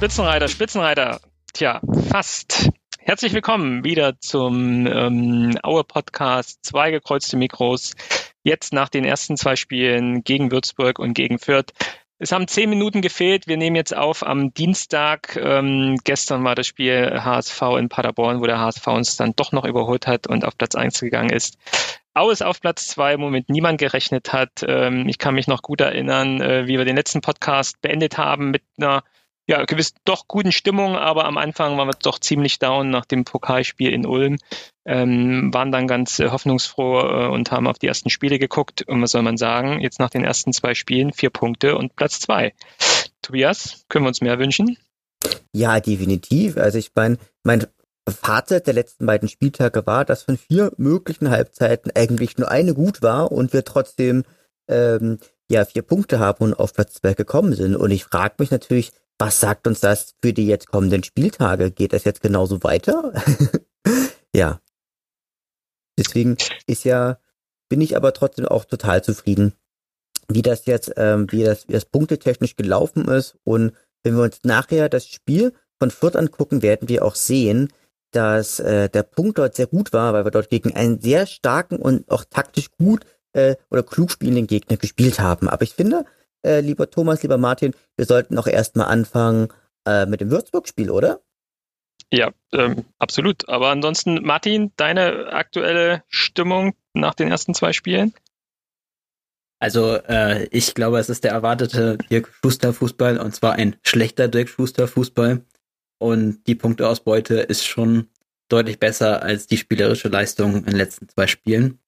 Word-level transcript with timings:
Spitzenreiter, 0.00 0.48
Spitzenreiter. 0.48 1.20
Tja, 1.52 1.82
fast. 2.08 2.70
Herzlich 3.00 3.34
willkommen 3.34 3.84
wieder 3.84 4.18
zum 4.18 4.86
ähm, 4.86 5.58
Aue 5.62 5.84
Podcast. 5.84 6.64
Zwei 6.64 6.90
gekreuzte 6.90 7.36
Mikros. 7.36 7.92
Jetzt 8.42 8.72
nach 8.72 8.88
den 8.88 9.04
ersten 9.04 9.36
zwei 9.36 9.56
Spielen 9.56 10.24
gegen 10.24 10.50
Würzburg 10.52 10.98
und 10.98 11.12
gegen 11.12 11.38
Fürth. 11.38 11.74
Es 12.18 12.32
haben 12.32 12.48
zehn 12.48 12.70
Minuten 12.70 13.02
gefehlt. 13.02 13.46
Wir 13.46 13.58
nehmen 13.58 13.76
jetzt 13.76 13.94
auf 13.94 14.26
am 14.26 14.54
Dienstag. 14.54 15.36
Ähm, 15.36 15.98
gestern 16.02 16.44
war 16.44 16.54
das 16.54 16.66
Spiel 16.66 17.20
HSV 17.22 17.60
in 17.78 17.90
Paderborn, 17.90 18.40
wo 18.40 18.46
der 18.46 18.58
HSV 18.58 18.86
uns 18.86 19.18
dann 19.18 19.34
doch 19.36 19.52
noch 19.52 19.66
überholt 19.66 20.06
hat 20.06 20.26
und 20.26 20.46
auf 20.46 20.56
Platz 20.56 20.76
eins 20.76 20.98
gegangen 21.00 21.28
ist. 21.28 21.58
Aue 22.14 22.32
ist 22.32 22.42
auf 22.42 22.62
Platz 22.62 22.86
zwei, 22.86 23.18
womit 23.18 23.50
niemand 23.50 23.78
gerechnet 23.78 24.32
hat. 24.32 24.64
Ähm, 24.66 25.06
ich 25.10 25.18
kann 25.18 25.34
mich 25.34 25.46
noch 25.46 25.60
gut 25.60 25.82
erinnern, 25.82 26.40
äh, 26.40 26.66
wie 26.66 26.78
wir 26.78 26.86
den 26.86 26.96
letzten 26.96 27.20
Podcast 27.20 27.82
beendet 27.82 28.16
haben 28.16 28.50
mit 28.50 28.62
einer 28.78 29.04
ja, 29.50 29.64
gewiss 29.64 29.94
doch 30.04 30.28
guten 30.28 30.52
Stimmung, 30.52 30.94
aber 30.94 31.24
am 31.24 31.36
Anfang 31.36 31.76
waren 31.76 31.88
wir 31.88 31.96
doch 32.00 32.20
ziemlich 32.20 32.60
down 32.60 32.88
nach 32.88 33.04
dem 33.04 33.24
Pokalspiel 33.24 33.92
in 33.92 34.06
Ulm, 34.06 34.36
ähm, 34.86 35.52
waren 35.52 35.72
dann 35.72 35.88
ganz 35.88 36.20
äh, 36.20 36.30
hoffnungsfroh 36.30 37.00
äh, 37.00 37.26
und 37.26 37.50
haben 37.50 37.66
auf 37.66 37.76
die 37.76 37.88
ersten 37.88 38.10
Spiele 38.10 38.38
geguckt. 38.38 38.82
Und 38.82 39.02
was 39.02 39.10
soll 39.10 39.22
man 39.22 39.36
sagen? 39.36 39.80
Jetzt 39.80 39.98
nach 39.98 40.08
den 40.08 40.22
ersten 40.22 40.52
zwei 40.52 40.74
Spielen 40.74 41.12
vier 41.12 41.30
Punkte 41.30 41.76
und 41.76 41.96
Platz 41.96 42.20
zwei. 42.20 42.54
Tobias, 43.22 43.84
können 43.88 44.04
wir 44.04 44.10
uns 44.10 44.20
mehr 44.20 44.38
wünschen? 44.38 44.76
Ja, 45.52 45.80
definitiv. 45.80 46.56
Also 46.56 46.78
ich 46.78 46.92
meine, 46.94 47.18
mein 47.42 47.66
Fazit 48.08 48.68
der 48.68 48.74
letzten 48.74 49.04
beiden 49.04 49.28
Spieltage 49.28 49.84
war, 49.84 50.04
dass 50.04 50.22
von 50.22 50.38
vier 50.38 50.70
möglichen 50.76 51.28
Halbzeiten 51.30 51.90
eigentlich 51.92 52.38
nur 52.38 52.52
eine 52.52 52.72
gut 52.72 53.02
war 53.02 53.32
und 53.32 53.52
wir 53.52 53.64
trotzdem 53.64 54.22
ähm, 54.68 55.18
ja 55.50 55.64
vier 55.64 55.82
Punkte 55.82 56.20
haben 56.20 56.44
und 56.44 56.54
auf 56.54 56.72
Platz 56.72 56.94
zwei 56.94 57.14
gekommen 57.14 57.52
sind. 57.54 57.74
Und 57.74 57.90
ich 57.90 58.04
frage 58.04 58.36
mich 58.38 58.52
natürlich, 58.52 58.92
was 59.20 59.38
sagt 59.38 59.66
uns 59.66 59.80
das 59.80 60.14
für 60.22 60.32
die 60.32 60.46
jetzt 60.46 60.68
kommenden 60.68 61.04
Spieltage? 61.04 61.70
Geht 61.70 61.92
das 61.92 62.04
jetzt 62.04 62.22
genauso 62.22 62.62
weiter? 62.62 63.12
ja. 64.34 64.60
Deswegen 65.98 66.36
ist 66.66 66.84
ja, 66.84 67.18
bin 67.68 67.82
ich 67.82 67.96
aber 67.96 68.14
trotzdem 68.14 68.46
auch 68.46 68.64
total 68.64 69.04
zufrieden, 69.04 69.52
wie 70.28 70.40
das 70.40 70.64
jetzt, 70.64 70.92
ähm, 70.96 71.30
wie 71.30 71.44
das, 71.44 71.68
wie 71.68 71.74
das 71.74 71.84
punktetechnisch 71.84 72.56
gelaufen 72.56 73.06
ist. 73.08 73.36
Und 73.44 73.72
wenn 74.02 74.16
wir 74.16 74.22
uns 74.22 74.40
nachher 74.44 74.88
das 74.88 75.06
Spiel 75.06 75.52
von 75.78 75.90
Fürth 75.90 76.16
angucken, 76.16 76.62
werden 76.62 76.88
wir 76.88 77.04
auch 77.04 77.14
sehen, 77.14 77.68
dass 78.12 78.58
äh, 78.58 78.88
der 78.88 79.02
Punkt 79.02 79.38
dort 79.38 79.54
sehr 79.54 79.66
gut 79.66 79.92
war, 79.92 80.14
weil 80.14 80.24
wir 80.24 80.30
dort 80.30 80.48
gegen 80.48 80.74
einen 80.74 81.00
sehr 81.00 81.26
starken 81.26 81.76
und 81.76 82.10
auch 82.10 82.24
taktisch 82.24 82.70
gut 82.78 83.04
äh, 83.34 83.56
oder 83.70 83.82
klug 83.82 84.10
spielenden 84.10 84.46
Gegner 84.46 84.78
gespielt 84.78 85.20
haben. 85.20 85.48
Aber 85.48 85.62
ich 85.62 85.74
finde, 85.74 86.06
äh, 86.44 86.60
lieber 86.60 86.90
Thomas, 86.90 87.22
lieber 87.22 87.38
Martin, 87.38 87.74
wir 87.96 88.06
sollten 88.06 88.38
auch 88.38 88.46
erstmal 88.46 88.86
anfangen 88.86 89.48
äh, 89.86 90.06
mit 90.06 90.20
dem 90.20 90.30
Würzburg-Spiel, 90.30 90.90
oder? 90.90 91.20
Ja, 92.12 92.32
ähm, 92.52 92.84
absolut. 92.98 93.48
Aber 93.48 93.68
ansonsten, 93.68 94.22
Martin, 94.22 94.72
deine 94.76 95.32
aktuelle 95.32 96.02
Stimmung 96.08 96.74
nach 96.92 97.14
den 97.14 97.28
ersten 97.30 97.54
zwei 97.54 97.72
Spielen? 97.72 98.14
Also 99.60 99.96
äh, 99.96 100.48
ich 100.50 100.74
glaube, 100.74 100.98
es 100.98 101.10
ist 101.10 101.22
der 101.22 101.32
erwartete 101.32 101.98
Dirk 102.10 102.32
Schuster 102.42 102.72
Fußball 102.72 103.18
und 103.18 103.34
zwar 103.34 103.52
ein 103.52 103.76
schlechter 103.84 104.26
Dirk 104.26 104.48
Schuster 104.48 104.88
Fußball 104.88 105.44
und 105.98 106.46
die 106.46 106.54
Punkteausbeute 106.54 107.40
ist 107.40 107.66
schon 107.66 108.08
deutlich 108.48 108.80
besser 108.80 109.22
als 109.22 109.46
die 109.46 109.58
spielerische 109.58 110.08
Leistung 110.08 110.56
in 110.56 110.64
den 110.64 110.76
letzten 110.76 111.08
zwei 111.08 111.26
Spielen. 111.26 111.78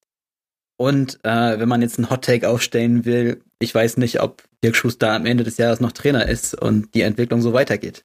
Und 0.82 1.20
äh, 1.22 1.60
wenn 1.60 1.68
man 1.68 1.80
jetzt 1.80 2.00
einen 2.00 2.10
Hot 2.10 2.24
Take 2.24 2.48
aufstellen 2.48 3.04
will, 3.04 3.40
ich 3.60 3.72
weiß 3.72 3.98
nicht, 3.98 4.20
ob 4.20 4.42
Dirk 4.64 4.74
Schuster 4.74 5.12
am 5.12 5.26
Ende 5.26 5.44
des 5.44 5.56
Jahres 5.56 5.78
noch 5.78 5.92
Trainer 5.92 6.28
ist 6.28 6.60
und 6.60 6.92
die 6.96 7.02
Entwicklung 7.02 7.40
so 7.40 7.52
weitergeht. 7.52 8.04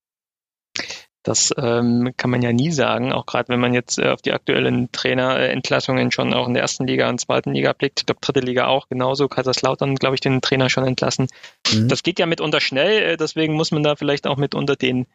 Das 1.24 1.52
ähm, 1.58 2.14
kann 2.18 2.30
man 2.30 2.44
ja 2.44 2.54
nie 2.54 2.72
sagen, 2.72 3.12
auch 3.12 3.26
gerade 3.26 3.50
wenn 3.50 3.60
man 3.60 3.74
jetzt 3.74 3.98
äh, 3.98 4.10
auf 4.10 4.22
die 4.22 4.32
aktuellen 4.32 4.92
Trainerentlassungen 4.92 6.12
schon 6.12 6.36
auch 6.36 6.48
in 6.48 6.54
der 6.54 6.62
ersten 6.62 6.86
Liga 6.86 7.10
und 7.10 7.20
zweiten 7.20 7.52
Liga 7.52 7.74
blickt. 7.74 8.02
Ich 8.02 8.06
glaube, 8.06 8.22
dritte 8.22 8.42
Liga 8.42 8.68
auch 8.68 8.88
genauso. 8.90 9.28
Kaiserslautern, 9.28 9.96
glaube 9.96 10.14
ich, 10.14 10.22
den 10.22 10.40
Trainer 10.42 10.70
schon 10.70 10.86
entlassen. 10.86 11.30
Mhm. 11.74 11.88
Das 11.88 12.04
geht 12.04 12.20
ja 12.20 12.28
mitunter 12.28 12.62
schnell, 12.62 13.02
äh, 13.02 13.18
deswegen 13.18 13.56
muss 13.56 13.72
man 13.72 13.82
da 13.82 13.96
vielleicht 13.96 14.28
auch 14.28 14.38
mitunter 14.38 14.76
den 14.76 15.08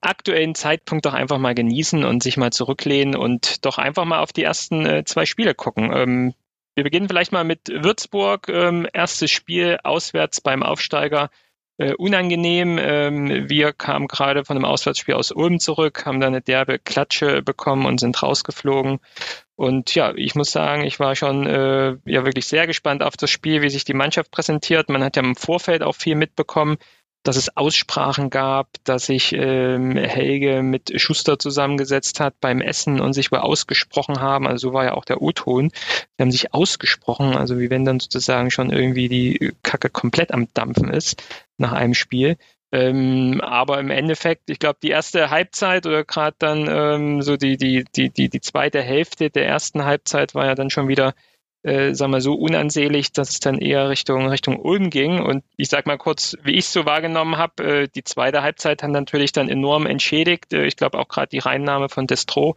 aktuellen 0.00 0.56
Zeitpunkt 0.56 1.06
doch 1.06 1.14
einfach 1.14 1.38
mal 1.38 1.54
genießen 1.54 2.04
und 2.04 2.24
sich 2.24 2.36
mal 2.36 2.50
zurücklehnen 2.50 3.14
und 3.14 3.64
doch 3.64 3.78
einfach 3.78 4.04
mal 4.04 4.18
auf 4.18 4.32
die 4.32 4.42
ersten 4.42 4.84
äh, 4.84 5.04
zwei 5.04 5.26
Spiele 5.26 5.54
gucken. 5.54 5.92
Ähm, 5.94 6.34
wir 6.74 6.84
beginnen 6.84 7.08
vielleicht 7.08 7.32
mal 7.32 7.44
mit 7.44 7.68
Würzburg. 7.68 8.48
Ähm, 8.48 8.86
erstes 8.92 9.30
Spiel 9.30 9.78
auswärts 9.82 10.40
beim 10.40 10.62
Aufsteiger. 10.62 11.30
Äh, 11.76 11.94
unangenehm. 11.94 12.78
Ähm, 12.80 13.48
wir 13.48 13.72
kamen 13.72 14.06
gerade 14.06 14.44
von 14.44 14.56
einem 14.56 14.64
Auswärtsspiel 14.64 15.14
aus 15.14 15.32
Ulm 15.32 15.58
zurück, 15.58 16.06
haben 16.06 16.20
da 16.20 16.28
eine 16.28 16.40
derbe 16.40 16.78
Klatsche 16.78 17.42
bekommen 17.42 17.86
und 17.86 17.98
sind 17.98 18.22
rausgeflogen. 18.22 19.00
Und 19.56 19.92
ja, 19.94 20.14
ich 20.14 20.36
muss 20.36 20.52
sagen, 20.52 20.84
ich 20.84 21.00
war 21.00 21.16
schon 21.16 21.46
äh, 21.46 21.96
ja 22.04 22.24
wirklich 22.24 22.46
sehr 22.46 22.68
gespannt 22.68 23.02
auf 23.02 23.16
das 23.16 23.30
Spiel, 23.30 23.62
wie 23.62 23.70
sich 23.70 23.84
die 23.84 23.94
Mannschaft 23.94 24.30
präsentiert. 24.30 24.88
Man 24.88 25.02
hat 25.02 25.16
ja 25.16 25.22
im 25.22 25.34
Vorfeld 25.34 25.82
auch 25.82 25.96
viel 25.96 26.14
mitbekommen 26.14 26.76
dass 27.24 27.36
es 27.36 27.56
Aussprachen 27.56 28.30
gab, 28.30 28.68
dass 28.84 29.06
sich 29.06 29.32
ähm, 29.32 29.96
Helge 29.96 30.62
mit 30.62 31.00
Schuster 31.00 31.38
zusammengesetzt 31.38 32.20
hat 32.20 32.34
beim 32.40 32.60
Essen 32.60 33.00
und 33.00 33.14
sich 33.14 33.32
wohl 33.32 33.38
ausgesprochen 33.38 34.20
haben. 34.20 34.46
Also 34.46 34.68
so 34.68 34.74
war 34.74 34.84
ja 34.84 34.92
auch 34.92 35.06
der 35.06 35.22
O-Ton. 35.22 35.70
Sie 35.72 36.22
haben 36.22 36.30
sich 36.30 36.54
ausgesprochen, 36.54 37.34
also 37.34 37.58
wie 37.58 37.70
wenn 37.70 37.84
dann 37.84 37.98
sozusagen 37.98 38.50
schon 38.50 38.70
irgendwie 38.70 39.08
die 39.08 39.52
Kacke 39.62 39.88
komplett 39.88 40.32
am 40.32 40.48
Dampfen 40.52 40.90
ist 40.90 41.22
nach 41.56 41.72
einem 41.72 41.94
Spiel. 41.94 42.36
Ähm, 42.72 43.40
aber 43.40 43.78
im 43.80 43.90
Endeffekt, 43.90 44.50
ich 44.50 44.58
glaube, 44.58 44.78
die 44.82 44.90
erste 44.90 45.30
Halbzeit 45.30 45.86
oder 45.86 46.04
gerade 46.04 46.36
dann 46.38 46.68
ähm, 46.68 47.22
so 47.22 47.36
die, 47.36 47.56
die, 47.56 47.84
die, 47.96 48.10
die, 48.10 48.28
die 48.28 48.40
zweite 48.40 48.82
Hälfte 48.82 49.30
der 49.30 49.46
ersten 49.46 49.84
Halbzeit 49.84 50.34
war 50.34 50.44
ja 50.46 50.54
dann 50.54 50.70
schon 50.70 50.88
wieder 50.88 51.14
äh, 51.64 51.94
sag 51.94 52.08
mal, 52.10 52.20
so 52.20 52.34
unansehlich, 52.34 53.12
dass 53.12 53.30
es 53.30 53.40
dann 53.40 53.58
eher 53.58 53.88
Richtung, 53.88 54.28
Richtung 54.28 54.60
Ulm 54.60 54.90
ging. 54.90 55.20
Und 55.20 55.44
ich 55.56 55.68
sag 55.68 55.86
mal 55.86 55.98
kurz, 55.98 56.36
wie 56.42 56.52
ich 56.52 56.66
es 56.66 56.72
so 56.72 56.84
wahrgenommen 56.84 57.36
habe, 57.36 57.64
äh, 57.64 57.88
die 57.88 58.04
zweite 58.04 58.42
Halbzeit 58.42 58.82
hat 58.82 58.90
natürlich 58.90 59.32
dann 59.32 59.48
enorm 59.48 59.86
entschädigt. 59.86 60.52
Äh, 60.52 60.66
ich 60.66 60.76
glaube 60.76 60.98
auch 60.98 61.08
gerade 61.08 61.28
die 61.28 61.38
Reinnahme 61.38 61.88
von 61.88 62.06
Destro 62.06 62.56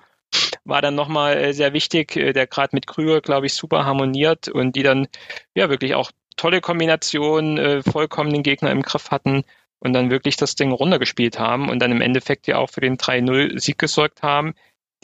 war 0.65 0.81
dann 0.81 0.95
nochmal 0.95 1.37
äh, 1.37 1.53
sehr 1.53 1.73
wichtig, 1.73 2.15
äh, 2.17 2.33
der 2.33 2.47
gerade 2.47 2.75
mit 2.75 2.87
Krüger, 2.87 3.21
glaube 3.21 3.45
ich, 3.45 3.53
super 3.53 3.85
harmoniert 3.85 4.49
und 4.49 4.75
die 4.75 4.83
dann 4.83 5.07
ja 5.55 5.69
wirklich 5.69 5.95
auch 5.95 6.11
tolle 6.35 6.61
Kombinationen, 6.61 7.57
äh, 7.57 7.83
vollkommen 7.83 8.31
den 8.31 8.43
Gegner 8.43 8.71
im 8.71 8.81
Griff 8.81 9.11
hatten 9.11 9.43
und 9.79 9.93
dann 9.93 10.11
wirklich 10.11 10.35
das 10.37 10.55
Ding 10.55 10.71
runtergespielt 10.71 11.39
haben 11.39 11.69
und 11.69 11.79
dann 11.79 11.91
im 11.91 12.01
Endeffekt 12.01 12.47
ja 12.47 12.57
auch 12.57 12.69
für 12.69 12.81
den 12.81 12.97
3-0-Sieg 12.97 13.77
gesorgt 13.77 14.21
haben, 14.21 14.53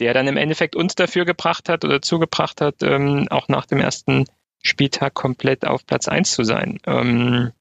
der 0.00 0.14
dann 0.14 0.26
im 0.26 0.36
Endeffekt 0.36 0.76
uns 0.76 0.94
dafür 0.94 1.24
gebracht 1.24 1.68
hat 1.68 1.84
oder 1.84 2.02
zugebracht 2.02 2.60
hat, 2.60 2.76
ähm, 2.82 3.26
auch 3.30 3.48
nach 3.48 3.66
dem 3.66 3.78
ersten 3.78 4.24
Spieltag 4.62 5.14
komplett 5.14 5.66
auf 5.66 5.86
Platz 5.86 6.08
eins 6.08 6.32
zu 6.32 6.44
sein. 6.44 6.78
Ähm, 6.86 7.52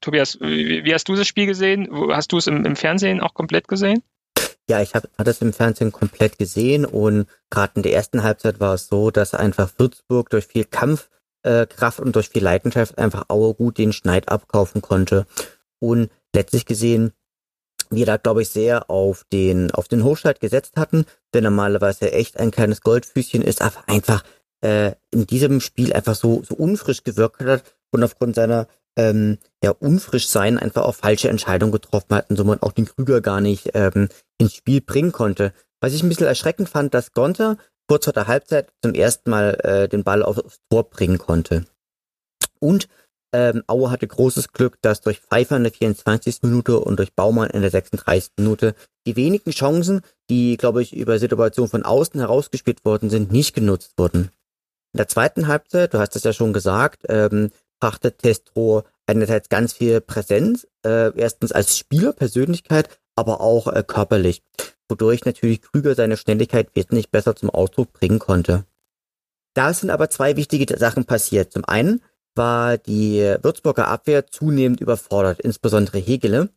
Tobias, 0.00 0.38
wie, 0.40 0.92
hast 0.92 1.08
du 1.08 1.14
das 1.14 1.28
Spiel 1.28 1.46
gesehen? 1.46 1.88
Hast 2.10 2.32
du 2.32 2.38
es 2.38 2.46
im, 2.46 2.64
im 2.64 2.76
Fernsehen 2.76 3.20
auch 3.20 3.34
komplett 3.34 3.68
gesehen? 3.68 4.02
Ja, 4.68 4.80
ich 4.80 4.94
habe 4.94 5.08
hab 5.18 5.24
das 5.24 5.42
im 5.42 5.52
Fernsehen 5.52 5.92
komplett 5.92 6.38
gesehen 6.38 6.84
und 6.84 7.26
gerade 7.50 7.72
in 7.76 7.82
der 7.82 7.92
ersten 7.92 8.22
Halbzeit 8.22 8.60
war 8.60 8.74
es 8.74 8.88
so, 8.88 9.10
dass 9.10 9.34
einfach 9.34 9.70
Würzburg 9.78 10.30
durch 10.30 10.46
viel 10.46 10.64
Kampfkraft 10.64 11.98
äh, 11.98 12.02
und 12.02 12.16
durch 12.16 12.28
viel 12.28 12.42
Leidenschaft 12.42 12.98
einfach 12.98 13.28
Aue 13.28 13.54
gut 13.54 13.78
den 13.78 13.92
Schneid 13.92 14.28
abkaufen 14.28 14.82
konnte. 14.82 15.26
Und 15.80 16.10
letztlich 16.34 16.64
gesehen 16.64 17.12
wir 17.94 18.06
da, 18.06 18.16
glaube 18.16 18.42
ich, 18.42 18.48
sehr 18.48 18.90
auf 18.90 19.24
den, 19.32 19.70
auf 19.70 19.88
den 19.88 20.04
Hochschalt 20.04 20.40
gesetzt 20.40 20.74
hatten, 20.76 21.04
der 21.34 21.42
normalerweise 21.42 22.12
echt 22.12 22.38
ein 22.38 22.50
kleines 22.50 22.80
Goldfüßchen 22.80 23.42
ist, 23.42 23.62
aber 23.62 23.84
einfach 23.86 24.24
äh, 24.62 24.92
in 25.10 25.26
diesem 25.26 25.60
Spiel 25.60 25.92
einfach 25.92 26.14
so, 26.14 26.42
so 26.42 26.54
unfrisch 26.54 27.04
gewirkt 27.04 27.40
hat 27.42 27.62
und 27.90 28.02
aufgrund 28.02 28.34
seiner 28.34 28.66
ähm, 28.96 29.38
ja, 29.62 29.70
unfrisch 29.70 30.28
sein 30.28 30.58
einfach 30.58 30.82
auch 30.82 30.94
falsche 30.94 31.28
Entscheidungen 31.28 31.72
getroffen 31.72 32.14
hat 32.14 32.30
und 32.30 32.36
so 32.36 32.44
man 32.44 32.60
auch 32.62 32.72
den 32.72 32.86
Krüger 32.86 33.20
gar 33.20 33.40
nicht 33.40 33.70
ähm, 33.74 34.08
ins 34.38 34.54
Spiel 34.54 34.80
bringen 34.80 35.12
konnte. 35.12 35.52
Was 35.80 35.94
ich 35.94 36.02
ein 36.02 36.08
bisschen 36.08 36.26
erschreckend 36.26 36.68
fand, 36.68 36.94
dass 36.94 37.12
Gonter 37.12 37.56
kurz 37.88 38.04
vor 38.04 38.12
der 38.12 38.26
Halbzeit 38.26 38.72
zum 38.82 38.94
ersten 38.94 39.30
Mal 39.30 39.58
äh, 39.62 39.88
den 39.88 40.04
Ball 40.04 40.22
aufs 40.22 40.60
Tor 40.70 40.88
bringen 40.88 41.18
konnte. 41.18 41.64
Und 42.60 42.88
ähm, 43.32 43.62
Aue 43.66 43.90
hatte 43.90 44.06
großes 44.06 44.52
Glück, 44.52 44.78
dass 44.82 45.00
durch 45.00 45.20
Pfeiffer 45.20 45.56
in 45.56 45.64
der 45.64 45.72
24. 45.72 46.42
Minute 46.42 46.78
und 46.80 46.98
durch 46.98 47.14
Baumann 47.14 47.50
in 47.50 47.62
der 47.62 47.70
36. 47.70 48.32
Minute 48.38 48.74
die 49.06 49.16
wenigen 49.16 49.50
Chancen, 49.50 50.02
die, 50.30 50.56
glaube 50.56 50.82
ich, 50.82 50.94
über 50.94 51.18
Situation 51.18 51.68
von 51.68 51.82
außen 51.82 52.20
herausgespielt 52.20 52.84
worden 52.84 53.10
sind, 53.10 53.32
nicht 53.32 53.54
genutzt 53.54 53.94
wurden. 53.96 54.30
In 54.92 54.98
der 54.98 55.08
zweiten 55.08 55.48
Halbzeit, 55.48 55.94
du 55.94 55.98
hast 55.98 56.14
es 56.16 56.24
ja 56.24 56.32
schon 56.32 56.52
gesagt, 56.52 57.04
ähm, 57.08 57.50
brachte 57.80 58.12
Testro 58.12 58.84
einerseits 59.06 59.48
ganz 59.48 59.72
viel 59.72 60.00
Präsenz, 60.00 60.66
äh, 60.84 61.16
erstens 61.18 61.52
als 61.52 61.76
Spieler, 61.76 62.12
Persönlichkeit, 62.12 62.88
aber 63.16 63.40
auch 63.40 63.66
äh, 63.66 63.82
körperlich, 63.86 64.42
wodurch 64.88 65.24
natürlich 65.24 65.62
Krüger 65.62 65.94
seine 65.94 66.16
Schnelligkeit 66.16 66.68
wesentlich 66.74 67.10
besser 67.10 67.34
zum 67.34 67.50
Ausdruck 67.50 67.92
bringen 67.92 68.18
konnte. 68.18 68.64
Da 69.54 69.74
sind 69.74 69.90
aber 69.90 70.10
zwei 70.10 70.36
wichtige 70.36 70.78
Sachen 70.78 71.04
passiert. 71.04 71.52
Zum 71.52 71.64
einen 71.64 72.00
war 72.34 72.78
die 72.78 73.36
Würzburger 73.42 73.88
Abwehr 73.88 74.26
zunehmend 74.26 74.80
überfordert, 74.80 75.40
insbesondere 75.40 75.98
Hegele. 75.98 76.50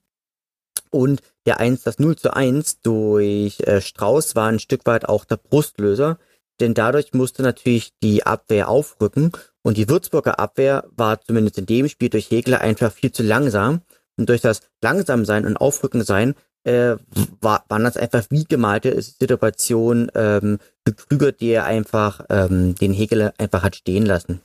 Und 0.91 1.21
der 1.45 1.59
1, 1.59 1.83
das 1.83 1.99
0 1.99 2.15
zu 2.15 2.33
1 2.33 2.81
durch 2.81 3.59
äh, 3.61 3.81
Strauß 3.81 4.35
war 4.35 4.47
ein 4.47 4.59
Stück 4.59 4.85
weit 4.85 5.07
auch 5.07 5.25
der 5.25 5.37
Brustlöser, 5.37 6.17
denn 6.59 6.73
dadurch 6.73 7.13
musste 7.13 7.43
natürlich 7.43 7.93
die 8.01 8.25
Abwehr 8.25 8.69
aufrücken 8.69 9.31
und 9.65 9.77
die 9.77 9.89
Würzburger 9.89 10.39
Abwehr 10.39 10.85
war 10.95 11.19
zumindest 11.21 11.57
in 11.57 11.65
dem 11.65 11.89
Spiel 11.89 12.09
durch 12.09 12.29
Hegler 12.29 12.61
einfach 12.61 12.91
viel 12.91 13.11
zu 13.11 13.23
langsam. 13.23 13.81
Und 14.15 14.29
durch 14.29 14.41
das 14.41 14.61
Langsamsein 14.81 15.45
und 15.45 15.57
Aufrückensein 15.57 16.35
äh, 16.65 16.97
war, 17.41 17.65
waren 17.67 17.83
das 17.83 17.97
einfach 17.97 18.25
wie 18.29 18.43
gemalte 18.43 19.01
Situationen 19.01 20.11
ähm, 20.13 20.59
für 20.85 20.93
Krüger, 20.93 21.31
die 21.31 21.49
er 21.49 21.65
einfach 21.65 22.25
ähm, 22.29 22.75
den 22.75 22.93
Hegel 22.93 23.33
einfach 23.39 23.63
hat 23.63 23.75
stehen 23.75 24.05
lassen. 24.05 24.41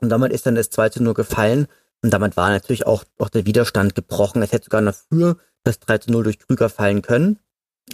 Und 0.00 0.08
damit 0.08 0.32
ist 0.32 0.46
dann 0.46 0.54
das 0.54 0.70
2 0.70 0.90
zu 0.90 1.02
0 1.02 1.14
gefallen 1.14 1.66
und 2.02 2.12
damit 2.12 2.36
war 2.36 2.50
natürlich 2.50 2.86
auch, 2.86 3.04
auch 3.18 3.28
der 3.28 3.46
Widerstand 3.46 3.94
gebrochen. 3.94 4.42
Es 4.42 4.52
hätte 4.52 4.64
sogar 4.64 4.80
noch 4.80 4.94
früher 4.94 5.36
das 5.64 5.80
3 5.80 5.98
zu 5.98 6.12
0 6.12 6.24
durch 6.24 6.38
Krüger 6.38 6.68
fallen 6.68 7.02
können, 7.02 7.38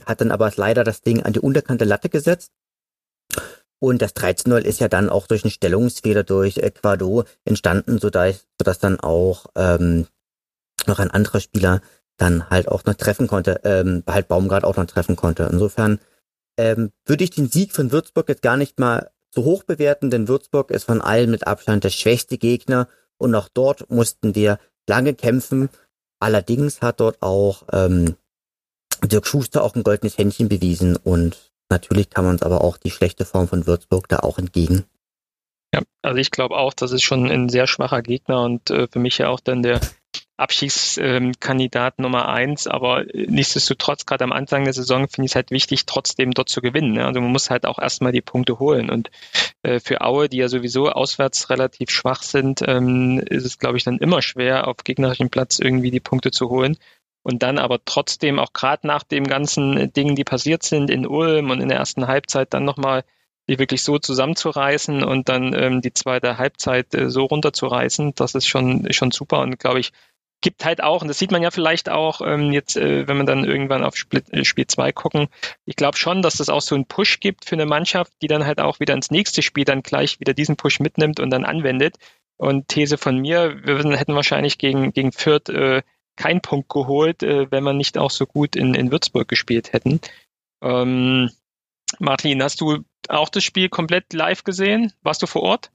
hat 0.05 0.21
dann 0.21 0.31
aber 0.31 0.53
leider 0.57 0.85
das 0.85 1.01
Ding 1.01 1.23
an 1.23 1.33
die 1.33 1.41
unterkante 1.41 1.85
Latte 1.85 2.09
gesetzt. 2.09 2.53
Und 3.79 4.03
das 4.03 4.15
3 4.15 4.35
zu 4.35 4.49
0 4.51 4.61
ist 4.61 4.81
ja 4.81 4.89
dann 4.89 5.09
auch 5.11 5.27
durch 5.27 5.45
einen 5.45 5.51
Stellungsfehler 5.51 6.23
durch 6.23 6.59
Ecuador 6.59 7.25
entstanden, 7.45 7.99
sodass, 7.99 8.47
sodass 8.61 8.79
dann 8.79 9.01
auch 9.01 9.47
ähm, 9.57 10.07
noch 10.87 10.99
ein 10.99 11.11
anderer 11.11 11.41
Spieler 11.41 11.81
dann 12.17 12.49
halt 12.49 12.69
auch 12.69 12.85
noch 12.85 12.95
treffen 12.95 13.27
konnte, 13.27 13.61
ähm, 13.65 14.05
halt 14.09 14.29
Baumgart 14.29 14.65
auch 14.65 14.77
noch 14.77 14.87
treffen 14.87 15.17
konnte. 15.17 15.49
Insofern 15.51 15.99
ähm, 16.57 16.93
würde 17.05 17.25
ich 17.25 17.31
den 17.31 17.49
Sieg 17.49 17.73
von 17.73 17.91
Würzburg 17.91 18.29
jetzt 18.29 18.43
gar 18.43 18.57
nicht 18.57 18.79
mal 18.79 19.11
so 19.35 19.45
hoch 19.45 19.65
bewerten, 19.65 20.11
denn 20.11 20.29
Würzburg 20.29 20.71
ist 20.71 20.85
von 20.85 21.01
allen 21.01 21.31
mit 21.31 21.47
Abstand 21.47 21.85
der 21.85 21.91
schwächste 21.91 22.39
Gegner 22.39 22.89
und 23.19 23.35
auch 23.35 23.49
dort 23.53 23.91
mussten 23.91 24.35
wir 24.35 24.59
lange 24.89 25.15
kämpfen. 25.15 25.69
Allerdings 26.21 26.81
hat 26.81 27.01
dort 27.01 27.21
auch 27.23 27.65
ähm, 27.73 28.17
Dirk 29.03 29.27
Schuster 29.27 29.63
auch 29.63 29.75
ein 29.75 29.83
goldenes 29.83 30.17
Händchen 30.17 30.49
bewiesen 30.49 30.97
und 30.97 31.53
natürlich 31.69 32.11
kann 32.11 32.25
man 32.25 32.35
uns 32.35 32.43
aber 32.43 32.63
auch 32.63 32.79
die 32.79 32.91
schlechte 32.91 33.25
Form 33.25 33.49
von 33.49 33.67
Würzburg 33.67 34.09
da 34.09 34.21
auch 34.21 34.39
entgegen. 34.39 34.85
Ja, 35.75 35.83
also 36.03 36.19
ich 36.19 36.31
glaube 36.31 36.57
auch, 36.57 36.73
das 36.73 36.93
ist 36.93 37.03
schon 37.03 37.29
ein 37.29 37.49
sehr 37.49 37.67
schwacher 37.67 38.01
Gegner 38.03 38.43
und 38.43 38.71
äh, 38.71 38.87
für 38.87 39.01
mich 39.01 39.19
ja 39.19 39.29
auch 39.29 39.41
dann 39.41 39.63
der 39.63 39.81
Abschiedskandidat 40.37 42.01
Nummer 42.01 42.29
eins, 42.29 42.67
aber 42.67 43.05
nichtsdestotrotz, 43.15 44.05
gerade 44.05 44.25
am 44.25 44.33
Anfang 44.33 44.65
der 44.65 44.73
Saison 44.73 45.07
finde 45.09 45.27
ich 45.27 45.33
es 45.33 45.37
halt 45.37 45.53
wichtig, 45.53 45.87
trotzdem 45.87 46.33
dort 46.33 46.49
zu 46.49 46.61
gewinnen. 46.61 46.93
Ne? 46.93 47.07
Also 47.07 47.21
man 47.21 47.31
muss 47.31 47.51
halt 47.51 47.67
auch 47.67 47.79
erstmal 47.79 48.11
die 48.11 48.21
Punkte 48.21 48.59
holen. 48.59 48.91
Und 48.91 49.11
äh, 49.63 49.79
für 49.79 50.01
Aue, 50.01 50.29
die 50.29 50.39
ja 50.39 50.49
sowieso 50.49 50.91
auswärts 50.91 51.51
relativ 51.51 51.91
schwach 51.91 52.23
sind, 52.23 52.63
ähm, 52.67 53.23
ist 53.31 53.45
es, 53.45 53.61
glaube 53.61 53.77
ich, 53.77 53.85
dann 53.85 53.99
immer 53.99 54.23
schwer, 54.23 54.67
auf 54.67 54.79
gegnerischen 54.79 55.31
Platz 55.31 55.61
irgendwie 55.61 55.93
die 55.93 56.01
Punkte 56.01 56.33
zu 56.33 56.51
holen. 56.51 56.79
Und 57.23 57.43
dann 57.45 57.59
aber 57.59 57.85
trotzdem, 57.85 58.39
auch 58.41 58.53
gerade 58.53 58.87
nach 58.87 59.05
dem 59.05 59.25
ganzen 59.25 59.93
Dingen, 59.93 60.17
die 60.17 60.25
passiert 60.25 60.65
sind 60.65 60.91
in 60.91 61.07
Ulm 61.07 61.51
und 61.51 61.61
in 61.61 61.69
der 61.69 61.79
ersten 61.79 62.09
Halbzeit, 62.09 62.53
dann 62.53 62.65
nochmal 62.65 63.05
die 63.49 63.59
wirklich 63.59 63.83
so 63.83 63.99
zusammenzureißen 63.99 65.05
und 65.05 65.29
dann 65.29 65.55
ähm, 65.55 65.81
die 65.81 65.93
zweite 65.93 66.39
Halbzeit 66.39 66.95
äh, 66.95 67.11
so 67.11 67.25
runterzureißen, 67.25 68.15
das 68.15 68.35
ist 68.35 68.47
schon, 68.47 68.91
schon 68.93 69.11
super 69.11 69.41
und 69.41 69.59
glaube 69.59 69.81
ich, 69.81 69.93
gibt 70.45 70.67
halt 70.67 70.83
auch, 70.83 71.01
und 71.01 71.09
das 71.09 71.19
sieht 71.19 71.31
man 71.31 71.43
ja 71.43 71.51
vielleicht 71.51 71.89
auch 71.89 72.21
ähm, 72.21 72.53
jetzt, 72.53 72.77
äh, 72.77 73.09
wenn 73.09 73.17
man 73.17 73.25
dann 73.25 73.45
irgendwann 73.45 73.83
auf 73.83 73.97
Split, 73.97 74.31
äh, 74.31 74.45
Spiel 74.45 74.67
2 74.67 74.93
gucken, 74.93 75.29
ich 75.65 75.75
glaube 75.75 75.97
schon, 75.97 76.21
dass 76.21 76.37
das 76.37 76.51
auch 76.51 76.61
so 76.61 76.75
einen 76.75 76.85
Push 76.85 77.19
gibt 77.19 77.47
für 77.47 77.55
eine 77.55 77.65
Mannschaft, 77.65 78.13
die 78.21 78.27
dann 78.27 78.45
halt 78.45 78.61
auch 78.61 78.79
wieder 78.79 78.93
ins 78.93 79.11
nächste 79.11 79.41
Spiel 79.41 79.65
dann 79.65 79.83
gleich 79.83 80.21
wieder 80.21 80.35
diesen 80.35 80.57
Push 80.57 80.81
mitnimmt 80.81 81.19
und 81.19 81.31
dann 81.31 81.47
anwendet. 81.47 81.97
Und 82.37 82.69
These 82.69 82.99
von 82.99 83.19
mir, 83.19 83.65
wir 83.65 83.79
hätten 83.97 84.15
wahrscheinlich 84.15 84.59
gegen, 84.59 84.93
gegen 84.93 85.13
Fürth 85.13 85.49
äh, 85.49 85.83
keinen 86.17 86.43
Punkt 86.43 86.69
geholt, 86.69 87.23
äh, 87.23 87.51
wenn 87.51 87.65
wir 87.65 87.73
nicht 87.73 87.97
auch 87.97 88.11
so 88.11 88.27
gut 88.27 88.55
in, 88.55 88.75
in 88.75 88.91
Würzburg 88.91 89.27
gespielt 89.27 89.73
hätten. 89.73 89.99
Ähm, 90.63 91.31
Martin, 91.99 92.43
hast 92.43 92.61
du 92.61 92.85
auch 93.15 93.29
das 93.29 93.45
Spiel 93.45 93.69
komplett 93.69 94.13
live 94.13 94.45
gesehen? 94.45 94.93
Warst 95.03 95.23
du 95.23 95.27
vor 95.27 95.43
Ort? 95.43 95.71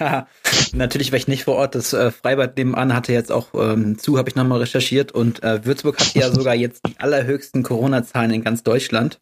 Natürlich 0.72 1.12
war 1.12 1.18
ich 1.18 1.28
nicht 1.28 1.44
vor 1.44 1.56
Ort. 1.56 1.74
Das 1.74 1.92
äh, 1.92 2.10
Freibad 2.10 2.56
nebenan 2.56 2.94
hatte 2.94 3.12
jetzt 3.12 3.32
auch 3.32 3.54
ähm, 3.54 3.98
zu, 3.98 4.18
habe 4.18 4.28
ich 4.28 4.36
nochmal 4.36 4.60
recherchiert. 4.60 5.12
Und 5.12 5.42
äh, 5.42 5.64
Würzburg 5.64 5.98
hat 5.98 6.14
ja 6.14 6.30
sogar 6.32 6.54
jetzt 6.54 6.86
die 6.86 6.98
allerhöchsten 6.98 7.62
Corona-Zahlen 7.62 8.30
in 8.30 8.44
ganz 8.44 8.62
Deutschland 8.62 9.20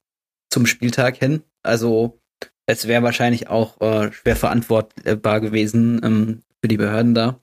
zum 0.51 0.67
Spieltag 0.67 1.17
hin. 1.17 1.43
Also 1.63 2.21
es 2.67 2.87
wäre 2.87 3.03
wahrscheinlich 3.03 3.49
auch 3.49 3.81
äh, 3.81 4.13
schwer 4.13 4.37
verantwortbar 4.37 5.41
gewesen 5.41 6.01
ähm, 6.05 6.43
für 6.63 6.69
die 6.69 6.77
Behörden 6.77 7.15
da. 7.15 7.41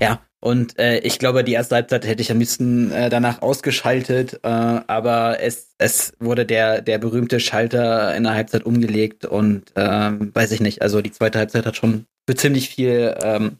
Ja, 0.00 0.20
und 0.46 0.78
äh, 0.78 1.00
ich 1.00 1.18
glaube, 1.18 1.42
die 1.42 1.54
erste 1.54 1.74
Halbzeit 1.74 2.06
hätte 2.06 2.22
ich 2.22 2.30
am 2.30 2.38
liebsten 2.38 2.92
äh, 2.92 3.10
danach 3.10 3.42
ausgeschaltet, 3.42 4.34
äh, 4.44 4.48
aber 4.48 5.40
es, 5.40 5.74
es 5.78 6.12
wurde 6.20 6.46
der, 6.46 6.82
der 6.82 6.98
berühmte 6.98 7.40
Schalter 7.40 8.14
in 8.14 8.22
der 8.22 8.34
Halbzeit 8.34 8.62
umgelegt 8.62 9.24
und 9.24 9.72
ähm, 9.74 10.32
weiß 10.32 10.52
ich 10.52 10.60
nicht, 10.60 10.82
also 10.82 11.02
die 11.02 11.10
zweite 11.10 11.40
Halbzeit 11.40 11.66
hat 11.66 11.74
schon 11.74 12.06
für 12.28 12.36
ziemlich 12.36 12.68
viel 12.68 13.16
ähm, 13.24 13.58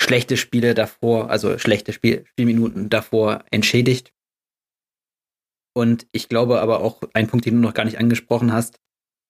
schlechte 0.00 0.36
Spiele 0.36 0.74
davor, 0.74 1.28
also 1.28 1.58
schlechte 1.58 1.92
Spiel, 1.92 2.24
Spielminuten 2.26 2.88
davor 2.88 3.44
entschädigt. 3.50 4.12
Und 5.74 6.06
ich 6.12 6.28
glaube 6.28 6.60
aber 6.60 6.82
auch, 6.82 7.02
ein 7.14 7.26
Punkt, 7.26 7.46
den 7.46 7.54
du 7.54 7.60
noch 7.60 7.74
gar 7.74 7.84
nicht 7.84 7.98
angesprochen 7.98 8.52
hast, 8.52 8.78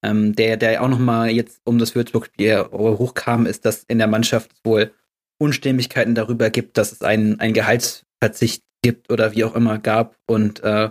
ähm, 0.04 0.36
der, 0.36 0.58
der 0.58 0.82
auch 0.82 0.88
nochmal 0.88 1.30
jetzt 1.30 1.62
um 1.64 1.78
das 1.78 1.94
Würzburg-Spiel 1.94 2.66
hochkam, 2.70 3.46
ist, 3.46 3.64
dass 3.64 3.82
in 3.84 3.96
der 3.96 4.08
Mannschaft 4.08 4.50
wohl 4.62 4.92
Unstimmigkeiten 5.42 6.14
darüber 6.14 6.50
gibt, 6.50 6.78
dass 6.78 6.92
es 6.92 7.02
einen, 7.02 7.40
einen 7.40 7.52
Gehaltsverzicht 7.52 8.62
gibt 8.82 9.10
oder 9.10 9.32
wie 9.32 9.44
auch 9.44 9.56
immer 9.56 9.78
gab. 9.78 10.16
Und 10.26 10.60
äh, 10.60 10.90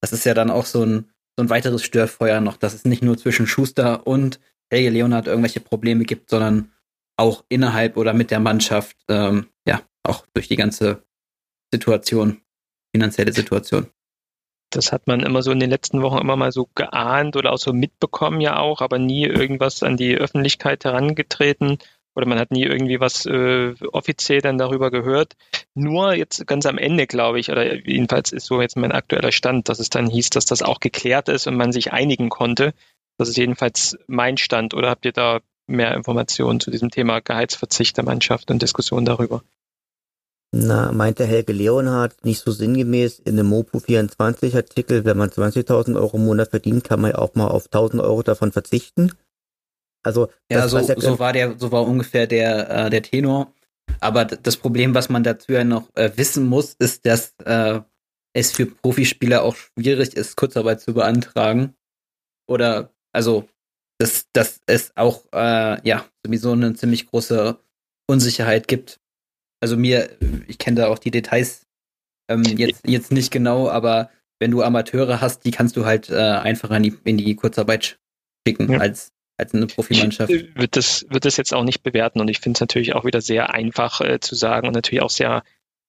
das 0.00 0.12
ist 0.12 0.24
ja 0.24 0.34
dann 0.34 0.50
auch 0.50 0.66
so 0.66 0.84
ein, 0.84 1.10
so 1.36 1.44
ein 1.44 1.50
weiteres 1.50 1.84
Störfeuer 1.84 2.40
noch, 2.40 2.56
dass 2.56 2.74
es 2.74 2.84
nicht 2.84 3.02
nur 3.02 3.16
zwischen 3.16 3.46
Schuster 3.46 4.06
und 4.06 4.40
Helge 4.72 4.90
Leonhardt 4.90 5.28
irgendwelche 5.28 5.60
Probleme 5.60 6.04
gibt, 6.04 6.30
sondern 6.30 6.72
auch 7.16 7.44
innerhalb 7.48 7.96
oder 7.96 8.12
mit 8.12 8.30
der 8.30 8.40
Mannschaft, 8.40 8.96
ähm, 9.08 9.46
ja, 9.66 9.82
auch 10.02 10.26
durch 10.34 10.48
die 10.48 10.56
ganze 10.56 11.04
Situation, 11.72 12.40
finanzielle 12.94 13.32
Situation. 13.32 13.86
Das 14.70 14.90
hat 14.90 15.06
man 15.06 15.20
immer 15.20 15.42
so 15.42 15.52
in 15.52 15.60
den 15.60 15.70
letzten 15.70 16.02
Wochen 16.02 16.18
immer 16.18 16.36
mal 16.36 16.50
so 16.50 16.68
geahnt 16.74 17.36
oder 17.36 17.52
auch 17.52 17.58
so 17.58 17.72
mitbekommen 17.72 18.40
ja 18.40 18.58
auch, 18.58 18.80
aber 18.80 18.98
nie 18.98 19.24
irgendwas 19.26 19.82
an 19.82 19.96
die 19.96 20.16
Öffentlichkeit 20.16 20.84
herangetreten 20.84 21.78
oder 22.14 22.26
man 22.26 22.38
hat 22.38 22.50
nie 22.50 22.64
irgendwie 22.64 23.00
was 23.00 23.26
äh, 23.26 23.74
offiziell 23.92 24.40
dann 24.40 24.58
darüber 24.58 24.90
gehört. 24.90 25.34
Nur 25.74 26.14
jetzt 26.14 26.46
ganz 26.46 26.66
am 26.66 26.78
Ende, 26.78 27.06
glaube 27.06 27.40
ich, 27.40 27.50
oder 27.50 27.74
jedenfalls 27.74 28.32
ist 28.32 28.46
so 28.46 28.60
jetzt 28.60 28.76
mein 28.76 28.92
aktueller 28.92 29.32
Stand, 29.32 29.68
dass 29.68 29.78
es 29.78 29.90
dann 29.90 30.08
hieß, 30.08 30.30
dass 30.30 30.44
das 30.44 30.62
auch 30.62 30.80
geklärt 30.80 31.28
ist 31.28 31.46
und 31.46 31.56
man 31.56 31.72
sich 31.72 31.92
einigen 31.92 32.28
konnte. 32.28 32.74
Das 33.18 33.28
ist 33.28 33.36
jedenfalls 33.36 33.96
mein 34.06 34.36
Stand. 34.36 34.74
Oder 34.74 34.90
habt 34.90 35.04
ihr 35.04 35.12
da 35.12 35.40
mehr 35.66 35.94
Informationen 35.94 36.60
zu 36.60 36.70
diesem 36.70 36.90
Thema 36.90 37.20
Gehaltsverzicht 37.20 37.96
der 37.96 38.04
Mannschaft 38.04 38.50
und 38.50 38.60
Diskussion 38.60 39.04
darüber? 39.04 39.42
Na, 40.54 40.92
meinte 40.92 41.24
Helge 41.24 41.54
Leonhardt 41.54 42.26
nicht 42.26 42.40
so 42.40 42.50
sinngemäß 42.50 43.20
in 43.20 43.38
dem 43.38 43.50
Mopo24 43.50 44.54
Artikel, 44.54 45.06
wenn 45.06 45.16
man 45.16 45.30
20.000 45.30 45.96
Euro 45.96 46.18
im 46.18 46.26
Monat 46.26 46.50
verdient, 46.50 46.84
kann 46.84 47.00
man 47.00 47.12
ja 47.12 47.18
auch 47.18 47.34
mal 47.34 47.48
auf 47.48 47.68
1.000 47.70 48.02
Euro 48.02 48.22
davon 48.22 48.52
verzichten. 48.52 49.12
Also 50.02 50.28
ja, 50.50 50.66
so, 50.68 50.78
ja 50.78 50.98
so 50.98 51.18
war 51.18 51.32
der, 51.32 51.58
so 51.58 51.70
war 51.72 51.86
ungefähr 51.86 52.26
der 52.26 52.70
äh, 52.70 52.90
der 52.90 53.02
Tenor. 53.02 53.52
Aber 54.00 54.24
das 54.24 54.56
Problem, 54.56 54.94
was 54.94 55.08
man 55.08 55.22
dazu 55.22 55.52
ja 55.52 55.64
noch 55.64 55.88
äh, 55.94 56.10
wissen 56.16 56.46
muss, 56.46 56.74
ist, 56.74 57.06
dass 57.06 57.34
äh, 57.44 57.80
es 58.32 58.52
für 58.52 58.66
Profispieler 58.66 59.42
auch 59.42 59.56
schwierig 59.56 60.14
ist, 60.14 60.36
Kurzarbeit 60.36 60.80
zu 60.80 60.94
beantragen. 60.94 61.74
Oder 62.48 62.92
also 63.12 63.48
dass, 63.98 64.26
dass 64.32 64.60
es 64.66 64.96
auch 64.96 65.26
äh, 65.32 65.88
ja 65.88 66.04
sowieso 66.24 66.52
eine 66.52 66.74
ziemlich 66.74 67.06
große 67.06 67.58
Unsicherheit 68.08 68.66
gibt. 68.66 69.00
Also 69.60 69.76
mir, 69.76 70.10
ich 70.48 70.58
kenne 70.58 70.80
da 70.80 70.88
auch 70.88 70.98
die 70.98 71.12
Details 71.12 71.66
ähm, 72.28 72.42
jetzt, 72.58 72.82
jetzt 72.86 73.12
nicht 73.12 73.30
genau, 73.30 73.68
aber 73.68 74.10
wenn 74.40 74.50
du 74.50 74.62
Amateure 74.62 75.20
hast, 75.20 75.44
die 75.44 75.52
kannst 75.52 75.76
du 75.76 75.84
halt 75.84 76.10
äh, 76.10 76.16
einfach 76.16 76.70
in 76.72 76.82
die, 76.82 76.98
in 77.04 77.16
die 77.16 77.36
Kurzarbeit 77.36 78.00
schicken 78.46 78.72
ja. 78.72 78.80
als 78.80 79.12
als 79.36 79.54
eine 79.54 79.66
Profimannschaft. 79.66 80.30
Ich 80.30 80.54
würde 80.54 80.68
das, 80.68 81.06
wird 81.08 81.24
das 81.24 81.36
jetzt 81.36 81.54
auch 81.54 81.64
nicht 81.64 81.82
bewerten 81.82 82.20
und 82.20 82.28
ich 82.28 82.40
finde 82.40 82.56
es 82.56 82.60
natürlich 82.60 82.94
auch 82.94 83.04
wieder 83.04 83.20
sehr 83.20 83.54
einfach 83.54 84.00
äh, 84.00 84.20
zu 84.20 84.34
sagen 84.34 84.66
und 84.66 84.74
natürlich 84.74 85.02
auch 85.02 85.10
sehr, 85.10 85.42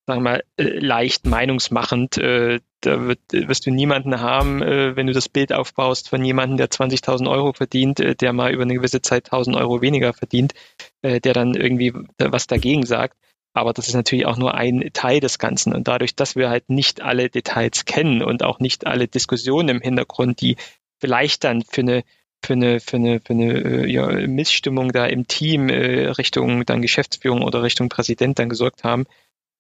sagen 0.07 0.23
wir 0.23 0.31
mal, 0.31 0.43
äh, 0.57 0.79
leicht 0.79 1.25
meinungsmachend. 1.25 2.17
Äh, 2.17 2.59
da 2.81 3.07
wird, 3.07 3.19
wirst 3.31 3.65
du 3.65 3.71
niemanden 3.71 4.19
haben, 4.19 4.61
äh, 4.61 4.95
wenn 4.95 5.07
du 5.07 5.13
das 5.13 5.29
Bild 5.29 5.53
aufbaust 5.53 6.09
von 6.09 6.23
jemandem, 6.23 6.57
der 6.57 6.69
20.000 6.69 7.29
Euro 7.29 7.53
verdient, 7.53 7.99
äh, 7.99 8.15
der 8.15 8.33
mal 8.33 8.53
über 8.53 8.63
eine 8.63 8.73
gewisse 8.73 9.01
Zeit 9.01 9.31
1.000 9.31 9.57
Euro 9.57 9.81
weniger 9.81 10.13
verdient, 10.13 10.53
äh, 11.01 11.19
der 11.19 11.33
dann 11.33 11.53
irgendwie 11.53 11.93
was 12.17 12.47
dagegen 12.47 12.85
sagt. 12.85 13.17
Aber 13.53 13.71
das 13.71 13.87
ist 13.87 13.93
natürlich 13.93 14.25
auch 14.25 14.37
nur 14.37 14.55
ein 14.55 14.89
Teil 14.93 15.19
des 15.19 15.37
Ganzen. 15.37 15.73
Und 15.73 15.87
dadurch, 15.87 16.15
dass 16.15 16.35
wir 16.35 16.49
halt 16.49 16.69
nicht 16.69 17.01
alle 17.01 17.29
Details 17.29 17.85
kennen 17.85 18.23
und 18.23 18.41
auch 18.41 18.59
nicht 18.59 18.87
alle 18.87 19.07
Diskussionen 19.07 19.69
im 19.69 19.81
Hintergrund, 19.81 20.41
die 20.41 20.57
vielleicht 20.99 21.43
dann 21.43 21.61
für 21.61 21.81
eine 21.81 22.03
für 22.43 22.53
eine, 22.53 22.79
für 22.79 22.97
eine, 22.97 23.19
für 23.19 23.33
eine 23.33 23.53
äh, 23.53 23.89
ja, 23.89 24.07
Missstimmung 24.27 24.91
da 24.91 25.05
im 25.05 25.27
Team 25.27 25.69
äh, 25.69 26.07
Richtung 26.07 26.65
dann 26.65 26.81
Geschäftsführung 26.81 27.41
oder 27.41 27.63
Richtung 27.63 27.89
Präsident 27.89 28.39
dann 28.39 28.49
gesorgt 28.49 28.83
haben, 28.83 29.05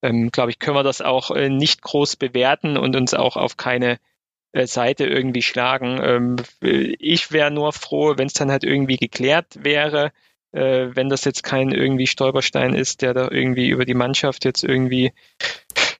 ähm, 0.01 0.31
glaube 0.31 0.51
ich, 0.51 0.59
können 0.59 0.77
wir 0.77 0.83
das 0.83 1.01
auch 1.01 1.31
äh, 1.31 1.49
nicht 1.49 1.81
groß 1.81 2.17
bewerten 2.17 2.77
und 2.77 2.95
uns 2.95 3.13
auch 3.13 3.37
auf 3.37 3.57
keine 3.57 3.99
äh, 4.51 4.67
Seite 4.67 5.05
irgendwie 5.05 5.41
schlagen. 5.41 5.99
Ähm, 6.03 6.35
ich 6.61 7.31
wäre 7.31 7.51
nur 7.51 7.73
froh, 7.73 8.13
wenn 8.17 8.27
es 8.27 8.33
dann 8.33 8.51
halt 8.51 8.63
irgendwie 8.63 8.97
geklärt 8.97 9.63
wäre, 9.63 10.11
äh, 10.51 10.87
wenn 10.93 11.09
das 11.09 11.23
jetzt 11.25 11.43
kein 11.43 11.71
irgendwie 11.71 12.07
Stolperstein 12.07 12.75
ist, 12.75 13.01
der 13.01 13.13
da 13.13 13.29
irgendwie 13.31 13.69
über 13.69 13.85
die 13.85 13.95
Mannschaft 13.95 14.45
jetzt 14.45 14.63
irgendwie 14.63 15.07
äh, 15.07 15.13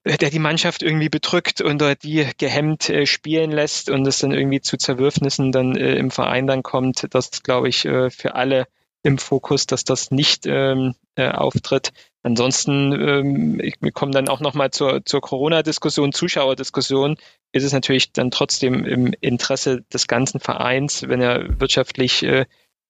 der 0.05 0.29
die 0.29 0.39
Mannschaft 0.39 0.83
irgendwie 0.83 1.09
bedrückt 1.09 1.61
und 1.61 1.81
die 2.03 2.27
gehemmt 2.37 2.89
äh, 2.89 3.05
spielen 3.05 3.51
lässt 3.51 3.89
und 3.89 4.05
es 4.05 4.19
dann 4.19 4.31
irgendwie 4.31 4.61
zu 4.61 4.77
Zerwürfnissen 4.77 5.51
dann 5.51 5.75
äh, 5.75 5.95
im 5.95 6.11
Verein 6.11 6.47
dann 6.47 6.63
kommt, 6.63 7.07
das 7.11 7.43
glaube 7.43 7.69
ich 7.69 7.85
äh, 7.85 8.09
für 8.09 8.35
alle 8.35 8.67
im 9.03 9.17
Fokus, 9.17 9.65
dass 9.65 9.83
das 9.83 10.11
nicht 10.11 10.45
ähm, 10.45 10.95
äh, 11.15 11.29
auftritt. 11.29 11.91
Ansonsten, 12.23 12.93
ähm, 12.93 13.61
wir 13.81 13.91
kommen 13.91 14.13
dann 14.13 14.29
auch 14.29 14.39
nochmal 14.39 14.71
zur, 14.71 15.05
zur 15.05 15.19
Corona-Diskussion, 15.19 16.13
Zuschauerdiskussion, 16.13 17.17
ist 17.51 17.63
es 17.63 17.73
natürlich 17.73 18.13
dann 18.13 18.31
trotzdem 18.31 18.85
im 18.85 19.13
Interesse 19.19 19.81
des 19.93 20.07
ganzen 20.07 20.39
Vereins, 20.39 21.07
wenn 21.07 21.21
er 21.21 21.59
wirtschaftlich 21.59 22.23
äh, 22.23 22.45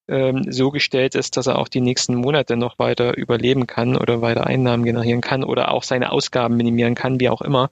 ähm, 0.07 0.51
so 0.51 0.71
gestellt 0.71 1.15
ist, 1.15 1.37
dass 1.37 1.47
er 1.47 1.57
auch 1.57 1.67
die 1.67 1.81
nächsten 1.81 2.15
Monate 2.15 2.57
noch 2.57 2.79
weiter 2.79 3.17
überleben 3.17 3.67
kann 3.67 3.95
oder 3.95 4.21
weiter 4.21 4.47
Einnahmen 4.47 4.83
generieren 4.83 5.21
kann 5.21 5.43
oder 5.43 5.71
auch 5.71 5.83
seine 5.83 6.11
Ausgaben 6.11 6.57
minimieren 6.57 6.95
kann, 6.95 7.19
wie 7.19 7.29
auch 7.29 7.41
immer. 7.41 7.69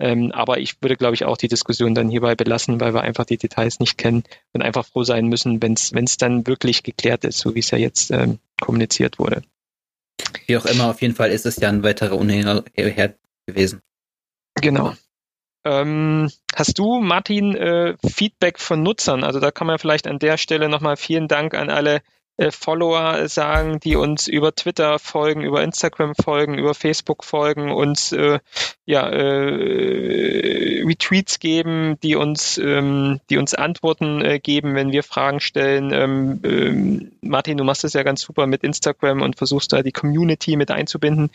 Ähm, 0.00 0.30
aber 0.32 0.58
ich 0.58 0.80
würde, 0.80 0.96
glaube 0.96 1.14
ich, 1.14 1.24
auch 1.24 1.36
die 1.36 1.48
Diskussion 1.48 1.94
dann 1.94 2.08
hierbei 2.08 2.34
belassen, 2.36 2.80
weil 2.80 2.94
wir 2.94 3.02
einfach 3.02 3.24
die 3.24 3.36
Details 3.36 3.80
nicht 3.80 3.98
kennen 3.98 4.22
und 4.52 4.62
einfach 4.62 4.86
froh 4.86 5.02
sein 5.02 5.26
müssen, 5.26 5.60
wenn 5.60 5.74
es 5.74 6.16
dann 6.16 6.46
wirklich 6.46 6.84
geklärt 6.84 7.24
ist, 7.24 7.38
so 7.38 7.54
wie 7.54 7.60
es 7.60 7.70
ja 7.70 7.78
jetzt 7.78 8.10
ähm, 8.10 8.38
kommuniziert 8.60 9.18
wurde. 9.18 9.42
Wie 10.46 10.56
auch 10.56 10.66
immer, 10.66 10.90
auf 10.90 11.02
jeden 11.02 11.14
Fall 11.14 11.30
ist 11.30 11.46
es 11.46 11.56
ja 11.56 11.68
ein 11.68 11.82
weiterer 11.82 12.16
Unherd 12.16 12.64
gewesen. 13.46 13.80
Genau. 14.60 14.94
Ähm, 15.68 16.30
hast 16.54 16.78
du, 16.78 17.00
Martin, 17.00 17.54
äh, 17.54 17.94
Feedback 18.06 18.58
von 18.58 18.82
Nutzern? 18.82 19.22
Also 19.22 19.38
da 19.38 19.50
kann 19.50 19.66
man 19.66 19.78
vielleicht 19.78 20.06
an 20.06 20.18
der 20.18 20.38
Stelle 20.38 20.70
nochmal 20.70 20.96
vielen 20.96 21.28
Dank 21.28 21.54
an 21.54 21.68
alle 21.68 22.00
äh, 22.38 22.50
Follower 22.50 23.28
sagen, 23.28 23.78
die 23.80 23.96
uns 23.96 24.28
über 24.28 24.54
Twitter 24.54 24.98
folgen, 24.98 25.42
über 25.42 25.62
Instagram 25.62 26.14
folgen, 26.14 26.56
über 26.56 26.72
Facebook 26.72 27.22
folgen, 27.22 27.70
uns 27.70 28.12
äh, 28.12 28.38
ja, 28.86 29.10
äh, 29.10 30.84
Retweets 30.86 31.38
geben, 31.38 31.98
die 32.02 32.16
uns, 32.16 32.56
ähm, 32.56 33.20
die 33.28 33.36
uns 33.36 33.52
Antworten 33.52 34.22
äh, 34.22 34.38
geben, 34.38 34.74
wenn 34.74 34.90
wir 34.90 35.02
Fragen 35.02 35.40
stellen. 35.40 35.92
Ähm, 35.92 36.40
ähm, 36.44 37.12
Martin, 37.20 37.58
du 37.58 37.64
machst 37.64 37.84
das 37.84 37.92
ja 37.92 38.04
ganz 38.04 38.22
super 38.22 38.46
mit 38.46 38.62
Instagram 38.62 39.20
und 39.20 39.36
versuchst 39.36 39.72
da 39.72 39.82
die 39.82 39.92
Community 39.92 40.56
mit 40.56 40.70
einzubinden. 40.70 41.30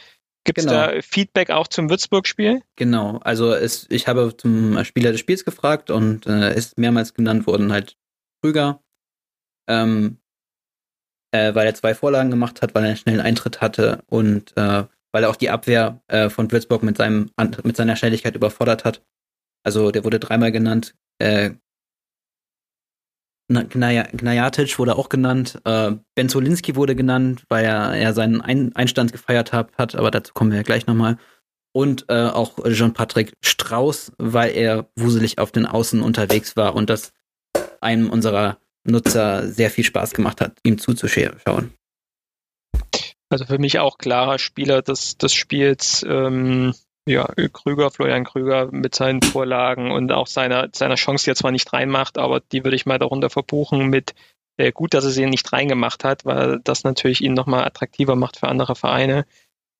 Gibt 0.45 0.59
es 0.59 0.65
genau. 0.65 0.87
da 0.87 1.01
Feedback 1.01 1.51
auch 1.51 1.67
zum 1.67 1.89
Würzburg-Spiel? 1.89 2.61
Genau, 2.75 3.17
also 3.19 3.53
es, 3.53 3.87
ich 3.89 4.07
habe 4.07 4.35
zum 4.35 4.83
Spieler 4.83 5.11
des 5.11 5.21
Spiels 5.21 5.45
gefragt 5.45 5.89
und 5.89 6.27
äh, 6.27 6.53
ist 6.55 6.77
mehrmals 6.77 7.13
genannt 7.13 7.47
worden 7.47 7.71
halt 7.71 7.97
Krüger, 8.41 8.83
ähm, 9.69 10.17
äh, 11.31 11.55
weil 11.55 11.65
er 11.65 11.75
zwei 11.75 11.95
Vorlagen 11.95 12.29
gemacht 12.29 12.61
hat, 12.61 12.75
weil 12.75 12.83
er 12.83 12.89
einen 12.89 12.97
schnellen 12.97 13.21
Eintritt 13.21 13.61
hatte 13.61 14.03
und 14.07 14.55
äh, 14.57 14.83
weil 15.13 15.23
er 15.23 15.29
auch 15.29 15.37
die 15.37 15.49
Abwehr 15.49 16.01
äh, 16.07 16.29
von 16.29 16.51
Würzburg 16.51 16.83
mit 16.83 16.97
seinem 16.97 17.29
mit 17.63 17.77
seiner 17.77 17.95
Schnelligkeit 17.95 18.35
überfordert 18.35 18.83
hat. 18.83 19.01
Also 19.63 19.91
der 19.91 20.03
wurde 20.03 20.19
dreimal 20.19 20.51
genannt. 20.51 20.93
Äh, 21.19 21.51
Gnajatic 23.49 24.79
wurde 24.79 24.95
auch 24.95 25.09
genannt, 25.09 25.59
äh, 25.65 25.91
Benzolinski 26.15 26.75
wurde 26.75 26.95
genannt, 26.95 27.43
weil 27.49 27.65
er, 27.65 27.93
er 27.93 28.13
seinen 28.13 28.41
Ein 28.41 28.75
Einstand 28.75 29.11
gefeiert 29.11 29.51
hat, 29.51 29.77
hat, 29.77 29.95
aber 29.95 30.11
dazu 30.11 30.33
kommen 30.33 30.51
wir 30.51 30.57
ja 30.57 30.63
gleich 30.63 30.87
nochmal. 30.87 31.17
Und 31.75 32.05
äh, 32.09 32.27
auch 32.27 32.59
Jean-Patrick 32.69 33.33
Strauß, 33.41 34.13
weil 34.17 34.51
er 34.55 34.87
wuselig 34.95 35.39
auf 35.39 35.51
den 35.51 35.65
Außen 35.65 36.01
unterwegs 36.01 36.55
war 36.55 36.75
und 36.75 36.89
das 36.89 37.11
einem 37.81 38.09
unserer 38.09 38.57
Nutzer 38.85 39.47
sehr 39.47 39.71
viel 39.71 39.83
Spaß 39.83 40.13
gemacht 40.13 40.41
hat, 40.41 40.57
ihm 40.63 40.77
zuzuschauen. 40.77 41.73
Also 43.29 43.45
für 43.45 43.57
mich 43.57 43.79
auch 43.79 43.97
klarer 43.97 44.37
Spieler 44.37 44.81
des, 44.81 45.17
des 45.17 45.33
Spiels. 45.33 46.05
Ähm, 46.07 46.73
ja, 47.05 47.27
Krüger, 47.51 47.91
Florian 47.91 48.23
Krüger 48.23 48.69
mit 48.71 48.95
seinen 48.95 49.21
Vorlagen 49.21 49.91
und 49.91 50.11
auch 50.11 50.27
seiner, 50.27 50.69
seiner 50.73 50.95
Chance, 50.95 51.25
die 51.25 51.31
er 51.31 51.35
zwar 51.35 51.51
nicht 51.51 51.71
reinmacht, 51.73 52.17
aber 52.17 52.39
die 52.39 52.63
würde 52.63 52.75
ich 52.75 52.85
mal 52.85 52.99
darunter 52.99 53.29
verbuchen 53.29 53.87
mit 53.87 54.13
äh, 54.57 54.71
gut, 54.71 54.93
dass 54.93 55.05
er 55.05 55.11
sie 55.11 55.25
nicht 55.25 55.51
reingemacht 55.51 56.03
hat, 56.03 56.25
weil 56.25 56.59
das 56.63 56.83
natürlich 56.83 57.21
ihn 57.21 57.33
nochmal 57.33 57.65
attraktiver 57.65 58.15
macht 58.15 58.37
für 58.37 58.47
andere 58.47 58.75
Vereine. 58.75 59.25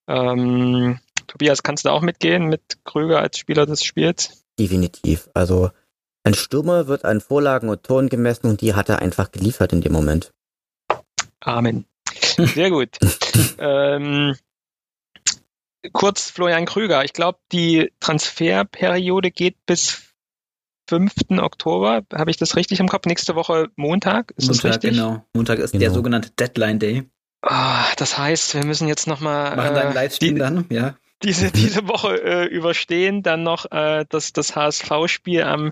Ähm, 0.08 1.00
Tobias, 1.28 1.64
kannst 1.64 1.86
du 1.86 1.90
auch 1.90 2.02
mitgehen 2.02 2.48
mit 2.48 2.80
Krüger 2.84 3.20
als 3.20 3.38
Spieler 3.38 3.66
des 3.66 3.84
Spiels? 3.84 4.44
Definitiv. 4.60 5.30
Also 5.34 5.70
ein 6.24 6.34
Stürmer 6.34 6.88
wird 6.88 7.06
an 7.06 7.22
Vorlagen 7.22 7.70
und 7.70 7.84
Toren 7.84 8.10
gemessen 8.10 8.48
und 8.48 8.62
die 8.62 8.74
hat 8.74 8.90
er 8.90 9.00
einfach 9.00 9.32
geliefert 9.32 9.74
in 9.74 9.82
dem 9.82 9.94
Moment. 9.94 10.32
Amen. 11.40 11.86
Sehr 12.38 12.70
gut. 12.70 12.98
ähm, 13.60 14.36
kurz 15.92 16.30
Florian 16.30 16.66
Krüger. 16.66 17.04
Ich 17.04 17.14
glaube, 17.14 17.40
die 17.52 17.92
Transferperiode 18.00 19.32
geht 19.32 19.58
bis 19.66 20.14
5. 20.90 21.14
Oktober. 21.40 22.04
Habe 22.14 22.32
ich 22.32 22.38
das 22.38 22.56
richtig 22.56 22.80
im 22.80 22.88
Kopf? 22.88 23.06
Nächste 23.06 23.36
Woche 23.36 23.70
Montag? 23.76 24.32
Ist 24.38 24.48
Montag, 24.48 24.64
das 24.64 24.72
richtig? 24.72 24.92
Genau. 24.92 25.26
Montag 25.34 25.60
ist 25.60 25.72
genau. 25.72 25.82
der 25.82 25.92
sogenannte 25.92 26.30
Deadline 26.32 26.80
Day. 26.80 27.04
Oh, 27.46 27.86
das 27.98 28.18
heißt, 28.18 28.54
wir 28.54 28.66
müssen 28.66 28.88
jetzt 28.88 29.08
nochmal. 29.08 29.56
Machen 29.56 29.76
äh, 29.76 29.94
Livestream 29.94 30.36
die, 30.36 30.40
dann, 30.40 30.66
ja 30.70 30.96
diese, 31.24 31.52
diese 31.52 31.88
Woche 31.88 32.22
äh, 32.22 32.46
überstehen. 32.46 33.24
Dann 33.24 33.44
noch 33.44 33.72
äh, 33.72 34.06
das, 34.10 34.34
das 34.34 34.56
HSV-Spiel 34.56 35.44
am, 35.44 35.72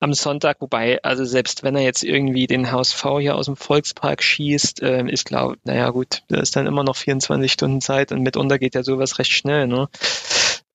am 0.00 0.14
Sonntag. 0.14 0.60
Wobei, 0.60 1.02
also 1.02 1.24
selbst 1.24 1.62
wenn 1.62 1.76
er 1.76 1.82
jetzt 1.82 2.02
irgendwie 2.02 2.46
den 2.46 2.72
HSV 2.72 3.04
hier 3.20 3.36
aus 3.36 3.46
dem 3.46 3.56
Volkspark 3.56 4.22
schießt, 4.22 4.82
äh, 4.82 5.04
ist 5.08 5.26
klar, 5.26 5.56
naja 5.64 5.90
gut, 5.90 6.22
da 6.28 6.40
ist 6.40 6.56
dann 6.56 6.66
immer 6.66 6.82
noch 6.82 6.96
24 6.96 7.52
Stunden 7.52 7.80
Zeit 7.80 8.10
und 8.10 8.22
mitunter 8.22 8.58
geht 8.58 8.74
ja 8.74 8.82
sowas 8.82 9.18
recht 9.18 9.32
schnell. 9.32 9.66
Ne? 9.66 9.88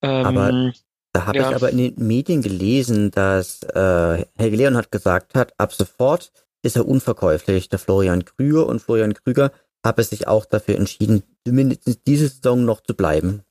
Ähm, 0.02 0.26
aber 0.26 0.74
da 1.12 1.26
habe 1.26 1.38
ja. 1.38 1.50
ich 1.50 1.56
aber 1.56 1.70
in 1.70 1.78
den 1.78 1.94
Medien 1.98 2.42
gelesen, 2.42 3.12
dass 3.12 3.64
äh, 3.64 4.26
Helge 4.38 4.58
Leonhardt 4.58 4.92
gesagt 4.92 5.34
hat, 5.36 5.54
ab 5.58 5.74
sofort 5.74 6.32
ist 6.62 6.76
er 6.76 6.88
unverkäuflich, 6.88 7.70
der 7.70 7.80
Florian 7.80 8.26
Krüger. 8.26 8.68
Und 8.68 8.82
Florian 8.82 9.14
Krüger 9.14 9.52
habe 9.84 10.04
sich 10.04 10.28
auch 10.28 10.46
dafür 10.46 10.76
entschieden, 10.76 11.24
zumindest 11.46 12.02
diese 12.08 12.28
Saison 12.28 12.66
noch 12.66 12.82
zu 12.82 12.96
bleiben. 12.96 13.44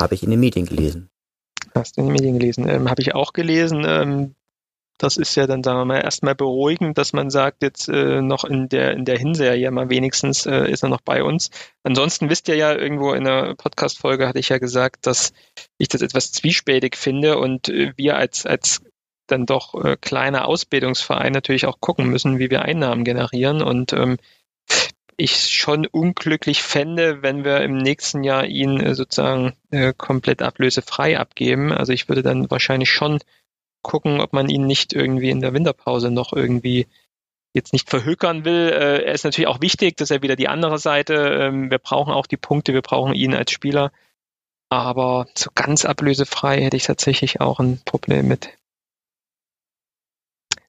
Habe 0.00 0.14
ich 0.14 0.22
in 0.22 0.30
den 0.30 0.40
Medien 0.40 0.66
gelesen. 0.66 1.10
Hast 1.74 1.96
du 1.96 2.00
in 2.00 2.06
den 2.08 2.12
Medien 2.12 2.38
gelesen? 2.38 2.68
Ähm, 2.68 2.90
Habe 2.90 3.02
ich 3.02 3.14
auch 3.14 3.32
gelesen. 3.32 3.84
Ähm, 3.86 4.34
das 4.98 5.16
ist 5.16 5.36
ja 5.36 5.46
dann, 5.46 5.62
sagen 5.62 5.78
wir 5.78 5.84
mal, 5.84 6.00
erstmal 6.00 6.34
beruhigend, 6.34 6.98
dass 6.98 7.12
man 7.12 7.30
sagt, 7.30 7.62
jetzt 7.62 7.88
äh, 7.88 8.20
noch 8.20 8.44
in 8.44 8.68
der, 8.68 8.92
in 8.92 9.04
der 9.04 9.16
Hinserie 9.16 9.70
mal 9.70 9.90
wenigstens 9.90 10.44
äh, 10.44 10.68
ist 10.68 10.82
er 10.82 10.88
noch 10.88 11.00
bei 11.00 11.22
uns. 11.22 11.50
Ansonsten 11.84 12.28
wisst 12.28 12.48
ihr 12.48 12.56
ja, 12.56 12.74
irgendwo 12.74 13.12
in 13.12 13.24
der 13.24 13.54
Podcast-Folge 13.54 14.26
hatte 14.26 14.40
ich 14.40 14.48
ja 14.48 14.58
gesagt, 14.58 15.06
dass 15.06 15.32
ich 15.78 15.86
das 15.86 16.02
etwas 16.02 16.32
zwiespältig 16.32 16.96
finde 16.96 17.38
und 17.38 17.68
äh, 17.68 17.92
wir 17.96 18.16
als, 18.16 18.44
als 18.44 18.82
dann 19.28 19.46
doch 19.46 19.74
äh, 19.84 19.96
kleiner 20.00 20.48
Ausbildungsverein 20.48 21.32
natürlich 21.32 21.66
auch 21.66 21.80
gucken 21.80 22.08
müssen, 22.08 22.40
wie 22.40 22.50
wir 22.50 22.62
Einnahmen 22.62 23.04
generieren. 23.04 23.62
Und 23.62 23.92
ähm, 23.92 24.16
ich 25.18 25.52
schon 25.52 25.84
unglücklich 25.84 26.62
fände, 26.62 27.22
wenn 27.22 27.44
wir 27.44 27.60
im 27.62 27.76
nächsten 27.76 28.22
Jahr 28.22 28.46
ihn 28.46 28.80
äh, 28.80 28.94
sozusagen 28.94 29.52
äh, 29.70 29.92
komplett 29.92 30.42
ablösefrei 30.42 31.18
abgeben. 31.18 31.72
Also 31.72 31.92
ich 31.92 32.08
würde 32.08 32.22
dann 32.22 32.50
wahrscheinlich 32.50 32.90
schon 32.90 33.18
gucken, 33.82 34.20
ob 34.20 34.32
man 34.32 34.48
ihn 34.48 34.66
nicht 34.66 34.92
irgendwie 34.92 35.30
in 35.30 35.40
der 35.40 35.52
Winterpause 35.52 36.12
noch 36.12 36.32
irgendwie 36.32 36.86
jetzt 37.52 37.72
nicht 37.72 37.90
verhökern 37.90 38.44
will. 38.44 38.70
Äh, 38.72 39.02
er 39.06 39.12
ist 39.12 39.24
natürlich 39.24 39.48
auch 39.48 39.60
wichtig, 39.60 39.96
dass 39.96 40.12
er 40.12 40.22
wieder 40.22 40.36
die 40.36 40.48
andere 40.48 40.78
Seite. 40.78 41.14
Ähm, 41.14 41.68
wir 41.68 41.78
brauchen 41.78 42.12
auch 42.12 42.28
die 42.28 42.36
Punkte, 42.36 42.72
wir 42.72 42.82
brauchen 42.82 43.14
ihn 43.14 43.34
als 43.34 43.50
Spieler. 43.50 43.90
Aber 44.70 45.26
so 45.34 45.50
ganz 45.52 45.84
ablösefrei 45.84 46.62
hätte 46.62 46.76
ich 46.76 46.84
tatsächlich 46.84 47.40
auch 47.40 47.58
ein 47.58 47.80
Problem 47.84 48.28
mit. 48.28 48.50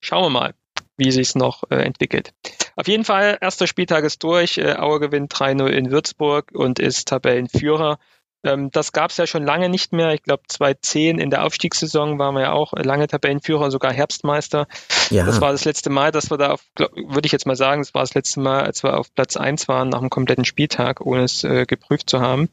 Schauen 0.01 0.23
wir 0.23 0.29
mal 0.31 0.53
wie 0.99 1.11
sich 1.11 1.29
es 1.29 1.35
noch 1.35 1.63
äh, 1.69 1.77
entwickelt. 1.77 2.33
Auf 2.75 2.87
jeden 2.87 3.05
Fall, 3.05 3.37
erster 3.41 3.67
Spieltag 3.67 4.03
ist 4.03 4.23
durch. 4.23 4.57
Äh, 4.57 4.75
Aue 4.75 4.99
gewinnt 4.99 5.33
3-0 5.33 5.67
in 5.67 5.91
Würzburg 5.91 6.51
und 6.53 6.79
ist 6.79 7.07
Tabellenführer. 7.07 7.97
Ähm, 8.43 8.69
das 8.71 8.91
gab 8.91 9.11
es 9.11 9.17
ja 9.17 9.27
schon 9.27 9.43
lange 9.43 9.69
nicht 9.69 9.91
mehr. 9.91 10.13
Ich 10.13 10.23
glaube, 10.23 10.43
2010 10.47 11.19
in 11.19 11.29
der 11.29 11.43
Aufstiegssaison 11.43 12.19
waren 12.19 12.35
wir 12.35 12.41
ja 12.41 12.51
auch 12.51 12.73
lange 12.73 13.07
Tabellenführer, 13.07 13.71
sogar 13.71 13.91
Herbstmeister. 13.91 14.67
Ja. 15.09 15.25
Das 15.25 15.41
war 15.41 15.51
das 15.51 15.65
letzte 15.65 15.89
Mal, 15.89 16.11
dass 16.11 16.29
wir 16.31 16.37
da 16.37 16.51
auf, 16.51 16.61
würde 16.77 17.25
ich 17.25 17.31
jetzt 17.31 17.45
mal 17.45 17.55
sagen, 17.55 17.81
das 17.81 17.93
war 17.93 18.01
das 18.01 18.13
letzte 18.13 18.39
Mal, 18.39 18.63
als 18.63 18.83
wir 18.83 18.97
auf 18.97 19.13
Platz 19.13 19.35
1 19.35 19.67
waren 19.67 19.89
nach 19.89 19.99
einem 19.99 20.09
kompletten 20.09 20.45
Spieltag, 20.45 21.01
ohne 21.01 21.23
es 21.23 21.43
äh, 21.43 21.65
geprüft 21.65 22.09
zu 22.09 22.21
haben. 22.21 22.49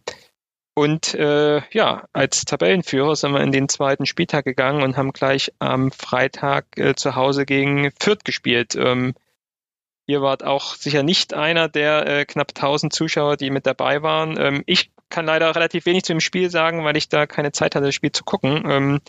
Und 0.79 1.15
äh, 1.15 1.63
ja, 1.71 2.07
als 2.13 2.45
Tabellenführer 2.45 3.17
sind 3.17 3.33
wir 3.33 3.41
in 3.41 3.51
den 3.51 3.67
zweiten 3.71 4.05
Spieltag 4.05 4.45
gegangen 4.45 4.83
und 4.83 4.99
haben 4.99 5.15
gleich 5.15 5.51
am 5.59 5.91
Freitag 5.91 6.67
äh, 6.77 6.95
zu 6.95 7.17
Hause 7.17 7.47
gegen 7.47 7.91
Fürth 7.99 8.25
gespielt. 8.25 8.75
Ähm, 8.77 9.15
ihr 10.07 10.21
wart 10.21 10.45
auch 10.45 10.75
sicher 10.75 11.03
nicht 11.03 11.33
einer 11.33 11.71
der 11.71 12.07
äh, 12.07 12.25
knapp 12.27 12.51
1000 12.55 12.93
Zuschauer, 12.93 13.39
die 13.39 13.49
mit 13.49 13.65
dabei 13.65 14.03
waren. 14.03 14.37
Ähm, 14.39 14.65
ich 14.67 14.91
kann 15.09 15.25
leider 15.25 15.55
relativ 15.55 15.87
wenig 15.87 16.05
zu 16.05 16.13
dem 16.13 16.21
Spiel 16.21 16.51
sagen, 16.51 16.85
weil 16.85 16.99
ich 16.99 17.09
da 17.09 17.27
keine 17.27 17.53
Zeit 17.53 17.75
hatte, 17.75 17.87
das 17.87 17.95
Spiel 17.95 18.13
zu 18.13 18.25
gucken. 18.25 18.65
Ähm, 18.69 19.01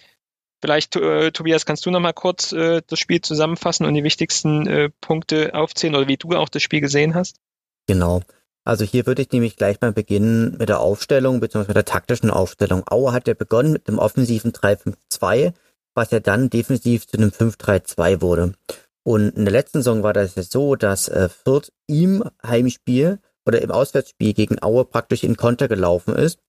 vielleicht, 0.61 0.95
äh, 0.95 1.31
Tobias, 1.31 1.65
kannst 1.65 1.85
du 1.85 1.91
noch 1.91 1.99
mal 1.99 2.13
kurz 2.13 2.53
äh, 2.53 2.81
das 2.87 2.97
Spiel 2.97 3.19
zusammenfassen 3.19 3.85
und 3.85 3.93
die 3.93 4.05
wichtigsten 4.05 4.67
äh, 4.67 4.89
Punkte 5.01 5.53
aufzählen 5.53 5.95
oder 5.95 6.07
wie 6.07 6.15
du 6.15 6.29
auch 6.29 6.47
das 6.47 6.63
Spiel 6.63 6.79
gesehen 6.79 7.13
hast? 7.13 7.41
Genau. 7.87 8.21
Also 8.67 8.83
hier 8.83 9.05
würde 9.05 9.21
ich 9.21 9.31
nämlich 9.31 9.55
gleich 9.55 9.79
mal 9.79 9.93
beginnen 9.93 10.57
mit 10.57 10.67
der 10.67 10.81
Aufstellung 10.81 11.39
bzw. 11.39 11.69
mit 11.69 11.77
der 11.77 11.85
taktischen 11.85 12.29
Aufstellung. 12.29 12.83
Auer 12.85 13.13
hat 13.13 13.25
ja 13.29 13.33
begonnen 13.33 13.71
mit 13.71 13.87
dem 13.87 13.97
offensiven 13.97 14.51
3-5-2, 14.51 15.53
was 15.95 16.11
ja 16.11 16.19
dann 16.19 16.49
defensiv 16.49 17.07
zu 17.07 17.17
einem 17.17 17.29
5-3-2 17.29 18.21
wurde. 18.21 18.55
Und 19.03 19.37
in 19.37 19.45
der 19.45 19.53
letzten 19.53 19.77
Saison 19.77 20.03
war 20.03 20.11
das 20.11 20.35
ja 20.35 20.43
so, 20.43 20.75
dass 20.75 21.07
äh, 21.07 21.29
Fürth 21.29 21.71
im 21.87 22.25
Heimspiel 22.45 23.19
oder 23.45 23.61
im 23.61 23.71
Auswärtsspiel 23.71 24.33
gegen 24.33 24.61
Aue 24.61 24.83
praktisch 24.83 25.23
in 25.23 25.37
Konter 25.37 25.69
gelaufen 25.69 26.13
ist, 26.13 26.39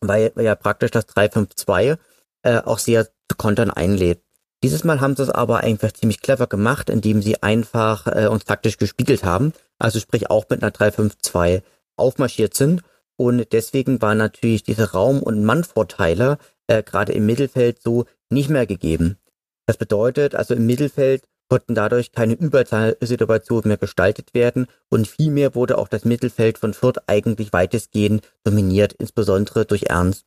weil, 0.00 0.32
weil 0.34 0.46
ja 0.46 0.54
praktisch 0.54 0.90
das 0.90 1.06
3-5-2 1.06 1.98
äh, 2.44 2.60
auch 2.60 2.78
sehr 2.78 3.04
zu 3.04 3.36
Kontern 3.36 3.70
einlädt. 3.70 4.22
Dieses 4.62 4.84
Mal 4.84 5.02
haben 5.02 5.16
sie 5.16 5.24
es 5.24 5.30
aber 5.30 5.58
einfach 5.58 5.92
ziemlich 5.92 6.22
clever 6.22 6.46
gemacht, 6.46 6.88
indem 6.88 7.20
sie 7.20 7.42
einfach 7.42 8.06
äh, 8.06 8.28
uns 8.28 8.44
taktisch 8.44 8.78
gespiegelt 8.78 9.22
haben, 9.22 9.52
also 9.82 9.98
sprich 9.98 10.30
auch 10.30 10.44
mit 10.48 10.62
einer 10.62 10.72
3-5-2 10.72 11.62
aufmarschiert 11.96 12.54
sind. 12.54 12.82
Und 13.16 13.52
deswegen 13.52 14.00
waren 14.00 14.18
natürlich 14.18 14.62
diese 14.62 14.92
Raum- 14.92 15.22
und 15.22 15.44
Mannvorteile 15.44 16.38
äh, 16.66 16.82
gerade 16.82 17.12
im 17.12 17.26
Mittelfeld 17.26 17.82
so 17.82 18.06
nicht 18.30 18.48
mehr 18.48 18.66
gegeben. 18.66 19.18
Das 19.66 19.76
bedeutet, 19.76 20.34
also 20.34 20.54
im 20.54 20.66
Mittelfeld 20.66 21.22
konnten 21.48 21.74
dadurch 21.74 22.12
keine 22.12 22.34
Überzahlsituationen 22.34 23.68
mehr 23.68 23.76
gestaltet 23.76 24.32
werden 24.32 24.66
und 24.88 25.06
vielmehr 25.06 25.54
wurde 25.54 25.76
auch 25.76 25.88
das 25.88 26.04
Mittelfeld 26.04 26.58
von 26.58 26.72
Fürth 26.72 27.02
eigentlich 27.06 27.52
weitestgehend 27.52 28.26
dominiert, 28.42 28.94
insbesondere 28.94 29.66
durch 29.66 29.84
Ernst. 29.90 30.24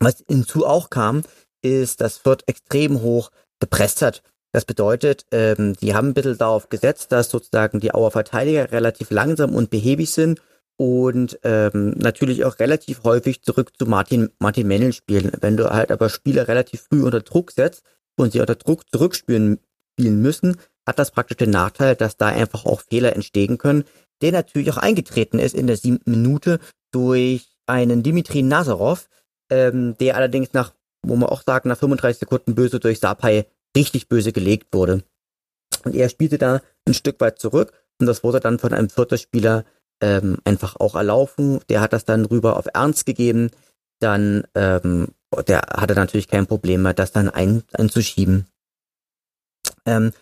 Was 0.00 0.24
hinzu 0.26 0.66
auch 0.66 0.90
kam, 0.90 1.22
ist, 1.62 2.00
dass 2.00 2.18
Fürth 2.18 2.42
extrem 2.46 3.02
hoch 3.02 3.30
gepresst 3.60 4.02
hat. 4.02 4.22
Das 4.52 4.64
bedeutet, 4.64 5.24
ähm, 5.32 5.74
die 5.80 5.94
haben 5.94 6.08
ein 6.08 6.14
bisschen 6.14 6.38
darauf 6.38 6.68
gesetzt, 6.68 7.10
dass 7.10 7.30
sozusagen 7.30 7.80
die 7.80 7.94
Auer 7.94 8.10
Verteidiger 8.10 8.70
relativ 8.70 9.10
langsam 9.10 9.54
und 9.54 9.70
behäbig 9.70 10.10
sind 10.10 10.42
und 10.76 11.38
ähm, 11.42 11.90
natürlich 11.96 12.44
auch 12.44 12.58
relativ 12.58 13.04
häufig 13.04 13.42
zurück 13.42 13.72
zu 13.78 13.86
Martin, 13.86 14.30
Martin 14.38 14.66
Mennel 14.66 14.92
spielen. 14.92 15.32
Wenn 15.40 15.56
du 15.56 15.70
halt 15.70 15.90
aber 15.90 16.08
Spieler 16.08 16.48
relativ 16.48 16.82
früh 16.82 17.02
unter 17.02 17.20
Druck 17.20 17.52
setzt 17.52 17.82
und 18.16 18.32
sie 18.32 18.40
unter 18.40 18.56
Druck 18.56 18.88
zurückspielen 18.90 19.58
spielen 19.92 20.20
müssen, 20.22 20.56
hat 20.86 20.98
das 20.98 21.10
praktisch 21.10 21.36
den 21.36 21.50
Nachteil, 21.50 21.94
dass 21.94 22.16
da 22.16 22.28
einfach 22.28 22.66
auch 22.66 22.80
Fehler 22.80 23.14
entstehen 23.14 23.58
können, 23.58 23.84
der 24.20 24.32
natürlich 24.32 24.70
auch 24.70 24.78
eingetreten 24.78 25.38
ist 25.38 25.54
in 25.54 25.66
der 25.66 25.76
siebten 25.76 26.10
Minute 26.10 26.58
durch 26.92 27.48
einen 27.66 28.02
Dimitri 28.02 28.42
Nazarov, 28.42 29.08
ähm, 29.50 29.96
der 29.98 30.16
allerdings 30.16 30.52
nach, 30.52 30.72
wo 31.02 31.16
man 31.16 31.28
auch 31.28 31.42
sagt, 31.42 31.66
nach 31.66 31.78
35 31.78 32.20
Sekunden 32.20 32.54
böse 32.54 32.80
durch 32.80 32.98
Sapai 32.98 33.46
richtig 33.76 34.08
böse 34.08 34.32
gelegt 34.32 34.68
wurde. 34.72 35.02
Und 35.84 35.94
er 35.94 36.08
spielte 36.08 36.38
da 36.38 36.60
ein 36.86 36.94
Stück 36.94 37.20
weit 37.20 37.38
zurück 37.38 37.72
und 38.00 38.06
das 38.06 38.22
wurde 38.24 38.40
dann 38.40 38.58
von 38.58 38.72
einem 38.72 38.90
vierten 38.90 39.18
Spieler 39.18 39.64
ähm, 40.00 40.38
einfach 40.44 40.76
auch 40.78 40.94
erlaufen. 40.94 41.60
Der 41.68 41.80
hat 41.80 41.92
das 41.92 42.04
dann 42.04 42.24
rüber 42.24 42.56
auf 42.56 42.66
Ernst 42.72 43.06
gegeben. 43.06 43.50
Dann, 44.00 44.44
ähm, 44.54 45.08
der 45.46 45.60
hatte 45.60 45.94
natürlich 45.94 46.28
kein 46.28 46.46
Problem 46.46 46.82
mehr, 46.82 46.94
das 46.94 47.12
dann 47.12 47.28
ein, 47.28 47.62
einzuschieben. 47.72 48.46
Ähm, 49.86 50.12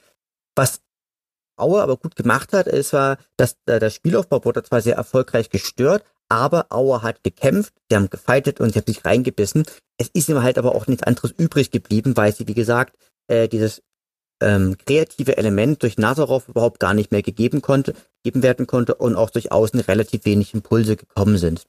was 0.54 0.80
Aue 1.56 1.82
aber 1.82 1.96
gut 1.96 2.16
gemacht 2.16 2.52
hat, 2.52 2.66
ist 2.66 2.92
war, 2.92 3.18
dass 3.36 3.56
äh, 3.66 3.78
der 3.78 3.90
Spielaufbau 3.90 4.44
wurde 4.44 4.62
zwar 4.62 4.80
sehr 4.80 4.96
erfolgreich 4.96 5.50
gestört, 5.50 6.04
aber 6.28 6.66
Aue 6.70 7.02
hat 7.02 7.22
gekämpft, 7.22 7.74
sie 7.88 7.96
haben 7.96 8.08
gefeitet 8.08 8.60
und 8.60 8.72
sie 8.72 8.78
haben 8.78 8.86
sich 8.86 9.04
reingebissen. 9.04 9.64
Es 9.98 10.08
ist 10.08 10.28
ihm 10.28 10.42
halt 10.42 10.58
aber 10.58 10.74
auch 10.74 10.86
nichts 10.86 11.02
anderes 11.02 11.32
übrig 11.32 11.70
geblieben, 11.70 12.16
weil 12.16 12.34
sie, 12.34 12.46
wie 12.48 12.54
gesagt, 12.54 12.96
äh, 13.30 13.48
dieses 13.48 13.82
ähm, 14.42 14.76
kreative 14.84 15.36
Element 15.36 15.82
durch 15.82 15.98
Nazarov 15.98 16.48
überhaupt 16.48 16.80
gar 16.80 16.94
nicht 16.94 17.12
mehr 17.12 17.22
gegeben 17.22 17.62
konnte, 17.62 17.94
gegeben 18.22 18.42
werden 18.42 18.66
konnte 18.66 18.94
und 18.94 19.14
auch 19.16 19.30
durch 19.30 19.52
außen 19.52 19.80
relativ 19.80 20.24
wenig 20.24 20.54
Impulse 20.54 20.96
gekommen 20.96 21.38
sind. 21.38 21.66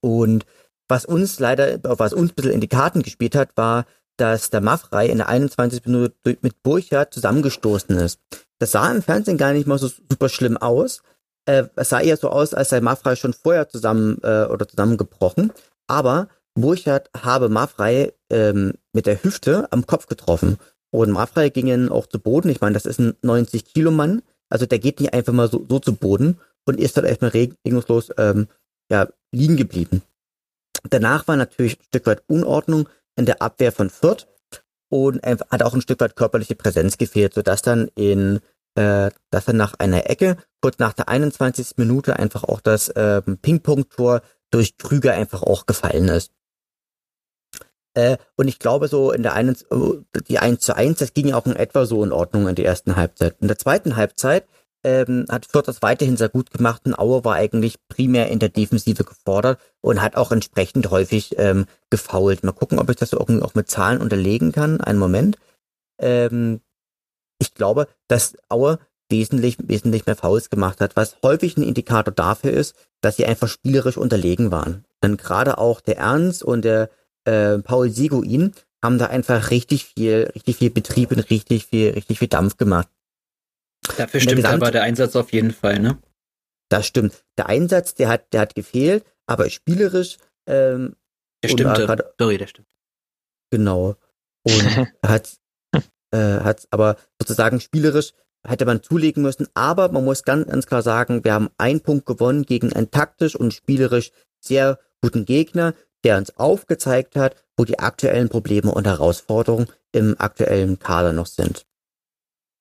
Und 0.00 0.46
was 0.88 1.04
uns 1.04 1.38
leider, 1.38 1.78
was 1.82 2.12
uns 2.12 2.32
ein 2.32 2.34
bisschen 2.34 2.52
in 2.52 2.60
die 2.60 2.68
Karten 2.68 3.02
gespielt 3.02 3.34
hat, 3.34 3.56
war, 3.56 3.84
dass 4.16 4.50
der 4.50 4.60
Maffrey 4.60 5.08
in 5.08 5.18
der 5.18 5.28
21. 5.28 5.86
Minute 5.86 6.14
mit 6.24 6.62
Burchard 6.62 7.14
zusammengestoßen 7.14 7.96
ist. 7.96 8.20
Das 8.58 8.72
sah 8.72 8.90
im 8.90 9.02
Fernsehen 9.02 9.38
gar 9.38 9.52
nicht 9.52 9.66
mal 9.66 9.78
so 9.78 9.88
super 9.88 10.28
schlimm 10.28 10.56
aus. 10.56 11.02
Äh, 11.46 11.64
es 11.76 11.88
sah 11.88 12.00
eher 12.00 12.16
so 12.16 12.28
aus, 12.28 12.52
als 12.52 12.70
sei 12.70 12.80
Maffrey 12.80 13.16
schon 13.16 13.32
vorher 13.32 13.68
zusammen 13.68 14.18
äh, 14.22 14.44
oder 14.44 14.68
zusammengebrochen. 14.68 15.52
Aber 15.86 16.28
Burchard 16.54 17.08
habe 17.16 17.48
Maffrey 17.48 18.12
ähm, 18.30 18.74
mit 18.92 19.06
der 19.06 19.22
Hüfte 19.22 19.70
am 19.72 19.86
Kopf 19.86 20.06
getroffen. 20.06 20.58
Und 20.90 21.10
Maffrey 21.10 21.50
ging 21.50 21.68
dann 21.68 21.88
auch 21.88 22.06
zu 22.06 22.18
Boden. 22.18 22.48
Ich 22.48 22.60
meine, 22.60 22.74
das 22.74 22.86
ist 22.86 22.98
ein 22.98 23.14
90 23.22 23.64
Kilo 23.64 23.90
Mann. 23.90 24.22
Also 24.48 24.66
der 24.66 24.78
geht 24.78 25.00
nicht 25.00 25.14
einfach 25.14 25.32
mal 25.32 25.48
so, 25.48 25.64
so 25.68 25.78
zu 25.78 25.94
Boden 25.94 26.38
und 26.66 26.80
ist 26.80 26.96
dann 26.96 27.04
erstmal 27.04 27.30
regungslos 27.30 28.10
ähm, 28.18 28.48
ja, 28.90 29.08
liegen 29.32 29.56
geblieben. 29.56 30.02
Danach 30.88 31.28
war 31.28 31.36
natürlich 31.36 31.78
ein 31.78 31.84
Stück 31.84 32.06
weit 32.06 32.22
Unordnung 32.26 32.88
in 33.16 33.26
der 33.26 33.42
Abwehr 33.42 33.70
von 33.70 33.90
Fürth 33.90 34.26
und 34.88 35.22
hat 35.22 35.62
auch 35.62 35.74
ein 35.74 35.82
Stück 35.82 36.00
weit 36.00 36.16
körperliche 36.16 36.56
Präsenz 36.56 36.98
gefehlt, 36.98 37.34
sodass 37.34 37.62
dann 37.62 37.88
in 37.94 38.40
äh, 38.74 39.10
dass 39.30 39.46
dann 39.46 39.56
nach 39.56 39.74
einer 39.78 40.08
Ecke, 40.08 40.36
kurz 40.60 40.78
nach 40.78 40.92
der 40.92 41.08
21. 41.08 41.76
Minute, 41.76 42.18
einfach 42.18 42.44
auch 42.44 42.60
das 42.60 42.88
äh, 42.88 43.20
Ping-Pong-Tor 43.20 44.22
durch 44.50 44.78
Krüger 44.78 45.14
einfach 45.14 45.42
auch 45.42 45.66
gefallen 45.66 46.08
ist. 46.08 46.32
Äh, 47.94 48.16
und 48.36 48.48
ich 48.48 48.58
glaube 48.58 48.88
so 48.88 49.10
in 49.12 49.22
der 49.22 49.34
einen, 49.34 49.56
die 50.28 50.38
1 50.38 50.60
zu 50.60 50.76
1, 50.76 50.98
das 50.98 51.14
ging 51.14 51.28
ja 51.28 51.36
auch 51.36 51.46
in 51.46 51.56
etwa 51.56 51.86
so 51.86 52.04
in 52.04 52.12
Ordnung 52.12 52.48
in 52.48 52.54
der 52.54 52.64
ersten 52.64 52.96
Halbzeit. 52.96 53.36
In 53.40 53.48
der 53.48 53.58
zweiten 53.58 53.96
Halbzeit 53.96 54.46
ähm, 54.84 55.26
hat 55.28 55.46
Fürth 55.46 55.68
das 55.68 55.82
weiterhin 55.82 56.16
sehr 56.16 56.28
gut 56.28 56.50
gemacht 56.50 56.82
und 56.84 56.98
Aue 56.98 57.24
war 57.24 57.34
eigentlich 57.34 57.76
primär 57.88 58.28
in 58.28 58.38
der 58.38 58.48
Defensive 58.48 59.04
gefordert 59.04 59.60
und 59.80 60.00
hat 60.00 60.16
auch 60.16 60.32
entsprechend 60.32 60.90
häufig 60.90 61.36
ähm, 61.38 61.66
gefault. 61.90 62.44
Mal 62.44 62.52
gucken, 62.52 62.78
ob 62.78 62.88
ich 62.88 62.96
das 62.96 63.12
irgendwie 63.12 63.42
auch 63.42 63.54
mit 63.54 63.68
Zahlen 63.68 64.00
unterlegen 64.00 64.52
kann. 64.52 64.80
Einen 64.80 64.98
Moment. 64.98 65.36
Ähm, 66.00 66.60
ich 67.38 67.54
glaube, 67.54 67.88
dass 68.08 68.36
Aue 68.48 68.78
wesentlich, 69.10 69.56
wesentlich 69.60 70.06
mehr 70.06 70.16
Fouls 70.16 70.50
gemacht 70.50 70.80
hat, 70.80 70.96
was 70.96 71.16
häufig 71.22 71.56
ein 71.56 71.62
Indikator 71.62 72.14
dafür 72.14 72.52
ist, 72.52 72.76
dass 73.00 73.16
sie 73.16 73.26
einfach 73.26 73.48
spielerisch 73.48 73.96
unterlegen 73.96 74.50
waren. 74.50 74.84
Denn 75.02 75.16
gerade 75.16 75.58
auch 75.58 75.80
der 75.80 75.98
Ernst 75.98 76.42
und 76.44 76.64
der 76.64 76.90
äh, 77.24 77.58
Paul 77.58 77.90
Seguin 77.90 78.52
haben 78.82 78.98
da 78.98 79.06
einfach 79.06 79.50
richtig 79.50 79.84
viel, 79.84 80.30
richtig 80.34 80.56
viel 80.56 80.70
Betrieb 80.70 81.10
und 81.10 81.30
richtig 81.30 81.66
viel, 81.66 81.90
richtig 81.90 82.18
viel 82.18 82.28
Dampf 82.28 82.56
gemacht. 82.56 82.88
Dafür 83.96 84.20
stimmt 84.20 84.36
Gesamt, 84.36 84.62
aber 84.62 84.70
der 84.70 84.82
Einsatz 84.82 85.16
auf 85.16 85.32
jeden 85.32 85.52
Fall, 85.52 85.78
ne? 85.78 85.98
Das 86.70 86.86
stimmt. 86.86 87.24
Der 87.36 87.48
Einsatz, 87.48 87.94
der 87.94 88.08
hat, 88.08 88.32
der 88.32 88.40
hat 88.40 88.54
gefehlt, 88.54 89.04
aber 89.26 89.50
spielerisch. 89.50 90.18
Ähm, 90.46 90.96
der 91.42 91.48
stimmt. 91.48 91.76
Sorry, 92.18 92.38
der 92.38 92.46
stimmt. 92.46 92.68
Genau. 93.50 93.96
Und 94.44 94.86
hat, 95.06 95.38
äh, 96.12 96.40
hat, 96.40 96.68
aber 96.70 96.96
sozusagen 97.20 97.60
spielerisch 97.60 98.12
hätte 98.46 98.64
man 98.64 98.82
zulegen 98.82 99.22
müssen. 99.22 99.48
Aber 99.54 99.90
man 99.90 100.04
muss 100.04 100.22
ganz, 100.22 100.48
ganz 100.48 100.66
klar 100.66 100.82
sagen, 100.82 101.24
wir 101.24 101.32
haben 101.32 101.50
einen 101.58 101.80
Punkt 101.80 102.06
gewonnen 102.06 102.44
gegen 102.44 102.72
einen 102.72 102.90
taktisch 102.90 103.36
und 103.36 103.52
spielerisch 103.52 104.12
sehr 104.40 104.78
guten 105.02 105.24
Gegner, 105.24 105.74
der 106.04 106.16
uns 106.16 106.36
aufgezeigt 106.36 107.16
hat, 107.16 107.36
wo 107.56 107.64
die 107.64 107.78
aktuellen 107.78 108.28
Probleme 108.28 108.72
und 108.72 108.86
Herausforderungen 108.86 109.68
im 109.92 110.16
aktuellen 110.18 110.78
Kader 110.78 111.12
noch 111.12 111.26
sind. 111.26 111.66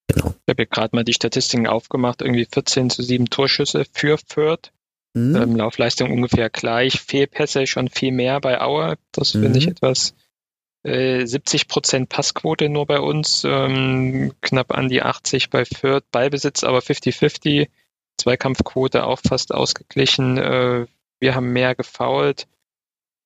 Genau. 0.08 0.34
Ich 0.46 0.52
habe 0.52 0.66
gerade 0.66 0.96
mal 0.96 1.04
die 1.04 1.14
Statistiken 1.14 1.68
aufgemacht, 1.68 2.22
irgendwie 2.22 2.46
14 2.46 2.90
zu 2.90 3.04
7 3.04 3.30
Torschüsse 3.30 3.86
für 3.92 4.18
Fürth. 4.18 4.72
Mhm. 5.14 5.36
Ähm, 5.36 5.56
Laufleistung 5.56 6.12
ungefähr 6.12 6.50
gleich, 6.50 7.02
Fehlpässe 7.02 7.68
schon 7.68 7.90
viel 7.90 8.12
mehr 8.12 8.40
bei 8.42 8.60
Auer. 8.60 8.98
Das 9.12 9.34
mhm. 9.34 9.44
finde 9.44 9.60
ich 9.60 9.68
etwas. 9.68 10.14
Äh, 10.84 11.26
70 11.26 11.68
Prozent 11.68 12.10
Passquote 12.10 12.70
nur 12.70 12.86
bei 12.86 13.00
uns, 13.00 13.44
ähm, 13.46 14.34
knapp 14.42 14.72
an 14.72 14.88
die 14.88 15.02
80 15.02 15.50
bei 15.50 15.66
Fürth, 15.66 16.06
Ballbesitz 16.12 16.64
aber 16.64 16.80
50-50, 16.80 17.68
Zweikampfquote 18.18 19.04
auch 19.04 19.20
fast 19.20 19.54
ausgeglichen. 19.54 20.38
Äh, 20.38 20.88
wir 21.20 21.36
haben 21.36 21.52
mehr 21.52 21.76
gefoult, 21.76 22.48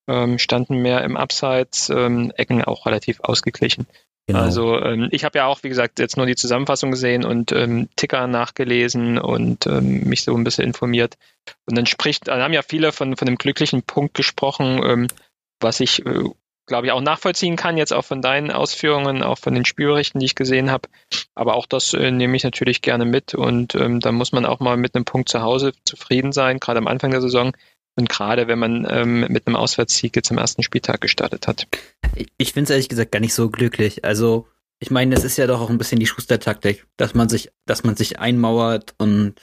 ähm, 0.08 0.38
standen 0.38 0.78
mehr 0.78 1.02
im 1.02 1.16
Abseits, 1.16 1.90
ähm, 1.90 2.32
Ecken 2.36 2.62
auch 2.64 2.86
relativ 2.86 3.20
ausgeglichen. 3.20 3.86
Genau. 4.26 4.40
Also 4.40 4.80
ähm, 4.80 5.08
ich 5.10 5.24
habe 5.24 5.38
ja 5.38 5.46
auch, 5.46 5.62
wie 5.62 5.68
gesagt, 5.68 5.98
jetzt 5.98 6.16
nur 6.16 6.24
die 6.24 6.36
Zusammenfassung 6.36 6.90
gesehen 6.90 7.24
und 7.24 7.52
ähm, 7.52 7.88
Ticker 7.96 8.26
nachgelesen 8.26 9.18
und 9.18 9.66
ähm, 9.66 10.04
mich 10.04 10.22
so 10.22 10.34
ein 10.34 10.44
bisschen 10.44 10.64
informiert. 10.64 11.16
Und 11.66 11.76
dann 11.76 11.84
spricht, 11.84 12.28
dann 12.28 12.40
haben 12.40 12.54
ja 12.54 12.62
viele 12.62 12.92
von, 12.92 13.16
von 13.16 13.26
dem 13.26 13.36
glücklichen 13.36 13.82
Punkt 13.82 14.14
gesprochen, 14.14 14.80
ähm, 14.82 15.08
was 15.60 15.80
ich, 15.80 16.06
äh, 16.06 16.24
glaube 16.66 16.86
ich, 16.86 16.92
auch 16.92 17.02
nachvollziehen 17.02 17.56
kann, 17.56 17.76
jetzt 17.76 17.92
auch 17.92 18.04
von 18.06 18.22
deinen 18.22 18.50
Ausführungen, 18.50 19.22
auch 19.22 19.36
von 19.36 19.52
den 19.52 19.66
Spielberichten, 19.66 20.20
die 20.20 20.26
ich 20.26 20.34
gesehen 20.34 20.70
habe. 20.70 20.88
Aber 21.34 21.54
auch 21.54 21.66
das 21.66 21.92
äh, 21.92 22.10
nehme 22.10 22.34
ich 22.34 22.44
natürlich 22.44 22.80
gerne 22.80 23.04
mit 23.04 23.34
und 23.34 23.74
ähm, 23.74 24.00
da 24.00 24.10
muss 24.10 24.32
man 24.32 24.46
auch 24.46 24.60
mal 24.60 24.78
mit 24.78 24.94
einem 24.94 25.04
Punkt 25.04 25.28
zu 25.28 25.42
Hause 25.42 25.74
zufrieden 25.84 26.32
sein, 26.32 26.60
gerade 26.60 26.78
am 26.78 26.86
Anfang 26.86 27.10
der 27.10 27.20
Saison. 27.20 27.52
Und 27.96 28.08
gerade 28.08 28.48
wenn 28.48 28.58
man 28.58 28.86
ähm, 28.88 29.20
mit 29.28 29.46
einem 29.46 29.56
Auswärtssieg 29.56 30.18
am 30.30 30.38
ersten 30.38 30.62
Spieltag 30.62 31.00
gestartet 31.00 31.46
hat. 31.46 31.68
Ich 32.36 32.52
finde 32.52 32.64
es 32.64 32.70
ehrlich 32.70 32.88
gesagt 32.88 33.12
gar 33.12 33.20
nicht 33.20 33.34
so 33.34 33.50
glücklich. 33.50 34.04
Also, 34.04 34.48
ich 34.80 34.90
meine, 34.90 35.14
das 35.14 35.24
ist 35.24 35.36
ja 35.36 35.46
doch 35.46 35.60
auch 35.60 35.70
ein 35.70 35.78
bisschen 35.78 36.00
die 36.00 36.06
Schuster-Taktik, 36.06 36.86
dass 36.96 37.14
man 37.14 37.28
sich, 37.28 37.52
dass 37.66 37.84
man 37.84 37.96
sich 37.96 38.18
einmauert 38.18 38.94
und 38.98 39.34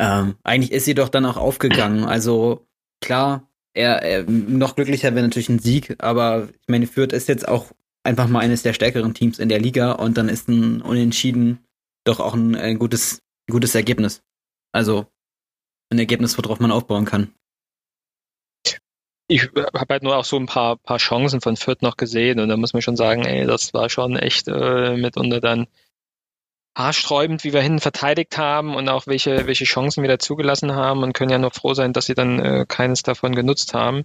ähm, 0.00 0.36
eigentlich 0.44 0.72
ist 0.72 0.84
sie 0.84 0.94
doch 0.94 1.08
dann 1.08 1.26
auch 1.26 1.36
aufgegangen. 1.36 2.04
Also 2.04 2.66
klar, 3.00 3.48
er, 3.74 4.02
er 4.02 4.24
noch 4.24 4.76
glücklicher 4.76 5.14
wäre 5.14 5.26
natürlich 5.26 5.48
ein 5.48 5.58
Sieg, 5.58 5.96
aber 5.98 6.48
ich 6.50 6.68
meine, 6.68 6.86
Fürth 6.86 7.12
ist 7.12 7.28
jetzt 7.28 7.48
auch 7.48 7.72
einfach 8.04 8.28
mal 8.28 8.40
eines 8.40 8.62
der 8.62 8.72
stärkeren 8.72 9.14
Teams 9.14 9.38
in 9.38 9.48
der 9.48 9.60
Liga 9.60 9.92
und 9.92 10.16
dann 10.16 10.28
ist 10.28 10.48
ein 10.48 10.80
Unentschieden 10.82 11.64
doch 12.04 12.20
auch 12.20 12.34
ein, 12.34 12.54
ein 12.54 12.78
gutes, 12.78 13.22
gutes 13.50 13.74
Ergebnis. 13.74 14.22
Also 14.72 15.06
ein 15.90 15.98
Ergebnis, 15.98 16.38
worauf 16.38 16.60
man 16.60 16.72
aufbauen 16.72 17.04
kann. 17.04 17.32
Ich 19.28 19.50
habe 19.52 19.86
halt 19.90 20.02
nur 20.02 20.16
auch 20.16 20.24
so 20.24 20.36
ein 20.36 20.46
paar, 20.46 20.76
paar 20.76 20.96
Chancen 20.96 21.40
von 21.42 21.56
Fürth 21.56 21.82
noch 21.82 21.96
gesehen 21.96 22.40
und 22.40 22.48
da 22.48 22.56
muss 22.56 22.72
man 22.72 22.80
schon 22.82 22.96
sagen, 22.96 23.24
ey, 23.24 23.46
das 23.46 23.74
war 23.74 23.90
schon 23.90 24.16
echt 24.16 24.48
äh, 24.48 24.96
mitunter 24.96 25.40
dann 25.40 25.66
haarsträubend, 26.74 27.44
wie 27.44 27.52
wir 27.52 27.60
hinten 27.60 27.80
verteidigt 27.80 28.38
haben 28.38 28.74
und 28.74 28.88
auch 28.88 29.06
welche, 29.06 29.46
welche 29.46 29.64
Chancen 29.64 30.02
wir 30.02 30.08
da 30.08 30.18
zugelassen 30.18 30.74
haben 30.74 31.02
und 31.02 31.12
können 31.12 31.30
ja 31.30 31.38
nur 31.38 31.50
froh 31.50 31.74
sein, 31.74 31.92
dass 31.92 32.06
sie 32.06 32.14
dann 32.14 32.38
äh, 32.38 32.64
keines 32.66 33.02
davon 33.02 33.34
genutzt 33.34 33.74
haben. 33.74 34.04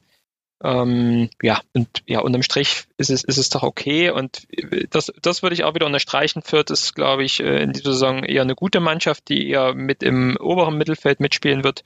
Ähm, 0.64 1.30
ja, 1.42 1.60
und 1.74 1.90
ja, 2.08 2.22
unterm 2.22 2.42
Strich 2.42 2.86
ist 2.98 3.10
es, 3.10 3.26
ist 3.26 3.38
es 3.38 3.50
doch 3.50 3.64
okay. 3.64 4.12
Und 4.12 4.48
das, 4.92 5.12
das 5.22 5.44
würde 5.44 5.56
ich 5.56 5.66
auch 5.66 5.76
wieder 5.76 5.86
unterstreichen. 5.86 6.42
Fürth 6.42 6.72
ist, 6.72 6.96
glaube 6.96 7.26
ich, 7.26 7.42
äh, 7.42 7.62
in 7.62 7.74
dieser 7.74 7.92
Saison 7.92 8.24
eher 8.24 8.44
eine 8.44 8.56
gute 8.56 8.80
Mannschaft, 8.80 9.28
die 9.28 9.50
eher 9.50 9.74
mit 9.74 10.04
im 10.04 10.38
oberen 10.40 10.78
Mittelfeld 10.78 11.20
mitspielen 11.20 11.66
wird. 11.66 11.84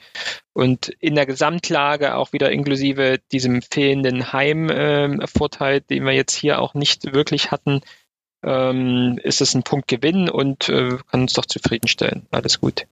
Und 0.54 0.90
in 1.00 1.16
der 1.16 1.26
Gesamtlage 1.26 2.16
auch 2.16 2.34
wieder 2.34 2.52
inklusive 2.52 3.20
diesem 3.32 3.64
fehlenden 3.64 4.32
Heimvorteil, 4.32 5.78
äh, 5.78 5.82
den 5.82 6.04
wir 6.06 6.14
jetzt 6.14 6.36
hier 6.36 6.62
auch 6.62 6.76
nicht 6.76 7.14
wirklich 7.14 7.50
hatten, 7.50 7.82
ähm, 8.44 9.20
ist 9.24 9.42
es 9.42 9.56
ein 9.56 9.64
Punkt 9.64 9.88
Gewinn 9.88 10.30
und 10.30 10.70
äh, 10.70 10.98
kann 11.10 11.22
uns 11.22 11.34
doch 11.34 11.46
zufriedenstellen. 11.48 12.28
Alles 12.30 12.62
gut. 12.62 12.86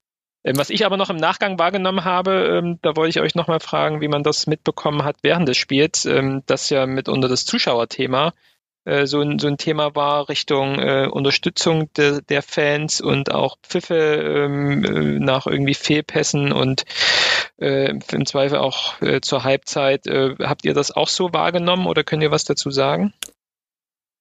Ähm, 0.45 0.57
was 0.57 0.69
ich 0.69 0.85
aber 0.85 0.95
noch 0.95 1.09
im 1.09 1.17
Nachgang 1.17 1.59
wahrgenommen 1.59 2.05
habe, 2.05 2.61
ähm, 2.63 2.79
da 2.81 2.95
wollte 2.95 3.09
ich 3.09 3.19
euch 3.19 3.35
nochmal 3.35 3.59
fragen, 3.59 3.99
wie 3.99 4.07
man 4.07 4.23
das 4.23 4.47
mitbekommen 4.47 5.03
hat 5.03 5.17
während 5.23 5.49
des 5.49 5.57
Spiels, 5.57 6.05
ähm, 6.05 6.43
das 6.45 6.69
ja 6.69 6.85
mitunter 6.85 7.27
das 7.27 7.45
Zuschauerthema 7.45 8.31
äh, 8.85 9.07
so, 9.07 9.19
ein, 9.19 9.39
so 9.39 9.47
ein 9.47 9.57
Thema 9.57 9.95
war 9.95 10.29
Richtung 10.29 10.79
äh, 10.79 11.07
Unterstützung 11.11 11.91
de, 11.93 12.21
der 12.21 12.41
Fans 12.43 13.01
und 13.01 13.31
auch 13.31 13.57
Pfiffe 13.63 13.95
ähm, 13.95 14.85
äh, 14.85 15.19
nach 15.19 15.47
irgendwie 15.47 15.73
Fehlpässen 15.73 16.51
und 16.51 16.85
äh, 17.57 17.93
im 18.11 18.25
Zweifel 18.25 18.59
auch 18.59 19.01
äh, 19.01 19.21
zur 19.21 19.43
Halbzeit. 19.43 20.05
Äh, 20.05 20.35
habt 20.39 20.65
ihr 20.65 20.75
das 20.75 20.91
auch 20.91 21.07
so 21.07 21.33
wahrgenommen 21.33 21.87
oder 21.87 22.03
könnt 22.03 22.21
ihr 22.21 22.31
was 22.31 22.43
dazu 22.43 22.69
sagen? 22.69 23.13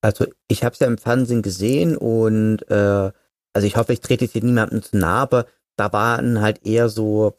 Also 0.00 0.26
ich 0.48 0.64
habe 0.64 0.72
es 0.72 0.80
ja 0.80 0.86
im 0.86 0.98
Fernsehen 0.98 1.42
gesehen 1.42 1.96
und 1.96 2.68
also 2.68 3.66
ich 3.66 3.76
hoffe, 3.76 3.94
ich 3.94 4.00
trete 4.00 4.26
hier 4.26 4.44
niemandem 4.44 4.82
zu 4.82 4.98
nahe, 4.98 5.22
aber 5.22 5.46
da 5.76 5.92
waren 5.92 6.40
halt 6.40 6.66
eher 6.66 6.88
so, 6.88 7.38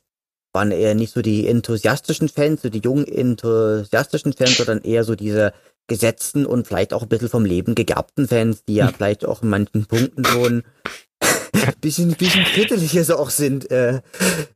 waren 0.53 0.71
eher 0.71 0.95
nicht 0.95 1.13
so 1.13 1.21
die 1.21 1.47
enthusiastischen 1.47 2.29
Fans, 2.29 2.61
so 2.61 2.69
die 2.69 2.79
jungen 2.79 3.07
enthusiastischen 3.07 4.33
Fans, 4.33 4.57
sondern 4.57 4.81
eher 4.81 5.03
so 5.03 5.15
diese 5.15 5.53
gesetzten 5.87 6.45
und 6.45 6.67
vielleicht 6.67 6.93
auch 6.93 7.03
ein 7.03 7.09
bisschen 7.09 7.29
vom 7.29 7.45
Leben 7.45 7.75
gegerbten 7.75 8.27
Fans, 8.27 8.65
die 8.65 8.75
ja 8.75 8.87
vielleicht 8.87 9.25
auch 9.25 9.43
in 9.43 9.49
manchen 9.49 9.85
Punkten 9.85 10.25
schon 10.25 10.63
bisschen, 11.81 12.13
bisschen 12.15 12.43
kritteliger 12.43 13.03
so 13.03 13.17
auch 13.17 13.29
sind. 13.29 13.69
Äh, 13.71 14.01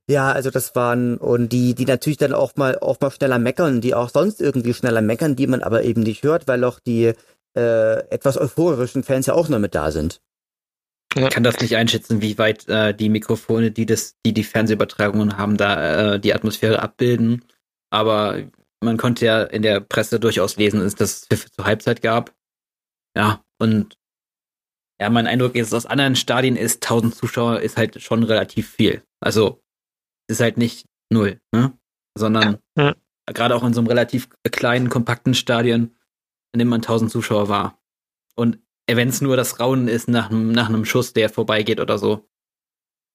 ja, 0.09 0.31
also 0.31 0.49
das 0.49 0.75
waren, 0.75 1.17
und 1.17 1.49
die, 1.49 1.75
die 1.75 1.85
natürlich 1.85 2.17
dann 2.17 2.33
auch 2.33 2.55
mal, 2.55 2.79
auch 2.79 2.99
mal 2.99 3.11
schneller 3.11 3.39
meckern, 3.39 3.81
die 3.81 3.93
auch 3.93 4.09
sonst 4.09 4.41
irgendwie 4.41 4.73
schneller 4.73 5.01
meckern, 5.01 5.35
die 5.35 5.47
man 5.47 5.61
aber 5.61 5.83
eben 5.83 6.01
nicht 6.01 6.23
hört, 6.23 6.47
weil 6.47 6.63
auch 6.63 6.79
die 6.79 7.13
äh, 7.55 7.99
etwas 8.09 8.37
euphorischen 8.37 9.03
Fans 9.03 9.25
ja 9.25 9.33
auch 9.33 9.49
noch 9.49 9.59
mit 9.59 9.75
da 9.75 9.91
sind. 9.91 10.21
Ich 11.15 11.29
kann 11.29 11.43
das 11.43 11.59
nicht 11.59 11.75
einschätzen, 11.75 12.21
wie 12.21 12.37
weit 12.37 12.67
äh, 12.67 12.93
die 12.93 13.09
Mikrofone, 13.09 13.71
die 13.71 13.85
das, 13.85 14.15
die 14.25 14.33
die 14.33 14.43
Fernsehübertragungen 14.43 15.37
haben, 15.37 15.57
da 15.57 16.13
äh, 16.13 16.19
die 16.19 16.33
Atmosphäre 16.33 16.81
abbilden. 16.81 17.43
Aber 17.89 18.43
man 18.81 18.97
konnte 18.97 19.25
ja 19.25 19.43
in 19.43 19.63
der 19.63 19.79
Presse 19.79 20.19
durchaus 20.19 20.57
lesen, 20.57 20.79
dass 20.81 20.99
es 20.99 21.25
Pfiffe 21.25 21.49
zur 21.51 21.65
Halbzeit 21.65 22.01
gab. 22.01 22.35
Ja, 23.17 23.43
und 23.59 23.97
ja, 25.01 25.09
mein 25.09 25.27
Eindruck 25.27 25.55
ist, 25.55 25.73
aus 25.73 25.85
anderen 25.85 26.15
Stadien 26.15 26.55
ist 26.55 26.83
1000 26.83 27.15
Zuschauer 27.15 27.61
ist 27.61 27.77
halt 27.77 28.01
schon 28.01 28.23
relativ 28.23 28.69
viel. 28.69 29.01
Also 29.19 29.61
ist 30.27 30.41
halt 30.41 30.57
nicht 30.57 30.85
null, 31.11 31.39
ne? 31.51 31.73
Sondern 32.15 32.59
ja. 32.77 32.95
gerade 33.25 33.55
auch 33.55 33.63
in 33.63 33.73
so 33.73 33.79
einem 33.79 33.87
relativ 33.87 34.29
kleinen, 34.51 34.89
kompakten 34.89 35.33
Stadion 35.33 35.95
nimmt 36.55 36.69
man 36.69 36.81
1000 36.81 37.11
Zuschauer 37.11 37.49
wahr. 37.49 37.79
Und 38.35 38.59
wenn 38.95 39.09
es 39.09 39.21
nur 39.21 39.35
das 39.35 39.59
Raunen 39.59 39.87
ist 39.87 40.07
nach, 40.07 40.29
nach 40.29 40.69
einem 40.69 40.85
Schuss, 40.85 41.13
der 41.13 41.29
vorbeigeht 41.29 41.79
oder 41.79 41.97
so. 41.97 42.27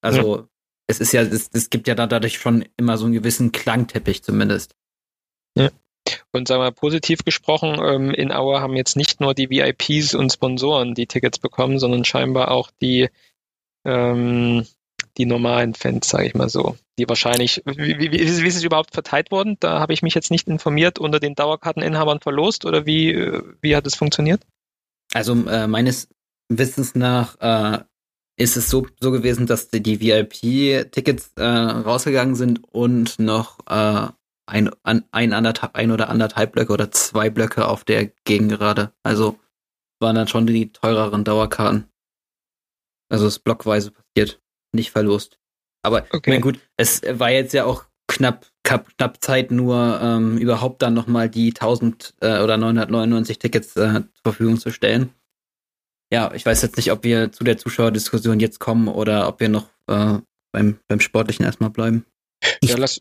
Also, 0.00 0.36
ja. 0.36 0.48
es 0.86 1.00
ist 1.00 1.12
ja, 1.12 1.22
es, 1.22 1.50
es 1.52 1.70
gibt 1.70 1.88
ja 1.88 1.94
da 1.94 2.06
dadurch 2.06 2.38
schon 2.38 2.64
immer 2.76 2.98
so 2.98 3.06
einen 3.06 3.14
gewissen 3.14 3.52
Klangteppich 3.52 4.22
zumindest. 4.22 4.76
Ja. 5.56 5.70
Und 6.32 6.48
sagen 6.48 6.62
wir 6.62 6.70
positiv 6.72 7.24
gesprochen, 7.24 7.80
ähm, 7.82 8.10
in 8.10 8.30
Aue 8.30 8.60
haben 8.60 8.76
jetzt 8.76 8.96
nicht 8.96 9.20
nur 9.20 9.34
die 9.34 9.48
VIPs 9.48 10.14
und 10.14 10.32
Sponsoren 10.32 10.94
die 10.94 11.06
Tickets 11.06 11.38
bekommen, 11.38 11.78
sondern 11.78 12.04
scheinbar 12.04 12.50
auch 12.50 12.70
die, 12.82 13.08
ähm, 13.84 14.66
die 15.16 15.26
normalen 15.26 15.74
Fans, 15.74 16.08
sage 16.08 16.26
ich 16.26 16.34
mal 16.34 16.48
so. 16.48 16.76
Die 16.98 17.08
wahrscheinlich, 17.08 17.62
wie, 17.64 17.98
wie, 17.98 18.12
wie, 18.12 18.12
wie 18.12 18.46
ist 18.46 18.56
es 18.56 18.64
überhaupt 18.64 18.92
verteilt 18.92 19.30
worden? 19.30 19.56
Da 19.60 19.80
habe 19.80 19.92
ich 19.92 20.02
mich 20.02 20.14
jetzt 20.14 20.30
nicht 20.30 20.48
informiert, 20.48 20.98
unter 20.98 21.20
den 21.20 21.34
Dauerkarteninhabern 21.34 22.20
verlost 22.20 22.66
oder 22.66 22.84
wie, 22.84 23.12
äh, 23.12 23.42
wie 23.60 23.74
hat 23.74 23.86
es 23.86 23.94
funktioniert? 23.94 24.42
Also 25.12 25.34
äh, 25.46 25.66
meines 25.66 26.08
Wissens 26.48 26.94
nach 26.94 27.36
äh, 27.40 27.84
ist 28.36 28.56
es 28.56 28.68
so, 28.68 28.86
so 29.00 29.10
gewesen, 29.10 29.46
dass 29.46 29.68
die, 29.68 29.82
die 29.82 30.00
VIP-Tickets 30.00 31.32
äh, 31.36 31.44
rausgegangen 31.44 32.34
sind 32.34 32.62
und 32.72 33.18
noch 33.18 33.60
äh, 33.68 34.08
ein, 34.46 34.70
ein, 34.82 35.04
ein, 35.12 35.32
anderthalb, 35.32 35.74
ein 35.74 35.90
oder 35.90 36.08
anderthalb 36.08 36.52
Blöcke 36.52 36.72
oder 36.72 36.90
zwei 36.90 37.30
Blöcke 37.30 37.68
auf 37.68 37.84
der 37.84 38.06
Gegengerade. 38.24 38.92
Also 39.02 39.38
waren 40.00 40.16
dann 40.16 40.28
schon 40.28 40.46
die 40.46 40.72
teureren 40.72 41.24
Dauerkarten. 41.24 41.88
Also 43.08 43.26
es 43.26 43.36
ist 43.36 43.44
blockweise 43.44 43.92
passiert, 43.92 44.42
nicht 44.72 44.90
verlost. 44.90 45.38
Aber 45.82 45.98
okay. 46.10 46.18
ich 46.18 46.26
meine, 46.26 46.40
gut, 46.40 46.60
es 46.76 47.02
war 47.02 47.30
jetzt 47.30 47.52
ja 47.52 47.64
auch 47.64 47.84
knapp, 48.08 48.46
knapp, 48.64 49.22
Zeit, 49.22 49.50
nur 49.50 50.00
ähm, 50.02 50.38
überhaupt 50.38 50.82
dann 50.82 50.94
nochmal 50.94 51.28
die 51.28 51.50
1000 51.50 52.14
äh, 52.20 52.40
oder 52.40 52.56
999 52.56 53.38
Tickets 53.38 53.76
äh, 53.76 54.02
zur 54.14 54.22
Verfügung 54.22 54.58
zu 54.58 54.70
stellen. 54.70 55.10
Ja, 56.12 56.32
ich 56.34 56.44
weiß 56.44 56.62
jetzt 56.62 56.76
nicht, 56.76 56.90
ob 56.92 57.04
wir 57.04 57.32
zu 57.32 57.44
der 57.44 57.58
Zuschauerdiskussion 57.58 58.40
jetzt 58.40 58.60
kommen 58.60 58.88
oder 58.88 59.28
ob 59.28 59.40
wir 59.40 59.48
noch 59.48 59.68
äh, 59.86 60.18
beim, 60.52 60.78
beim 60.88 61.00
Sportlichen 61.00 61.44
erstmal 61.44 61.70
bleiben. 61.70 62.04
Ich 62.60 62.70
ja, 62.70 62.76
lass, 62.76 63.00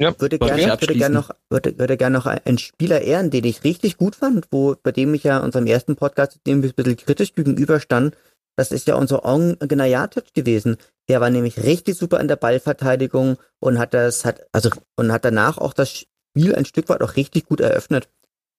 ja, 0.00 0.18
würde 0.20 0.38
gerne 0.38 0.80
würde 0.80 0.94
gern 0.94 1.12
noch, 1.12 1.30
würde, 1.48 1.78
würde 1.78 1.96
gern 1.96 2.12
noch 2.12 2.26
einen 2.26 2.58
Spieler 2.58 3.02
ehren, 3.02 3.30
den 3.30 3.44
ich 3.44 3.64
richtig 3.64 3.96
gut 3.96 4.16
fand, 4.16 4.46
wo, 4.50 4.76
bei 4.82 4.92
dem 4.92 5.14
ich 5.14 5.24
ja 5.24 5.38
unserem 5.38 5.66
ersten 5.66 5.96
Podcast 5.96 6.40
dem 6.46 6.60
ein 6.62 6.72
bisschen 6.72 6.96
kritisch 6.96 7.34
gegenüberstand. 7.34 8.16
Das 8.56 8.70
ist 8.70 8.86
ja 8.86 8.96
unser 8.96 9.24
Ong 9.24 9.58
Gnajatic 9.58 10.34
gewesen. 10.34 10.76
Der 11.08 11.20
war 11.20 11.30
nämlich 11.30 11.58
richtig 11.58 11.96
super 11.96 12.20
in 12.20 12.28
der 12.28 12.36
Ballverteidigung 12.36 13.36
und 13.58 13.78
hat 13.78 13.94
das, 13.94 14.24
hat, 14.24 14.46
also, 14.52 14.70
und 14.96 15.12
hat 15.12 15.24
danach 15.24 15.58
auch 15.58 15.72
das 15.74 15.90
Spiel 15.90 16.54
ein 16.54 16.64
Stück 16.64 16.88
weit 16.88 17.02
auch 17.02 17.16
richtig 17.16 17.46
gut 17.46 17.60
eröffnet. 17.60 18.08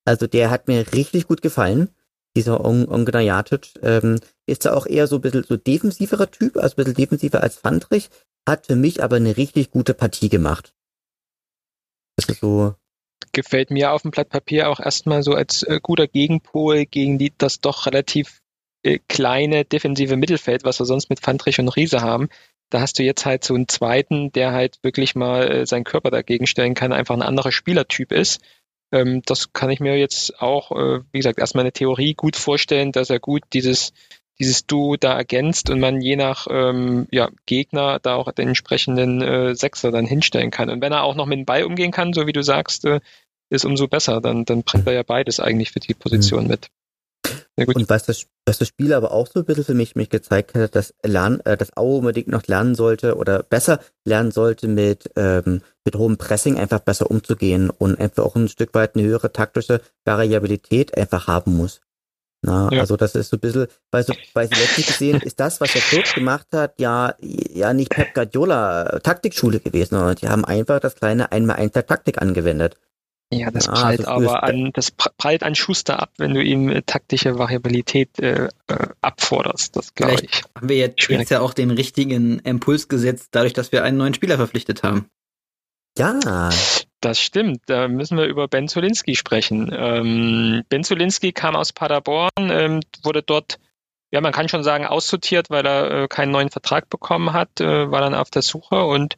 Also 0.04 0.26
der 0.26 0.50
hat 0.50 0.68
mir 0.68 0.92
richtig 0.92 1.26
gut 1.26 1.42
gefallen. 1.42 1.90
Dieser 2.36 2.64
Ong, 2.64 2.88
Ong 2.88 3.04
Gnajatic, 3.04 3.74
ähm, 3.82 4.20
ist 4.46 4.64
da 4.64 4.74
auch 4.74 4.86
eher 4.86 5.06
so 5.06 5.16
ein 5.16 5.20
bisschen 5.22 5.44
so 5.44 5.56
defensiverer 5.56 6.30
Typ, 6.30 6.56
also 6.56 6.74
ein 6.74 6.76
bisschen 6.76 6.94
defensiver 6.94 7.42
als 7.42 7.56
Fandrich, 7.56 8.10
hat 8.46 8.66
für 8.66 8.76
mich 8.76 9.02
aber 9.02 9.16
eine 9.16 9.36
richtig 9.36 9.70
gute 9.70 9.94
Partie 9.94 10.28
gemacht. 10.28 10.74
Das 12.16 12.28
ist 12.28 12.40
so. 12.40 12.74
Gefällt 13.32 13.70
mir 13.70 13.92
auf 13.92 14.02
dem 14.02 14.10
Blatt 14.10 14.28
Papier 14.28 14.68
auch 14.68 14.80
erstmal 14.80 15.22
so 15.22 15.32
als 15.34 15.62
äh, 15.62 15.80
guter 15.82 16.06
Gegenpol 16.06 16.86
gegen 16.86 17.18
die, 17.18 17.32
das 17.36 17.60
doch 17.60 17.86
relativ 17.86 18.42
kleine 19.08 19.64
defensive 19.64 20.16
Mittelfeld, 20.16 20.64
was 20.64 20.78
wir 20.78 20.86
sonst 20.86 21.10
mit 21.10 21.20
Fandrich 21.20 21.58
und 21.58 21.68
Riese 21.68 22.00
haben. 22.00 22.28
Da 22.70 22.80
hast 22.80 22.98
du 22.98 23.02
jetzt 23.02 23.24
halt 23.26 23.44
so 23.44 23.54
einen 23.54 23.68
zweiten, 23.68 24.32
der 24.32 24.52
halt 24.52 24.78
wirklich 24.82 25.14
mal 25.14 25.50
äh, 25.50 25.66
seinen 25.66 25.84
Körper 25.84 26.10
dagegen 26.10 26.46
stellen 26.46 26.74
kann, 26.74 26.92
einfach 26.92 27.14
ein 27.14 27.22
anderer 27.22 27.52
Spielertyp 27.52 28.12
ist. 28.12 28.40
Ähm, 28.92 29.22
das 29.26 29.52
kann 29.52 29.70
ich 29.70 29.80
mir 29.80 29.96
jetzt 29.98 30.40
auch, 30.40 30.72
äh, 30.72 31.00
wie 31.12 31.18
gesagt, 31.18 31.38
erstmal 31.38 31.64
eine 31.64 31.72
Theorie 31.72 32.14
gut 32.14 32.36
vorstellen, 32.36 32.92
dass 32.92 33.10
er 33.10 33.20
gut 33.20 33.42
dieses 33.52 33.92
dieses 34.38 34.66
Duo 34.66 34.96
da 34.96 35.16
ergänzt 35.16 35.70
und 35.70 35.80
man 35.80 36.00
je 36.00 36.16
nach 36.16 36.46
ähm, 36.50 37.06
ja, 37.10 37.30
Gegner 37.46 38.00
da 38.00 38.16
auch 38.16 38.32
den 38.32 38.48
entsprechenden 38.48 39.22
äh, 39.22 39.54
Sechser 39.54 39.92
dann 39.92 40.06
hinstellen 40.06 40.50
kann. 40.50 40.70
Und 40.70 40.80
wenn 40.80 40.92
er 40.92 41.04
auch 41.04 41.14
noch 41.14 41.26
mit 41.26 41.38
dem 41.38 41.44
Ball 41.44 41.64
umgehen 41.64 41.92
kann, 41.92 42.12
so 42.12 42.26
wie 42.26 42.32
du 42.32 42.42
sagst, 42.42 42.84
äh, 42.84 43.00
ist 43.50 43.64
umso 43.64 43.86
besser. 43.86 44.20
Dann, 44.20 44.44
dann 44.44 44.62
bringt 44.62 44.86
er 44.86 44.94
ja 44.94 45.02
beides 45.02 45.38
eigentlich 45.38 45.70
für 45.70 45.80
die 45.80 45.94
Position 45.94 46.44
mhm. 46.44 46.50
mit. 46.50 46.68
Und 47.56 47.88
was 47.88 48.04
das, 48.04 48.26
was 48.46 48.58
das 48.58 48.68
Spiel 48.68 48.92
aber 48.92 49.12
auch 49.12 49.26
so 49.26 49.40
ein 49.40 49.44
bisschen 49.44 49.64
für 49.64 49.74
mich, 49.74 49.94
mich 49.94 50.10
gezeigt 50.10 50.54
hat, 50.54 50.74
dass 50.74 50.94
Lern, 51.04 51.40
äh, 51.40 51.56
dass 51.56 51.76
Aue 51.76 51.98
unbedingt 51.98 52.28
noch 52.28 52.46
lernen 52.46 52.74
sollte 52.74 53.16
oder 53.16 53.42
besser 53.42 53.80
lernen 54.04 54.32
sollte 54.32 54.66
mit, 54.66 55.10
ähm, 55.16 55.62
mit 55.84 55.96
hohem 55.96 56.16
Pressing 56.16 56.58
einfach 56.58 56.80
besser 56.80 57.10
umzugehen 57.10 57.70
und 57.70 57.98
einfach 58.00 58.24
auch 58.24 58.34
ein 58.34 58.48
Stück 58.48 58.74
weit 58.74 58.96
eine 58.96 59.04
höhere 59.04 59.32
taktische 59.32 59.80
Variabilität 60.04 60.96
einfach 60.96 61.28
haben 61.28 61.56
muss. 61.56 61.80
Na, 62.42 62.68
ja. 62.70 62.80
Also 62.80 62.96
das 62.96 63.14
ist 63.14 63.30
so 63.30 63.38
ein 63.38 63.40
bisschen, 63.40 63.68
weil, 63.90 64.04
so, 64.04 64.12
weil 64.34 64.48
sie 64.48 64.60
letztlich 64.60 64.86
gesehen 64.86 65.20
ist 65.22 65.40
das, 65.40 65.62
was 65.62 65.72
der 65.72 65.80
Coach 65.80 66.14
gemacht 66.14 66.48
hat, 66.52 66.78
ja, 66.78 67.14
ja 67.20 67.72
nicht 67.72 67.90
Pep 67.90 68.12
Guardiola 68.12 68.98
Taktikschule 69.02 69.60
gewesen, 69.60 69.96
sondern 69.96 70.16
die 70.16 70.28
haben 70.28 70.44
einfach 70.44 70.78
das 70.80 70.94
kleine 70.94 71.32
einmal 71.32 71.56
eins 71.56 71.72
der 71.72 71.86
Taktik 71.86 72.20
angewendet. 72.20 72.76
Ja, 73.32 73.50
das 73.50 73.66
prallt 73.66 74.06
also 74.06 74.30
aber 74.30 74.44
an, 74.44 74.70
das 74.74 74.90
prallt 74.90 75.42
an 75.42 75.54
Schuster 75.54 76.00
ab, 76.00 76.12
wenn 76.18 76.34
du 76.34 76.42
ihm 76.42 76.68
äh, 76.68 76.82
taktische 76.82 77.38
Variabilität 77.38 78.18
äh, 78.20 78.48
äh 78.68 78.86
abforderst. 79.00 79.76
Das 79.76 79.94
glaube 79.94 80.22
ich. 80.22 80.42
Haben 80.54 80.68
wir 80.68 80.76
jetzt, 80.76 81.08
jetzt 81.08 81.30
ja 81.30 81.40
auch 81.40 81.54
den 81.54 81.70
richtigen 81.70 82.38
Impuls 82.40 82.88
gesetzt, 82.88 83.28
dadurch, 83.32 83.52
dass 83.52 83.72
wir 83.72 83.82
einen 83.82 83.96
neuen 83.96 84.14
Spieler 84.14 84.36
verpflichtet 84.36 84.82
haben. 84.82 85.08
Ja. 85.96 86.50
Das 87.00 87.20
stimmt. 87.20 87.62
Da 87.66 87.88
müssen 87.88 88.16
wir 88.16 88.24
über 88.24 88.48
Ben 88.48 88.66
Zolinski 88.66 89.14
sprechen. 89.14 89.70
Ähm, 89.72 90.62
ben 90.68 90.84
Zolinski 90.84 91.32
kam 91.32 91.54
aus 91.54 91.72
Paderborn, 91.72 92.30
ähm, 92.38 92.80
wurde 93.02 93.22
dort, 93.22 93.58
ja, 94.10 94.20
man 94.20 94.32
kann 94.32 94.48
schon 94.48 94.64
sagen, 94.64 94.86
aussortiert, 94.86 95.50
weil 95.50 95.66
er 95.66 95.90
äh, 95.90 96.08
keinen 96.08 96.32
neuen 96.32 96.50
Vertrag 96.50 96.88
bekommen 96.88 97.32
hat, 97.32 97.60
äh, 97.60 97.90
war 97.90 98.00
dann 98.00 98.14
auf 98.14 98.30
der 98.30 98.42
Suche 98.42 98.84
und 98.84 99.16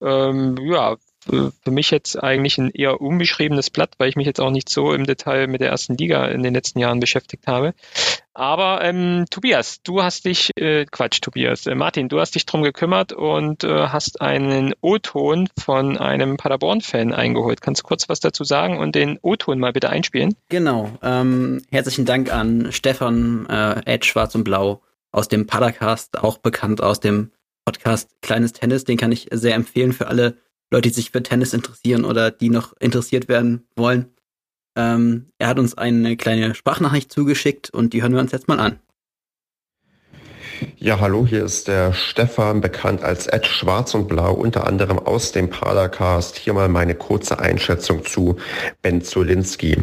ähm, 0.00 0.56
ja, 0.62 0.96
für 1.26 1.70
mich 1.70 1.90
jetzt 1.90 2.22
eigentlich 2.22 2.58
ein 2.58 2.70
eher 2.70 3.00
unbeschriebenes 3.00 3.70
Blatt, 3.70 3.94
weil 3.98 4.08
ich 4.08 4.16
mich 4.16 4.26
jetzt 4.26 4.40
auch 4.40 4.50
nicht 4.50 4.68
so 4.68 4.92
im 4.92 5.04
Detail 5.04 5.46
mit 5.46 5.60
der 5.60 5.70
ersten 5.70 5.96
Liga 5.96 6.26
in 6.26 6.42
den 6.42 6.54
letzten 6.54 6.78
Jahren 6.78 7.00
beschäftigt 7.00 7.46
habe. 7.46 7.74
Aber 8.34 8.84
ähm, 8.84 9.24
Tobias, 9.30 9.80
du 9.82 10.02
hast 10.02 10.26
dich, 10.26 10.50
äh, 10.56 10.84
Quatsch, 10.84 11.22
Tobias, 11.22 11.66
äh, 11.66 11.74
Martin, 11.74 12.10
du 12.10 12.20
hast 12.20 12.34
dich 12.34 12.44
drum 12.44 12.62
gekümmert 12.62 13.14
und 13.14 13.64
äh, 13.64 13.88
hast 13.88 14.20
einen 14.20 14.74
O-Ton 14.82 15.48
von 15.58 15.96
einem 15.96 16.36
Paderborn-Fan 16.36 17.14
eingeholt. 17.14 17.62
Kannst 17.62 17.82
du 17.82 17.86
kurz 17.86 18.10
was 18.10 18.20
dazu 18.20 18.44
sagen 18.44 18.78
und 18.78 18.94
den 18.94 19.18
O-Ton 19.22 19.58
mal 19.58 19.72
bitte 19.72 19.88
einspielen? 19.88 20.36
Genau. 20.50 20.90
Ähm, 21.02 21.62
herzlichen 21.70 22.04
Dank 22.04 22.30
an 22.30 22.72
Stefan 22.72 23.46
äh, 23.48 23.80
Ed 23.86 24.04
Schwarz 24.04 24.34
und 24.34 24.44
Blau 24.44 24.82
aus 25.12 25.28
dem 25.28 25.46
Padercast, 25.46 26.18
auch 26.18 26.36
bekannt 26.36 26.82
aus 26.82 27.00
dem 27.00 27.32
Podcast 27.64 28.10
Kleines 28.20 28.52
Tennis. 28.52 28.84
Den 28.84 28.98
kann 28.98 29.12
ich 29.12 29.28
sehr 29.32 29.54
empfehlen 29.54 29.94
für 29.94 30.08
alle 30.08 30.36
Leute, 30.70 30.88
die 30.88 30.94
sich 30.94 31.10
für 31.10 31.22
Tennis 31.22 31.54
interessieren 31.54 32.04
oder 32.04 32.30
die 32.30 32.50
noch 32.50 32.74
interessiert 32.80 33.28
werden 33.28 33.66
wollen. 33.76 34.14
Ähm, 34.76 35.32
er 35.38 35.48
hat 35.48 35.58
uns 35.58 35.76
eine 35.76 36.16
kleine 36.16 36.54
Sprachnachricht 36.54 37.12
zugeschickt 37.12 37.70
und 37.70 37.92
die 37.92 38.02
hören 38.02 38.12
wir 38.12 38.20
uns 38.20 38.32
jetzt 38.32 38.48
mal 38.48 38.60
an. 38.60 38.80
Ja, 40.78 41.00
hallo, 41.00 41.26
hier 41.26 41.44
ist 41.44 41.68
der 41.68 41.92
Stefan, 41.92 42.60
bekannt 42.60 43.02
als 43.02 43.26
Ed 43.26 43.46
Schwarz 43.46 43.94
und 43.94 44.08
Blau, 44.08 44.32
unter 44.32 44.66
anderem 44.66 44.98
aus 44.98 45.32
dem 45.32 45.50
Padercast. 45.50 46.36
Hier 46.36 46.54
mal 46.54 46.68
meine 46.68 46.94
kurze 46.94 47.38
Einschätzung 47.38 48.04
zu 48.04 48.36
Ben 48.82 49.02
Zolinski. 49.02 49.76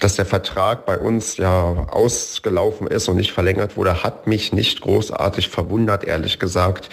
Dass 0.00 0.16
der 0.16 0.26
Vertrag 0.26 0.86
bei 0.86 0.98
uns 0.98 1.36
ja 1.36 1.86
ausgelaufen 1.90 2.86
ist 2.86 3.08
und 3.08 3.16
nicht 3.16 3.32
verlängert 3.32 3.76
wurde, 3.76 4.02
hat 4.02 4.26
mich 4.26 4.52
nicht 4.52 4.80
großartig 4.80 5.48
verwundert, 5.48 6.04
ehrlich 6.04 6.38
gesagt. 6.38 6.88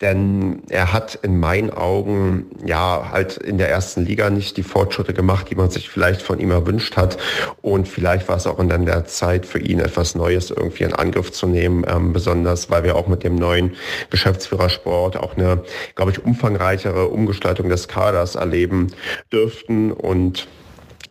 Denn 0.00 0.62
er 0.70 0.94
hat 0.94 1.16
in 1.16 1.38
meinen 1.38 1.70
Augen 1.70 2.46
ja 2.64 3.10
halt 3.12 3.36
in 3.36 3.58
der 3.58 3.68
ersten 3.68 4.06
Liga 4.06 4.30
nicht 4.30 4.56
die 4.56 4.62
Fortschritte 4.62 5.12
gemacht, 5.12 5.48
die 5.50 5.54
man 5.54 5.68
sich 5.68 5.90
vielleicht 5.90 6.22
von 6.22 6.38
ihm 6.38 6.50
erwünscht 6.50 6.96
hat. 6.96 7.18
Und 7.60 7.86
vielleicht 7.86 8.28
war 8.28 8.36
es 8.36 8.46
auch 8.46 8.58
in 8.58 8.68
der 8.68 9.04
Zeit 9.04 9.44
für 9.44 9.58
ihn 9.58 9.78
etwas 9.78 10.14
Neues 10.14 10.50
irgendwie 10.50 10.84
in 10.84 10.94
Angriff 10.94 11.32
zu 11.32 11.46
nehmen, 11.46 11.84
ähm, 11.86 12.12
besonders 12.14 12.70
weil 12.70 12.84
wir 12.84 12.96
auch 12.96 13.08
mit 13.08 13.24
dem 13.24 13.34
neuen 13.34 13.76
Geschäftsführer 14.08 14.70
Sport 14.70 15.18
auch 15.18 15.36
eine, 15.36 15.64
glaube 15.94 16.12
ich, 16.12 16.24
umfangreichere 16.24 17.08
Umgestaltung 17.08 17.68
des 17.68 17.86
Kaders 17.86 18.36
erleben 18.36 18.92
dürften 19.30 19.92
und 19.92 20.48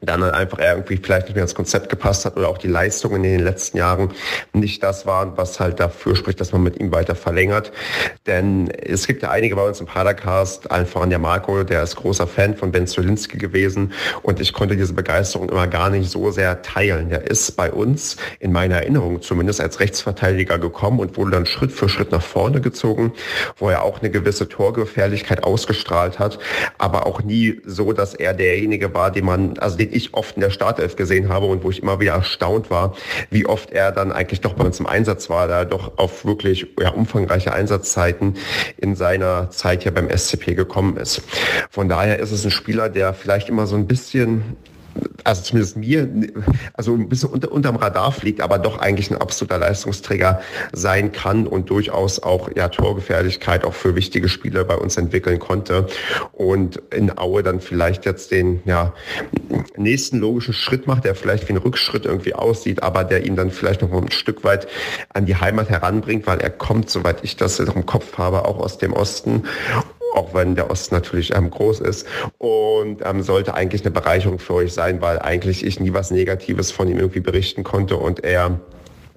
dann 0.02 0.24
halt 0.24 0.34
einfach 0.34 0.60
irgendwie 0.60 0.98
vielleicht 0.98 1.28
nicht 1.28 1.36
mehr 1.36 1.44
ins 1.44 1.56
Konzept 1.56 1.90
gepasst 1.90 2.26
hat 2.26 2.38
oder 2.38 2.50
auch 2.50 2.58
die 2.58 2.68
Leistungen 2.68 3.24
in 3.24 3.32
den 3.38 3.44
letzten 3.44 3.78
Jahren 3.78 4.12
nicht 4.54 4.82
das 4.84 5.06
waren, 5.06 5.34
was 5.36 5.60
halt 5.60 5.80
dafür 5.80 6.16
spricht, 6.16 6.40
dass 6.40 6.52
man 6.52 6.64
mit 6.64 6.80
ihm 6.80 6.92
weiter 6.92 7.16
verlängert. 7.16 7.72
Denn 8.26 8.70
es 8.70 9.08
gibt 9.08 9.24
ja 9.24 9.30
einige 9.30 9.56
bei 9.56 9.68
uns 9.68 9.80
im 9.80 9.86
Padercast, 9.86 10.72
allen 10.72 10.86
voran 10.86 11.10
der 11.10 11.20
Marco, 11.20 11.64
der 11.64 11.84
ist 11.84 11.96
großer 11.98 12.28
Fan 12.28 12.56
von 12.56 12.72
Ben 12.72 12.88
Zolinski 12.88 13.38
gewesen 13.38 13.94
und 14.22 14.40
ich 14.40 14.54
konnte 14.54 14.76
diese 14.76 14.94
Begeisterung 14.94 15.50
immer 15.50 15.68
gar 15.68 15.90
nicht 15.90 16.10
so 16.10 16.32
sehr 16.32 16.62
teilen. 16.62 17.10
Der 17.10 17.30
ist 17.30 17.56
bei 17.58 17.72
uns 17.72 18.18
in 18.40 18.52
meiner 18.52 18.76
Erinnerung 18.76 19.22
zumindest 19.22 19.62
als 19.62 19.80
Rechtsverteidiger 19.80 20.60
gekommen 20.60 21.00
und 21.00 21.18
wurde 21.18 21.32
dann 21.32 21.46
Schritt 21.46 21.72
für 21.72 21.90
Schritt 21.90 22.12
nach 22.12 22.22
vorne 22.22 22.62
gezogen, 22.62 23.14
wo 23.58 23.70
er 23.70 23.84
auch 23.84 24.00
eine 24.00 24.10
gewisse 24.10 24.48
Torgefährlichkeit 24.48 25.44
ausgestrahlt 25.44 26.20
hat, 26.20 26.40
aber 26.78 27.06
auch 27.06 27.22
nie 27.22 27.60
so, 27.66 27.94
dass 27.94 28.14
er 28.14 28.34
derjenige 28.34 28.94
war, 28.94 29.12
den 29.12 29.26
man, 29.26 29.58
also 29.60 29.78
den 29.78 29.89
ich 29.90 30.14
oft 30.14 30.36
in 30.36 30.42
der 30.42 30.50
Startelf 30.50 30.96
gesehen 30.96 31.30
habe 31.30 31.46
und 31.46 31.64
wo 31.64 31.70
ich 31.70 31.82
immer 31.82 32.00
wieder 32.00 32.14
erstaunt 32.14 32.70
war, 32.70 32.96
wie 33.30 33.46
oft 33.46 33.72
er 33.72 33.92
dann 33.92 34.12
eigentlich 34.12 34.42
doch 34.42 34.54
bei 34.54 34.64
uns 34.64 34.80
im 34.80 34.88
Einsatz 34.88 35.30
war, 35.30 35.48
da 35.48 35.66
doch 35.66 35.98
auf 35.98 36.26
wirklich 36.26 36.68
ja, 36.80 36.90
umfangreiche 36.90 37.54
Einsatzzeiten 37.54 38.36
in 38.78 38.96
seiner 38.96 39.50
Zeit 39.52 39.84
hier 39.84 39.94
beim 39.94 40.10
SCP 40.10 40.56
gekommen 40.56 40.98
ist. 40.98 41.22
Von 41.70 41.90
daher 41.90 42.20
ist 42.20 42.32
es 42.32 42.46
ein 42.46 42.52
Spieler, 42.52 42.90
der 42.90 43.14
vielleicht 43.14 43.50
immer 43.50 43.68
so 43.68 43.76
ein 43.76 43.88
bisschen 43.88 44.58
also 45.24 45.44
zumindest 45.44 45.78
mir, 45.78 46.10
also 46.74 46.94
ein 46.94 47.10
bisschen 47.10 47.30
unter, 47.30 47.52
unterm 47.52 47.76
Radar 47.76 48.12
fliegt, 48.12 48.42
aber 48.42 48.58
doch 48.58 48.80
eigentlich 48.80 49.12
ein 49.12 49.18
absoluter 49.18 49.58
Leistungsträger 49.58 50.42
sein 50.72 51.12
kann 51.12 51.48
und 51.48 51.70
durchaus 51.70 52.22
auch 52.22 52.50
ja 52.56 52.70
Torgefährlichkeit 52.70 53.64
auch 53.64 53.74
für 53.74 53.96
wichtige 53.96 54.30
Spiele 54.30 54.66
bei 54.66 54.76
uns 54.76 54.98
entwickeln 54.98 55.40
konnte. 55.40 55.88
Und 56.32 56.82
in 56.92 57.18
Aue 57.18 57.44
dann 57.44 57.62
vielleicht 57.62 58.06
jetzt 58.06 58.32
den 58.32 58.62
ja, 58.66 58.94
nächsten 59.78 60.20
logischen 60.20 60.54
Schritt 60.54 60.88
macht, 60.88 61.06
der 61.06 61.16
vielleicht 61.16 61.48
wie 61.48 61.54
ein 61.54 61.58
Rückschritt 61.58 62.06
irgendwie 62.06 62.34
aussieht, 62.34 62.84
aber 62.84 63.04
der 63.04 63.26
ihn 63.26 63.36
dann 63.36 63.52
vielleicht 63.52 63.82
noch 63.82 63.92
ein 63.92 64.12
Stück 64.12 64.44
weit 64.44 64.68
an 65.14 65.26
die 65.26 65.36
Heimat 65.36 65.70
heranbringt, 65.70 66.28
weil 66.28 66.40
er 66.40 66.50
kommt, 66.50 66.90
soweit 66.90 67.24
ich 67.24 67.38
das 67.38 67.60
im 67.60 67.86
Kopf 67.86 68.18
habe, 68.18 68.46
auch 68.46 68.58
aus 68.58 68.78
dem 68.78 68.94
Osten 68.94 69.44
auch 70.14 70.34
wenn 70.34 70.56
der 70.56 70.70
Osten 70.70 70.96
natürlich 70.96 71.36
ähm, 71.36 71.50
groß 71.50 71.80
ist. 71.82 72.08
Und 72.38 73.02
ähm, 73.06 73.22
sollte 73.22 73.54
eigentlich 73.54 73.84
eine 73.84 73.92
Bereicherung 73.92 74.40
für 74.40 74.56
euch 74.56 74.74
sein, 74.74 75.02
weil 75.02 75.20
eigentlich 75.20 75.66
ich 75.66 75.80
nie 75.80 75.94
was 75.94 76.12
Negatives 76.12 76.72
von 76.72 76.88
ihm 76.88 76.98
irgendwie 76.98 77.20
berichten 77.20 77.64
konnte 77.64 77.98
und 77.98 78.24
er 78.24 78.60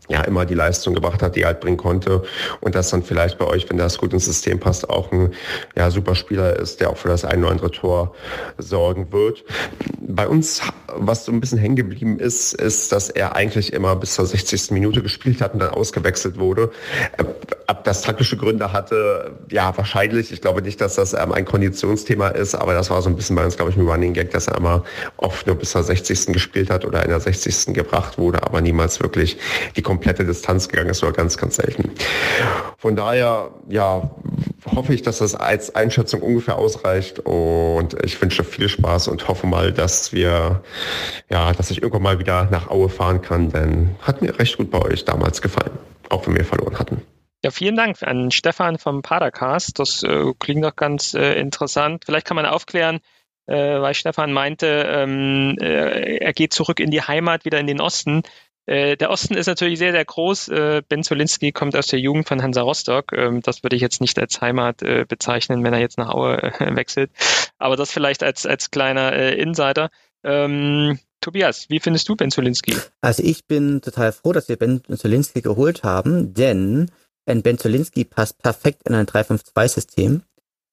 ja 0.08 0.22
immer 0.22 0.44
die 0.44 0.54
Leistung 0.54 0.94
gebracht 0.94 1.22
hat, 1.22 1.36
die 1.36 1.42
er 1.42 1.48
halt 1.48 1.60
bringen 1.60 1.76
konnte 1.76 2.22
und 2.60 2.74
das 2.74 2.90
dann 2.90 3.02
vielleicht 3.02 3.38
bei 3.38 3.46
euch, 3.46 3.70
wenn 3.70 3.78
das 3.78 3.98
gut 3.98 4.12
ins 4.12 4.24
System 4.24 4.58
passt, 4.58 4.90
auch 4.90 5.12
ein 5.12 5.32
ja, 5.76 5.90
super 5.90 6.14
Spieler 6.14 6.56
ist, 6.58 6.80
der 6.80 6.90
auch 6.90 6.96
für 6.96 7.08
das 7.08 7.24
ein 7.24 7.42
oder 7.42 7.52
andere 7.52 7.70
Tor 7.70 8.14
sorgen 8.58 9.12
wird. 9.12 9.44
Bei 10.00 10.26
uns, 10.26 10.60
was 10.88 11.24
so 11.24 11.32
ein 11.32 11.40
bisschen 11.40 11.58
hängen 11.58 11.76
geblieben 11.76 12.18
ist, 12.18 12.52
ist, 12.52 12.92
dass 12.92 13.10
er 13.10 13.36
eigentlich 13.36 13.72
immer 13.72 13.94
bis 13.96 14.14
zur 14.14 14.26
60. 14.26 14.72
Minute 14.72 15.02
gespielt 15.02 15.40
hat 15.40 15.54
und 15.54 15.60
dann 15.60 15.70
ausgewechselt 15.70 16.38
wurde. 16.38 16.72
Ob 17.68 17.84
das 17.84 18.02
taktische 18.02 18.36
Gründe 18.36 18.72
hatte, 18.72 19.32
ja, 19.50 19.76
wahrscheinlich. 19.76 20.32
Ich 20.32 20.40
glaube 20.40 20.62
nicht, 20.62 20.80
dass 20.80 20.96
das 20.96 21.14
ähm, 21.14 21.32
ein 21.32 21.44
Konditionsthema 21.44 22.28
ist, 22.28 22.54
aber 22.54 22.74
das 22.74 22.90
war 22.90 23.00
so 23.02 23.08
ein 23.08 23.16
bisschen 23.16 23.36
bei 23.36 23.44
uns, 23.44 23.56
glaube 23.56 23.70
ich, 23.70 23.76
ein 23.76 23.86
Running 23.86 24.12
Gag, 24.12 24.30
dass 24.30 24.48
er 24.48 24.56
immer 24.56 24.84
oft 25.16 25.46
nur 25.46 25.56
bis 25.56 25.70
zur 25.70 25.82
60. 25.82 26.26
gespielt 26.26 26.70
hat 26.70 26.84
oder 26.84 27.02
in 27.02 27.08
der 27.08 27.20
60. 27.20 27.72
gebracht 27.72 28.18
wurde, 28.18 28.42
aber 28.42 28.60
niemals 28.60 29.00
wirklich 29.00 29.38
die 29.76 29.82
komplette 29.92 30.24
Distanz 30.24 30.70
gegangen 30.70 30.88
ist, 30.88 31.02
oder 31.02 31.12
ganz, 31.12 31.36
ganz 31.36 31.56
selten. 31.56 31.90
Von 32.78 32.96
daher, 32.96 33.50
ja, 33.68 34.10
hoffe 34.74 34.94
ich, 34.94 35.02
dass 35.02 35.18
das 35.18 35.34
als 35.34 35.74
Einschätzung 35.74 36.22
ungefähr 36.22 36.56
ausreicht 36.56 37.18
und 37.18 37.94
ich 38.02 38.20
wünsche 38.22 38.42
viel 38.42 38.70
Spaß 38.70 39.08
und 39.08 39.28
hoffe 39.28 39.46
mal, 39.46 39.70
dass 39.70 40.14
wir, 40.14 40.62
ja, 41.28 41.52
dass 41.52 41.70
ich 41.70 41.82
irgendwann 41.82 42.02
mal 42.02 42.18
wieder 42.18 42.48
nach 42.50 42.70
Aue 42.70 42.88
fahren 42.88 43.20
kann, 43.20 43.50
denn 43.50 43.96
hat 44.00 44.22
mir 44.22 44.38
recht 44.38 44.56
gut 44.56 44.70
bei 44.70 44.80
euch 44.80 45.04
damals 45.04 45.42
gefallen, 45.42 45.72
auch 46.08 46.26
wenn 46.26 46.36
wir 46.36 46.44
verloren 46.46 46.78
hatten. 46.78 47.02
Ja, 47.44 47.50
vielen 47.50 47.76
Dank 47.76 48.02
an 48.02 48.30
Stefan 48.30 48.78
vom 48.78 49.02
Padercast. 49.02 49.78
Das 49.78 50.02
äh, 50.04 50.32
klingt 50.38 50.64
doch 50.64 50.74
ganz 50.74 51.12
äh, 51.12 51.34
interessant. 51.34 52.04
Vielleicht 52.06 52.26
kann 52.26 52.36
man 52.36 52.46
aufklären, 52.46 53.00
äh, 53.46 53.54
weil 53.54 53.92
Stefan 53.92 54.32
meinte, 54.32 54.86
ähm, 54.88 55.58
äh, 55.60 56.16
er 56.16 56.32
geht 56.32 56.54
zurück 56.54 56.80
in 56.80 56.90
die 56.90 57.02
Heimat, 57.02 57.44
wieder 57.44 57.60
in 57.60 57.66
den 57.66 57.80
Osten. 57.80 58.22
Äh, 58.66 58.96
der 58.96 59.10
Osten 59.10 59.34
ist 59.34 59.46
natürlich 59.46 59.78
sehr, 59.78 59.92
sehr 59.92 60.04
groß. 60.04 60.48
Äh, 60.48 60.82
ben 60.88 61.02
Zolinski 61.02 61.52
kommt 61.52 61.74
aus 61.74 61.88
der 61.88 61.98
Jugend 61.98 62.28
von 62.28 62.42
Hansa 62.42 62.62
Rostock. 62.62 63.12
Ähm, 63.12 63.40
das 63.42 63.62
würde 63.62 63.76
ich 63.76 63.82
jetzt 63.82 64.00
nicht 64.00 64.18
als 64.18 64.40
Heimat 64.40 64.82
äh, 64.82 65.04
bezeichnen, 65.06 65.64
wenn 65.64 65.72
er 65.72 65.80
jetzt 65.80 65.98
nach 65.98 66.10
Aue 66.10 66.42
äh, 66.42 66.76
wechselt. 66.76 67.10
Aber 67.58 67.76
das 67.76 67.90
vielleicht 67.90 68.22
als, 68.22 68.46
als 68.46 68.70
kleiner 68.70 69.12
äh, 69.12 69.34
Insider. 69.34 69.90
Ähm, 70.24 70.98
Tobias, 71.20 71.68
wie 71.70 71.80
findest 71.80 72.08
du 72.08 72.16
Ben 72.16 72.30
Zolinski? 72.30 72.76
Also 73.00 73.22
ich 73.22 73.46
bin 73.46 73.80
total 73.80 74.12
froh, 74.12 74.32
dass 74.32 74.48
wir 74.48 74.56
Ben 74.56 74.82
Zolinski 74.88 75.40
geholt 75.40 75.82
haben, 75.82 76.34
denn 76.34 76.90
Ben 77.24 77.58
Zolinski 77.58 78.04
passt 78.04 78.42
perfekt 78.42 78.82
in 78.88 78.94
ein 78.94 79.06
3-5-2-System, 79.06 80.22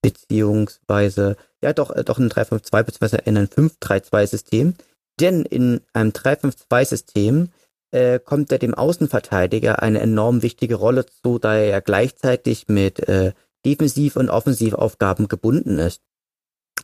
beziehungsweise, 0.01 1.37
ja 1.61 1.73
doch, 1.73 1.93
doch 2.03 2.17
in 2.17 2.25
ein 2.25 2.31
3-5-2, 2.31 2.83
beziehungsweise 2.83 3.17
in 3.17 3.37
ein 3.37 3.47
5-3-2-System. 3.47 4.73
Denn 5.19 5.43
in 5.43 5.81
einem 5.93 6.11
3-5-2-System 6.11 7.49
äh, 7.91 8.19
kommt 8.19 8.51
er 8.51 8.59
dem 8.59 8.73
Außenverteidiger 8.73 9.81
eine 9.81 9.99
enorm 9.99 10.41
wichtige 10.41 10.75
Rolle 10.75 11.05
zu, 11.05 11.39
da 11.39 11.55
er 11.55 11.65
ja 11.65 11.79
gleichzeitig 11.79 12.67
mit 12.67 13.07
äh, 13.07 13.33
Defensiv- 13.65 14.15
und 14.15 14.29
Offensivaufgaben 14.29 15.27
gebunden 15.27 15.79
ist. 15.79 16.01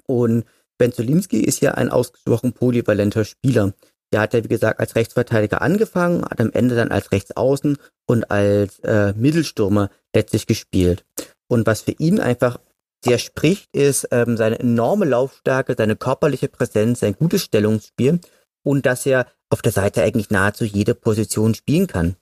Und 0.07 0.45
Ben 0.77 0.91
Zolinski 0.91 1.39
ist 1.39 1.61
ja 1.61 1.75
ein 1.75 1.89
ausgesprochen 1.89 2.53
polyvalenter 2.53 3.23
Spieler. 3.23 3.73
Der 4.11 4.21
hat 4.21 4.33
ja, 4.33 4.43
wie 4.43 4.49
gesagt, 4.49 4.79
als 4.79 4.95
Rechtsverteidiger 4.95 5.61
angefangen, 5.61 6.25
hat 6.25 6.39
am 6.39 6.51
Ende 6.51 6.75
dann 6.75 6.91
als 6.91 7.11
Rechtsaußen 7.11 7.77
und 8.07 8.29
als 8.31 8.79
äh, 8.79 9.13
Mittelstürmer 9.15 9.89
letztlich 10.13 10.47
gespielt. 10.47 11.05
Und 11.47 11.65
was 11.65 11.81
für 11.81 11.91
ihn 11.91 12.19
einfach 12.19 12.59
sehr 13.03 13.19
spricht, 13.19 13.69
ist 13.73 14.07
ähm, 14.11 14.35
seine 14.35 14.59
enorme 14.59 15.05
Laufstärke, 15.05 15.75
seine 15.77 15.95
körperliche 15.95 16.49
Präsenz, 16.49 16.99
sein 17.01 17.15
gutes 17.15 17.43
Stellungsspiel 17.43 18.19
und 18.65 18.86
dass 18.86 19.06
er 19.06 19.28
auf 19.49 19.62
der 19.62 19.71
Seite 19.71 20.01
eigentlich 20.01 20.32
nahezu 20.32 20.65
jede 20.65 20.95
Position 20.95 21.54
spielen 21.56 21.88
kann. 21.88 22.17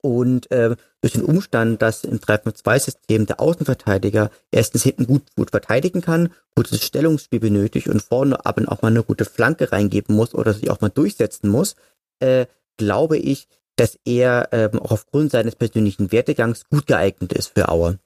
Und 0.00 0.50
äh, 0.52 0.76
durch 1.00 1.14
den 1.14 1.24
Umstand, 1.24 1.82
dass 1.82 2.04
im 2.04 2.18
3-5-2-System 2.18 3.26
der 3.26 3.40
Außenverteidiger 3.40 4.30
erstens 4.52 4.84
hinten 4.84 5.06
gut, 5.06 5.22
gut 5.34 5.50
verteidigen 5.50 6.02
kann, 6.02 6.32
gutes 6.54 6.84
Stellungsspiel 6.84 7.40
benötigt 7.40 7.88
und 7.88 8.02
vorne 8.02 8.44
aber 8.46 8.70
auch 8.70 8.82
mal 8.82 8.88
eine 8.88 9.02
gute 9.02 9.24
Flanke 9.24 9.72
reingeben 9.72 10.14
muss 10.14 10.34
oder 10.34 10.52
sich 10.52 10.70
auch 10.70 10.80
mal 10.80 10.90
durchsetzen 10.90 11.48
muss, 11.48 11.74
äh, 12.20 12.46
glaube 12.76 13.16
ich, 13.16 13.48
dass 13.76 13.98
er 14.04 14.48
ähm, 14.52 14.78
auch 14.80 14.92
aufgrund 14.92 15.32
seines 15.32 15.56
persönlichen 15.56 16.12
Wertegangs 16.12 16.68
gut 16.68 16.86
geeignet 16.86 17.32
ist 17.32 17.52
für 17.54 17.68
Aue. 17.68 17.98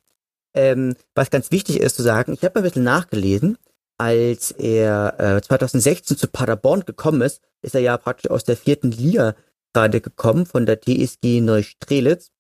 Ähm, 0.54 0.94
was 1.14 1.30
ganz 1.30 1.50
wichtig 1.50 1.80
ist 1.80 1.96
zu 1.96 2.02
sagen, 2.02 2.32
ich 2.32 2.44
habe 2.44 2.56
ein 2.56 2.62
bisschen 2.62 2.84
nachgelesen, 2.84 3.58
als 4.02 4.50
er 4.50 5.14
äh, 5.20 5.40
2016 5.40 6.16
zu 6.16 6.26
Paderborn 6.26 6.84
gekommen 6.84 7.22
ist, 7.22 7.40
ist 7.62 7.76
er 7.76 7.82
ja 7.82 7.96
praktisch 7.96 8.32
aus 8.32 8.42
der 8.42 8.56
vierten 8.56 8.90
Liga 8.90 9.36
gerade 9.72 10.00
gekommen 10.00 10.44
von 10.44 10.66
der 10.66 10.80
TSG 10.80 11.40
Neustrelitz. 11.40 12.32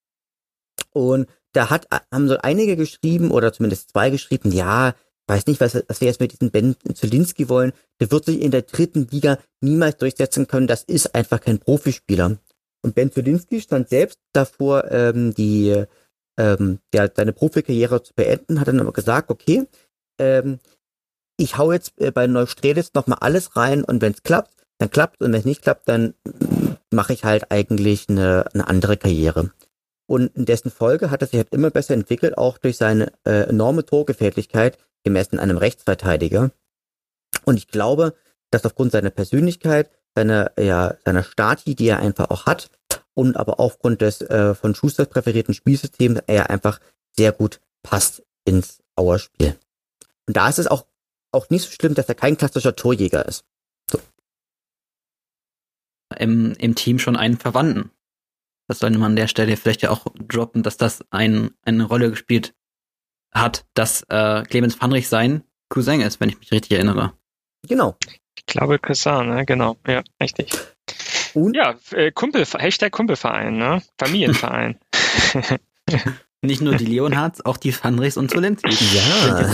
Und 0.90 1.28
da 1.52 1.70
hat, 1.70 1.86
haben 2.12 2.26
so 2.26 2.36
einige 2.38 2.74
geschrieben, 2.74 3.30
oder 3.30 3.52
zumindest 3.52 3.90
zwei 3.90 4.10
geschrieben, 4.10 4.50
ja, 4.50 4.96
weiß 5.28 5.46
nicht, 5.46 5.60
was, 5.60 5.80
was 5.86 6.00
wir 6.00 6.08
jetzt 6.08 6.18
mit 6.18 6.32
diesem 6.32 6.50
Ben 6.50 6.74
Zulinski 6.94 7.48
wollen. 7.48 7.72
Der 8.00 8.10
wird 8.10 8.24
sich 8.24 8.40
in 8.40 8.50
der 8.50 8.62
dritten 8.62 9.06
Liga 9.08 9.38
niemals 9.60 9.98
durchsetzen 9.98 10.48
können. 10.48 10.66
Das 10.66 10.82
ist 10.82 11.14
einfach 11.14 11.40
kein 11.40 11.60
Profispieler. 11.60 12.38
Und 12.82 12.96
Ben 12.96 13.12
Zulinski 13.12 13.60
stand 13.60 13.88
selbst 13.88 14.18
davor, 14.32 14.90
ähm, 14.90 15.32
die, 15.32 15.84
ähm, 16.36 16.80
ja, 16.92 17.08
seine 17.14 17.32
Profikarriere 17.32 18.02
zu 18.02 18.14
beenden, 18.14 18.58
hat 18.58 18.66
dann 18.66 18.80
aber 18.80 18.92
gesagt, 18.92 19.30
okay, 19.30 19.68
ähm, 20.18 20.58
ich 21.36 21.58
hau 21.58 21.72
jetzt 21.72 21.92
äh, 22.00 22.10
bei 22.10 22.26
Neustrelitz 22.26 22.92
nochmal 22.94 23.18
alles 23.20 23.56
rein 23.56 23.84
und 23.84 24.02
wenn 24.02 24.12
es 24.12 24.22
klappt, 24.22 24.54
dann 24.78 24.90
klappt 24.90 25.20
und 25.22 25.32
wenn 25.32 25.40
es 25.40 25.44
nicht 25.44 25.62
klappt, 25.62 25.88
dann 25.88 26.14
mache 26.90 27.12
ich 27.12 27.24
halt 27.24 27.50
eigentlich 27.50 28.08
eine, 28.08 28.46
eine 28.52 28.66
andere 28.68 28.96
Karriere. 28.96 29.52
Und 30.06 30.36
in 30.36 30.44
dessen 30.44 30.70
Folge 30.70 31.10
hat 31.10 31.22
er 31.22 31.28
sich 31.28 31.38
halt 31.38 31.52
immer 31.52 31.70
besser 31.70 31.94
entwickelt, 31.94 32.36
auch 32.36 32.58
durch 32.58 32.76
seine 32.76 33.12
äh, 33.24 33.48
enorme 33.48 33.86
Torgefährlichkeit 33.86 34.78
gemessen 35.04 35.38
einem 35.38 35.56
Rechtsverteidiger. 35.56 36.50
Und 37.44 37.56
ich 37.56 37.68
glaube, 37.68 38.14
dass 38.50 38.64
aufgrund 38.64 38.92
seiner 38.92 39.10
Persönlichkeit, 39.10 39.90
seiner, 40.14 40.52
ja, 40.58 40.96
seiner 41.04 41.22
Stati, 41.22 41.74
die 41.74 41.88
er 41.88 42.00
einfach 42.00 42.30
auch 42.30 42.46
hat, 42.46 42.70
und 43.14 43.36
aber 43.36 43.60
aufgrund 43.60 44.00
des 44.00 44.20
äh, 44.22 44.54
von 44.54 44.74
Schusters 44.74 45.08
präferierten 45.08 45.54
Spielsystems 45.54 46.22
er 46.26 46.50
einfach 46.50 46.80
sehr 47.16 47.32
gut 47.32 47.60
passt 47.82 48.22
ins 48.44 48.82
Auerspiel. 48.96 49.56
Und 50.26 50.36
da 50.36 50.48
ist 50.48 50.58
es 50.58 50.66
auch, 50.66 50.86
auch 51.32 51.50
nicht 51.50 51.62
so 51.62 51.70
schlimm, 51.70 51.94
dass 51.94 52.08
er 52.08 52.14
kein 52.14 52.36
klassischer 52.36 52.76
Torjäger 52.76 53.26
ist 53.26 53.44
im, 56.18 56.54
im 56.58 56.74
Team 56.74 56.98
schon 56.98 57.16
einen 57.16 57.38
Verwandten. 57.38 57.90
Das 58.68 58.78
sollte 58.78 58.98
man 58.98 59.12
an 59.12 59.16
der 59.16 59.28
Stelle 59.28 59.56
vielleicht 59.56 59.82
ja 59.82 59.90
auch 59.90 60.06
droppen, 60.14 60.62
dass 60.62 60.76
das 60.76 61.04
ein, 61.10 61.50
eine 61.62 61.84
Rolle 61.84 62.10
gespielt 62.10 62.54
hat, 63.32 63.66
dass 63.74 64.02
äh, 64.08 64.42
Clemens 64.44 64.74
Fanrich 64.74 65.08
sein 65.08 65.42
Cousin 65.68 66.00
ist, 66.00 66.20
wenn 66.20 66.28
ich 66.28 66.38
mich 66.38 66.52
richtig 66.52 66.72
erinnere. 66.72 67.14
Genau. 67.66 67.96
Ich 68.36 68.46
glaube 68.46 68.78
Cousin, 68.78 69.28
ne? 69.28 69.46
genau, 69.46 69.76
ja, 69.86 70.02
richtig. 70.22 70.52
Und? 71.34 71.56
Ja, 71.56 71.76
äh, 71.92 72.12
Kumpel, 72.12 72.44
Hashtag 72.44 72.92
Kumpelverein, 72.92 73.56
ne? 73.56 73.82
Familienverein. 73.98 74.78
Nicht 76.44 76.60
nur 76.60 76.74
die 76.74 76.86
Leonhards, 76.86 77.46
auch 77.46 77.56
die 77.56 77.70
Fanrichs 77.70 78.16
und 78.16 78.28
Zolinski. 78.28 78.74
Ja. 78.96 79.48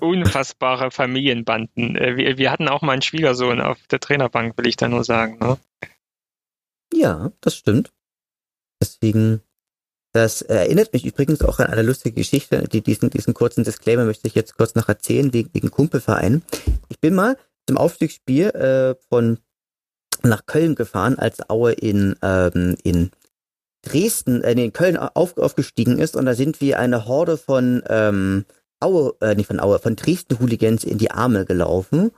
Unfassbare 0.00 0.90
Familienbanden. 0.90 1.94
Äh, 1.94 2.16
wir, 2.16 2.38
wir, 2.38 2.50
hatten 2.50 2.68
auch 2.68 2.82
mal 2.82 2.92
einen 2.92 3.02
Schwiegersohn 3.02 3.60
auf 3.60 3.78
der 3.88 4.00
Trainerbank, 4.00 4.58
will 4.58 4.66
ich 4.66 4.74
da 4.74 4.88
nur 4.88 5.04
sagen. 5.04 5.38
Ne? 5.38 5.58
Ja, 6.92 7.30
das 7.40 7.54
stimmt. 7.54 7.92
Deswegen, 8.82 9.42
das 10.12 10.42
erinnert 10.42 10.92
mich 10.92 11.06
übrigens 11.06 11.40
auch 11.42 11.60
an 11.60 11.68
eine 11.68 11.82
lustige 11.82 12.16
Geschichte. 12.16 12.64
Die, 12.64 12.80
diesen, 12.80 13.10
diesen 13.10 13.32
kurzen 13.32 13.62
Disclaimer 13.62 14.04
möchte 14.04 14.26
ich 14.26 14.34
jetzt 14.34 14.56
kurz 14.56 14.74
noch 14.74 14.88
erzählen, 14.88 15.32
wegen, 15.32 15.50
wegen 15.52 15.70
Kumpelverein. 15.70 16.42
Ich 16.88 16.98
bin 16.98 17.14
mal 17.14 17.38
zum 17.68 17.78
Aufstiegsspiel 17.78 18.48
äh, 18.48 18.94
von 19.08 19.38
nach 20.22 20.46
Köln 20.46 20.74
gefahren, 20.74 21.16
als 21.16 21.48
Aue 21.48 21.72
in, 21.72 22.16
ähm, 22.22 22.76
in 22.82 23.12
Dresden, 23.82 24.42
äh, 24.42 24.52
in 24.52 24.72
Köln 24.72 24.96
auf, 24.96 25.36
aufgestiegen 25.36 25.98
ist 25.98 26.16
und 26.16 26.26
da 26.26 26.34
sind 26.34 26.60
wir 26.60 26.78
eine 26.78 27.06
Horde 27.06 27.36
von 27.36 27.82
ähm, 27.88 28.44
Aue, 28.80 29.14
äh, 29.20 29.34
nicht 29.34 29.46
von 29.46 29.60
Aue, 29.60 29.78
von 29.78 29.96
Dresden-Hooligans 29.96 30.84
in 30.84 30.98
die 30.98 31.10
Arme 31.10 31.44
gelaufen. 31.44 32.10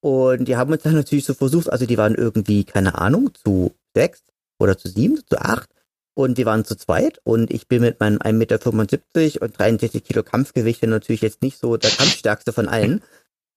Und 0.00 0.46
die 0.46 0.56
haben 0.56 0.72
uns 0.72 0.82
dann 0.82 0.94
natürlich 0.94 1.24
so 1.24 1.34
versucht, 1.34 1.70
also 1.70 1.86
die 1.86 1.98
waren 1.98 2.14
irgendwie, 2.14 2.64
keine 2.64 2.98
Ahnung, 2.98 3.30
zu 3.34 3.74
sechs 3.94 4.22
oder 4.58 4.76
zu 4.76 4.88
sieben, 4.88 5.20
zu 5.26 5.38
acht. 5.38 5.70
Und 6.16 6.36
wir 6.36 6.46
waren 6.46 6.64
zu 6.64 6.76
zweit 6.76 7.18
und 7.24 7.50
ich 7.50 7.66
bin 7.66 7.82
mit 7.82 7.98
meinem 7.98 8.18
1,75 8.18 8.32
Meter 8.34 9.42
und 9.42 9.58
63 9.58 10.04
Kilo 10.04 10.22
Kampfgewicht 10.22 10.82
natürlich 10.84 11.22
jetzt 11.22 11.42
nicht 11.42 11.58
so 11.58 11.76
der 11.76 11.90
kampfstärkste 11.98 12.52
von 12.52 12.68
allen. 12.68 13.02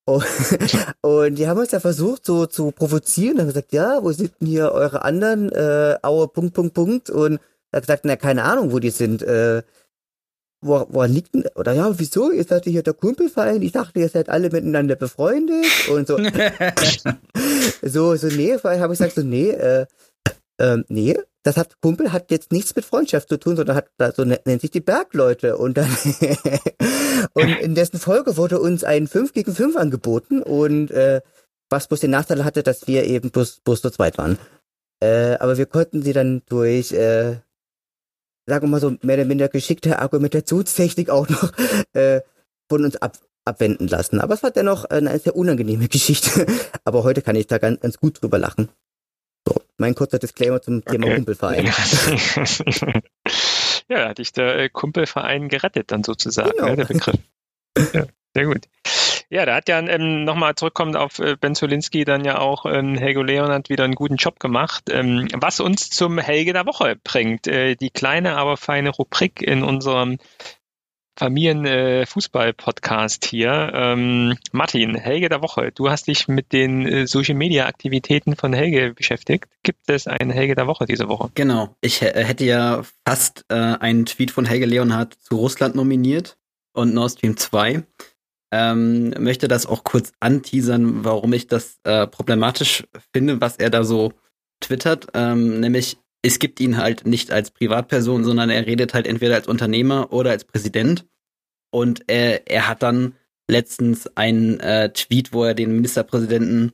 Und, 0.08 0.24
und 1.02 1.36
die 1.36 1.48
haben 1.48 1.60
uns 1.60 1.72
ja 1.72 1.82
versucht 1.82 2.26
so 2.26 2.46
zu 2.46 2.72
provozieren 2.72 3.40
haben 3.40 3.48
gesagt, 3.48 3.74
ja, 3.74 4.02
wo 4.02 4.12
sind 4.14 4.32
denn 4.40 4.48
hier 4.48 4.72
eure 4.72 5.04
anderen, 5.04 5.52
äh, 5.52 5.98
Aue, 6.02 6.30
Punkt, 6.30 6.54
Punkt, 6.54 6.74
Punkt. 6.74 7.10
Und 7.10 7.42
er 7.72 7.78
hat 7.78 7.84
gesagt, 7.84 8.06
na, 8.06 8.16
keine 8.16 8.44
Ahnung, 8.44 8.72
wo 8.72 8.80
die 8.80 8.90
sind. 8.90 9.22
Äh, 9.22 9.64
wo, 10.62 10.88
woran 10.90 11.12
liegt 11.12 11.36
denn, 11.36 11.44
oder 11.56 11.74
ja, 11.74 12.00
wieso? 12.00 12.32
Ihr 12.32 12.46
seid 12.46 12.64
hier 12.64 12.84
der 12.84 12.94
Kumpelverein. 12.94 13.62
Ich 13.62 13.74
dachte, 13.74 14.00
ihr 14.00 14.10
seid 14.10 14.30
alle 14.30 14.50
miteinander 14.50 14.96
befreundet 14.96 15.66
und 15.90 16.08
so. 16.08 16.18
so, 17.82 18.16
so, 18.16 18.28
nee, 18.28 18.58
weil 18.62 18.80
habe 18.80 18.94
ich 18.94 19.00
gesagt, 19.00 19.16
so, 19.16 19.24
nee, 19.24 19.50
äh, 19.50 19.86
ähm, 20.58 20.86
nee, 20.88 21.18
das 21.48 21.56
hat 21.56 21.80
Kumpel 21.82 22.12
hat 22.12 22.30
jetzt 22.30 22.52
nichts 22.52 22.76
mit 22.76 22.84
Freundschaft 22.84 23.30
zu 23.30 23.40
tun, 23.40 23.56
sondern 23.56 23.78
hat 23.78 24.16
so 24.16 24.26
nennt 24.26 24.60
sich 24.60 24.70
die 24.70 24.82
Bergleute 24.82 25.58
und 25.58 25.78
dann 25.78 25.90
und 27.34 27.50
in 27.62 27.74
dessen 27.74 28.00
Folge 28.00 28.36
wurde 28.36 28.60
uns 28.60 28.84
ein 28.84 29.08
5 29.08 29.32
gegen 29.32 29.56
5 29.56 29.78
angeboten 29.78 30.44
und 30.44 30.92
äh, 30.92 31.22
was 31.70 31.88
bloß 31.88 32.02
den 32.02 32.12
Nachteil 32.12 32.44
hatte, 32.44 32.64
dass 32.64 32.88
wir 32.88 33.06
eben 33.06 33.32
bloß, 33.32 33.62
bloß 33.62 33.82
zu 33.82 33.90
zweit 33.92 34.18
waren. 34.18 34.38
Äh, 35.02 35.36
aber 35.36 35.58
wir 35.58 35.68
konnten 35.68 36.02
sie 36.02 36.12
dann 36.12 36.42
durch, 36.50 36.92
äh, 36.92 37.38
sagen 38.46 38.66
wir 38.66 38.68
mal 38.68 38.82
so, 38.82 38.98
mehr 39.02 39.16
oder 39.16 39.26
minder 39.26 39.48
geschickte 39.48 40.00
Argumentationstechnik 40.00 41.10
auch 41.10 41.30
noch 41.30 41.54
äh, 41.94 42.22
von 42.70 42.84
uns 42.84 42.98
ab, 42.98 43.18
abwenden 43.46 43.88
lassen. 43.88 44.20
Aber 44.20 44.34
es 44.34 44.44
war 44.44 44.52
dennoch 44.52 44.84
eine 44.84 45.18
sehr 45.20 45.36
unangenehme 45.38 45.88
Geschichte. 45.90 46.46
Aber 46.84 47.04
heute 47.04 47.22
kann 47.22 47.38
ich 47.38 47.48
da 47.48 47.58
ganz, 47.58 47.80
ganz 47.80 47.98
gut 48.00 48.22
drüber 48.22 48.38
lachen. 48.38 48.68
Mein 49.78 49.94
kurzer 49.96 50.20
Disclaimer 50.20 50.62
zum 50.62 50.84
Thema 50.84 51.06
okay. 51.06 51.16
Kumpelverein. 51.16 51.66
ja, 53.90 53.98
da 53.98 54.10
hat 54.10 54.18
dich 54.18 54.34
der 54.34 54.58
äh, 54.58 54.70
Kumpelverein 54.70 55.50
gerettet 55.50 55.92
dann 55.92 56.04
sozusagen, 56.04 56.52
genau. 56.52 56.68
ja, 56.68 56.76
der 56.76 56.86
Begriff. 56.86 57.16
Ja, 57.94 58.08
sehr 58.34 58.46
gut. 58.46 58.68
Ja, 59.30 59.46
da 59.46 59.56
hat 59.56 59.70
ja 59.70 59.80
ähm, 59.80 60.24
nochmal 60.24 60.56
zurückkommend 60.56 60.96
auf 60.96 61.20
äh, 61.20 61.36
Ben 61.36 61.54
Zolinski 61.54 62.06
dann 62.06 62.24
ja 62.24 62.40
auch 62.40 62.66
ähm, 62.66 62.98
Helge 62.98 63.22
Leonard 63.22 63.70
wieder 63.70 63.84
einen 63.84 63.94
guten 63.94 64.16
Job 64.16 64.40
gemacht. 64.40 64.86
Ähm, 64.90 65.28
was 65.34 65.60
uns 65.60 65.90
zum 65.90 66.18
Helge 66.18 66.54
der 66.54 66.66
Woche 66.66 66.96
bringt. 67.04 67.46
Äh, 67.46 67.76
die 67.76 67.90
kleine, 67.90 68.38
aber 68.38 68.58
feine 68.58 68.90
Rubrik 68.90 69.42
in 69.42 69.64
unserem 69.64 70.18
Familienfußball-Podcast 71.18 73.26
äh, 73.26 73.30
hier. 73.30 73.72
Ähm, 73.74 74.38
Martin, 74.52 74.96
Helge 74.96 75.30
der 75.30 75.42
Woche. 75.42 75.72
Du 75.74 75.90
hast 75.90 76.08
dich 76.08 76.28
mit 76.28 76.54
den 76.54 76.86
äh, 76.86 77.08
Social-Media-Aktivitäten 77.08 78.36
von 78.36 78.54
Helge 78.54 78.94
beschäftigt. 78.94 79.46
Gibt 79.64 79.90
es 79.90 80.08
einen 80.08 80.30
Helge 80.30 80.56
der 80.56 80.68
Woche 80.68 80.86
diese 80.86 81.10
Woche? 81.10 81.30
Genau. 81.34 81.76
Ich 81.82 82.02
äh, 82.02 82.24
hätte 82.24 82.46
ja 82.46 82.84
fast 83.06 83.46
äh, 83.50 83.56
einen 83.56 84.06
Tweet 84.06 84.32
von 84.32 84.46
Helge 84.46 84.66
Leonhardt 84.66 85.16
zu 85.16 85.38
Russland 85.38 85.76
nominiert 85.76 86.38
und 86.74 86.94
Nord 86.94 87.12
Stream 87.12 87.36
2. 87.36 87.84
Ähm, 88.54 89.10
möchte 89.20 89.48
das 89.48 89.66
auch 89.66 89.84
kurz 89.84 90.14
anteasern, 90.20 91.04
warum 91.04 91.34
ich 91.34 91.48
das 91.48 91.80
äh, 91.84 92.08
problematisch 92.08 92.84
finde, 93.12 93.42
was 93.42 93.58
er 93.58 93.70
da 93.70 93.84
so 93.84 94.14
twittert. 94.62 95.08
Ähm, 95.14 95.60
nämlich 95.60 95.98
es 96.22 96.40
gibt 96.40 96.60
ihn 96.60 96.78
halt 96.78 97.06
nicht 97.06 97.32
als 97.32 97.52
Privatperson, 97.52 98.24
sondern 98.24 98.50
er 98.50 98.66
redet 98.66 98.94
halt 98.94 99.08
entweder 99.08 99.36
als 99.36 99.48
Unternehmer 99.48 100.12
oder 100.12 100.32
als 100.32 100.44
Präsident. 100.46 101.06
Und 101.72 102.04
er, 102.08 102.48
er 102.48 102.68
hat 102.68 102.84
dann 102.84 103.16
letztens 103.50 104.08
einen 104.16 104.60
äh, 104.60 104.92
Tweet, 104.92 105.34
wo 105.34 105.44
er 105.44 105.54
den 105.54 105.74
Ministerpräsidenten 105.74 106.74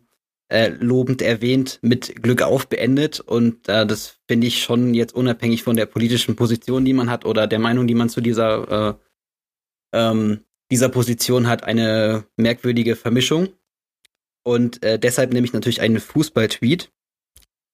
äh, 0.50 0.70
lobend 0.70 1.22
erwähnt, 1.22 1.80
mit 1.82 2.22
Glück 2.22 2.42
auf 2.42 2.68
beendet. 2.68 3.20
Und 3.20 3.68
äh, 3.68 3.86
das 3.86 4.20
finde 4.28 4.48
ich 4.48 4.64
schon 4.64 4.94
jetzt 4.94 5.14
unabhängig 5.14 5.64
von 5.64 5.76
der 5.76 5.86
politischen 5.86 6.36
Position, 6.36 6.86
die 6.86 6.94
man 6.94 7.10
hat 7.10 7.26
oder 7.26 7.48
der 7.48 7.60
Meinung, 7.60 7.88
die 7.88 7.96
man 7.96 8.10
zu 8.10 8.22
dieser, 8.22 8.90
äh, 8.90 8.94
ähm, 9.94 10.42
dieser 10.72 10.90
Position 10.90 11.48
hat, 11.48 11.64
eine 11.64 12.26
merkwürdige 12.38 12.96
Vermischung. 12.96 13.50
Und 14.44 14.84
äh, 14.84 15.00
deshalb 15.00 15.34
nehme 15.34 15.46
ich 15.46 15.54
natürlich 15.54 15.82
einen 15.82 16.00
Fußball-Tweet 16.00 16.92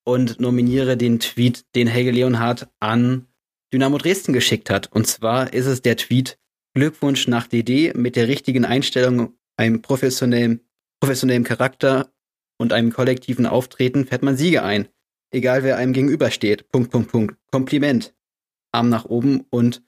und 0.04 0.40
nominiere 0.40 0.96
den 0.96 1.20
Tweet, 1.20 1.64
den 1.74 1.86
Helge 1.86 2.10
Leonhardt 2.10 2.68
an 2.80 3.26
Dynamo 3.72 3.98
Dresden 3.98 4.32
geschickt 4.32 4.70
hat. 4.70 4.90
Und 4.92 5.06
zwar 5.06 5.52
ist 5.52 5.66
es 5.66 5.82
der 5.82 5.96
Tweet 5.96 6.38
Glückwunsch 6.74 7.28
nach 7.28 7.46
DD 7.46 7.94
mit 7.94 8.16
der 8.16 8.28
richtigen 8.28 8.64
Einstellung, 8.64 9.34
einem 9.56 9.82
professionellen, 9.82 10.60
professionellen 11.00 11.44
Charakter 11.44 12.12
und 12.58 12.72
einem 12.72 12.92
kollektiven 12.92 13.46
Auftreten 13.46 14.06
fährt 14.06 14.22
man 14.22 14.36
Siege 14.36 14.62
ein. 14.62 14.88
Egal 15.32 15.62
wer 15.62 15.76
einem 15.76 15.92
gegenübersteht. 15.92 16.68
Punkt, 16.70 16.90
Punkt, 16.90 17.10
Punkt. 17.10 17.36
Kompliment. 17.50 18.14
Arm 18.72 18.88
nach 18.88 19.04
oben 19.04 19.46
und 19.50 19.82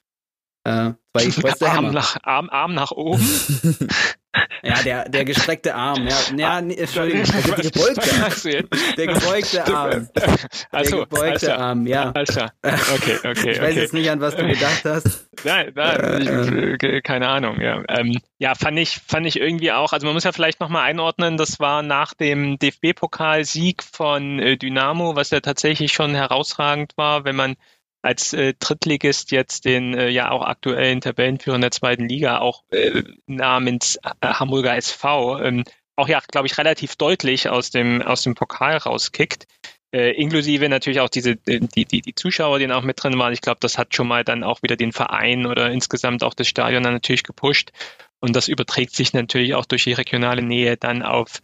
äh, 0.65 0.93
zwei 1.17 1.67
Arm 1.67 1.87
Hämmer. 1.87 1.93
nach, 1.93 2.17
Arm, 2.23 2.49
Arm 2.51 2.75
nach 2.75 2.93
oben. 2.93 3.23
Ja, 4.63 4.83
der, 4.83 5.09
der 5.09 5.25
gestreckte 5.25 5.75
Arm. 5.75 6.07
Ja, 6.07 6.17
ja 6.37 6.61
nee, 6.61 6.75
Entschuldigung, 6.75 7.27
also 7.35 7.55
der 7.55 7.71
gebeugte, 7.71 8.69
der 8.97 9.07
gebeugte 9.07 9.67
Arm. 9.67 10.09
Der 10.15 10.39
Also, 10.71 10.97
gebeugte 11.01 11.23
alles 11.23 11.43
klar. 11.43 11.59
Arm, 11.59 11.87
ja. 11.87 12.13
Klar. 12.13 12.53
Okay, 12.63 13.17
okay, 13.25 13.51
Ich 13.51 13.61
weiß 13.61 13.71
okay. 13.73 13.81
jetzt 13.81 13.93
nicht, 13.93 14.11
an 14.11 14.21
was 14.21 14.37
du 14.37 14.47
gedacht 14.47 14.85
hast. 14.85 15.29
Nein, 15.45 15.73
nein, 15.75 16.23
ich, 16.23 16.83
äh, 16.83 17.01
keine 17.03 17.29
Ahnung, 17.29 17.61
ja. 17.61 17.83
Ähm, 17.89 18.19
ja, 18.39 18.55
fand 18.55 18.79
ich, 18.79 19.01
fand 19.07 19.27
ich 19.27 19.39
irgendwie 19.39 19.73
auch, 19.73 19.93
also 19.93 20.07
man 20.07 20.15
muss 20.15 20.25
ja 20.25 20.33
vielleicht 20.33 20.61
nochmal 20.61 20.85
einordnen, 20.85 21.37
das 21.37 21.61
war 21.61 21.83
nach 21.83 22.15
dem 22.15 22.59
DFB-Pokalsieg 22.59 23.83
von 23.83 24.39
äh, 24.39 24.57
Dynamo, 24.57 25.17
was 25.17 25.31
ja 25.31 25.41
tatsächlich 25.41 25.93
schon 25.93 26.15
herausragend 26.15 26.93
war, 26.97 27.25
wenn 27.25 27.37
man 27.37 27.57
als 28.03 28.33
äh, 28.33 28.55
Drittligist 28.59 29.31
jetzt 29.31 29.65
den 29.65 29.95
äh, 29.95 30.09
ja 30.09 30.31
auch 30.31 30.43
aktuellen 30.43 31.01
Tabellenführer 31.01 31.57
in 31.57 31.63
der 31.63 31.71
zweiten 31.71 32.09
Liga 32.09 32.39
auch 32.39 32.65
äh, 32.71 33.03
namens 33.27 33.97
äh, 33.97 34.27
Hamburger 34.27 34.77
SV 34.77 35.41
ähm, 35.41 35.65
auch 35.97 36.09
ja, 36.09 36.21
glaube 36.27 36.47
ich, 36.47 36.59
relativ 36.59 36.97
deutlich 36.97 37.49
aus 37.49 37.71
dem 37.71 38.03
aus 38.03 38.23
dem 38.23 38.35
Pokal 38.35 38.77
rauskickt. 38.77 39.47
Äh, 39.95 40.13
inklusive 40.13 40.69
natürlich 40.69 41.01
auch 41.01 41.11
diese 41.11 41.33
äh, 41.47 41.61
die, 41.61 41.85
die, 41.85 42.01
die 42.01 42.15
Zuschauer, 42.15 42.59
die 42.59 42.71
auch 42.73 42.83
mit 42.83 43.03
drin 43.03 43.19
waren. 43.19 43.33
Ich 43.33 43.43
glaube, 43.43 43.59
das 43.61 43.79
hat 43.79 43.95
schon 43.95 44.09
mal 44.09 44.25
dann 44.25 44.43
auch 44.43 44.63
wieder 44.63 44.77
den 44.77 44.93
Verein 44.93 45.47
oder 45.47 45.71
insgesamt 45.71 46.25
auch 46.25 46.35
das 46.35 46.49
Stadion 46.49 46.83
dann 46.83 46.95
natürlich 46.95 47.25
gepusht. 47.25 47.73
Und 48.21 48.35
das 48.35 48.49
überträgt 48.49 48.95
sich 48.95 49.13
natürlich 49.13 49.55
auch 49.55 49.67
durch 49.67 49.85
die 49.85 49.93
regionale 49.93 50.43
Nähe 50.43 50.77
dann 50.77 51.03
auf 51.03 51.43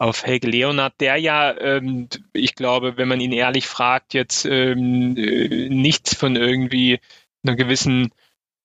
auf 0.00 0.24
Helge 0.24 0.48
Leonard, 0.48 0.94
der 0.98 1.16
ja, 1.16 1.54
ähm, 1.60 2.08
ich 2.32 2.54
glaube, 2.54 2.96
wenn 2.96 3.06
man 3.06 3.20
ihn 3.20 3.32
ehrlich 3.32 3.66
fragt, 3.66 4.14
jetzt 4.14 4.46
ähm, 4.46 5.14
äh, 5.18 5.68
nichts 5.68 6.14
von 6.14 6.36
irgendwie 6.36 7.00
einer 7.44 7.54
gewissen, 7.54 8.10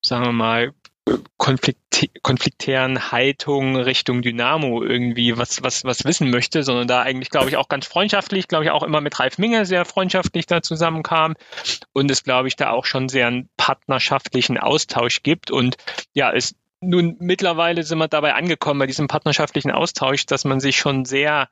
sagen 0.01 0.23
wir 0.23 0.31
mal, 0.31 0.73
konflikt 1.37 1.79
konfliktären 2.23 3.11
Haltung 3.11 3.75
Richtung 3.75 4.21
Dynamo 4.21 4.81
irgendwie 4.81 5.37
was, 5.37 5.61
was, 5.61 5.83
was 5.83 6.03
wissen 6.05 6.29
möchte, 6.29 6.63
sondern 6.63 6.87
da 6.87 7.01
eigentlich, 7.01 7.29
glaube 7.29 7.49
ich, 7.49 7.57
auch 7.57 7.67
ganz 7.67 7.85
freundschaftlich, 7.85 8.47
glaube 8.47 8.65
ich, 8.65 8.71
auch 8.71 8.83
immer 8.83 9.01
mit 9.01 9.19
Ralf 9.19 9.37
Minge 9.37 9.65
sehr 9.65 9.85
freundschaftlich 9.85 10.45
da 10.45 10.61
zusammenkam 10.61 11.35
und 11.93 12.09
es, 12.09 12.23
glaube 12.23 12.47
ich, 12.47 12.55
da 12.55 12.71
auch 12.71 12.85
schon 12.85 13.09
sehr 13.09 13.27
einen 13.27 13.49
partnerschaftlichen 13.57 14.57
Austausch 14.57 15.21
gibt. 15.21 15.51
Und 15.51 15.77
ja, 16.13 16.33
es 16.33 16.55
nun 16.81 17.15
mittlerweile 17.19 17.83
sind 17.83 17.97
wir 17.97 18.07
dabei 18.07 18.33
angekommen 18.35 18.79
bei 18.79 18.87
diesem 18.87 19.07
partnerschaftlichen 19.07 19.71
Austausch, 19.71 20.25
dass 20.25 20.45
man 20.45 20.59
sich 20.59 20.77
schon 20.77 21.05
sehr 21.05 21.49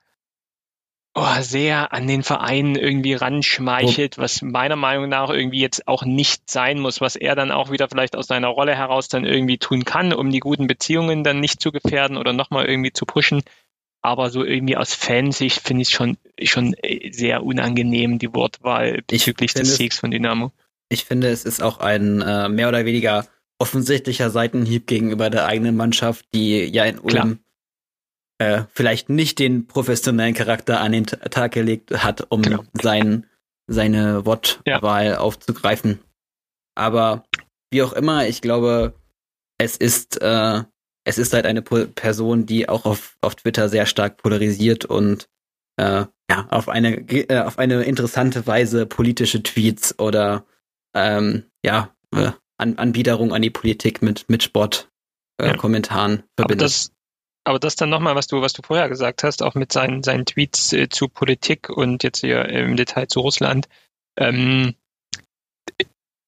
oh, 1.16 1.42
sehr 1.42 1.94
an 1.94 2.08
den 2.08 2.24
Verein 2.24 2.76
irgendwie 2.76 3.14
ranschmeichelt, 3.14 4.18
was 4.18 4.42
meiner 4.42 4.76
Meinung 4.76 5.10
nach 5.10 5.30
irgendwie 5.30 5.60
jetzt 5.60 5.88
auch 5.88 6.04
nicht 6.06 6.50
sein 6.50 6.80
muss, 6.80 7.02
was 7.02 7.16
er 7.16 7.36
dann 7.36 7.52
auch 7.52 7.72
wieder 7.72 7.88
vielleicht 7.88 8.16
aus 8.16 8.28
seiner 8.28 8.48
Rolle 8.48 8.76
heraus 8.76 9.08
dann 9.10 9.26
irgendwie 9.26 9.58
tun 9.58 9.86
kann, 9.86 10.14
um 10.14 10.32
die 10.32 10.40
guten 10.40 10.68
Beziehungen 10.68 11.24
dann 11.24 11.40
nicht 11.40 11.62
zu 11.62 11.72
gefährden 11.72 12.18
oder 12.18 12.34
nochmal 12.34 12.66
irgendwie 12.66 12.94
zu 12.94 13.06
pushen. 13.06 13.44
Aber 14.02 14.30
so 14.30 14.44
irgendwie 14.44 14.76
aus 14.76 14.94
Fansicht 14.94 15.62
finde 15.62 15.84
ich 15.84 15.90
schon, 15.90 16.18
schon 16.42 16.76
sehr 17.12 17.44
unangenehm, 17.44 18.20
die 18.20 18.34
Wortwahl 18.34 19.02
bezüglich 19.08 19.54
des 19.54 19.70
es- 19.70 19.78
Siegs 19.78 20.00
von 20.00 20.12
Dynamo. 20.12 20.52
Ich 20.90 21.06
finde, 21.06 21.30
es 21.30 21.46
ist 21.46 21.64
auch 21.64 21.80
ein 21.80 22.22
äh, 22.22 22.50
mehr 22.50 22.68
oder 22.68 22.86
weniger 22.86 23.26
offensichtlicher 23.64 24.30
Seitenhieb 24.30 24.88
gegenüber 24.88 25.30
der 25.30 25.46
eigenen 25.46 25.76
Mannschaft, 25.78 26.26
die 26.34 26.66
ja 26.66 26.84
in. 26.84 27.00
Ulm 27.00 27.40
äh, 28.40 28.64
vielleicht 28.74 29.10
nicht 29.10 29.40
den 29.40 29.68
professionellen 29.68 30.34
Charakter 30.34 30.82
an 30.82 30.92
den 30.92 31.06
Tag 31.06 31.54
gelegt 31.54 31.92
hat, 32.04 32.26
um 32.30 32.42
Genau. 32.42 32.64
sein, 32.74 33.26
seine 33.68 34.26
Wortwahl 34.26 35.16
aufzugreifen. 35.16 36.00
Aber 36.76 37.24
wie 37.72 37.84
auch 37.84 37.94
immer, 37.94 38.28
ich 38.28 38.42
glaube, 38.42 38.96
es 39.60 39.78
ist, 39.78 40.20
äh, 40.22 40.64
es 41.06 41.18
ist 41.20 41.32
halt 41.34 41.46
eine 41.46 41.62
Po- 41.62 41.86
Person, 41.86 42.46
die 42.46 42.68
auch 42.68 42.86
auf, 42.86 43.18
auf 43.22 43.36
Twitter 43.36 43.70
sehr 43.70 43.86
stark 43.86 44.18
polarisiert 44.18 44.84
und 44.86 45.28
äh, 45.78 46.06
ja, 46.30 46.48
auf 46.50 46.68
eine, 46.70 46.98
äh, 47.10 47.40
auf 47.42 47.60
eine 47.60 47.84
interessante 47.84 48.46
Weise 48.48 48.86
politische 48.88 49.44
Tweets 49.44 50.00
oder 50.00 50.46
ähm, 50.96 51.46
ja, 51.64 51.96
äh, 52.16 52.32
an 52.64 52.78
Anbiederung 52.78 53.34
an 53.34 53.42
die 53.42 53.50
Politik 53.52 54.02
mit, 54.02 54.28
mit 54.30 54.42
Sport, 54.42 54.90
äh, 55.38 55.48
Ja. 55.48 55.58
Kommentaren 55.58 56.24
Aber 56.36 56.48
verbindet. 56.48 56.66
das, 56.66 56.92
aber 57.44 57.60
das 57.60 57.76
dann 57.76 57.90
nochmal, 57.90 58.16
was 58.16 58.28
du, 58.28 58.42
was 58.42 58.54
du 58.54 58.62
vorher 58.64 58.90
gesagt 58.90 59.24
hast, 59.24 59.44
auch 59.44 59.54
mit 59.54 59.72
seinen, 59.72 60.02
seinen 60.02 60.26
Tweets 60.26 60.74
äh, 60.74 60.90
zu 60.90 61.10
Politik 61.10 61.70
und 61.70 62.04
jetzt 62.04 62.22
hier 62.22 62.46
im 62.50 62.76
Detail 62.76 63.08
zu 63.08 63.20
Russland, 63.20 63.68
ähm, 64.18 64.76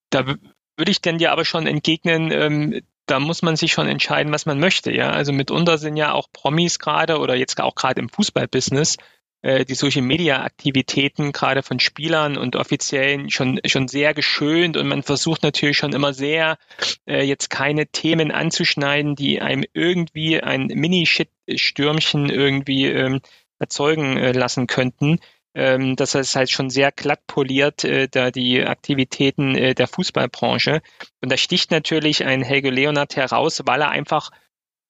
da 0.09 0.27
würde 0.27 0.91
ich 0.91 1.01
denn 1.01 1.17
dir 1.17 1.31
aber 1.31 1.45
schon 1.45 1.67
entgegnen, 1.67 2.31
ähm, 2.31 2.81
da 3.07 3.19
muss 3.19 3.41
man 3.41 3.55
sich 3.55 3.71
schon 3.71 3.87
entscheiden, 3.87 4.33
was 4.33 4.45
man 4.45 4.59
möchte, 4.59 4.91
ja. 4.91 5.11
Also 5.11 5.31
mitunter 5.31 5.77
sind 5.77 5.95
ja 5.95 6.13
auch 6.13 6.27
Promis 6.33 6.79
gerade 6.79 7.19
oder 7.19 7.35
jetzt 7.35 7.59
auch 7.61 7.75
gerade 7.75 8.01
im 8.01 8.09
Fußballbusiness 8.09 8.97
äh, 9.45 9.63
die 9.63 9.75
Social 9.75 10.01
Media 10.01 10.41
Aktivitäten 10.43 11.31
gerade 11.31 11.61
von 11.61 11.79
Spielern 11.79 12.35
und 12.35 12.55
Offiziellen 12.55 13.29
schon 13.29 13.59
schon 13.65 13.87
sehr 13.87 14.15
geschönt 14.15 14.75
und 14.75 14.87
man 14.87 15.03
versucht 15.03 15.43
natürlich 15.43 15.77
schon 15.77 15.93
immer 15.93 16.13
sehr 16.13 16.57
äh, 17.05 17.23
jetzt 17.23 17.51
keine 17.51 17.85
Themen 17.85 18.31
anzuschneiden, 18.31 19.15
die 19.15 19.41
einem 19.41 19.63
irgendwie 19.73 20.41
ein 20.41 20.65
Mini-Shit-Stürmchen 20.67 22.29
irgendwie 22.29 22.87
ähm, 22.87 23.21
erzeugen 23.59 24.17
äh, 24.17 24.31
lassen 24.31 24.65
könnten. 24.65 25.19
Ähm, 25.53 25.95
das 25.95 26.15
heißt 26.15 26.35
halt 26.35 26.49
schon 26.49 26.71
sehr 26.71 26.91
glatt 26.91 27.27
poliert, 27.27 27.83
äh, 27.83 28.07
da 28.09 28.31
die 28.31 28.63
Aktivitäten 28.63 29.55
äh, 29.55 29.75
der 29.75 29.87
Fußballbranche. 29.87 30.81
Und 31.21 31.31
da 31.31 31.37
sticht 31.37 31.69
natürlich 31.69 32.25
ein 32.25 32.41
Helge 32.41 32.71
Leonard 32.71 33.15
heraus, 33.15 33.61
weil 33.65 33.81
er 33.81 33.89
einfach, 33.89 34.31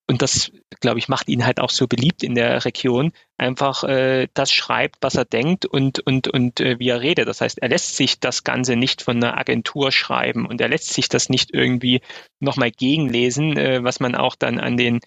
und 0.08 0.22
das, 0.22 0.52
glaube 0.82 1.00
ich, 1.00 1.08
macht 1.08 1.30
ihn 1.30 1.46
halt 1.46 1.60
auch 1.60 1.72
so 1.72 1.88
beliebt 1.88 2.22
in 2.24 2.36
der 2.36 2.64
Region, 2.64 3.12
einfach 3.38 3.84
äh, 3.84 4.28
das 4.34 4.52
schreibt, 4.52 4.98
was 5.02 5.16
er 5.16 5.26
denkt 5.26 5.66
und, 5.66 6.00
und, 6.00 6.28
und 6.28 6.60
äh, 6.60 6.78
wie 6.80 6.90
er 6.90 7.02
redet. 7.02 7.28
Das 7.28 7.42
heißt, 7.42 7.60
er 7.60 7.70
lässt 7.70 7.96
sich 7.96 8.20
das 8.20 8.44
Ganze 8.44 8.76
nicht 8.76 9.02
von 9.02 9.18
einer 9.18 9.38
Agentur 9.38 9.92
schreiben 9.92 10.46
und 10.46 10.62
er 10.62 10.70
lässt 10.70 10.94
sich 10.94 11.10
das 11.10 11.30
nicht 11.30 11.54
irgendwie 11.54 12.02
nochmal 12.40 12.72
gegenlesen, 12.72 13.58
äh, 13.58 13.84
was 13.84 14.00
man 14.00 14.16
auch 14.16 14.36
dann 14.36 14.60
an 14.60 14.78
den 14.78 15.00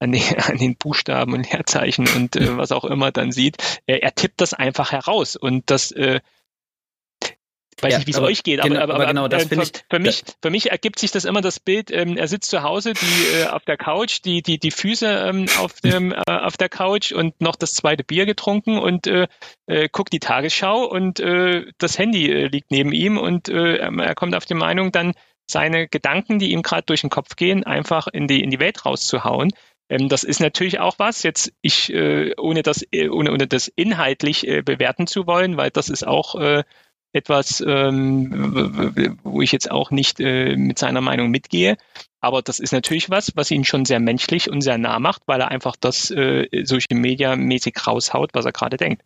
an 0.00 0.12
den, 0.12 0.22
an 0.38 0.58
den 0.58 0.76
Buchstaben 0.76 1.32
und 1.32 1.50
Leerzeichen 1.50 2.06
und 2.08 2.36
äh, 2.36 2.56
was 2.56 2.72
auch 2.72 2.84
immer 2.84 3.10
dann 3.10 3.32
sieht. 3.32 3.56
Äh, 3.86 4.00
er 4.00 4.14
tippt 4.14 4.40
das 4.40 4.52
einfach 4.52 4.92
heraus 4.92 5.36
und 5.36 5.70
das 5.70 5.92
äh, 5.92 6.20
weiß 7.80 7.92
Ja, 7.92 7.98
nicht, 7.98 8.06
wie 8.06 8.10
es 8.12 8.16
aber 8.18 8.26
euch 8.26 8.42
geht, 8.42 8.60
genau- 8.60 8.74
aber, 8.80 8.94
aber, 8.94 8.94
aber 8.94 9.06
genau, 9.06 9.28
das 9.28 9.44
äh, 9.44 9.48
finde 9.48 9.64
für, 9.66 9.70
ich- 9.72 9.84
für 9.90 9.98
mich, 9.98 10.22
für 10.42 10.50
mich 10.50 10.70
ergibt 10.70 10.98
sich 10.98 11.10
das 11.10 11.24
immer 11.24 11.40
das 11.40 11.58
Bild, 11.60 11.90
ähm, 11.90 12.16
er 12.16 12.28
sitzt 12.28 12.50
zu 12.50 12.62
Hause, 12.62 12.92
die 12.92 13.36
äh, 13.42 13.46
auf 13.46 13.64
der 13.64 13.76
Couch, 13.76 14.20
die, 14.24 14.42
die, 14.42 14.58
die 14.58 14.70
Füße 14.70 15.06
ähm, 15.28 15.46
auf 15.58 15.80
dem, 15.80 16.12
äh, 16.12 16.20
auf 16.26 16.56
der 16.56 16.68
Couch 16.68 17.12
und 17.12 17.40
noch 17.40 17.56
das 17.56 17.74
zweite 17.74 18.04
Bier 18.04 18.26
getrunken 18.26 18.78
und 18.78 19.06
äh, 19.06 19.26
äh, 19.66 19.88
guckt 19.90 20.12
die 20.12 20.20
Tagesschau 20.20 20.84
und 20.84 21.20
äh, 21.20 21.64
das 21.78 21.98
Handy 21.98 22.30
äh, 22.30 22.46
liegt 22.48 22.70
neben 22.70 22.92
ihm 22.92 23.16
und 23.18 23.48
äh, 23.48 23.76
er 23.78 24.14
kommt 24.14 24.34
auf 24.34 24.44
die 24.44 24.54
Meinung, 24.54 24.92
dann 24.92 25.12
seine 25.50 25.88
Gedanken, 25.88 26.38
die 26.38 26.52
ihm 26.52 26.62
gerade 26.62 26.84
durch 26.86 27.00
den 27.02 27.10
Kopf 27.10 27.36
gehen, 27.36 27.64
einfach 27.64 28.06
in 28.06 28.26
die, 28.28 28.42
in 28.42 28.50
die 28.50 28.60
Welt 28.60 28.86
rauszuhauen. 28.86 29.50
Ähm, 29.88 30.08
das 30.08 30.22
ist 30.22 30.40
natürlich 30.40 30.78
auch 30.78 30.94
was, 30.98 31.22
jetzt 31.24 31.52
ich, 31.62 31.92
äh, 31.92 32.32
ohne 32.38 32.62
das, 32.62 32.84
äh, 32.92 33.08
ohne, 33.08 33.32
ohne 33.32 33.46
das 33.48 33.68
inhaltlich 33.68 34.46
äh, 34.46 34.62
bewerten 34.62 35.06
zu 35.06 35.26
wollen, 35.26 35.56
weil 35.56 35.70
das 35.70 35.88
ist 35.88 36.06
auch 36.06 36.36
etwas, 37.12 37.62
ähm, 37.66 39.18
wo 39.22 39.42
ich 39.42 39.52
jetzt 39.52 39.70
auch 39.70 39.90
nicht 39.90 40.20
äh, 40.20 40.56
mit 40.56 40.78
seiner 40.78 41.00
Meinung 41.00 41.30
mitgehe. 41.30 41.76
Aber 42.20 42.40
das 42.42 42.58
ist 42.58 42.72
natürlich 42.72 43.10
was, 43.10 43.32
was 43.34 43.50
ihn 43.50 43.64
schon 43.64 43.84
sehr 43.84 44.00
menschlich 44.00 44.48
und 44.50 44.60
sehr 44.60 44.78
nah 44.78 44.98
macht, 44.98 45.22
weil 45.26 45.40
er 45.40 45.50
einfach 45.50 45.76
das 45.78 46.10
äh, 46.10 46.46
Social 46.64 46.98
Media 46.98 47.36
mäßig 47.36 47.74
raushaut, 47.86 48.30
was 48.32 48.44
er 48.44 48.52
gerade 48.52 48.76
denkt. 48.76 49.02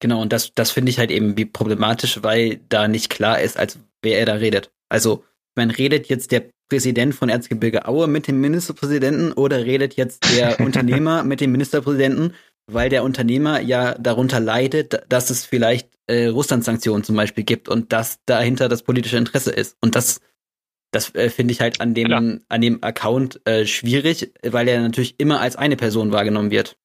Genau, 0.00 0.22
und 0.22 0.32
das, 0.32 0.52
das 0.54 0.70
finde 0.70 0.90
ich 0.90 0.98
halt 0.98 1.10
eben 1.10 1.36
wie 1.36 1.44
problematisch, 1.44 2.22
weil 2.22 2.60
da 2.68 2.88
nicht 2.88 3.10
klar 3.10 3.40
ist, 3.40 3.56
als 3.56 3.78
wer 4.02 4.18
er 4.18 4.26
da 4.26 4.34
redet. 4.34 4.70
Also, 4.88 5.24
man 5.54 5.70
redet 5.70 6.08
jetzt 6.08 6.32
der 6.32 6.44
Präsident 6.68 7.14
von 7.14 7.28
Erzgebirge 7.28 7.86
Aue 7.86 8.06
mit 8.06 8.28
dem 8.28 8.40
Ministerpräsidenten 8.40 9.32
oder 9.32 9.64
redet 9.64 9.94
jetzt 9.94 10.24
der 10.34 10.60
Unternehmer 10.60 11.22
mit 11.22 11.40
dem 11.40 11.52
Ministerpräsidenten 11.52 12.34
weil 12.66 12.88
der 12.88 13.04
Unternehmer 13.04 13.60
ja 13.60 13.94
darunter 13.94 14.40
leidet, 14.40 15.02
dass 15.08 15.30
es 15.30 15.44
vielleicht 15.44 15.88
äh, 16.06 16.26
Russland-Sanktionen 16.26 17.04
zum 17.04 17.16
Beispiel 17.16 17.44
gibt 17.44 17.68
und 17.68 17.92
dass 17.92 18.20
dahinter 18.26 18.68
das 18.68 18.82
politische 18.82 19.16
Interesse 19.16 19.50
ist. 19.50 19.76
Und 19.80 19.94
das, 19.94 20.20
das 20.90 21.14
äh, 21.14 21.30
finde 21.30 21.52
ich 21.52 21.60
halt 21.60 21.80
an 21.80 21.94
dem, 21.94 22.08
Klar. 22.08 22.38
an 22.48 22.60
dem 22.60 22.82
Account 22.82 23.40
äh, 23.46 23.66
schwierig, 23.66 24.32
weil 24.42 24.68
er 24.68 24.80
natürlich 24.80 25.18
immer 25.18 25.40
als 25.40 25.56
eine 25.56 25.76
Person 25.76 26.12
wahrgenommen 26.12 26.50
wird. 26.50 26.76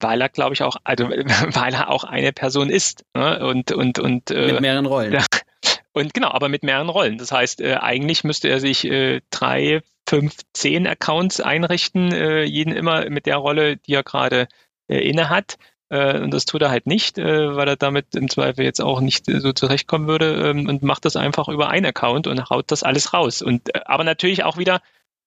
Weil 0.00 0.20
er, 0.22 0.30
glaube 0.30 0.54
ich, 0.54 0.62
auch, 0.62 0.76
also 0.82 1.04
weil 1.10 1.74
er 1.74 1.90
auch 1.90 2.04
eine 2.04 2.32
Person 2.32 2.70
ist. 2.70 3.04
Ne? 3.14 3.44
Und, 3.46 3.72
und, 3.72 3.98
und 3.98 4.30
äh, 4.30 4.52
mit 4.52 4.60
mehreren 4.60 4.86
Rollen. 4.86 5.12
Ja, 5.12 5.24
und 5.92 6.14
genau, 6.14 6.30
aber 6.30 6.48
mit 6.48 6.62
mehreren 6.62 6.88
Rollen. 6.88 7.18
Das 7.18 7.32
heißt, 7.32 7.60
äh, 7.60 7.74
eigentlich 7.74 8.24
müsste 8.24 8.48
er 8.48 8.60
sich 8.60 8.84
äh, 8.86 9.20
drei, 9.30 9.82
fünf, 10.10 10.38
zehn 10.52 10.88
Accounts 10.88 11.40
einrichten, 11.40 12.12
äh, 12.12 12.42
jeden 12.42 12.72
immer 12.72 13.08
mit 13.08 13.26
der 13.26 13.36
Rolle, 13.36 13.76
die 13.76 13.94
er 13.94 14.02
gerade 14.02 14.48
äh, 14.88 14.98
inne 15.08 15.30
hat. 15.30 15.56
Äh, 15.88 16.20
und 16.20 16.32
das 16.34 16.46
tut 16.46 16.62
er 16.62 16.70
halt 16.70 16.86
nicht, 16.86 17.16
äh, 17.16 17.54
weil 17.54 17.68
er 17.68 17.76
damit 17.76 18.16
im 18.16 18.28
Zweifel 18.28 18.64
jetzt 18.64 18.80
auch 18.80 19.00
nicht 19.00 19.28
äh, 19.28 19.38
so 19.38 19.52
zurechtkommen 19.52 20.08
würde 20.08 20.50
ähm, 20.50 20.68
und 20.68 20.82
macht 20.82 21.04
das 21.04 21.14
einfach 21.14 21.46
über 21.48 21.68
einen 21.68 21.86
Account 21.86 22.26
und 22.26 22.50
haut 22.50 22.72
das 22.72 22.82
alles 22.82 23.12
raus. 23.12 23.40
Und 23.40 23.72
äh, 23.72 23.82
aber 23.84 24.02
natürlich 24.02 24.42
auch 24.42 24.56
wieder, 24.56 24.82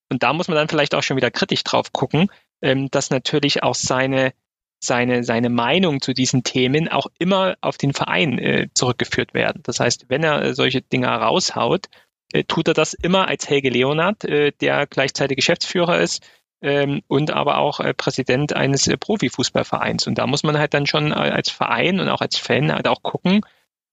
und 0.10 0.22
da 0.22 0.34
muss 0.34 0.50
man 0.50 0.58
dann 0.58 0.68
vielleicht 0.68 0.96
auch 0.96 1.04
schon 1.04 1.16
wieder 1.16 1.32
kritisch 1.32 1.64
drauf 1.64 1.94
gucken, 1.94 2.30
ähm, 2.62 2.92
dass 2.92 3.10
natürlich 3.10 3.64
auch 3.64 3.76
seine 3.76 4.34
seine, 4.82 5.24
seine 5.24 5.50
Meinung 5.50 6.02
zu 6.02 6.14
diesen 6.14 6.44
Themen 6.44 6.90
auch 6.90 7.08
immer 7.18 7.56
auf 7.62 7.78
den 7.78 7.94
Verein 7.94 8.38
äh, 8.38 8.68
zurückgeführt 8.74 9.34
werden. 9.34 9.62
Das 9.64 9.80
heißt, 9.80 10.08
wenn 10.10 10.26
er 10.26 10.42
äh, 10.42 10.54
solche 10.54 10.82
Dinge 10.82 11.08
raushaut, 11.08 11.88
äh, 12.34 12.44
tut 12.44 12.68
er 12.68 12.74
das 12.74 12.94
immer 12.94 13.28
als 13.28 13.50
Helge 13.50 13.70
Leonard, 13.70 14.26
äh, 14.26 14.52
der 14.60 14.88
gleichzeitig 14.88 15.38
Geschäftsführer 15.38 16.02
ist 16.02 16.24
ähm, 16.62 17.02
und 17.08 17.32
aber 17.32 17.58
auch 17.60 17.80
äh, 17.80 17.94
Präsident 17.94 18.54
eines 18.54 18.88
äh, 18.88 18.98
Profifußballvereins. 18.98 20.08
Und 20.08 20.18
da 20.18 20.28
muss 20.28 20.44
man 20.44 20.58
halt 20.58 20.74
dann 20.74 20.88
schon 20.88 21.12
äh, 21.12 21.16
als 21.16 21.50
Verein 21.50 22.00
und 22.00 22.10
auch 22.10 22.22
als 22.22 22.38
Fan 22.38 22.74
halt 22.74 22.88
auch 22.88 23.04
gucken, 23.04 23.42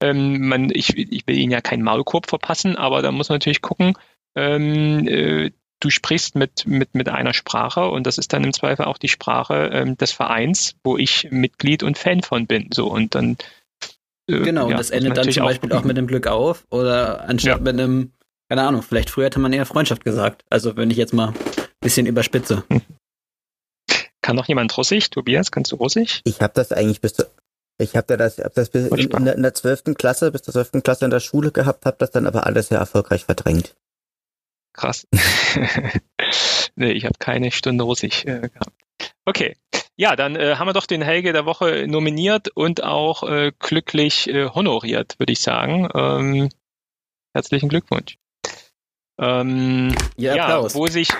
ähm, 0.02 0.48
man, 0.48 0.70
ich, 0.70 0.96
ich 0.96 1.26
will 1.26 1.36
ihnen 1.36 1.52
ja 1.52 1.60
keinen 1.60 1.82
Maulkorb 1.82 2.28
verpassen, 2.28 2.76
aber 2.76 3.02
da 3.02 3.12
muss 3.12 3.28
man 3.28 3.36
natürlich 3.36 3.60
gucken, 3.60 3.94
ähm, 4.34 5.06
äh, 5.06 5.50
du 5.80 5.90
sprichst 5.90 6.36
mit, 6.36 6.66
mit, 6.66 6.94
mit 6.94 7.08
einer 7.08 7.34
Sprache 7.34 7.88
und 7.88 8.06
das 8.06 8.18
ist 8.18 8.32
dann 8.32 8.44
im 8.44 8.52
Zweifel 8.52 8.84
auch 8.84 8.98
die 8.98 9.08
Sprache 9.08 9.70
ähm, 9.72 9.96
des 9.96 10.12
Vereins, 10.12 10.76
wo 10.84 10.96
ich 10.96 11.28
Mitglied 11.30 11.82
und 11.82 11.98
Fan 11.98 12.22
von 12.22 12.46
bin. 12.46 12.70
So 12.72 12.86
und 12.86 13.14
dann 13.14 13.36
äh, 14.28 14.40
Genau, 14.40 14.62
ja, 14.62 14.68
und 14.68 14.78
das 14.78 14.90
endet 14.90 15.16
dann 15.16 15.30
zum 15.30 15.44
Beispiel 15.44 15.72
auch, 15.72 15.80
auch 15.80 15.84
mit 15.84 15.96
dem 15.96 16.06
Glück 16.06 16.26
auf 16.26 16.64
oder 16.70 17.28
anstatt 17.28 17.58
ja. 17.58 17.72
mit 17.72 17.80
einem, 17.80 18.12
keine 18.50 18.66
Ahnung, 18.66 18.82
vielleicht 18.82 19.10
früher 19.10 19.26
hätte 19.26 19.38
man 19.38 19.52
eher 19.52 19.64
Freundschaft 19.64 20.04
gesagt. 20.04 20.44
Also 20.50 20.76
wenn 20.76 20.90
ich 20.90 20.96
jetzt 20.96 21.14
mal 21.14 21.28
ein 21.28 21.34
bisschen 21.80 22.06
überspitze. 22.06 22.64
Kann 24.22 24.34
noch 24.34 24.48
jemand 24.48 24.76
Russisch? 24.76 25.08
Tobias, 25.08 25.52
kannst 25.52 25.70
du 25.70 25.76
Russisch? 25.76 26.20
Ich 26.24 26.42
habe 26.42 26.52
das 26.54 26.72
eigentlich 26.72 27.00
bis 27.00 27.14
zu, 27.14 27.26
ich 27.78 27.94
habe 27.94 28.16
das, 28.16 28.38
hab 28.38 28.52
das 28.54 28.70
bis 28.70 28.88
in, 28.88 29.26
in, 29.26 29.42
der, 29.42 29.54
12. 29.54 29.94
Klasse, 29.96 30.32
bis 30.32 30.42
zur 30.42 30.52
12. 30.52 30.82
Klasse 30.82 31.04
in 31.04 31.12
der 31.12 31.20
Schule 31.20 31.52
gehabt, 31.52 31.86
habe 31.86 31.96
das 32.00 32.10
dann 32.10 32.26
aber 32.26 32.44
alles 32.44 32.68
sehr 32.68 32.78
erfolgreich 32.78 33.24
verdrängt. 33.24 33.76
Krass. 34.72 35.06
nee, 36.74 36.90
ich 36.90 37.04
habe 37.04 37.14
keine 37.20 37.52
Stunde 37.52 37.84
Russisch 37.84 38.24
äh, 38.24 38.48
gehabt. 38.48 38.74
Okay. 39.26 39.56
Ja, 39.94 40.16
dann 40.16 40.34
äh, 40.34 40.56
haben 40.56 40.66
wir 40.66 40.72
doch 40.72 40.86
den 40.86 41.02
Helge 41.02 41.32
der 41.32 41.46
Woche 41.46 41.86
nominiert 41.86 42.48
und 42.48 42.82
auch 42.82 43.22
äh, 43.22 43.52
glücklich 43.60 44.28
äh, 44.28 44.48
honoriert, 44.48 45.20
würde 45.20 45.32
ich 45.32 45.40
sagen. 45.40 45.88
Ähm, 45.94 46.48
herzlichen 47.32 47.68
Glückwunsch. 47.68 48.19
Ähm, 49.20 49.94
ja, 50.16 50.34
ja, 50.34 50.62
wo 50.74 50.86
sich, 50.86 51.10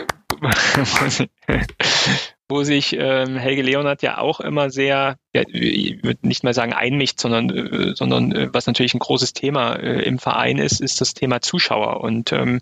wo 2.49 2.63
sich 2.63 2.97
ähm, 2.99 3.37
Helge 3.37 3.63
Leonard 3.63 4.03
ja 4.03 4.19
auch 4.19 4.41
immer 4.41 4.71
sehr, 4.71 5.17
ja, 5.35 5.43
ich 5.47 6.03
würde 6.03 6.27
nicht 6.27 6.43
mal 6.43 6.55
sagen 6.55 6.73
einmischt, 6.73 7.21
sondern, 7.21 7.51
äh, 7.51 7.95
sondern 7.95 8.33
äh, 8.33 8.49
was 8.53 8.67
natürlich 8.67 8.95
ein 8.95 9.01
großes 9.01 9.35
Thema 9.35 9.75
äh, 9.75 10.03
im 10.03 10.19
Verein 10.19 10.59
ist, 10.59 10.81
ist 10.81 11.01
das 11.01 11.13
Thema 11.13 11.43
Zuschauer. 11.43 12.01
Und 12.01 12.33
ähm, 12.33 12.61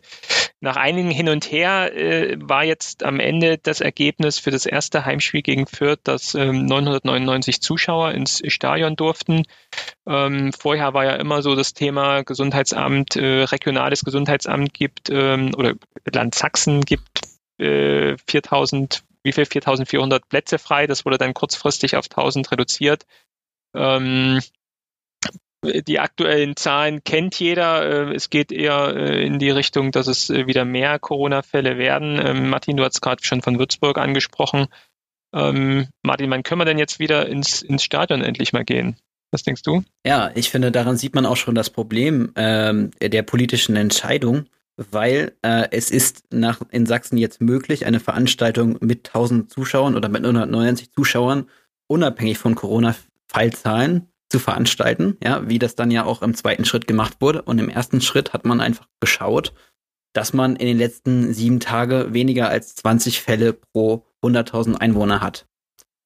nach 0.61 0.77
einigen 0.77 1.11
Hin 1.11 1.29
und 1.29 1.51
Her 1.51 1.95
äh, 1.97 2.37
war 2.41 2.65
jetzt 2.65 3.05
am 3.05 3.21
Ende 3.21 3.59
das 3.59 3.81
Ergebnis 3.81 4.39
für 4.39 4.51
das 4.51 4.67
erste 4.67 5.05
Heimspiel 5.05 5.43
gegen 5.43 5.67
Fürth, 5.67 6.01
dass 6.03 6.35
ähm, 6.35 6.67
999 6.67 7.61
Zuschauer 7.61 8.13
ins 8.13 8.43
Stadion 8.49 8.97
durften. 8.97 9.45
Ähm, 10.07 10.53
vorher 10.53 10.95
war 10.95 11.05
ja 11.05 11.15
immer 11.17 11.43
so 11.43 11.55
das 11.55 11.75
Thema 11.75 12.23
Gesundheitsamt, 12.23 13.17
äh, 13.17 13.45
regionales 13.45 14.05
Gesundheitsamt 14.05 14.75
gibt 14.75 15.11
ähm, 15.11 15.53
oder 15.57 15.75
Land 16.13 16.35
Sachsen 16.35 16.81
gibt 16.81 17.21
äh, 17.59 18.17
4000 18.27 19.05
wie 19.23 19.33
viel 19.33 19.47
4400 19.47 20.29
Plätze 20.29 20.59
frei. 20.59 20.87
Das 20.87 21.05
wurde 21.05 21.19
dann 21.19 21.35
kurzfristig 21.35 21.97
auf 21.97 22.07
1000 22.07 22.51
reduziert. 22.51 23.05
Ähm, 23.75 24.41
die 25.65 25.99
aktuellen 25.99 26.57
Zahlen 26.57 27.03
kennt 27.05 27.39
jeder. 27.39 28.11
Äh, 28.11 28.15
es 28.15 28.31
geht 28.31 28.53
eher 28.53 28.95
äh, 28.97 29.27
in 29.27 29.39
die 29.39 29.51
Richtung, 29.51 29.91
dass 29.91 30.07
es 30.07 30.31
äh, 30.31 30.47
wieder 30.47 30.65
mehr 30.65 30.99
Corona-Fälle 30.99 31.79
werden. 31.79 32.21
Ähm, 32.25 32.51
Martin, 32.51 32.77
du 32.77 32.85
hast 32.85 33.01
gerade 33.01 33.25
schon 33.25 33.43
von 33.43 33.59
Würzburg 33.59 33.99
angesprochen. 33.99 34.67
Ähm, 35.35 35.89
Martin, 36.03 36.31
wann 36.31 36.43
können 36.43 36.61
wir 36.61 36.65
denn 36.65 36.79
jetzt 36.79 36.99
wieder 36.99 37.29
ins, 37.29 37.63
ins 37.63 37.83
Stadion 37.83 38.23
endlich 38.23 38.53
mal 38.53 38.65
gehen? 38.65 38.97
Was 39.31 39.43
denkst 39.43 39.63
du? 39.63 39.85
Ja, 40.07 40.31
ich 40.35 40.49
finde, 40.49 40.73
daran 40.73 40.97
sieht 40.97 41.15
man 41.15 41.27
auch 41.27 41.37
schon 41.37 41.55
das 41.55 41.71
Problem 41.71 42.33
ähm, 42.37 42.93
der 43.03 43.23
politischen 43.23 43.77
Entscheidung 43.77 44.49
weil 44.79 45.33
äh, 45.43 45.67
es 45.73 45.91
ist 45.91 46.33
nach, 46.33 46.61
in 46.71 46.87
Sachsen 46.87 47.19
jetzt 47.19 47.41
möglich, 47.41 47.85
eine 47.85 47.99
Veranstaltung 47.99 48.79
mit 48.81 49.09
1000 49.09 49.51
Zuschauern 49.51 49.97
oder 49.97 50.09
mit 50.09 50.23
190 50.23 50.93
Zuschauern 50.93 51.49
unabhängig 51.89 52.39
von 52.39 52.55
Corona-Fallzahlen 52.55 54.07
zu 54.31 54.39
veranstalten, 54.39 55.17
ja, 55.23 55.49
wie 55.49 55.59
das 55.59 55.75
dann 55.75 55.91
ja 55.91 56.05
auch 56.05 56.23
im 56.23 56.35
zweiten 56.35 56.65
Schritt 56.65 56.87
gemacht 56.87 57.17
wurde. 57.21 57.43
Und 57.43 57.59
im 57.59 57.69
ersten 57.69 58.01
Schritt 58.01 58.33
hat 58.33 58.45
man 58.45 58.61
einfach 58.61 58.87
geschaut, 59.01 59.55
dass 60.13 60.33
man 60.33 60.57
in 60.57 60.67
den 60.67 60.79
letzten 60.79 61.33
sieben 61.33 61.61
Tagen 61.61 62.13
weniger 62.13 62.49
als 62.49 62.75
20 62.77 63.23
Fälle 63.23 63.53
pro 63.53 64.05
100.000 64.23 64.77
Einwohner 64.77 65.21
hat. 65.21 65.47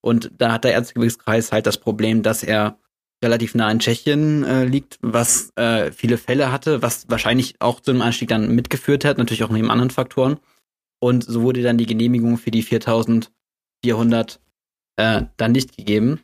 Und 0.00 0.32
da 0.38 0.52
hat 0.52 0.64
der 0.64 0.74
Erzgebirgskreis 0.74 1.52
halt 1.52 1.66
das 1.66 1.78
Problem, 1.78 2.22
dass 2.22 2.42
er 2.42 2.78
relativ 3.22 3.54
nah 3.54 3.70
in 3.70 3.78
Tschechien 3.78 4.44
äh, 4.44 4.64
liegt, 4.64 4.98
was 5.00 5.52
äh, 5.56 5.92
viele 5.92 6.18
Fälle 6.18 6.50
hatte, 6.50 6.82
was 6.82 7.08
wahrscheinlich 7.08 7.54
auch 7.60 7.80
zu 7.80 7.92
einem 7.92 8.02
Anstieg 8.02 8.28
dann 8.28 8.52
mitgeführt 8.54 9.04
hat, 9.04 9.18
natürlich 9.18 9.44
auch 9.44 9.50
neben 9.50 9.70
anderen 9.70 9.90
Faktoren. 9.90 10.38
Und 11.00 11.24
so 11.24 11.42
wurde 11.42 11.62
dann 11.62 11.78
die 11.78 11.86
Genehmigung 11.86 12.36
für 12.36 12.50
die 12.50 12.62
4400 12.62 14.40
äh, 14.96 15.22
dann 15.36 15.52
nicht 15.52 15.76
gegeben. 15.76 16.20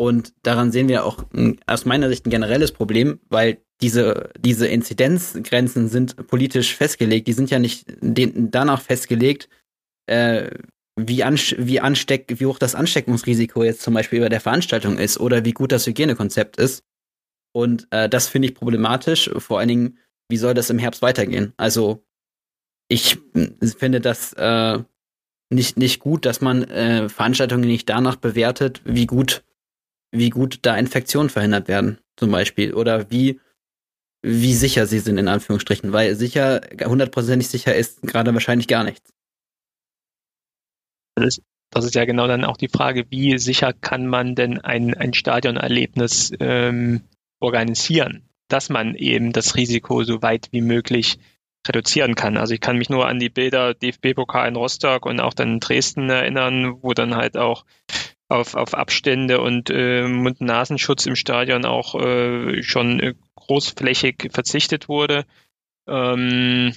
Und 0.00 0.32
daran 0.44 0.70
sehen 0.70 0.88
wir 0.88 1.04
auch 1.04 1.24
aus 1.66 1.84
meiner 1.84 2.08
Sicht 2.08 2.24
ein 2.24 2.30
generelles 2.30 2.70
Problem, 2.70 3.18
weil 3.28 3.58
diese, 3.80 4.30
diese 4.38 4.68
Inzidenzgrenzen 4.68 5.88
sind 5.88 6.28
politisch 6.28 6.74
festgelegt. 6.74 7.26
Die 7.26 7.32
sind 7.32 7.50
ja 7.50 7.58
nicht 7.58 7.86
danach 8.00 8.80
festgelegt, 8.80 9.48
äh, 10.06 10.50
wie, 10.96 11.18
wie, 11.18 11.80
ansteck 11.80 12.26
wie 12.28 12.46
hoch 12.46 12.60
das 12.60 12.76
Ansteckungsrisiko 12.76 13.64
jetzt 13.64 13.82
zum 13.82 13.94
Beispiel 13.94 14.20
bei 14.20 14.28
der 14.28 14.40
Veranstaltung 14.40 14.98
ist 14.98 15.18
oder 15.18 15.44
wie 15.44 15.52
gut 15.52 15.72
das 15.72 15.86
Hygienekonzept 15.86 16.58
ist. 16.58 16.84
Und 17.52 17.88
äh, 17.90 18.08
das 18.08 18.28
finde 18.28 18.48
ich 18.48 18.54
problematisch. 18.54 19.30
Vor 19.38 19.58
allen 19.58 19.68
Dingen, 19.68 19.98
wie 20.28 20.36
soll 20.36 20.54
das 20.54 20.70
im 20.70 20.78
Herbst 20.78 21.02
weitergehen? 21.02 21.54
Also 21.56 22.04
ich 22.88 23.18
finde 23.76 24.00
das 24.00 24.32
äh, 24.34 24.78
nicht, 25.50 25.76
nicht 25.76 25.98
gut, 25.98 26.24
dass 26.24 26.40
man 26.40 26.62
äh, 26.64 27.08
Veranstaltungen 27.08 27.66
nicht 27.66 27.88
danach 27.88 28.16
bewertet, 28.16 28.80
wie 28.84 29.06
gut, 29.06 29.42
wie 30.10 30.30
gut 30.30 30.60
da 30.62 30.76
Infektionen 30.76 31.30
verhindert 31.30 31.68
werden, 31.68 31.98
zum 32.16 32.30
Beispiel. 32.30 32.74
Oder 32.74 33.10
wie, 33.10 33.40
wie 34.22 34.54
sicher 34.54 34.86
sie 34.86 34.98
sind, 34.98 35.18
in 35.18 35.28
Anführungsstrichen. 35.28 35.92
Weil 35.92 36.14
sicher, 36.14 36.60
hundertprozentig 36.84 37.48
sicher 37.48 37.74
ist 37.74 38.02
gerade 38.02 38.32
wahrscheinlich 38.32 38.68
gar 38.68 38.84
nichts. 38.84 39.12
Das 41.14 41.36
ist, 41.36 41.42
das 41.70 41.84
ist 41.84 41.94
ja 41.94 42.04
genau 42.04 42.26
dann 42.26 42.44
auch 42.44 42.56
die 42.56 42.68
Frage, 42.68 43.06
wie 43.10 43.38
sicher 43.38 43.72
kann 43.72 44.06
man 44.06 44.34
denn 44.34 44.60
ein, 44.60 44.94
ein 44.94 45.12
Stadionerlebnis 45.12 46.32
ähm, 46.40 47.02
organisieren, 47.40 48.28
dass 48.48 48.70
man 48.70 48.94
eben 48.94 49.32
das 49.32 49.56
Risiko 49.56 50.04
so 50.04 50.22
weit 50.22 50.48
wie 50.52 50.62
möglich 50.62 51.18
reduzieren 51.66 52.14
kann. 52.14 52.36
Also 52.36 52.54
ich 52.54 52.60
kann 52.60 52.78
mich 52.78 52.88
nur 52.88 53.06
an 53.06 53.18
die 53.18 53.28
Bilder 53.28 53.74
DFB-Pokal 53.74 54.48
in 54.48 54.56
Rostock 54.56 55.04
und 55.04 55.20
auch 55.20 55.34
dann 55.34 55.54
in 55.54 55.60
Dresden 55.60 56.08
erinnern, 56.08 56.82
wo 56.82 56.94
dann 56.94 57.14
halt 57.14 57.36
auch 57.36 57.64
auf, 58.28 58.54
auf 58.54 58.74
Abstände 58.74 59.40
und 59.40 59.70
äh, 59.70 60.06
Mund-Nasenschutz 60.06 61.06
im 61.06 61.16
Stadion 61.16 61.64
auch 61.64 61.94
äh, 61.94 62.62
schon 62.62 63.00
äh, 63.00 63.14
großflächig 63.34 64.30
verzichtet 64.32 64.88
wurde. 64.88 65.24
Ähm, 65.86 66.74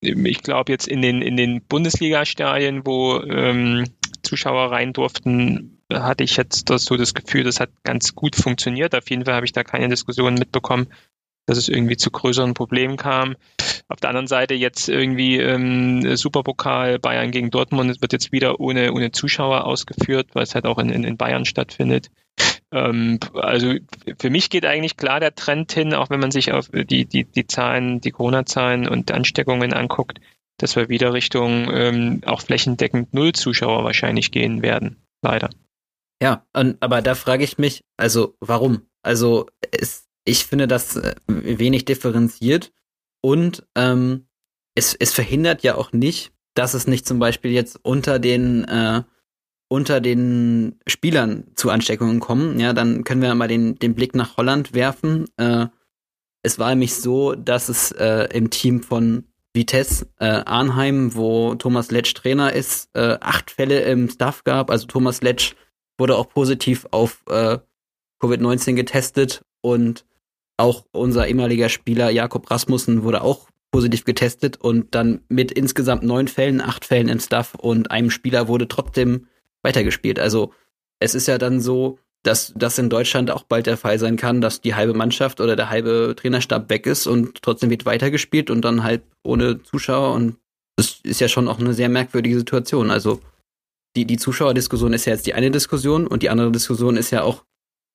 ich 0.00 0.42
glaube 0.42 0.72
jetzt 0.72 0.86
in 0.86 1.02
den, 1.02 1.22
in 1.22 1.36
den 1.36 1.62
Bundesliga-Stadien, 1.62 2.86
wo 2.86 3.20
ähm, 3.20 3.84
Zuschauer 4.22 4.70
rein 4.70 4.92
durften, 4.92 5.82
hatte 5.92 6.24
ich 6.24 6.36
jetzt 6.36 6.70
das, 6.70 6.84
so 6.84 6.96
das 6.96 7.14
Gefühl, 7.14 7.44
das 7.44 7.60
hat 7.60 7.70
ganz 7.82 8.14
gut 8.14 8.36
funktioniert. 8.36 8.94
Auf 8.94 9.08
jeden 9.10 9.24
Fall 9.24 9.34
habe 9.34 9.46
ich 9.46 9.52
da 9.52 9.64
keine 9.64 9.88
Diskussionen 9.88 10.38
mitbekommen. 10.38 10.88
Dass 11.46 11.58
es 11.58 11.68
irgendwie 11.68 11.96
zu 11.96 12.10
größeren 12.10 12.54
Problemen 12.54 12.96
kam. 12.96 13.36
Auf 13.88 14.00
der 14.00 14.10
anderen 14.10 14.26
Seite 14.26 14.54
jetzt 14.54 14.88
irgendwie 14.88 15.38
ähm, 15.38 16.16
Superpokal 16.16 16.98
Bayern 16.98 17.30
gegen 17.30 17.50
Dortmund, 17.50 18.02
wird 18.02 18.12
jetzt 18.12 18.32
wieder 18.32 18.60
ohne, 18.60 18.92
ohne 18.92 19.12
Zuschauer 19.12 19.64
ausgeführt, 19.64 20.28
weil 20.34 20.42
es 20.42 20.54
halt 20.54 20.66
auch 20.66 20.78
in, 20.78 20.90
in, 20.90 21.04
in 21.04 21.16
Bayern 21.16 21.44
stattfindet. 21.44 22.10
Ähm, 22.72 23.20
also 23.34 23.74
für 24.18 24.30
mich 24.30 24.50
geht 24.50 24.66
eigentlich 24.66 24.96
klar 24.96 25.20
der 25.20 25.34
Trend 25.34 25.72
hin, 25.72 25.94
auch 25.94 26.10
wenn 26.10 26.20
man 26.20 26.30
sich 26.30 26.52
auf 26.52 26.68
die, 26.72 27.06
die, 27.06 27.24
die 27.24 27.46
Zahlen, 27.46 28.00
die 28.00 28.10
Corona-Zahlen 28.10 28.88
und 28.88 29.12
Ansteckungen 29.12 29.72
anguckt, 29.72 30.20
dass 30.58 30.74
wir 30.74 30.88
wieder 30.88 31.12
Richtung 31.12 31.70
ähm, 31.72 32.22
auch 32.26 32.40
flächendeckend 32.40 33.14
Null 33.14 33.32
Zuschauer 33.32 33.84
wahrscheinlich 33.84 34.32
gehen 34.32 34.62
werden. 34.62 34.96
Leider. 35.22 35.50
Ja, 36.20 36.46
aber 36.52 37.02
da 37.02 37.14
frage 37.14 37.44
ich 37.44 37.58
mich, 37.58 37.82
also 37.96 38.36
warum? 38.40 38.82
Also 39.02 39.48
es, 39.70 40.05
ich 40.26 40.44
finde 40.44 40.68
das 40.68 40.96
äh, 40.96 41.14
wenig 41.26 41.86
differenziert 41.86 42.72
und 43.22 43.66
ähm, 43.74 44.26
es, 44.74 44.94
es 44.94 45.14
verhindert 45.14 45.62
ja 45.62 45.76
auch 45.76 45.92
nicht, 45.92 46.32
dass 46.54 46.74
es 46.74 46.86
nicht 46.86 47.06
zum 47.06 47.18
Beispiel 47.18 47.52
jetzt 47.52 47.78
unter 47.82 48.18
den 48.18 48.64
äh, 48.64 49.02
unter 49.68 50.00
den 50.00 50.78
Spielern 50.86 51.44
zu 51.54 51.70
Ansteckungen 51.70 52.20
kommen. 52.20 52.60
Ja, 52.60 52.72
dann 52.72 53.02
können 53.02 53.22
wir 53.22 53.34
mal 53.34 53.48
den, 53.48 53.76
den 53.76 53.94
Blick 53.94 54.14
nach 54.14 54.36
Holland 54.36 54.74
werfen. 54.74 55.26
Äh, 55.38 55.66
es 56.42 56.58
war 56.58 56.70
nämlich 56.70 56.94
so, 56.94 57.34
dass 57.34 57.68
es 57.68 57.90
äh, 57.92 58.28
im 58.32 58.50
Team 58.50 58.82
von 58.82 59.24
Vitesse 59.52 60.06
äh, 60.20 60.42
Arnheim, 60.46 61.16
wo 61.16 61.56
Thomas 61.56 61.90
Letsch 61.90 62.14
Trainer 62.14 62.52
ist, 62.52 62.90
äh, 62.94 63.18
acht 63.20 63.50
Fälle 63.50 63.80
im 63.80 64.08
Staff 64.08 64.44
gab. 64.44 64.70
Also 64.70 64.86
Thomas 64.86 65.22
Letsch 65.22 65.54
wurde 65.98 66.16
auch 66.16 66.28
positiv 66.28 66.86
auf 66.92 67.24
äh, 67.28 67.58
Covid-19 68.20 68.74
getestet 68.74 69.44
und 69.62 70.04
auch 70.56 70.86
unser 70.92 71.28
ehemaliger 71.28 71.68
Spieler 71.68 72.10
Jakob 72.10 72.50
Rasmussen 72.50 73.02
wurde 73.02 73.22
auch 73.22 73.48
positiv 73.70 74.04
getestet 74.04 74.56
und 74.56 74.94
dann 74.94 75.20
mit 75.28 75.52
insgesamt 75.52 76.02
neun 76.02 76.28
Fällen, 76.28 76.60
acht 76.60 76.84
Fällen 76.84 77.08
im 77.08 77.20
Staff 77.20 77.54
und 77.54 77.90
einem 77.90 78.10
Spieler 78.10 78.48
wurde 78.48 78.68
trotzdem 78.68 79.26
weitergespielt. 79.62 80.18
Also 80.18 80.52
es 80.98 81.14
ist 81.14 81.28
ja 81.28 81.36
dann 81.36 81.60
so, 81.60 81.98
dass 82.22 82.52
das 82.56 82.78
in 82.78 82.90
Deutschland 82.90 83.30
auch 83.30 83.42
bald 83.42 83.66
der 83.66 83.76
Fall 83.76 83.98
sein 83.98 84.16
kann, 84.16 84.40
dass 84.40 84.60
die 84.60 84.74
halbe 84.74 84.94
Mannschaft 84.94 85.40
oder 85.40 85.56
der 85.56 85.70
halbe 85.70 86.14
Trainerstab 86.16 86.70
weg 86.70 86.86
ist 86.86 87.06
und 87.06 87.42
trotzdem 87.42 87.70
wird 87.70 87.86
weitergespielt 87.86 88.50
und 88.50 88.62
dann 88.64 88.82
halt 88.82 89.02
ohne 89.22 89.62
Zuschauer 89.62 90.14
und 90.14 90.36
das 90.76 91.00
ist 91.02 91.20
ja 91.20 91.28
schon 91.28 91.48
auch 91.48 91.58
eine 91.58 91.72
sehr 91.72 91.88
merkwürdige 91.88 92.38
Situation. 92.38 92.90
Also 92.90 93.20
die, 93.96 94.04
die 94.04 94.18
Zuschauerdiskussion 94.18 94.92
ist 94.92 95.06
ja 95.06 95.14
jetzt 95.14 95.26
die 95.26 95.34
eine 95.34 95.50
Diskussion 95.50 96.06
und 96.06 96.22
die 96.22 96.30
andere 96.30 96.52
Diskussion 96.52 96.96
ist 96.96 97.10
ja 97.10 97.22
auch, 97.22 97.44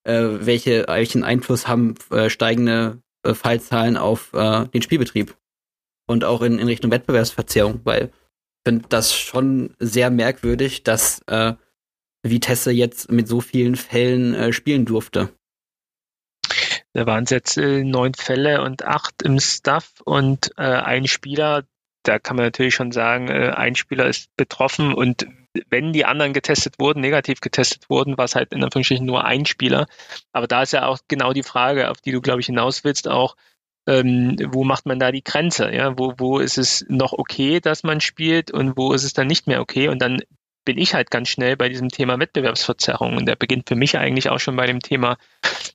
äh, 0.04 0.24
welche, 0.46 0.86
welchen 0.88 1.24
Einfluss 1.24 1.68
haben 1.68 1.96
äh, 2.12 2.30
steigende 2.30 3.02
äh, 3.24 3.34
Fallzahlen 3.34 3.98
auf 3.98 4.34
äh, 4.34 4.68
den 4.68 4.82
Spielbetrieb 4.82 5.36
und 6.08 6.24
auch 6.24 6.42
in, 6.42 6.60
in 6.60 6.68
Richtung 6.68 6.92
Wettbewerbsverzerrung, 6.92 7.82
weil 7.84 8.06
ich 8.06 8.72
finde 8.72 8.86
das 8.90 9.16
schon 9.16 9.76
sehr 9.80 10.10
merkwürdig, 10.10 10.84
dass 10.84 11.22
äh, 11.28 11.54
Vitesse 12.24 12.72
jetzt 12.72 13.12
mit 13.12 13.28
so 13.28 13.42
vielen 13.42 13.76
Fällen 13.76 14.34
äh, 14.34 14.54
spielen 14.54 14.86
durfte. 14.86 15.30
Da 16.94 17.06
waren 17.06 17.24
es 17.24 17.30
jetzt 17.30 17.58
äh, 17.58 17.84
neun 17.84 18.14
Fälle 18.14 18.62
und 18.62 18.84
acht 18.84 19.22
im 19.24 19.40
Staff 19.40 20.02
und 20.04 20.52
äh, 20.58 20.64
ein 20.64 21.08
Spieler, 21.08 21.64
da 22.04 22.20
kann 22.20 22.36
man 22.36 22.46
natürlich 22.46 22.76
schon 22.76 22.92
sagen, 22.92 23.30
äh, 23.30 23.54
ein 23.56 23.76
Spieler 23.76 24.08
ist 24.08 24.36
betroffen 24.36 24.94
und 24.94 25.26
wenn 25.70 25.94
die 25.94 26.06
anderen 26.06 26.34
getestet 26.34 26.80
wurden, 26.80 27.02
negativ 27.02 27.42
getestet 27.42 27.90
wurden, 27.90 28.18
war 28.18 28.26
es 28.26 28.36
halt 28.36 28.54
in 28.54 28.64
Anführungsstrichen 28.64 29.06
nur 29.06 29.26
ein 29.26 29.46
Spieler. 29.46 29.88
Aber 30.32 30.48
da 30.48 30.62
ist 30.64 30.74
ja 30.74 30.88
auch 30.88 31.00
genau 31.08 31.34
die 31.34 31.44
Frage, 31.44 31.90
auf 31.90 32.02
die 32.02 32.12
du, 32.12 32.22
glaube 32.22 32.40
ich, 32.40 32.46
hinaus 32.46 32.84
willst, 32.84 33.08
auch, 33.08 33.36
ähm, 33.88 34.38
wo 34.52 34.64
macht 34.64 34.86
man 34.86 35.00
da 35.00 35.12
die 35.12 35.24
Grenze? 35.24 35.74
Ja, 35.74 35.98
wo, 35.98 36.14
wo 36.18 36.40
ist 36.40 36.58
es 36.58 36.86
noch 36.88 37.14
okay, 37.14 37.60
dass 37.60 37.84
man 37.84 38.00
spielt 38.00 38.52
und 38.52 38.78
wo 38.78 38.94
ist 38.94 39.04
es 39.04 39.14
dann 39.14 39.28
nicht 39.28 39.48
mehr 39.48 39.62
okay? 39.62 39.90
Und 39.90 40.02
dann 40.02 40.22
bin 40.64 40.78
ich 40.78 40.94
halt 40.94 41.10
ganz 41.10 41.30
schnell 41.30 41.58
bei 41.58 41.70
diesem 41.70 41.90
Thema 41.90 42.20
Wettbewerbsverzerrung. 42.20 43.18
Und 43.18 43.26
der 43.26 43.36
beginnt 43.36 43.68
für 43.68 43.76
mich 43.76 43.98
eigentlich 43.98 44.30
auch 44.30 44.40
schon 44.40 44.56
bei 44.56 44.68
dem 44.68 44.80
Thema, 44.80 45.18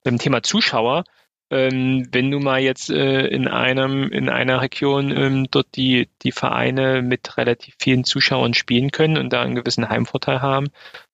beim 0.05 0.19
Thema 0.19 0.43
Zuschauer. 0.43 1.05
Ähm, 1.51 2.09
wenn 2.11 2.31
du 2.33 2.41
mal 2.41 2.61
jetzt 2.61 2.91
äh, 2.91 3.27
in 3.29 3.47
einem 3.47 4.11
in 4.11 4.29
einer 4.29 4.61
Region 4.63 5.17
ähm, 5.17 5.47
dort 5.51 5.69
die 5.77 6.09
die 6.23 6.33
Vereine 6.33 7.03
mit 7.03 7.37
relativ 7.37 7.75
vielen 7.81 8.03
Zuschauern 8.03 8.53
spielen 8.53 8.91
können 8.91 9.17
und 9.17 9.33
da 9.33 9.43
einen 9.43 9.55
gewissen 9.55 9.89
Heimvorteil 9.89 10.43
haben 10.43 10.69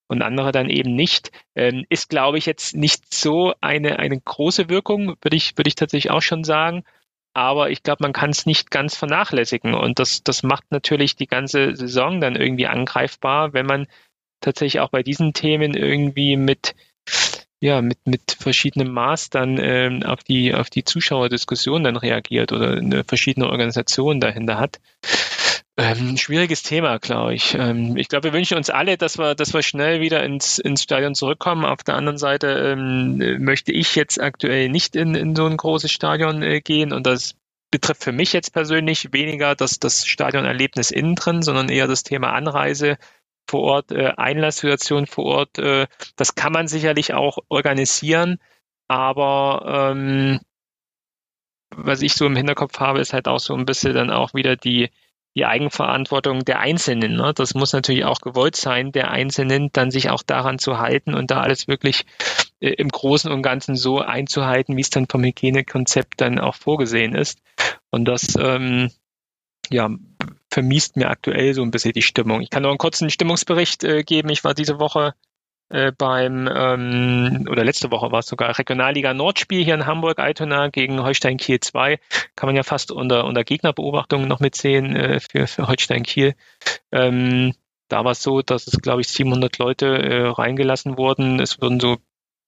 und 0.07 0.23
andere 0.23 0.51
dann 0.51 0.69
eben 0.69 0.95
nicht, 0.95 1.31
ähm, 1.55 1.85
ist 1.89 2.09
glaube 2.09 2.39
ich 2.39 2.47
jetzt 2.47 2.75
nicht 2.75 3.13
so 3.13 3.53
eine 3.61 3.99
eine 3.99 4.19
große 4.19 4.69
Wirkung, 4.69 5.15
würde 5.21 5.37
ich 5.37 5.55
würde 5.57 5.67
ich 5.67 5.75
tatsächlich 5.75 6.11
auch 6.11 6.21
schon 6.23 6.43
sagen. 6.43 6.83
Aber 7.35 7.71
ich 7.71 7.83
glaube, 7.83 8.03
man 8.03 8.13
kann 8.13 8.29
es 8.29 8.45
nicht 8.45 8.71
ganz 8.71 8.95
vernachlässigen 8.95 9.73
und 9.75 9.99
das 9.99 10.23
das 10.23 10.43
macht 10.43 10.71
natürlich 10.71 11.15
die 11.15 11.27
ganze 11.27 11.75
Saison 11.75 12.21
dann 12.21 12.35
irgendwie 12.35 12.67
angreifbar, 12.67 13.53
wenn 13.53 13.65
man 13.67 13.87
tatsächlich 14.41 14.81
auch 14.81 14.89
bei 14.89 15.03
diesen 15.03 15.33
Themen 15.33 15.75
irgendwie 15.75 16.37
mit 16.37 16.75
ja, 17.63 17.81
mit, 17.81 17.97
mit 18.05 18.35
verschiedenem 18.37 18.91
Maß 18.91 19.29
dann 19.29 19.57
ähm, 19.57 20.03
auf 20.03 20.21
die, 20.21 20.53
auf 20.53 20.69
die 20.69 20.83
Zuschauerdiskussion 20.83 21.85
dann 21.85 21.95
reagiert 21.95 22.51
oder 22.51 22.71
eine 22.73 23.05
verschiedene 23.05 23.49
Organisation 23.49 24.19
dahinter 24.19 24.59
hat. 24.59 24.81
Ähm, 25.77 26.17
schwieriges 26.17 26.61
Thema, 26.61 26.99
glaube 26.99 27.35
ich. 27.35 27.55
Ähm, 27.55 27.95
ich 27.95 28.09
glaube, 28.09 28.25
wir 28.25 28.33
wünschen 28.33 28.57
uns 28.57 28.69
alle, 28.69 28.97
dass 28.97 29.17
wir, 29.17 29.33
dass 29.33 29.53
wir 29.53 29.61
schnell 29.61 30.01
wieder 30.01 30.25
ins, 30.25 30.59
ins 30.59 30.83
Stadion 30.83 31.15
zurückkommen. 31.15 31.63
Auf 31.63 31.83
der 31.83 31.95
anderen 31.95 32.17
Seite 32.17 32.47
ähm, 32.49 33.41
möchte 33.41 33.71
ich 33.71 33.95
jetzt 33.95 34.19
aktuell 34.21 34.67
nicht 34.67 34.97
in, 34.97 35.15
in 35.15 35.33
so 35.33 35.45
ein 35.45 35.55
großes 35.55 35.89
Stadion 35.89 36.43
äh, 36.43 36.59
gehen 36.59 36.91
und 36.91 37.07
das 37.07 37.35
betrifft 37.71 38.03
für 38.03 38.11
mich 38.11 38.33
jetzt 38.33 38.51
persönlich 38.51 39.13
weniger 39.13 39.55
das, 39.55 39.79
das 39.79 40.05
Stadionerlebnis 40.05 40.91
innen 40.91 41.15
drin, 41.15 41.41
sondern 41.41 41.69
eher 41.69 41.87
das 41.87 42.03
Thema 42.03 42.33
Anreise, 42.33 42.97
vor 43.47 43.61
Ort, 43.61 43.91
äh, 43.91 44.13
Einlasssituation 44.17 45.07
vor 45.07 45.25
Ort. 45.25 45.59
Äh, 45.59 45.87
das 46.15 46.35
kann 46.35 46.53
man 46.53 46.67
sicherlich 46.67 47.13
auch 47.13 47.37
organisieren, 47.49 48.39
aber 48.87 49.93
ähm, 49.93 50.39
was 51.75 52.01
ich 52.01 52.13
so 52.13 52.25
im 52.25 52.35
Hinterkopf 52.35 52.79
habe, 52.79 52.99
ist 52.99 53.13
halt 53.13 53.27
auch 53.27 53.39
so 53.39 53.55
ein 53.55 53.65
bisschen 53.65 53.93
dann 53.93 54.11
auch 54.11 54.33
wieder 54.33 54.55
die, 54.55 54.89
die 55.35 55.45
Eigenverantwortung 55.45 56.45
der 56.45 56.59
Einzelnen. 56.59 57.15
Ne? 57.15 57.33
Das 57.35 57.55
muss 57.55 57.73
natürlich 57.73 58.05
auch 58.05 58.21
gewollt 58.21 58.55
sein, 58.55 58.91
der 58.91 59.11
Einzelnen 59.11 59.71
dann 59.73 59.91
sich 59.91 60.09
auch 60.09 60.23
daran 60.23 60.59
zu 60.59 60.77
halten 60.77 61.13
und 61.13 61.31
da 61.31 61.41
alles 61.41 61.67
wirklich 61.67 62.05
äh, 62.59 62.69
im 62.69 62.89
Großen 62.89 63.31
und 63.31 63.41
Ganzen 63.41 63.75
so 63.75 63.99
einzuhalten, 63.99 64.77
wie 64.77 64.81
es 64.81 64.89
dann 64.89 65.07
vom 65.09 65.23
Hygienekonzept 65.23 66.21
dann 66.21 66.39
auch 66.39 66.55
vorgesehen 66.55 67.15
ist. 67.15 67.39
Und 67.89 68.05
das 68.05 68.35
ähm, 68.39 68.91
ja, 69.69 69.89
vermiest 70.53 70.95
mir 70.95 71.09
aktuell 71.09 71.53
so 71.53 71.61
ein 71.63 71.71
bisschen 71.71 71.93
die 71.93 72.01
Stimmung. 72.01 72.41
Ich 72.41 72.49
kann 72.49 72.63
noch 72.63 72.69
einen 72.69 72.77
kurzen 72.77 73.09
Stimmungsbericht 73.09 73.83
äh, 73.83 74.03
geben. 74.03 74.29
Ich 74.29 74.43
war 74.43 74.53
diese 74.53 74.79
Woche 74.79 75.13
äh, 75.69 75.91
beim, 75.91 76.47
ähm, 76.53 77.47
oder 77.49 77.63
letzte 77.63 77.91
Woche 77.91 78.11
war 78.11 78.19
es 78.19 78.27
sogar, 78.27 78.57
Regionalliga 78.57 79.13
Nordspiel 79.13 79.63
hier 79.63 79.73
in 79.73 79.85
Hamburg, 79.85 80.19
Altona 80.19 80.67
gegen 80.69 81.01
Holstein 81.01 81.37
Kiel 81.37 81.59
2. 81.59 81.99
Kann 82.35 82.47
man 82.47 82.55
ja 82.55 82.63
fast 82.63 82.91
unter, 82.91 83.25
unter 83.25 83.43
Gegnerbeobachtung 83.43 84.27
noch 84.27 84.39
mitsehen 84.39 84.95
äh, 84.95 85.19
für, 85.19 85.47
für 85.47 85.67
Holstein 85.67 86.03
Kiel. 86.03 86.35
Ähm, 86.91 87.53
da 87.87 88.05
war 88.05 88.11
es 88.11 88.21
so, 88.21 88.41
dass 88.41 88.67
es, 88.67 88.79
glaube 88.79 89.01
ich, 89.01 89.07
700 89.07 89.57
Leute 89.57 89.87
äh, 89.87 90.27
reingelassen 90.27 90.97
wurden. 90.97 91.39
Es 91.39 91.61
wurden 91.61 91.79
so 91.79 91.97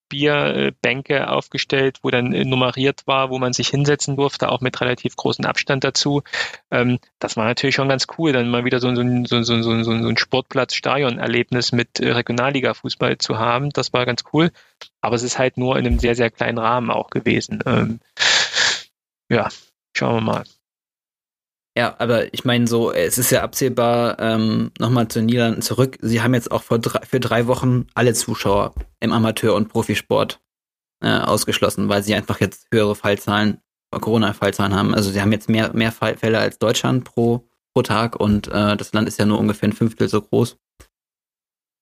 Bierbänke 0.08 1.28
aufgestellt, 1.28 1.98
wo 2.02 2.10
dann 2.10 2.30
nummeriert 2.30 3.06
war, 3.06 3.30
wo 3.30 3.38
man 3.38 3.52
sich 3.52 3.68
hinsetzen 3.68 4.16
durfte, 4.16 4.50
auch 4.50 4.60
mit 4.60 4.80
relativ 4.80 5.16
großem 5.16 5.44
Abstand 5.44 5.84
dazu. 5.84 6.22
Ähm, 6.70 6.98
das 7.18 7.36
war 7.36 7.44
natürlich 7.44 7.74
schon 7.74 7.88
ganz 7.88 8.06
cool, 8.18 8.32
dann 8.32 8.50
mal 8.50 8.64
wieder 8.64 8.80
so, 8.80 8.94
so, 8.94 9.02
so, 9.24 9.42
so, 9.42 9.62
so, 9.62 9.82
so 9.82 9.90
ein 9.92 10.16
Sportplatz-Stadion-Erlebnis 10.16 11.72
mit 11.72 12.00
äh, 12.00 12.12
Regionalliga-Fußball 12.12 13.18
zu 13.18 13.38
haben. 13.38 13.70
Das 13.70 13.92
war 13.92 14.06
ganz 14.06 14.24
cool. 14.32 14.50
Aber 15.00 15.16
es 15.16 15.22
ist 15.22 15.38
halt 15.38 15.56
nur 15.56 15.78
in 15.78 15.86
einem 15.86 15.98
sehr, 15.98 16.14
sehr 16.14 16.30
kleinen 16.30 16.58
Rahmen 16.58 16.90
auch 16.90 17.10
gewesen. 17.10 17.62
Ähm, 17.66 18.00
ja, 19.28 19.48
schauen 19.94 20.16
wir 20.16 20.20
mal. 20.20 20.44
Ja, 21.76 21.94
aber 21.98 22.32
ich 22.32 22.46
meine 22.46 22.66
so, 22.66 22.90
es 22.90 23.18
ist 23.18 23.30
ja 23.30 23.42
absehbar, 23.42 24.18
ähm, 24.18 24.70
nochmal 24.78 25.08
zu 25.08 25.18
den 25.18 25.26
Niederlanden 25.26 25.60
zurück. 25.60 25.98
Sie 26.00 26.22
haben 26.22 26.32
jetzt 26.32 26.50
auch 26.50 26.62
vor 26.62 26.78
drei, 26.78 27.04
für 27.04 27.20
drei 27.20 27.46
Wochen 27.48 27.86
alle 27.94 28.14
Zuschauer 28.14 28.74
im 29.00 29.12
Amateur- 29.12 29.54
und 29.54 29.68
Profisport 29.68 30.40
äh, 31.02 31.18
ausgeschlossen, 31.18 31.90
weil 31.90 32.02
sie 32.02 32.14
einfach 32.14 32.40
jetzt 32.40 32.66
höhere 32.72 32.94
Fallzahlen, 32.94 33.58
Corona-Fallzahlen 33.90 34.74
haben. 34.74 34.94
Also 34.94 35.10
sie 35.10 35.20
haben 35.20 35.32
jetzt 35.32 35.50
mehr, 35.50 35.74
mehr 35.74 35.92
Fälle 35.92 36.38
als 36.38 36.58
Deutschland 36.58 37.04
pro, 37.04 37.46
pro 37.74 37.82
Tag 37.82 38.18
und 38.18 38.48
äh, 38.48 38.76
das 38.76 38.94
Land 38.94 39.06
ist 39.06 39.18
ja 39.18 39.26
nur 39.26 39.38
ungefähr 39.38 39.68
ein 39.68 39.74
Fünftel 39.74 40.08
so 40.08 40.22
groß. 40.22 40.56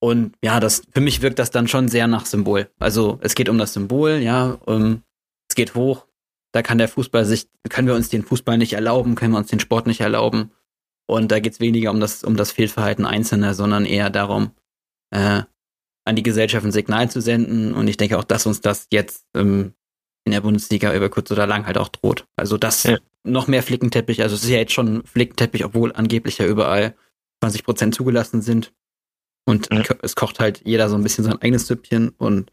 Und 0.01 0.37
ja, 0.43 0.59
das 0.59 0.83
für 0.93 1.01
mich 1.01 1.23
wirkt 1.23 1.39
das 1.39 1.53
dann 1.53 1.69
schon 1.69 1.89
sehr 1.89 2.09
nach 2.09 2.27
Symbol. 2.27 2.69
Also 2.81 3.19
es 3.23 3.37
geht 3.37 3.49
um 3.49 3.59
das 3.59 3.73
Symbol, 3.73 4.17
ja, 4.17 4.59
um, 4.67 4.75
ähm, 4.75 5.03
es 5.49 5.55
geht 5.55 5.77
hoch, 5.77 6.07
da 6.55 6.63
kann 6.63 6.79
der 6.79 6.87
Fußball 6.87 7.25
sich, 7.25 7.49
können 7.69 7.89
wir 7.89 7.97
uns 7.97 8.11
den 8.11 8.23
Fußball 8.23 8.57
nicht 8.59 8.75
erlauben, 8.75 9.17
können 9.17 9.33
wir 9.33 9.39
uns 9.39 9.51
den 9.51 9.59
Sport 9.59 9.89
nicht 9.89 10.01
erlauben. 10.01 10.53
Und 11.07 11.33
da 11.33 11.41
geht 11.41 11.55
es 11.55 11.61
weniger 11.61 11.91
um 11.91 11.99
das, 11.99 12.23
um 12.23 12.37
das 12.37 12.53
Fehlverhalten 12.53 13.05
Einzelner, 13.05 13.55
sondern 13.55 13.85
eher 13.85 14.09
darum, 14.09 14.53
äh, 15.11 15.43
an 16.05 16.17
die 16.17 16.23
Gesellschaft 16.23 16.65
ein 16.65 16.71
Signal 16.71 17.11
zu 17.11 17.21
senden. 17.21 17.75
Und 17.75 17.89
ich 17.89 17.97
denke 17.97 18.17
auch, 18.17 18.23
dass 18.23 18.47
uns 18.47 18.61
das 18.61 18.87
jetzt 18.93 19.27
ähm, 19.35 19.75
in 20.25 20.31
der 20.31 20.43
Bundesliga 20.43 20.95
über 20.95 21.11
kurz 21.11 21.33
oder 21.33 21.49
lang 21.49 21.67
halt 21.67 21.77
auch 21.77 21.89
droht. 21.89 22.25
Also 22.37 22.57
das 22.57 22.85
ja. 22.85 22.99
noch 23.25 23.49
mehr 23.49 23.65
Flickenteppich, 23.65 24.23
also 24.23 24.37
es 24.37 24.45
ist 24.45 24.51
ja 24.51 24.59
jetzt 24.59 24.73
schon 24.73 25.05
Flickenteppich, 25.05 25.65
obwohl 25.65 25.93
angeblich 25.93 26.39
ja 26.39 26.47
überall 26.47 26.95
20 27.43 27.65
Prozent 27.65 27.95
zugelassen 27.97 28.43
sind. 28.43 28.73
Und 29.45 29.71
ja. 29.73 29.83
es 30.03 30.15
kocht 30.15 30.39
halt 30.39 30.63
jeder 30.65 30.89
so 30.89 30.95
ein 30.95 31.03
bisschen 31.03 31.25
sein 31.25 31.43
eigenes 31.43 31.67
Süppchen. 31.67 32.11
Und 32.11 32.53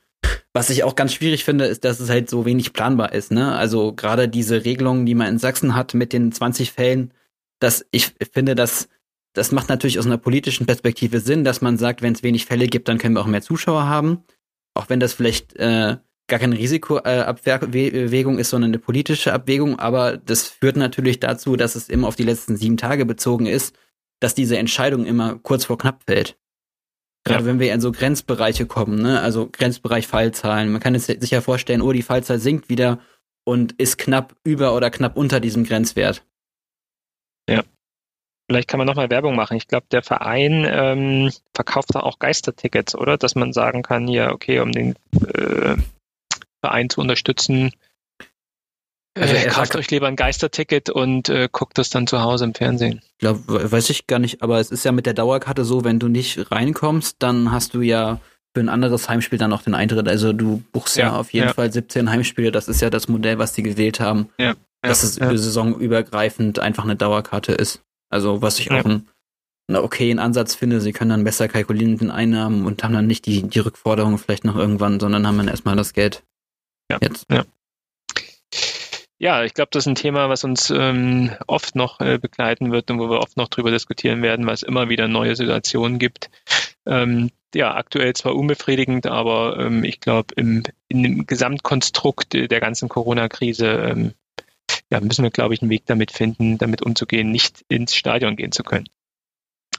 was 0.53 0.69
ich 0.69 0.83
auch 0.83 0.95
ganz 0.95 1.13
schwierig 1.13 1.45
finde, 1.45 1.65
ist, 1.65 1.85
dass 1.85 1.99
es 1.99 2.09
halt 2.09 2.29
so 2.29 2.45
wenig 2.45 2.73
planbar 2.73 3.13
ist. 3.13 3.31
Ne? 3.31 3.55
Also 3.55 3.93
gerade 3.93 4.27
diese 4.27 4.65
Regelungen, 4.65 5.05
die 5.05 5.15
man 5.15 5.27
in 5.27 5.39
Sachsen 5.39 5.75
hat 5.75 5.93
mit 5.93 6.13
den 6.13 6.31
20 6.31 6.71
Fällen, 6.71 7.13
dass 7.59 7.85
ich 7.91 8.13
finde, 8.31 8.55
dass 8.55 8.89
das 9.33 9.51
macht 9.51 9.69
natürlich 9.69 9.97
aus 9.97 10.05
einer 10.05 10.17
politischen 10.17 10.65
Perspektive 10.65 11.21
Sinn, 11.21 11.43
dass 11.43 11.61
man 11.61 11.77
sagt, 11.77 12.01
wenn 12.01 12.13
es 12.13 12.23
wenig 12.23 12.45
Fälle 12.45 12.67
gibt, 12.67 12.89
dann 12.89 12.97
können 12.97 13.15
wir 13.15 13.21
auch 13.21 13.27
mehr 13.27 13.41
Zuschauer 13.41 13.85
haben. 13.85 14.23
Auch 14.73 14.89
wenn 14.89 14.99
das 14.99 15.13
vielleicht 15.13 15.55
äh, 15.55 15.97
gar 16.27 16.39
keine 16.39 16.57
Risikoabwägung 16.57 18.39
ist, 18.39 18.49
sondern 18.49 18.71
eine 18.71 18.79
politische 18.79 19.33
Abwägung. 19.33 19.79
Aber 19.79 20.17
das 20.17 20.47
führt 20.47 20.75
natürlich 20.75 21.19
dazu, 21.19 21.55
dass 21.55 21.75
es 21.75 21.87
immer 21.87 22.07
auf 22.07 22.15
die 22.15 22.23
letzten 22.23 22.57
sieben 22.57 22.77
Tage 22.77 23.05
bezogen 23.05 23.45
ist, 23.45 23.75
dass 24.19 24.35
diese 24.35 24.57
Entscheidung 24.57 25.05
immer 25.05 25.39
kurz 25.39 25.65
vor 25.65 25.77
knapp 25.77 26.03
fällt. 26.05 26.37
Gerade 27.23 27.43
ja. 27.43 27.45
wenn 27.45 27.59
wir 27.59 27.73
in 27.73 27.81
so 27.81 27.91
Grenzbereiche 27.91 28.65
kommen, 28.65 29.01
ne? 29.01 29.21
also 29.21 29.47
Grenzbereich 29.51 30.07
Fallzahlen. 30.07 30.71
Man 30.71 30.81
kann 30.81 30.97
sich 30.97 31.31
ja 31.31 31.41
vorstellen, 31.41 31.81
oh, 31.81 31.91
die 31.91 32.01
Fallzahl 32.01 32.39
sinkt 32.39 32.69
wieder 32.69 32.99
und 33.43 33.73
ist 33.73 33.97
knapp 33.97 34.35
über 34.43 34.75
oder 34.75 34.89
knapp 34.89 35.17
unter 35.17 35.39
diesem 35.39 35.63
Grenzwert. 35.63 36.25
Ja. 37.47 37.63
Vielleicht 38.49 38.67
kann 38.67 38.79
man 38.79 38.87
nochmal 38.87 39.09
Werbung 39.09 39.35
machen. 39.35 39.55
Ich 39.55 39.67
glaube, 39.67 39.85
der 39.91 40.03
Verein 40.03 40.65
ähm, 40.67 41.31
verkauft 41.53 41.89
da 41.93 42.01
auch 42.01 42.19
Geistertickets, 42.19 42.95
oder? 42.95 43.17
Dass 43.17 43.35
man 43.35 43.53
sagen 43.53 43.83
kann, 43.83 44.07
ja, 44.07 44.31
okay, 44.31 44.59
um 44.59 44.71
den 44.71 44.95
äh, 45.33 45.77
Verein 46.61 46.89
zu 46.89 47.01
unterstützen, 47.01 47.71
also 49.21 49.35
äh, 49.35 49.47
kauft 49.47 49.75
euch 49.75 49.91
lieber 49.91 50.07
ein 50.07 50.15
Geisterticket 50.15 50.89
und 50.89 51.29
äh, 51.29 51.47
guckt 51.51 51.77
das 51.77 51.89
dann 51.89 52.07
zu 52.07 52.21
Hause 52.21 52.45
im 52.45 52.53
Fernsehen. 52.53 53.01
Ich 53.03 53.17
glaube, 53.19 53.71
weiß 53.71 53.89
ich 53.89 54.07
gar 54.07 54.19
nicht, 54.19 54.41
aber 54.41 54.59
es 54.59 54.71
ist 54.71 54.85
ja 54.85 54.91
mit 54.91 55.05
der 55.05 55.13
Dauerkarte 55.13 55.65
so, 55.65 55.83
wenn 55.83 55.99
du 55.99 56.07
nicht 56.07 56.51
reinkommst, 56.51 57.17
dann 57.19 57.51
hast 57.51 57.73
du 57.73 57.81
ja 57.81 58.19
für 58.53 58.61
ein 58.61 58.69
anderes 58.69 59.07
Heimspiel 59.07 59.39
dann 59.39 59.53
auch 59.53 59.61
den 59.61 59.75
Eintritt. 59.75 60.07
Also 60.07 60.33
du 60.33 60.63
buchst 60.71 60.97
ja, 60.97 61.07
ja 61.07 61.15
auf 61.15 61.31
jeden 61.31 61.47
ja. 61.47 61.53
Fall 61.53 61.71
17 61.71 62.09
Heimspiele. 62.09 62.51
Das 62.51 62.67
ist 62.67 62.81
ja 62.81 62.89
das 62.89 63.07
Modell, 63.07 63.37
was 63.37 63.53
die 63.53 63.63
gewählt 63.63 63.99
haben. 63.99 64.29
Ja. 64.37 64.55
dass 64.81 65.03
es 65.03 65.15
saisonübergreifend 65.15 66.59
einfach 66.59 66.83
eine 66.83 66.95
Dauerkarte 66.95 67.53
ist. 67.53 67.81
Also 68.09 68.41
was 68.41 68.59
ich 68.59 68.71
auch 68.71 68.83
einen, 68.83 69.07
einen 69.69 69.77
okayen 69.77 70.19
Ansatz 70.19 70.55
finde. 70.55 70.81
Sie 70.81 70.91
können 70.91 71.11
dann 71.11 71.23
besser 71.23 71.47
kalkulieren 71.47 71.91
mit 71.91 72.01
den 72.01 72.11
Einnahmen 72.11 72.65
und 72.65 72.83
haben 72.83 72.93
dann 72.93 73.07
nicht 73.07 73.25
die, 73.25 73.43
die 73.43 73.59
Rückforderung 73.59 74.17
vielleicht 74.17 74.43
noch 74.43 74.57
irgendwann, 74.57 74.99
sondern 74.99 75.27
haben 75.27 75.37
dann 75.37 75.47
erstmal 75.47 75.75
das 75.75 75.93
Geld. 75.93 76.23
Jetzt. 76.99 77.25
Ja. 77.31 77.45
Ja, 79.21 79.43
ich 79.43 79.53
glaube, 79.53 79.69
das 79.71 79.83
ist 79.83 79.87
ein 79.87 79.93
Thema, 79.93 80.29
was 80.29 80.43
uns 80.43 80.71
ähm, 80.71 81.29
oft 81.45 81.75
noch 81.75 81.99
äh, 81.99 82.17
begleiten 82.17 82.71
wird 82.71 82.89
und 82.89 82.97
wo 82.97 83.07
wir 83.07 83.19
oft 83.19 83.37
noch 83.37 83.49
drüber 83.49 83.69
diskutieren 83.69 84.23
werden, 84.23 84.47
weil 84.47 84.55
es 84.55 84.63
immer 84.63 84.89
wieder 84.89 85.07
neue 85.07 85.35
Situationen 85.35 85.99
gibt. 85.99 86.31
Ähm, 86.87 87.29
ja, 87.53 87.75
aktuell 87.75 88.13
zwar 88.13 88.35
unbefriedigend, 88.35 89.05
aber 89.05 89.59
ähm, 89.59 89.83
ich 89.83 89.99
glaube, 89.99 90.33
im, 90.37 90.63
in 90.87 91.27
Gesamtkonstrukt 91.27 92.33
der 92.33 92.59
ganzen 92.59 92.89
Corona-Krise 92.89 93.67
ähm, 93.67 94.13
ja, 94.89 94.99
müssen 95.01 95.21
wir, 95.21 95.29
glaube 95.29 95.53
ich, 95.53 95.61
einen 95.61 95.69
Weg 95.69 95.85
damit 95.85 96.09
finden, 96.09 96.57
damit 96.57 96.81
umzugehen, 96.81 97.29
nicht 97.29 97.63
ins 97.67 97.95
Stadion 97.95 98.35
gehen 98.35 98.51
zu 98.51 98.63
können. 98.63 98.89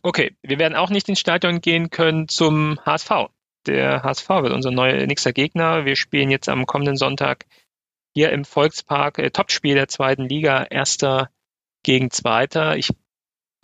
Okay, 0.04 0.36
wir 0.42 0.60
werden 0.60 0.76
auch 0.76 0.90
nicht 0.90 1.08
ins 1.08 1.18
Stadion 1.18 1.60
gehen 1.60 1.90
können 1.90 2.28
zum 2.28 2.78
HSV. 2.86 3.10
Der 3.66 4.04
HSV 4.04 4.28
wird 4.28 4.52
unser 4.52 4.70
neuer 4.70 5.04
nächster 5.04 5.32
Gegner. 5.32 5.84
Wir 5.84 5.96
spielen 5.96 6.30
jetzt 6.30 6.48
am 6.48 6.64
kommenden 6.64 6.96
Sonntag 6.96 7.46
hier 8.14 8.30
im 8.32 8.44
Volkspark, 8.44 9.18
äh, 9.18 9.30
Topspiel 9.30 9.74
der 9.74 9.88
zweiten 9.88 10.28
Liga, 10.28 10.64
erster 10.64 11.30
gegen 11.82 12.10
zweiter. 12.10 12.76
Ich 12.76 12.90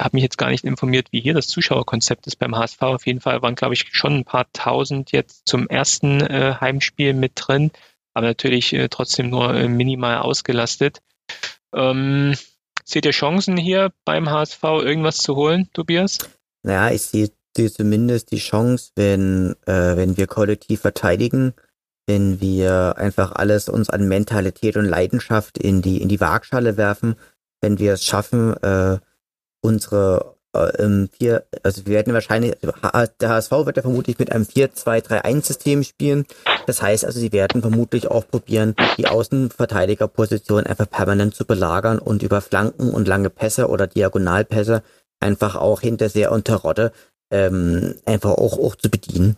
habe 0.01 0.17
mich 0.17 0.23
jetzt 0.23 0.39
gar 0.39 0.51
nicht 0.51 0.65
informiert, 0.65 1.09
wie 1.11 1.21
hier 1.21 1.35
das 1.35 1.49
Zuschauerkonzept 1.49 2.27
ist 2.27 2.37
beim 2.37 2.57
HSV. 2.57 2.83
Auf 2.83 3.07
jeden 3.07 3.21
Fall 3.21 3.43
waren, 3.43 3.57
glaube 3.57 3.75
ich, 3.75 3.87
schon 3.93 4.19
ein 4.19 4.25
paar 4.25 4.47
tausend 4.53 5.13
jetzt 5.13 5.47
zum 5.47 5.69
ersten 5.69 6.21
äh, 6.21 6.55
Heimspiel 6.61 7.15
mit 7.15 7.33
drin, 7.35 7.73
aber 8.15 8.27
natürlich 8.27 8.73
äh, 8.73 8.89
trotzdem 8.89 9.31
nur 9.31 9.55
äh, 9.55 9.69
minimal 9.69 10.19
ausgelastet. 10.19 11.01
Ähm, 11.75 12.35
seht 12.85 13.07
ihr 13.07 13.13
Chancen 13.13 13.57
hier 13.57 13.93
beim 14.05 14.31
HSV, 14.31 14.63
irgendwas 14.63 15.19
zu 15.19 15.35
holen, 15.37 15.69
Tobias? 15.73 16.19
Naja, 16.63 16.95
ich 16.95 17.03
sehe 17.03 17.31
zumindest 17.73 18.31
die 18.31 18.39
Chance, 18.39 18.93
wenn, 18.95 19.57
äh, 19.67 19.97
wenn 19.97 20.17
wir 20.17 20.29
kollektiv 20.29 20.81
verteidigen, 20.81 21.55
wenn 22.09 22.41
wir 22.41 22.95
einfach 22.97 23.33
alles 23.33 23.69
uns 23.69 23.91
an 23.91 24.09
Mentalität 24.09 24.77
und 24.79 24.87
Leidenschaft 24.87 25.59
in 25.59 25.83
die, 25.83 26.01
in 26.01 26.09
die 26.09 26.21
Waagschale 26.21 26.79
werfen, 26.79 27.17
wenn 27.61 27.79
wir 27.79 27.93
es 27.93 28.05
schaffen, 28.05 28.57
äh, 28.63 28.99
unsere 29.61 30.35
äh, 30.55 31.07
vier, 31.13 31.45
also 31.63 31.85
wir 31.85 31.93
werden 31.93 32.15
wahrscheinlich, 32.15 32.57
der 33.21 33.29
HSV 33.29 33.51
wird 33.51 33.77
ja 33.77 33.83
vermutlich 33.83 34.19
mit 34.19 34.33
einem 34.33 34.45
4-2-3-1-System 34.45 35.85
spielen. 35.85 36.25
Das 36.67 36.81
heißt 36.81 37.05
also, 37.05 37.21
sie 37.21 37.33
werden 37.33 37.61
vermutlich 37.61 38.11
auch 38.11 38.27
probieren, 38.27 38.75
die 38.97 39.07
Außenverteidigerposition 39.07 40.65
einfach 40.65 40.89
permanent 40.89 41.35
zu 41.35 41.45
belagern 41.45 41.99
und 41.99 42.23
über 42.23 42.41
Flanken 42.41 42.91
und 42.91 43.07
lange 43.07 43.29
Pässe 43.29 43.69
oder 43.69 43.87
Diagonalpässe 43.87 44.83
einfach 45.21 45.57
auch 45.57 45.83
hinter 45.83 46.09
sehr 46.09 46.33
unter 46.33 46.57
Rotte 46.57 46.93
ähm, 47.31 47.97
einfach 48.07 48.31
auch, 48.31 48.59
auch 48.59 48.77
zu 48.77 48.89
bedienen. 48.89 49.37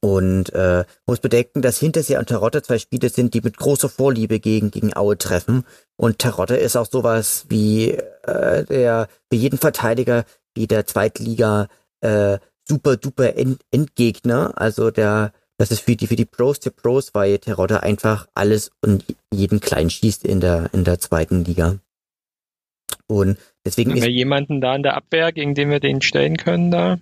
Und 0.00 0.52
äh, 0.54 0.84
muss 1.06 1.20
bedenken, 1.20 1.60
dass 1.62 1.78
Hintersee 1.78 2.16
und 2.16 2.28
Tarotte 2.28 2.62
zwei 2.62 2.78
Spiele 2.78 3.10
sind, 3.10 3.34
die 3.34 3.42
mit 3.42 3.58
großer 3.58 3.88
Vorliebe 3.88 4.40
gegen, 4.40 4.70
gegen 4.70 4.96
Aue 4.96 5.18
treffen. 5.18 5.64
Und 5.96 6.18
Tarotte 6.18 6.56
ist 6.56 6.76
auch 6.76 6.86
sowas 6.86 7.46
wie 7.48 7.90
äh, 7.90 8.64
der 8.64 9.08
für 9.30 9.38
jeden 9.38 9.58
Verteidiger 9.58 10.24
wie 10.54 10.66
der 10.66 10.86
Zweitliga 10.86 11.68
äh, 12.00 12.38
super 12.66 12.96
duper 12.96 13.36
End 13.36 13.60
Endgegner. 13.70 14.52
Also 14.56 14.90
der 14.90 15.32
das 15.58 15.70
ist 15.70 15.80
für 15.80 15.96
die 15.96 16.06
für 16.06 16.16
die 16.16 16.24
Pros 16.24 16.60
der 16.60 16.70
Pros, 16.70 17.12
weil 17.12 17.38
Terodde 17.38 17.82
einfach 17.82 18.26
alles 18.34 18.70
und 18.80 19.04
jeden 19.32 19.60
klein 19.60 19.90
schießt 19.90 20.24
in 20.24 20.40
der 20.40 20.70
in 20.72 20.84
der 20.84 20.98
zweiten 20.98 21.44
Liga. 21.44 21.78
Und 23.06 23.38
deswegen 23.66 23.90
Haben 23.90 23.98
ist 23.98 24.04
wir 24.04 24.10
jemanden 24.10 24.60
da 24.62 24.74
in 24.74 24.82
der 24.82 24.96
Abwehr, 24.96 25.32
gegen 25.32 25.54
den 25.54 25.68
wir 25.68 25.80
den 25.80 26.00
stellen 26.00 26.38
können 26.38 26.70
da? 26.70 26.98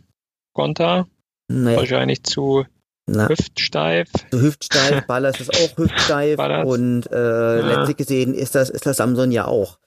Gonta? 0.55 1.07
Naja. 1.49 1.78
Wahrscheinlich 1.78 2.22
zu 2.22 2.64
na, 3.07 3.28
Hüftsteif. 3.28 4.11
So 4.30 4.40
hüftsteif, 4.40 5.07
Ballas 5.07 5.40
ist 5.40 5.55
auch 5.55 5.76
hüftsteif 5.78 6.36
Ballas. 6.36 6.66
und 6.66 7.11
äh, 7.11 7.16
ja. 7.59 7.66
letztlich 7.66 7.96
gesehen 7.96 8.34
ist 8.34 8.55
das, 8.55 8.68
ist 8.70 8.84
das 8.84 8.99
Samson 8.99 9.32
ja 9.32 9.46
auch. 9.46 9.78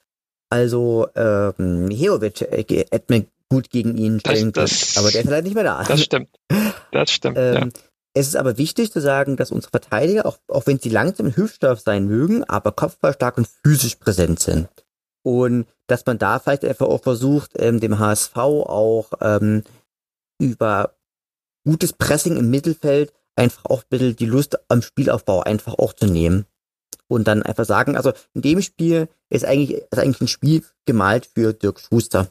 Also 0.50 1.08
ähm, 1.16 1.90
Heovic 1.92 2.42
äh, 2.42 2.86
hätte 2.92 3.14
mir 3.14 3.26
gut 3.48 3.70
gegen 3.70 3.98
ihn 3.98 4.20
stellen 4.20 4.52
können, 4.52 4.72
aber 4.96 5.12
der 5.12 5.22
ist 5.22 5.30
leider 5.30 5.42
nicht 5.44 5.56
mehr 5.56 5.64
da. 5.64 5.84
Das 5.84 6.04
stimmt. 6.04 6.30
Das 6.92 7.12
stimmt. 7.12 7.38
ähm, 7.38 7.54
ja. 7.56 7.68
Es 8.14 8.28
ist 8.28 8.36
aber 8.36 8.58
wichtig 8.58 8.92
zu 8.92 9.00
sagen, 9.00 9.38
dass 9.38 9.52
unsere 9.52 9.72
Verteidiger, 9.72 10.26
auch, 10.26 10.38
auch 10.50 10.68
wenn 10.68 10.80
sie 10.80 10.90
langsam 10.90 11.28
im 11.28 11.36
Hüftstoff 11.36 11.80
sein 11.80 12.08
mögen, 12.08 12.44
aber 12.44 12.74
kopfballstark 12.74 13.38
und 13.38 13.48
physisch 13.64 13.96
präsent 13.96 14.40
sind. 14.40 14.68
Und 15.24 15.68
dass 15.88 16.06
man 16.06 16.18
da 16.18 16.40
vielleicht 16.40 16.66
einfach 16.66 16.88
auch 16.88 17.04
versucht, 17.04 17.52
ähm, 17.58 17.80
dem 17.80 18.00
HSV 18.00 18.36
auch 18.36 19.12
ähm, 19.22 19.64
über 20.40 20.96
gutes 21.64 21.94
Pressing 21.94 22.38
im 22.38 22.50
Mittelfeld 22.50 23.14
einfach 23.36 23.66
auch 23.66 23.84
ein 23.84 23.90
bisschen 23.90 24.16
die 24.16 24.26
Lust 24.26 24.58
am 24.70 24.82
Spielaufbau 24.82 25.42
einfach 25.42 25.76
auch 25.76 25.94
zu 25.94 26.06
nehmen. 26.06 26.46
Und 27.08 27.28
dann 27.28 27.44
einfach 27.44 27.66
sagen, 27.66 27.98
also 27.98 28.14
in 28.34 28.42
dem 28.42 28.62
Spiel 28.62 29.10
ist 29.30 29.44
eigentlich, 29.44 29.82
ist 29.92 30.00
eigentlich 30.00 30.22
ein 30.22 30.28
Spiel 30.28 30.64
gemalt 30.86 31.26
für 31.26 31.54
Dirk 31.54 31.80
Schuster. 31.80 32.30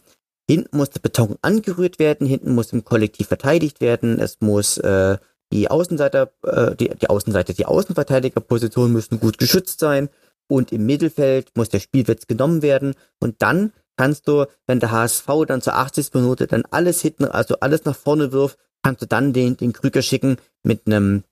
Hinten 0.48 0.76
muss 0.76 0.90
der 0.90 1.00
Beton 1.00 1.36
angerührt 1.42 1.98
werden, 1.98 2.26
hinten 2.26 2.54
muss 2.54 2.72
im 2.72 2.84
Kollektiv 2.84 3.28
verteidigt 3.28 3.80
werden, 3.80 4.18
es 4.18 4.38
muss 4.40 4.78
äh, 4.78 5.18
die 5.52 5.70
Außenseiter, 5.70 6.32
äh, 6.44 6.74
die, 6.76 6.88
die 6.88 7.10
Außenseiter, 7.10 7.52
die 7.52 7.66
Außenverteidigerpositionen 7.66 8.92
müssen 8.92 9.20
gut 9.20 9.38
geschützt 9.38 9.80
sein 9.80 10.08
und 10.48 10.72
im 10.72 10.86
Mittelfeld 10.86 11.50
muss 11.56 11.68
der 11.68 11.80
Spielwitz 11.80 12.26
genommen 12.26 12.62
werden 12.62 12.94
und 13.20 13.42
dann 13.42 13.72
kannst 13.96 14.26
du, 14.28 14.46
wenn 14.66 14.80
der 14.80 14.92
HSV 14.92 15.26
dann 15.46 15.60
zur 15.60 15.74
80. 15.76 16.14
Minute 16.14 16.46
dann 16.46 16.64
alles 16.70 17.02
hinten, 17.02 17.26
also 17.26 17.56
alles 17.60 17.84
nach 17.84 17.96
vorne 17.96 18.32
wirft, 18.32 18.58
kannst 18.82 19.02
du 19.02 19.06
dann 19.06 19.32
den, 19.32 19.56
den 19.56 19.72
Krüger 19.72 20.02
schicken 20.02 20.36
mit 20.62 20.86
einem 20.86 21.24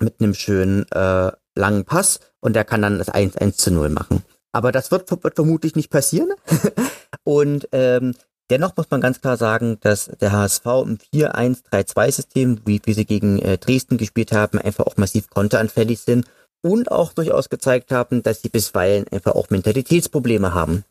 mit 0.00 0.20
einem 0.20 0.34
schönen 0.34 0.90
äh, 0.90 1.32
langen 1.54 1.84
Pass 1.84 2.20
und 2.40 2.54
der 2.54 2.64
kann 2.64 2.82
dann 2.82 2.98
das 2.98 3.12
1-1 3.12 3.56
zu 3.56 3.70
0 3.70 3.88
machen. 3.90 4.22
Aber 4.52 4.72
das 4.72 4.90
wird, 4.90 5.10
wird 5.10 5.34
vermutlich 5.34 5.74
nicht 5.74 5.90
passieren. 5.90 6.32
und 7.24 7.68
ähm, 7.72 8.14
dennoch 8.50 8.76
muss 8.76 8.90
man 8.90 9.00
ganz 9.00 9.20
klar 9.20 9.36
sagen, 9.36 9.78
dass 9.80 10.06
der 10.20 10.32
HSV 10.32 10.64
im 10.66 10.98
4-1-3-2-System, 11.12 12.60
wie 12.64 12.80
wir 12.84 12.94
sie 12.94 13.04
gegen 13.04 13.38
äh, 13.40 13.58
Dresden 13.58 13.96
gespielt 13.96 14.32
haben, 14.32 14.58
einfach 14.58 14.86
auch 14.86 14.96
massiv 14.96 15.28
konteranfällig 15.30 16.00
sind 16.00 16.26
und 16.62 16.90
auch 16.90 17.12
durchaus 17.12 17.48
gezeigt 17.48 17.90
haben, 17.90 18.22
dass 18.22 18.42
sie 18.42 18.48
bisweilen 18.48 19.06
einfach 19.10 19.32
auch 19.32 19.50
Mentalitätsprobleme 19.50 20.54
haben. 20.54 20.84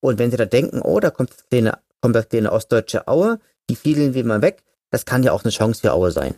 Und 0.00 0.18
wenn 0.18 0.30
sie 0.30 0.36
da 0.36 0.46
denken, 0.46 0.80
oh, 0.80 0.98
da 0.98 1.10
kommt 1.10 1.30
das 1.30 1.46
kleine, 1.48 1.78
kommt 2.00 2.16
das 2.16 2.28
kleine 2.28 2.52
ostdeutsche 2.52 3.06
Aue, 3.06 3.38
die 3.68 3.76
fielen 3.76 4.14
wir 4.14 4.24
mal 4.24 4.42
weg, 4.42 4.62
das 4.90 5.04
kann 5.04 5.22
ja 5.22 5.32
auch 5.32 5.44
eine 5.44 5.52
Chance 5.52 5.80
für 5.80 5.92
Aue 5.92 6.10
sein. 6.10 6.34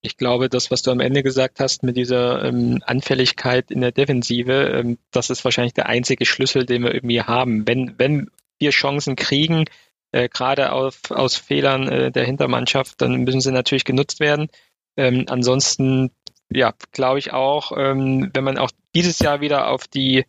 Ich 0.00 0.16
glaube, 0.16 0.48
das, 0.48 0.70
was 0.70 0.82
du 0.82 0.92
am 0.92 1.00
Ende 1.00 1.22
gesagt 1.22 1.58
hast 1.58 1.82
mit 1.82 1.96
dieser 1.96 2.44
ähm, 2.44 2.82
Anfälligkeit 2.86 3.70
in 3.70 3.80
der 3.80 3.90
Defensive, 3.90 4.52
ähm, 4.52 4.98
das 5.10 5.28
ist 5.28 5.44
wahrscheinlich 5.44 5.74
der 5.74 5.86
einzige 5.86 6.24
Schlüssel, 6.24 6.66
den 6.66 6.84
wir 6.84 6.94
irgendwie 6.94 7.22
haben. 7.22 7.66
Wenn, 7.66 7.94
wenn 7.98 8.30
wir 8.58 8.70
Chancen 8.70 9.16
kriegen, 9.16 9.64
äh, 10.12 10.28
gerade 10.28 10.72
auf, 10.72 11.10
aus 11.10 11.36
Fehlern 11.36 11.88
äh, 11.88 12.12
der 12.12 12.24
Hintermannschaft, 12.24 13.00
dann 13.02 13.24
müssen 13.24 13.40
sie 13.40 13.52
natürlich 13.52 13.84
genutzt 13.84 14.20
werden. 14.20 14.48
Ähm, 14.96 15.26
ansonsten, 15.28 16.12
ja, 16.48 16.74
glaube 16.92 17.18
ich 17.18 17.32
auch, 17.32 17.72
ähm, 17.76 18.30
wenn 18.32 18.44
man 18.44 18.58
auch 18.58 18.70
dieses 18.94 19.18
Jahr 19.18 19.40
wieder 19.40 19.68
auf 19.68 19.88
die 19.88 20.26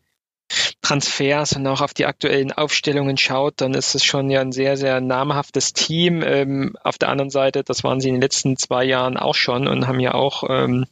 Transfers 0.89 1.53
und 1.53 1.67
auch 1.67 1.81
auf 1.81 1.93
die 1.93 2.07
aktuellen 2.07 2.51
Aufstellungen 2.51 3.15
schaut, 3.15 3.61
dann 3.61 3.75
ist 3.75 3.93
es 3.93 4.03
schon 4.03 4.31
ja 4.31 4.41
ein 4.41 4.51
sehr, 4.51 4.75
sehr 4.75 5.01
namhaftes 5.01 5.73
Team. 5.73 6.23
Ähm, 6.23 6.75
auf 6.83 6.97
der 6.97 7.09
anderen 7.09 7.29
Seite, 7.29 7.63
das 7.63 7.83
waren 7.83 8.01
sie 8.01 8.09
in 8.09 8.15
den 8.15 8.21
letzten 8.21 8.57
zwei 8.57 8.85
Jahren 8.85 9.15
auch 9.15 9.35
schon 9.35 9.67
und 9.67 9.85
haben 9.85 9.99
ja 9.99 10.15
auch 10.15 10.43
ähm, 10.49 10.87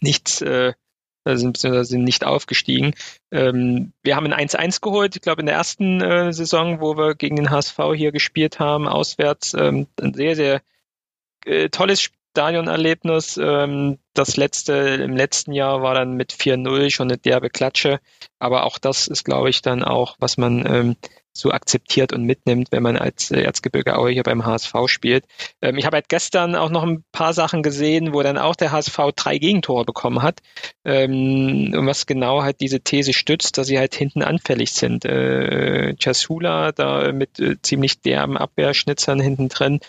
nichts, 0.00 0.42
äh, 0.42 0.74
sind, 1.24 1.56
sind 1.56 2.04
nicht 2.04 2.24
aufgestiegen. 2.24 2.92
Ähm, 3.30 3.94
wir 4.02 4.16
haben 4.16 4.30
ein 4.30 4.48
1-1 4.48 4.82
geholt, 4.82 5.16
ich 5.16 5.22
glaube 5.22 5.40
in 5.40 5.46
der 5.46 5.56
ersten 5.56 6.02
äh, 6.02 6.34
Saison, 6.34 6.80
wo 6.80 6.98
wir 6.98 7.14
gegen 7.14 7.36
den 7.36 7.50
HSV 7.50 7.78
hier 7.94 8.12
gespielt 8.12 8.58
haben, 8.58 8.86
auswärts. 8.86 9.54
Ähm, 9.54 9.86
ein 9.98 10.12
sehr, 10.12 10.36
sehr 10.36 10.60
äh, 11.46 11.70
tolles 11.70 12.02
Stadionerlebnis. 12.32 13.38
Ähm, 13.42 13.98
das 14.14 14.36
letzte, 14.36 14.72
im 14.72 15.16
letzten 15.16 15.52
Jahr 15.52 15.82
war 15.82 15.94
dann 15.94 16.14
mit 16.14 16.32
4-0 16.32 16.90
schon 16.90 17.08
eine 17.08 17.18
derbe 17.18 17.50
Klatsche. 17.50 18.00
Aber 18.38 18.64
auch 18.64 18.78
das 18.78 19.08
ist, 19.08 19.24
glaube 19.24 19.50
ich, 19.50 19.62
dann 19.62 19.82
auch, 19.82 20.16
was 20.18 20.36
man 20.36 20.66
ähm, 20.66 20.96
so 21.32 21.50
akzeptiert 21.50 22.12
und 22.12 22.24
mitnimmt, 22.24 22.68
wenn 22.72 22.82
man 22.82 22.96
als 22.96 23.30
äh, 23.30 23.42
Erzgebirge 23.42 23.96
Aue 23.96 24.10
hier 24.10 24.22
beim 24.22 24.44
HSV 24.44 24.74
spielt. 24.86 25.24
Ähm, 25.62 25.78
ich 25.78 25.86
habe 25.86 25.96
halt 25.96 26.08
gestern 26.08 26.56
auch 26.56 26.70
noch 26.70 26.82
ein 26.82 27.04
paar 27.12 27.32
Sachen 27.32 27.62
gesehen, 27.62 28.12
wo 28.12 28.22
dann 28.22 28.38
auch 28.38 28.56
der 28.56 28.72
HSV 28.72 28.98
drei 29.16 29.38
Gegentore 29.38 29.84
bekommen 29.84 30.22
hat. 30.22 30.40
Ähm, 30.84 31.72
und 31.76 31.86
was 31.86 32.06
genau 32.06 32.42
halt 32.42 32.60
diese 32.60 32.80
These 32.80 33.12
stützt, 33.12 33.58
dass 33.58 33.68
sie 33.68 33.78
halt 33.78 33.94
hinten 33.94 34.22
anfällig 34.22 34.72
sind. 34.72 35.04
Äh, 35.04 35.94
Chasula 35.96 36.72
da 36.72 37.12
mit 37.12 37.38
äh, 37.38 37.60
ziemlich 37.62 38.00
derben 38.00 38.36
Abwehrschnitzern 38.36 39.20
hinten 39.20 39.48
drin 39.48 39.80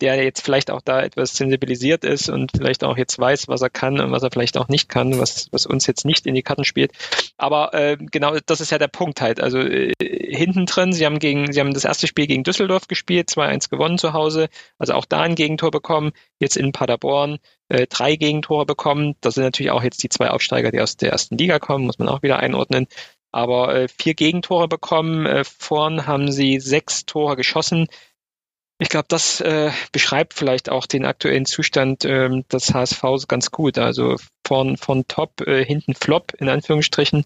der 0.00 0.22
jetzt 0.22 0.40
vielleicht 0.42 0.70
auch 0.70 0.80
da 0.82 1.02
etwas 1.02 1.36
sensibilisiert 1.36 2.04
ist 2.04 2.28
und 2.28 2.50
vielleicht 2.56 2.82
auch 2.84 2.96
jetzt 2.96 3.18
weiß, 3.18 3.48
was 3.48 3.62
er 3.62 3.70
kann 3.70 4.00
und 4.00 4.10
was 4.10 4.22
er 4.22 4.30
vielleicht 4.30 4.56
auch 4.56 4.68
nicht 4.68 4.88
kann, 4.88 5.18
was, 5.18 5.48
was 5.52 5.66
uns 5.66 5.86
jetzt 5.86 6.04
nicht 6.04 6.26
in 6.26 6.34
die 6.34 6.42
Karten 6.42 6.64
spielt. 6.64 6.92
Aber 7.36 7.72
äh, 7.74 7.96
genau, 7.98 8.36
das 8.46 8.60
ist 8.60 8.70
ja 8.70 8.78
der 8.78 8.88
Punkt 8.88 9.20
halt. 9.20 9.40
Also 9.40 9.58
äh, 9.58 9.92
hinten 10.00 10.66
drin, 10.66 10.92
sie 10.92 11.06
haben 11.06 11.18
gegen, 11.18 11.52
sie 11.52 11.60
haben 11.60 11.74
das 11.74 11.84
erste 11.84 12.06
Spiel 12.06 12.26
gegen 12.26 12.42
Düsseldorf 12.42 12.88
gespielt, 12.88 13.30
2-1 13.30 13.70
gewonnen 13.70 13.98
zu 13.98 14.12
Hause, 14.12 14.48
also 14.78 14.94
auch 14.94 15.04
da 15.04 15.20
ein 15.20 15.36
Gegentor 15.36 15.70
bekommen, 15.70 16.12
jetzt 16.40 16.56
in 16.56 16.72
Paderborn 16.72 17.38
äh, 17.68 17.86
drei 17.86 18.16
Gegentore 18.16 18.66
bekommen. 18.66 19.14
Das 19.20 19.34
sind 19.34 19.44
natürlich 19.44 19.70
auch 19.70 19.82
jetzt 19.82 20.02
die 20.02 20.08
zwei 20.08 20.30
Aufsteiger, 20.30 20.72
die 20.72 20.80
aus 20.80 20.96
der 20.96 21.12
ersten 21.12 21.38
Liga 21.38 21.58
kommen, 21.58 21.86
muss 21.86 21.98
man 21.98 22.08
auch 22.08 22.22
wieder 22.22 22.38
einordnen 22.38 22.88
aber 23.34 23.74
äh, 23.74 23.88
vier 23.88 24.14
Gegentore 24.14 24.68
bekommen. 24.68 25.26
Äh, 25.26 25.42
vorn 25.42 26.06
haben 26.06 26.30
sie 26.30 26.60
sechs 26.60 27.04
Tore 27.04 27.34
geschossen. 27.34 27.88
Ich 28.78 28.88
glaube, 28.88 29.06
das 29.08 29.40
äh, 29.40 29.70
beschreibt 29.92 30.34
vielleicht 30.34 30.68
auch 30.68 30.86
den 30.86 31.04
aktuellen 31.04 31.46
Zustand 31.46 32.04
ähm, 32.04 32.44
des 32.48 32.74
HSV 32.74 33.02
ganz 33.28 33.52
gut. 33.52 33.78
Also 33.78 34.16
von, 34.44 34.76
von 34.76 35.06
Top, 35.06 35.40
äh, 35.42 35.64
hinten 35.64 35.94
Flop 35.94 36.32
in 36.38 36.48
Anführungsstrichen. 36.48 37.24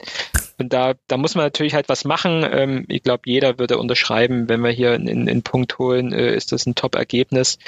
Und 0.58 0.72
da, 0.72 0.94
da 1.08 1.16
muss 1.16 1.34
man 1.34 1.46
natürlich 1.46 1.74
halt 1.74 1.88
was 1.88 2.04
machen. 2.04 2.46
Ähm, 2.50 2.84
ich 2.88 3.02
glaube, 3.02 3.22
jeder 3.24 3.58
würde 3.58 3.78
unterschreiben, 3.78 4.48
wenn 4.48 4.60
wir 4.60 4.70
hier 4.70 4.92
einen 4.92 5.42
Punkt 5.42 5.78
holen, 5.78 6.12
äh, 6.12 6.34
ist 6.34 6.52
das 6.52 6.66
ein 6.66 6.74
Top-Ergebnis. 6.74 7.58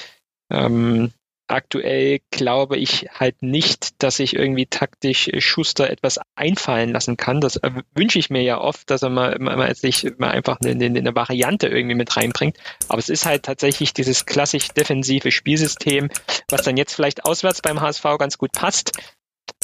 Ähm, 0.51 1.12
aktuell 1.51 2.21
glaube 2.31 2.77
ich 2.77 3.09
halt 3.13 3.43
nicht, 3.43 4.03
dass 4.03 4.19
ich 4.19 4.35
irgendwie 4.37 4.67
taktisch 4.67 5.31
Schuster 5.39 5.91
etwas 5.91 6.19
einfallen 6.35 6.91
lassen 6.91 7.17
kann. 7.17 7.41
Das 7.41 7.57
äh, 7.57 7.71
wünsche 7.95 8.19
ich 8.19 8.31
mir 8.31 8.43
ja 8.43 8.61
oft, 8.61 8.91
dass 8.91 9.03
er 9.03 9.11
mal, 9.11 9.39
mal, 9.39 9.75
sich 9.75 10.13
mal 10.19 10.31
einfach 10.31 10.59
eine, 10.61 10.85
eine, 10.85 11.15
Variante 11.15 11.69
irgendwie 11.69 11.97
mit 11.97 12.17
reinbringt. 12.17 12.57
Aber 12.89 12.99
es 12.99 13.09
ist 13.09 13.27
halt 13.27 13.45
tatsächlich 13.45 13.93
dieses 13.93 14.27
klassisch 14.27 14.69
defensive 14.69 15.31
Spielsystem, 15.31 16.09
was 16.49 16.63
dann 16.63 16.77
jetzt 16.77 16.95
vielleicht 16.95 17.25
auswärts 17.25 17.63
beim 17.63 17.81
HSV 17.81 18.05
ganz 18.19 18.39
gut 18.39 18.53
passt. 18.53 18.93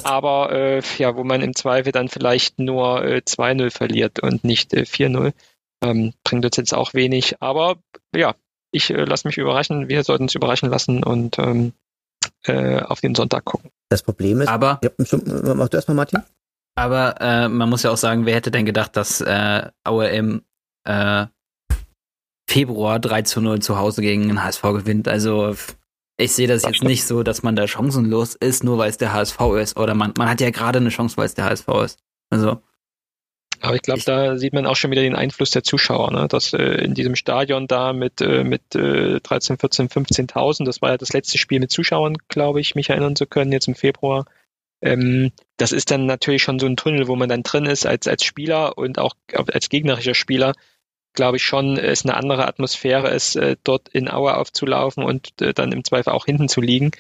Aber 0.03 0.53
äh, 0.53 0.83
ja, 0.99 1.17
wo 1.17 1.25
man 1.25 1.43
im 1.43 1.55
Zweifel 1.55 1.93
dann 1.93 2.09
vielleicht 2.09 2.59
nur 2.59 3.05
äh, 3.05 3.23
2-0 3.27 3.71
verliert 3.71 4.21
und 4.21 4.45
nicht 4.45 4.75
äh, 4.75 4.83
4-0. 4.83 5.33
Ähm, 5.83 6.13
bringt 6.25 6.45
uns 6.45 6.57
jetzt 6.57 6.75
auch 6.75 6.95
wenig. 6.95 7.41
Aber 7.41 7.77
ja, 8.15 8.35
ich 8.71 8.91
äh, 8.91 9.05
lasse 9.05 9.27
mich 9.27 9.39
überraschen, 9.39 9.89
wir 9.89 10.05
sollten 10.05 10.25
uns 10.25 10.35
überraschen 10.35 10.71
lassen 10.71 11.03
und 11.03 11.39
ähm, 11.39 11.73
äh, 12.45 12.81
auf 12.81 13.01
den 13.01 13.15
Sonntag 13.15 13.45
gucken. 13.45 13.71
Das 13.89 14.03
Problem 14.03 14.41
ist, 14.41 14.49
aber 14.49 14.81
ja, 14.83 14.91
mach 15.55 15.69
du 15.69 15.77
erstmal, 15.77 15.95
Martin. 15.95 16.23
Aber 16.77 17.21
äh, 17.21 17.49
man 17.49 17.71
muss 17.71 17.83
ja 17.83 17.91
auch 17.91 17.97
sagen, 17.97 18.27
wer 18.27 18.35
hätte 18.35 18.51
denn 18.51 18.67
gedacht, 18.67 18.97
dass 18.97 19.21
äh, 19.21 19.71
Aue 19.85 20.09
im 20.09 20.43
äh, 20.85 21.27
Februar 22.49 22.99
3 22.99 23.23
zu 23.23 23.41
0 23.41 23.61
zu 23.61 23.79
Hause 23.79 24.03
gegen 24.03 24.29
den 24.29 24.43
HSV 24.43 24.63
gewinnt. 24.63 25.09
Also 25.09 25.57
ich 26.19 26.33
sehe 26.33 26.47
das, 26.47 26.63
das 26.63 26.71
jetzt 26.71 26.77
stimmt. 26.77 26.91
nicht 26.91 27.07
so, 27.07 27.23
dass 27.23 27.43
man 27.43 27.57
da 27.57 27.67
chancenlos 27.67 28.35
ist, 28.35 28.63
nur 28.63 28.79
weil 28.79 28.91
es 28.91 28.99
der 28.99 29.13
HSV 29.13 29.39
ist. 29.61 29.77
Oder 29.77 29.95
man, 29.95 30.13
man 30.17 30.29
hat 30.29 30.41
ja 30.41 30.51
gerade 30.51 30.79
eine 30.79 30.91
Chance, 30.91 31.17
weil 31.17 31.27
es 31.27 31.35
der 31.35 31.47
HSV 31.47 31.69
ist. 31.85 31.99
Also 32.31 32.63
aber 33.61 33.75
ich 33.75 33.83
glaube, 33.83 34.03
da 34.05 34.37
sieht 34.37 34.53
man 34.53 34.67
auch 34.67 34.77
schon 34.77 34.91
wieder 34.91 35.03
den 35.03 35.15
Einfluss 35.15 35.51
der 35.51 35.63
Zuschauer, 35.63 36.13
ne? 36.13 36.27
dass 36.29 36.53
äh, 36.53 36.85
in 36.85 36.95
diesem 36.95 37.17
Stadion 37.17 37.67
da 37.67 37.93
mit, 37.93 38.21
äh, 38.21 38.45
mit 38.45 38.75
äh, 38.75 39.21
13, 39.21 39.59
14, 39.59 39.89
15.000, 39.89 40.65
das 40.65 40.83
war 40.83 40.91
ja 40.91 40.97
das 40.97 41.13
letzte 41.13 41.39
Spiel 41.39 41.61
mit 41.61 41.71
Zuschauern, 41.71 42.17
glaube 42.29 42.61
ich, 42.61 42.75
mich 42.75 42.91
erinnern 42.91 43.17
zu 43.17 43.27
können, 43.27 43.53
jetzt 43.53 43.69
im 43.69 43.75
Februar. 43.75 44.27
Ähm, 44.83 45.33
das 45.57 45.73
ist 45.73 45.91
dann 45.91 46.07
natürlich 46.07 46.43
schon 46.43 46.59
so 46.59 46.67
ein 46.67 46.77
Tunnel, 46.77 47.09
wo 47.09 47.17
man 47.17 47.29
dann 47.29 47.43
drin 47.43 47.67
ist 47.67 47.87
als, 47.87 48.07
als 48.07 48.25
Spieler 48.25 48.77
und 48.77 48.99
auch 48.99 49.15
als 49.33 49.69
gegnerischer 49.69 50.15
Spieler 50.15 50.53
glaube 51.17 51.39
ich 51.39 51.43
schon, 51.43 51.77
es 51.77 52.05
eine 52.05 52.17
andere 52.17 52.47
Atmosphäre 52.47 53.11
ist, 53.11 53.35
äh, 53.35 53.57
dort 53.65 53.89
in 53.89 54.09
Aue 54.09 54.37
aufzulaufen 54.37 55.03
und 55.03 55.41
äh, 55.41 55.53
dann 55.53 55.73
im 55.73 55.83
Zweifel 55.83 56.13
auch 56.13 56.27
hinten 56.27 56.49
zu 56.49 56.61
liegen, 56.61 56.93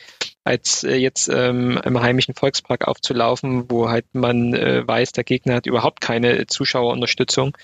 als 0.42 0.82
äh, 0.82 0.96
jetzt 0.96 1.28
ähm, 1.28 1.80
im 1.84 2.00
heimischen 2.00 2.34
Volkspark 2.34 2.88
aufzulaufen, 2.88 3.70
wo 3.70 3.88
halt 3.88 4.06
man 4.12 4.54
äh, 4.54 4.86
weiß, 4.86 5.12
der 5.12 5.24
Gegner 5.24 5.54
hat 5.54 5.66
überhaupt 5.66 6.00
keine 6.00 6.46
Zuschauerunterstützung. 6.46 7.56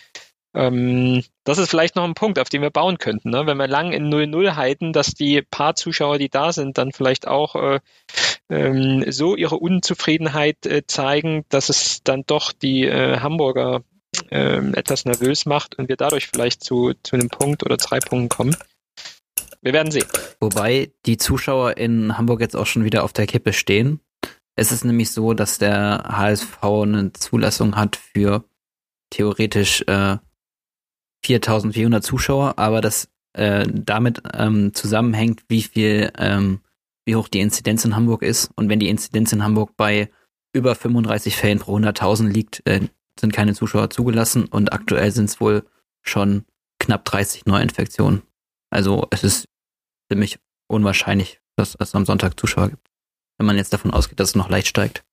Ähm, 0.54 1.22
das 1.44 1.58
ist 1.58 1.70
vielleicht 1.70 1.96
noch 1.96 2.04
ein 2.04 2.14
Punkt, 2.14 2.38
auf 2.38 2.48
den 2.48 2.62
wir 2.62 2.70
bauen 2.70 2.98
könnten. 2.98 3.30
Ne? 3.30 3.46
Wenn 3.46 3.56
wir 3.56 3.68
lang 3.68 3.92
in 3.92 4.12
0-0 4.12 4.54
halten, 4.54 4.92
dass 4.92 5.14
die 5.14 5.42
paar 5.42 5.74
Zuschauer, 5.74 6.18
die 6.18 6.28
da 6.28 6.52
sind, 6.52 6.76
dann 6.78 6.92
vielleicht 6.92 7.26
auch 7.26 7.56
äh, 7.56 7.80
ähm, 8.50 9.04
so 9.10 9.34
ihre 9.34 9.56
Unzufriedenheit 9.56 10.66
äh, 10.66 10.86
zeigen, 10.86 11.44
dass 11.48 11.68
es 11.70 12.02
dann 12.02 12.24
doch 12.26 12.52
die 12.52 12.84
äh, 12.84 13.18
Hamburger 13.20 13.82
ähm, 14.32 14.74
etwas 14.74 15.04
nervös 15.04 15.46
macht 15.46 15.78
und 15.78 15.88
wir 15.88 15.96
dadurch 15.96 16.28
vielleicht 16.28 16.64
zu, 16.64 16.94
zu 17.02 17.16
einem 17.16 17.28
Punkt 17.28 17.64
oder 17.64 17.76
drei 17.76 18.00
Punkten 18.00 18.28
kommen. 18.28 18.56
Wir 19.60 19.72
werden 19.72 19.92
sehen. 19.92 20.06
Wobei 20.40 20.90
die 21.06 21.18
Zuschauer 21.18 21.76
in 21.76 22.18
Hamburg 22.18 22.40
jetzt 22.40 22.56
auch 22.56 22.66
schon 22.66 22.84
wieder 22.84 23.04
auf 23.04 23.12
der 23.12 23.26
Kippe 23.26 23.52
stehen. 23.52 24.00
Es 24.56 24.72
ist 24.72 24.84
nämlich 24.84 25.12
so, 25.12 25.34
dass 25.34 25.58
der 25.58 26.04
HSV 26.08 26.62
eine 26.62 27.12
Zulassung 27.12 27.76
hat 27.76 27.96
für 27.96 28.44
theoretisch 29.10 29.82
äh, 29.86 30.16
4400 31.24 32.02
Zuschauer, 32.02 32.58
aber 32.58 32.80
das 32.80 33.08
äh, 33.34 33.66
damit 33.70 34.22
ähm, 34.34 34.74
zusammenhängt, 34.74 35.42
wie 35.48 35.62
viel, 35.62 36.10
ähm, 36.18 36.60
wie 37.04 37.16
hoch 37.16 37.28
die 37.28 37.40
Inzidenz 37.40 37.84
in 37.84 37.94
Hamburg 37.94 38.22
ist. 38.22 38.50
Und 38.56 38.68
wenn 38.68 38.80
die 38.80 38.88
Inzidenz 38.88 39.32
in 39.32 39.44
Hamburg 39.44 39.76
bei 39.76 40.10
über 40.52 40.74
35 40.74 41.36
Fällen 41.36 41.58
pro 41.60 41.76
100.000 41.76 42.28
liegt, 42.28 42.66
äh, 42.66 42.80
sind 43.22 43.32
keine 43.32 43.54
Zuschauer 43.54 43.88
zugelassen 43.88 44.44
und 44.44 44.72
aktuell 44.72 45.10
sind 45.10 45.30
es 45.30 45.40
wohl 45.40 45.64
schon 46.02 46.44
knapp 46.78 47.04
30 47.04 47.46
Neuinfektionen. 47.46 48.22
Also 48.68 49.06
es 49.10 49.24
ist 49.24 49.48
ziemlich 50.10 50.38
unwahrscheinlich, 50.68 51.40
dass 51.56 51.76
es 51.78 51.94
am 51.94 52.04
Sonntag 52.04 52.38
Zuschauer 52.38 52.70
gibt, 52.70 52.86
wenn 53.38 53.46
man 53.46 53.56
jetzt 53.56 53.72
davon 53.72 53.92
ausgeht, 53.92 54.20
dass 54.20 54.30
es 54.30 54.34
noch 54.34 54.50
leicht 54.50 54.68
steigt. 54.68 55.04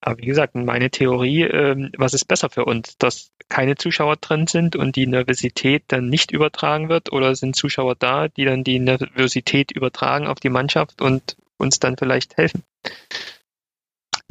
Aber 0.00 0.18
wie 0.18 0.26
gesagt, 0.26 0.54
meine 0.54 0.90
Theorie, 0.90 1.44
ähm, 1.44 1.90
was 1.96 2.12
ist 2.12 2.26
besser 2.26 2.50
für 2.50 2.66
uns, 2.66 2.98
dass 2.98 3.32
keine 3.48 3.76
Zuschauer 3.76 4.16
drin 4.16 4.46
sind 4.46 4.76
und 4.76 4.96
die 4.96 5.06
Nervosität 5.06 5.84
dann 5.88 6.10
nicht 6.10 6.30
übertragen 6.30 6.90
wird 6.90 7.10
oder 7.10 7.34
sind 7.34 7.56
Zuschauer 7.56 7.94
da, 7.94 8.28
die 8.28 8.44
dann 8.44 8.64
die 8.64 8.78
Nervosität 8.78 9.72
übertragen 9.72 10.26
auf 10.26 10.40
die 10.40 10.50
Mannschaft 10.50 11.00
und 11.00 11.38
uns 11.56 11.78
dann 11.78 11.96
vielleicht 11.96 12.36
helfen? 12.36 12.64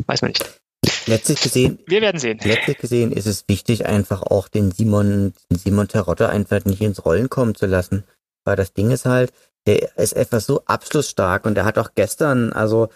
Weiß 0.06 0.22
man 0.22 0.30
nicht. 0.30 0.62
Letztlich 1.06 1.41
gesehen, 1.41 1.80
wir 1.88 2.01
werden 2.01 2.20
sehen. 2.20 2.39
Letztlich 2.43 2.78
gesehen 2.78 3.12
ist 3.12 3.28
es 3.28 3.45
wichtig, 3.47 3.86
einfach 3.86 4.22
auch 4.24 4.47
den 4.47 4.72
Simon, 4.72 5.34
den 5.49 5.58
Simon 5.58 5.88
Terodde 5.88 6.30
einfach 6.30 6.66
nicht 6.66 6.82
ins 6.82 7.06
Rollen 7.06 7.30
kommen 7.30 7.56
zu 7.56 7.66
lassen. 7.66 8.04
Weil 8.45 8.56
das 8.56 8.74
Ding 8.74 8.91
ist 8.91 9.06
halt, 9.06 9.32
der 9.66 9.97
ist 9.97 10.14
etwas 10.14 10.45
so 10.45 10.64
abschlussstark 10.66 11.45
und 11.45 11.56
der 11.56 11.66
hat 11.66 11.78
auch 11.78 11.91
gestern, 11.95 12.54
also 12.54 12.89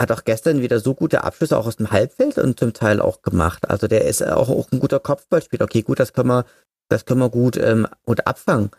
hat 0.00 0.12
auch 0.12 0.24
gestern 0.24 0.60
wieder 0.60 0.80
so 0.80 0.94
gute 0.94 1.24
Abschlüsse 1.24 1.56
auch 1.56 1.66
aus 1.66 1.76
dem 1.76 1.90
Halbfeld 1.90 2.38
und 2.38 2.58
zum 2.58 2.72
Teil 2.72 3.00
auch 3.00 3.22
gemacht. 3.22 3.68
Also 3.70 3.86
der 3.86 4.04
ist 4.04 4.22
auch, 4.26 4.48
auch 4.48 4.70
ein 4.72 4.80
guter 4.80 5.00
Kopfballspieler. 5.00 5.64
Okay, 5.64 5.82
gut, 5.82 6.00
das 6.00 6.12
können 6.12 6.28
wir, 6.28 6.44
das 6.88 7.04
können 7.06 7.20
wir 7.20 7.30
gut, 7.30 7.56
ähm, 7.56 7.86
gut 8.04 8.26
abfangen. 8.26 8.70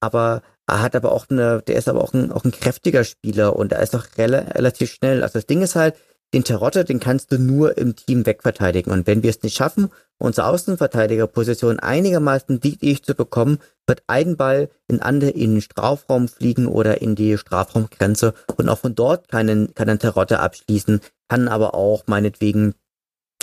Aber 0.00 0.42
Er 0.66 0.80
hat 0.82 0.96
aber 0.96 1.12
auch 1.12 1.26
eine, 1.28 1.62
der 1.62 1.76
ist 1.76 1.88
aber 1.88 2.02
auch 2.02 2.14
ein, 2.14 2.32
auch 2.32 2.44
ein 2.44 2.50
kräftiger 2.50 3.04
Spieler 3.04 3.56
und 3.56 3.72
er 3.72 3.82
ist 3.82 3.94
auch 3.94 4.06
rel 4.16 4.34
relativ 4.34 4.92
schnell. 4.92 5.22
Also 5.22 5.34
das 5.34 5.46
Ding 5.46 5.62
ist 5.62 5.76
halt, 5.76 5.94
den 6.34 6.44
Terotte, 6.44 6.84
den 6.84 7.00
kannst 7.00 7.32
du 7.32 7.38
nur 7.38 7.78
im 7.78 7.94
Team 7.94 8.26
wegverteidigen. 8.26 8.92
Und 8.92 9.06
wenn 9.06 9.22
wir 9.22 9.30
es 9.30 9.42
nicht 9.42 9.56
schaffen, 9.56 9.90
unsere 10.18 10.48
Außenverteidigerposition 10.48 11.78
einigermaßen 11.78 12.60
dicht 12.60 13.06
zu 13.06 13.14
bekommen, 13.14 13.58
wird 13.86 14.02
ein 14.08 14.36
Ball 14.36 14.68
in, 14.88 15.00
andere, 15.00 15.30
in 15.30 15.52
den 15.52 15.60
Strafraum 15.62 16.28
fliegen 16.28 16.66
oder 16.66 17.00
in 17.00 17.14
die 17.14 17.38
Strafraumgrenze 17.38 18.34
und 18.56 18.68
auch 18.68 18.78
von 18.78 18.94
dort 18.94 19.28
kann 19.28 19.48
ein, 19.48 19.74
kann 19.74 19.88
ein 19.88 19.98
Terotte 19.98 20.40
abschließen, 20.40 21.00
kann 21.28 21.48
aber 21.48 21.74
auch 21.74 22.04
meinetwegen 22.06 22.74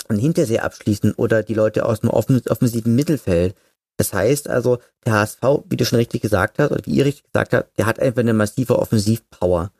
ein 0.08 0.18
Hintersee 0.18 0.58
abschließen 0.58 1.12
oder 1.14 1.42
die 1.42 1.54
Leute 1.54 1.86
aus 1.86 2.00
dem 2.00 2.10
offensiven 2.10 2.94
Mittelfeld. 2.94 3.54
Das 3.96 4.12
heißt 4.12 4.48
also, 4.48 4.78
der 5.06 5.14
HSV, 5.14 5.42
wie 5.68 5.76
du 5.76 5.84
schon 5.84 5.98
richtig 5.98 6.22
gesagt 6.22 6.58
hast, 6.58 6.72
oder 6.72 6.84
wie 6.84 6.96
ihr 6.96 7.04
richtig 7.04 7.24
gesagt 7.24 7.54
habt, 7.54 7.78
der 7.78 7.86
hat 7.86 8.00
einfach 8.00 8.20
eine 8.20 8.34
massive 8.34 8.78
Offensivpower. 8.78 9.70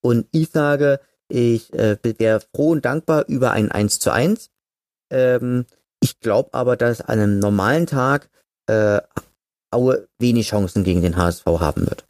Und 0.00 0.26
ich 0.30 0.50
sage, 0.50 1.00
ich 1.32 1.72
äh, 1.72 1.96
wäre 2.02 2.40
froh 2.54 2.72
und 2.72 2.84
dankbar 2.84 3.24
über 3.26 3.52
ein 3.52 3.72
1 3.72 3.98
zu 3.98 4.12
1. 4.12 4.50
Ähm, 5.10 5.66
ich 6.00 6.20
glaube 6.20 6.52
aber, 6.52 6.76
dass 6.76 7.00
an 7.00 7.18
einem 7.18 7.38
normalen 7.38 7.86
Tag 7.86 8.28
äh, 8.66 9.00
Aue 9.70 10.08
wenig 10.18 10.48
Chancen 10.48 10.84
gegen 10.84 11.00
den 11.00 11.16
HSV 11.16 11.46
haben 11.46 11.86
wird. 11.86 12.06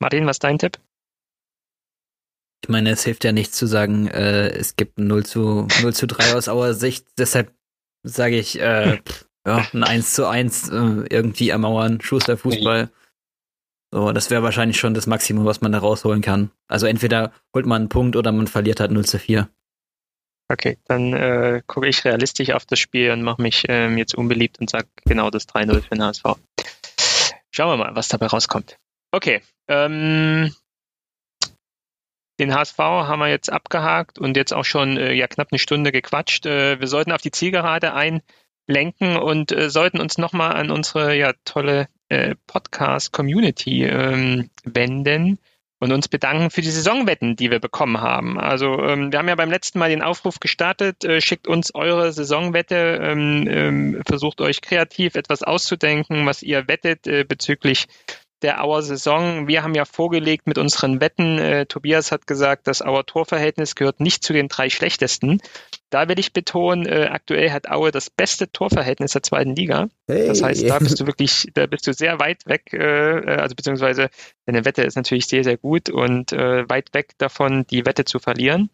Martin, 0.00 0.26
was 0.26 0.36
ist 0.36 0.44
dein 0.44 0.58
Tipp? 0.58 0.78
Ich 2.64 2.68
meine, 2.68 2.90
es 2.90 3.04
hilft 3.04 3.22
ja 3.22 3.30
nichts 3.30 3.56
zu 3.56 3.66
sagen, 3.66 4.08
äh, 4.08 4.48
es 4.48 4.74
gibt 4.74 4.98
ein 4.98 5.06
0 5.06 5.24
zu, 5.24 5.68
0 5.80 5.94
zu 5.94 6.08
3 6.08 6.34
aus 6.34 6.48
Auer 6.48 6.74
Sicht. 6.74 7.06
Deshalb 7.16 7.54
sage 8.02 8.36
ich, 8.36 8.60
äh, 8.60 9.00
ja, 9.46 9.68
ein 9.72 9.84
1 9.84 10.14
zu 10.14 10.26
1 10.26 10.70
äh, 10.70 10.74
irgendwie 11.08 11.50
ermauern, 11.50 12.00
Schuster 12.00 12.36
Fußball. 12.36 12.90
So, 13.90 14.12
das 14.12 14.30
wäre 14.30 14.42
wahrscheinlich 14.42 14.78
schon 14.78 14.94
das 14.94 15.06
Maximum, 15.06 15.46
was 15.46 15.60
man 15.60 15.72
da 15.72 15.78
rausholen 15.78 16.20
kann. 16.20 16.50
Also 16.66 16.86
entweder 16.86 17.32
holt 17.54 17.66
man 17.66 17.82
einen 17.82 17.88
Punkt 17.88 18.16
oder 18.16 18.32
man 18.32 18.46
verliert 18.46 18.80
halt 18.80 18.90
0 18.90 19.04
zu 19.06 19.18
4. 19.18 19.48
Okay, 20.50 20.78
dann 20.86 21.12
äh, 21.12 21.62
gucke 21.66 21.88
ich 21.88 22.04
realistisch 22.04 22.50
auf 22.52 22.64
das 22.64 22.78
Spiel 22.78 23.10
und 23.10 23.22
mache 23.22 23.42
mich 23.42 23.64
ähm, 23.68 23.98
jetzt 23.98 24.14
unbeliebt 24.14 24.58
und 24.60 24.70
sage 24.70 24.88
genau 25.04 25.30
das 25.30 25.46
3-0 25.48 25.82
für 25.82 25.90
den 25.90 26.02
HSV. 26.02 26.24
Schauen 27.50 27.70
wir 27.70 27.76
mal, 27.76 27.94
was 27.94 28.08
dabei 28.08 28.26
rauskommt. 28.26 28.78
Okay, 29.10 29.42
ähm, 29.68 30.54
den 32.38 32.54
HSV 32.54 32.78
haben 32.78 33.18
wir 33.18 33.28
jetzt 33.28 33.50
abgehakt 33.50 34.18
und 34.18 34.36
jetzt 34.36 34.54
auch 34.54 34.64
schon 34.64 34.96
äh, 34.96 35.12
ja 35.12 35.26
knapp 35.26 35.48
eine 35.50 35.58
Stunde 35.58 35.92
gequatscht. 35.92 36.46
Äh, 36.46 36.80
wir 36.80 36.86
sollten 36.86 37.12
auf 37.12 37.20
die 37.20 37.30
Zielgerade 37.30 37.92
einlenken 37.94 39.16
und 39.16 39.52
äh, 39.52 39.68
sollten 39.68 40.00
uns 40.00 40.18
nochmal 40.18 40.54
an 40.54 40.70
unsere 40.70 41.14
ja 41.16 41.32
tolle 41.44 41.88
äh, 42.08 42.34
Podcast-Community 42.46 43.84
ähm, 43.84 44.50
wenden 44.64 45.38
und 45.80 45.92
uns 45.92 46.08
bedanken 46.08 46.50
für 46.50 46.60
die 46.60 46.70
Saisonwetten, 46.70 47.36
die 47.36 47.50
wir 47.50 47.60
bekommen 47.60 48.00
haben. 48.00 48.38
Also 48.38 48.82
ähm, 48.82 49.12
wir 49.12 49.18
haben 49.18 49.28
ja 49.28 49.36
beim 49.36 49.50
letzten 49.50 49.78
Mal 49.78 49.90
den 49.90 50.02
Aufruf 50.02 50.40
gestartet, 50.40 51.04
äh, 51.04 51.20
schickt 51.20 51.46
uns 51.46 51.74
eure 51.74 52.12
Saisonwette, 52.12 52.98
ähm, 53.00 53.46
ähm, 53.48 54.02
versucht 54.06 54.40
euch 54.40 54.60
kreativ 54.60 55.14
etwas 55.14 55.42
auszudenken, 55.42 56.26
was 56.26 56.42
ihr 56.42 56.66
wettet 56.66 57.06
äh, 57.06 57.24
bezüglich 57.24 57.86
der 58.42 58.62
Auer 58.62 58.82
Saison. 58.82 59.48
Wir 59.48 59.62
haben 59.62 59.74
ja 59.74 59.84
vorgelegt 59.84 60.46
mit 60.46 60.58
unseren 60.58 61.00
Wetten. 61.00 61.38
Äh, 61.38 61.66
Tobias 61.66 62.12
hat 62.12 62.26
gesagt, 62.26 62.66
das 62.66 62.82
Auer 62.82 63.04
Torverhältnis 63.04 63.74
gehört 63.74 64.00
nicht 64.00 64.22
zu 64.22 64.32
den 64.32 64.48
drei 64.48 64.70
schlechtesten. 64.70 65.40
Da 65.90 66.08
will 66.08 66.18
ich 66.18 66.32
betonen, 66.32 66.86
äh, 66.86 67.08
aktuell 67.10 67.50
hat 67.50 67.70
Aue 67.70 67.90
das 67.90 68.10
beste 68.10 68.50
Torverhältnis 68.52 69.12
der 69.12 69.22
zweiten 69.22 69.56
Liga. 69.56 69.88
Hey. 70.06 70.26
Das 70.26 70.42
heißt, 70.42 70.68
da 70.68 70.78
bist 70.78 71.00
du 71.00 71.06
wirklich, 71.06 71.48
da 71.54 71.66
bist 71.66 71.86
du 71.86 71.94
sehr 71.94 72.20
weit 72.20 72.46
weg, 72.46 72.72
äh, 72.72 73.18
äh, 73.18 73.36
also 73.36 73.54
beziehungsweise 73.54 74.10
deine 74.46 74.64
Wette 74.64 74.82
ist 74.82 74.96
natürlich 74.96 75.26
sehr, 75.26 75.44
sehr 75.44 75.56
gut 75.56 75.88
und 75.88 76.32
äh, 76.32 76.68
weit 76.68 76.92
weg 76.92 77.12
davon, 77.18 77.66
die 77.66 77.86
Wette 77.86 78.04
zu 78.04 78.18
verlieren. 78.18 78.70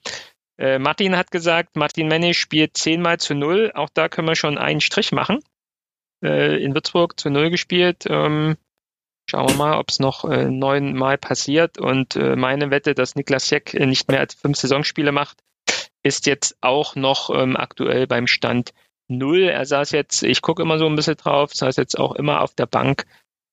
Äh, 0.58 0.78
Martin 0.78 1.16
hat 1.16 1.30
gesagt, 1.30 1.76
Martin 1.76 2.08
Menne 2.08 2.34
spielt 2.34 2.76
zehnmal 2.76 3.18
zu 3.18 3.34
null. 3.34 3.72
Auch 3.74 3.90
da 3.92 4.08
können 4.08 4.28
wir 4.28 4.36
schon 4.36 4.58
einen 4.58 4.80
Strich 4.80 5.12
machen. 5.12 5.40
Äh, 6.24 6.62
in 6.62 6.74
Würzburg 6.74 7.18
zu 7.18 7.30
null 7.30 7.50
gespielt. 7.50 8.04
Ähm, 8.08 8.56
Schauen 9.26 9.48
wir 9.48 9.56
mal, 9.56 9.78
ob 9.78 9.88
es 9.90 9.98
noch 9.98 10.24
äh, 10.24 10.50
neunmal 10.50 11.18
passiert. 11.18 11.78
Und 11.78 12.16
äh, 12.16 12.36
meine 12.36 12.70
Wette, 12.70 12.94
dass 12.94 13.14
Niklas 13.14 13.48
Jeck 13.50 13.74
äh, 13.74 13.86
nicht 13.86 14.08
mehr 14.08 14.20
als 14.20 14.34
fünf 14.34 14.58
Saisonspiele 14.58 15.12
macht, 15.12 15.38
ist 16.02 16.26
jetzt 16.26 16.56
auch 16.60 16.94
noch 16.96 17.30
ähm, 17.30 17.56
aktuell 17.56 18.06
beim 18.06 18.26
Stand 18.26 18.74
null. 19.08 19.44
Er 19.44 19.64
saß 19.64 19.92
jetzt, 19.92 20.22
ich 20.22 20.42
gucke 20.42 20.62
immer 20.62 20.78
so 20.78 20.86
ein 20.86 20.96
bisschen 20.96 21.16
drauf, 21.16 21.54
saß 21.54 21.76
jetzt 21.76 21.98
auch 21.98 22.14
immer 22.14 22.42
auf 22.42 22.54
der 22.54 22.66
Bank, 22.66 23.06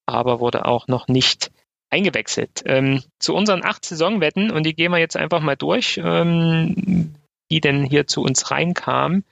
aber 0.06 0.40
wurde 0.40 0.66
auch 0.66 0.88
noch 0.88 1.08
nicht 1.08 1.52
eingewechselt. 1.90 2.64
Ähm, 2.66 3.04
zu 3.20 3.34
unseren 3.34 3.64
acht 3.64 3.86
Saisonwetten, 3.86 4.52
und 4.52 4.66
die 4.66 4.76
gehen 4.76 4.92
wir 4.92 5.00
jetzt 5.00 5.18
einfach 5.18 5.42
mal 5.42 5.56
durch, 5.56 6.00
ähm, 6.04 7.16
die 7.50 7.62
denn 7.62 7.84
hier 7.84 8.08
zu 8.08 8.22
uns 8.22 8.52
reinkamen 8.52 9.24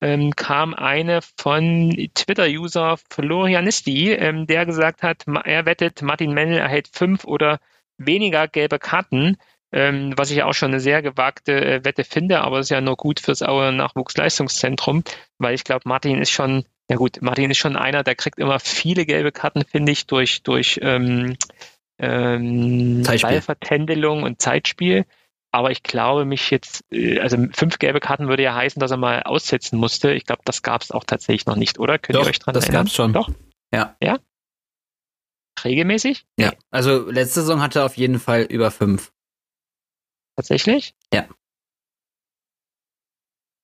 ähm, 0.00 0.34
kam 0.36 0.74
eine 0.74 1.20
von 1.38 1.90
Twitter-User 2.14 2.96
Florianisti, 3.10 4.12
ähm, 4.12 4.46
der 4.46 4.66
gesagt 4.66 5.02
hat, 5.02 5.24
er 5.44 5.66
wettet, 5.66 6.02
Martin 6.02 6.32
Mennel 6.32 6.58
erhält 6.58 6.88
fünf 6.92 7.24
oder 7.24 7.58
weniger 7.98 8.48
gelbe 8.48 8.78
Karten, 8.78 9.36
ähm, 9.72 10.12
was 10.16 10.30
ich 10.30 10.42
auch 10.42 10.54
schon 10.54 10.70
eine 10.70 10.80
sehr 10.80 11.02
gewagte 11.02 11.52
äh, 11.52 11.84
Wette 11.84 12.04
finde, 12.04 12.42
aber 12.42 12.58
es 12.58 12.66
ist 12.66 12.70
ja 12.70 12.80
nur 12.80 12.96
gut 12.96 13.20
fürs 13.20 13.42
Auer 13.42 13.72
Nachwuchsleistungszentrum, 13.72 15.04
weil 15.38 15.54
ich 15.54 15.64
glaube, 15.64 15.82
Martin 15.88 16.20
ist 16.20 16.30
schon, 16.30 16.64
ja 16.88 16.96
gut, 16.96 17.22
Martin 17.22 17.50
ist 17.50 17.58
schon 17.58 17.76
einer, 17.76 18.04
der 18.04 18.14
kriegt 18.14 18.38
immer 18.38 18.60
viele 18.60 19.06
gelbe 19.06 19.32
Karten, 19.32 19.64
finde 19.64 19.92
ich, 19.92 20.06
durch, 20.06 20.42
durch 20.42 20.78
ähm, 20.82 21.36
ähm, 21.98 23.02
Ballvertändelung 23.02 24.22
und 24.22 24.40
Zeitspiel. 24.40 25.06
Aber 25.54 25.70
ich 25.70 25.84
glaube, 25.84 26.24
mich 26.24 26.50
jetzt, 26.50 26.82
äh, 26.90 27.20
also 27.20 27.36
fünf 27.52 27.78
gelbe 27.78 28.00
Karten 28.00 28.26
würde 28.26 28.42
ja 28.42 28.56
heißen, 28.56 28.80
dass 28.80 28.90
er 28.90 28.96
mal 28.96 29.22
aussetzen 29.22 29.78
musste. 29.78 30.12
Ich 30.12 30.26
glaube, 30.26 30.42
das 30.44 30.62
gab 30.62 30.82
es 30.82 30.90
auch 30.90 31.04
tatsächlich 31.04 31.46
noch 31.46 31.54
nicht, 31.54 31.78
oder? 31.78 31.96
Könnt 31.96 32.16
Doch, 32.16 32.24
ihr 32.24 32.30
euch 32.30 32.40
dran 32.40 32.54
das 32.54 32.64
erinnern? 32.64 32.86
Das 32.86 32.92
gab 32.92 32.96
schon. 32.96 33.12
Doch. 33.12 33.30
Ja. 33.72 33.96
Ja? 34.02 34.18
Regelmäßig? 35.62 36.26
Ja. 36.40 36.54
Also 36.72 37.08
letzte 37.08 37.42
Saison 37.42 37.62
hatte 37.62 37.78
er 37.78 37.84
auf 37.84 37.96
jeden 37.96 38.18
Fall 38.18 38.42
über 38.42 38.72
fünf. 38.72 39.12
Tatsächlich? 40.34 40.92
Ja. 41.12 41.28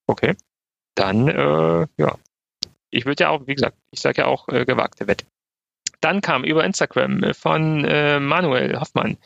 Okay. 0.06 0.36
Dann, 0.94 1.26
äh, 1.26 1.88
ja. 1.96 2.18
Ich 2.90 3.04
würde 3.04 3.24
ja 3.24 3.30
auch, 3.30 3.48
wie 3.48 3.56
gesagt, 3.56 3.76
ich 3.90 3.98
sage 3.98 4.22
ja 4.22 4.26
auch 4.28 4.46
äh, 4.46 4.64
gewagte 4.64 5.08
Wette. 5.08 5.26
Dann 6.00 6.20
kam 6.20 6.44
über 6.44 6.62
Instagram 6.62 7.34
von 7.34 7.84
äh, 7.84 8.20
Manuel 8.20 8.78
Hoffmann 8.78 9.18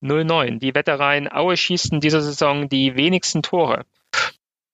09. 0.00 0.58
Die 0.58 0.74
Wettereien 0.74 1.30
Aue 1.30 1.56
schießen 1.56 2.00
diese 2.00 2.20
Saison 2.20 2.68
die 2.68 2.96
wenigsten 2.96 3.42
Tore. 3.42 3.84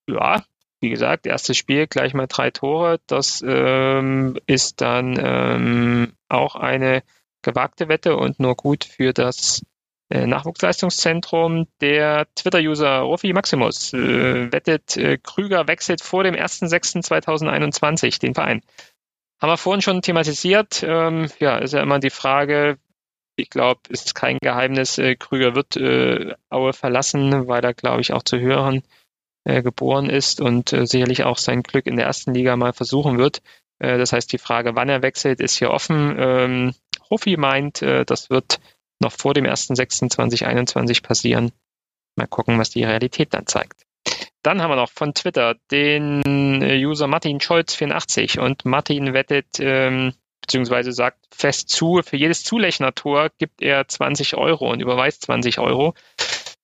Ja, 0.08 0.44
wie 0.80 0.90
gesagt, 0.90 1.26
erstes 1.26 1.56
Spiel 1.56 1.86
gleich 1.86 2.14
mal 2.14 2.26
drei 2.26 2.50
Tore. 2.50 3.00
Das 3.06 3.42
ähm, 3.46 4.38
ist 4.46 4.80
dann 4.80 5.18
ähm, 5.18 6.12
auch 6.28 6.54
eine 6.54 7.02
gewagte 7.42 7.88
Wette 7.88 8.16
und 8.16 8.38
nur 8.40 8.56
gut 8.56 8.84
für 8.84 9.12
das 9.12 9.62
äh, 10.10 10.26
Nachwuchsleistungszentrum. 10.26 11.66
Der 11.80 12.26
Twitter-User 12.34 12.98
Rofi 13.00 13.32
Maximus 13.32 13.92
äh, 13.92 14.52
wettet, 14.52 14.96
äh, 14.96 15.18
Krüger 15.18 15.66
wechselt 15.66 16.02
vor 16.02 16.24
dem 16.24 16.34
1.6.2021 16.34 18.20
den 18.20 18.34
Verein. 18.34 18.62
Haben 19.40 19.50
wir 19.50 19.56
vorhin 19.56 19.82
schon 19.82 20.02
thematisiert. 20.02 20.82
Ähm, 20.86 21.28
ja, 21.40 21.58
ist 21.58 21.72
ja 21.72 21.82
immer 21.82 21.98
die 21.98 22.10
Frage, 22.10 22.78
ich 23.36 23.50
glaube, 23.50 23.80
es 23.90 24.06
ist 24.06 24.14
kein 24.14 24.38
Geheimnis, 24.40 24.98
äh, 24.98 25.14
Krüger 25.14 25.54
wird 25.54 25.76
äh, 25.76 26.34
Aue 26.48 26.72
verlassen, 26.72 27.46
weil 27.46 27.62
er, 27.62 27.74
glaube 27.74 28.00
ich, 28.00 28.12
auch 28.12 28.22
zu 28.22 28.38
hören 28.38 28.82
äh, 29.44 29.62
geboren 29.62 30.10
ist 30.10 30.40
und 30.40 30.72
äh, 30.72 30.86
sicherlich 30.86 31.24
auch 31.24 31.38
sein 31.38 31.62
Glück 31.62 31.86
in 31.86 31.96
der 31.96 32.06
ersten 32.06 32.34
Liga 32.34 32.56
mal 32.56 32.72
versuchen 32.72 33.18
wird. 33.18 33.42
Äh, 33.78 33.98
das 33.98 34.12
heißt, 34.12 34.32
die 34.32 34.38
Frage, 34.38 34.74
wann 34.74 34.88
er 34.88 35.02
wechselt, 35.02 35.40
ist 35.40 35.56
hier 35.56 35.70
offen. 35.70 36.16
Ähm, 36.18 36.74
Hofi 37.10 37.36
meint, 37.36 37.82
äh, 37.82 38.04
das 38.04 38.30
wird 38.30 38.58
noch 39.00 39.12
vor 39.12 39.34
dem 39.34 39.44
1.6.2021 39.44 41.02
passieren. 41.02 41.52
Mal 42.16 42.26
gucken, 42.26 42.58
was 42.58 42.70
die 42.70 42.84
Realität 42.84 43.34
dann 43.34 43.46
zeigt. 43.46 43.82
Dann 44.42 44.62
haben 44.62 44.70
wir 44.70 44.76
noch 44.76 44.90
von 44.90 45.12
Twitter 45.12 45.56
den 45.70 46.22
User 46.62 47.08
Martin 47.08 47.40
Scholz 47.40 47.74
84 47.74 48.38
und 48.38 48.64
Martin 48.64 49.12
wettet 49.12 49.58
ähm, 49.58 50.14
beziehungsweise 50.46 50.92
sagt 50.92 51.18
fest 51.34 51.68
zu, 51.68 52.00
für 52.04 52.16
jedes 52.16 52.44
Zulechner-Tor 52.44 53.30
gibt 53.36 53.62
er 53.62 53.86
20 53.86 54.36
Euro 54.36 54.70
und 54.70 54.80
überweist 54.80 55.22
20 55.22 55.58
Euro. 55.58 55.94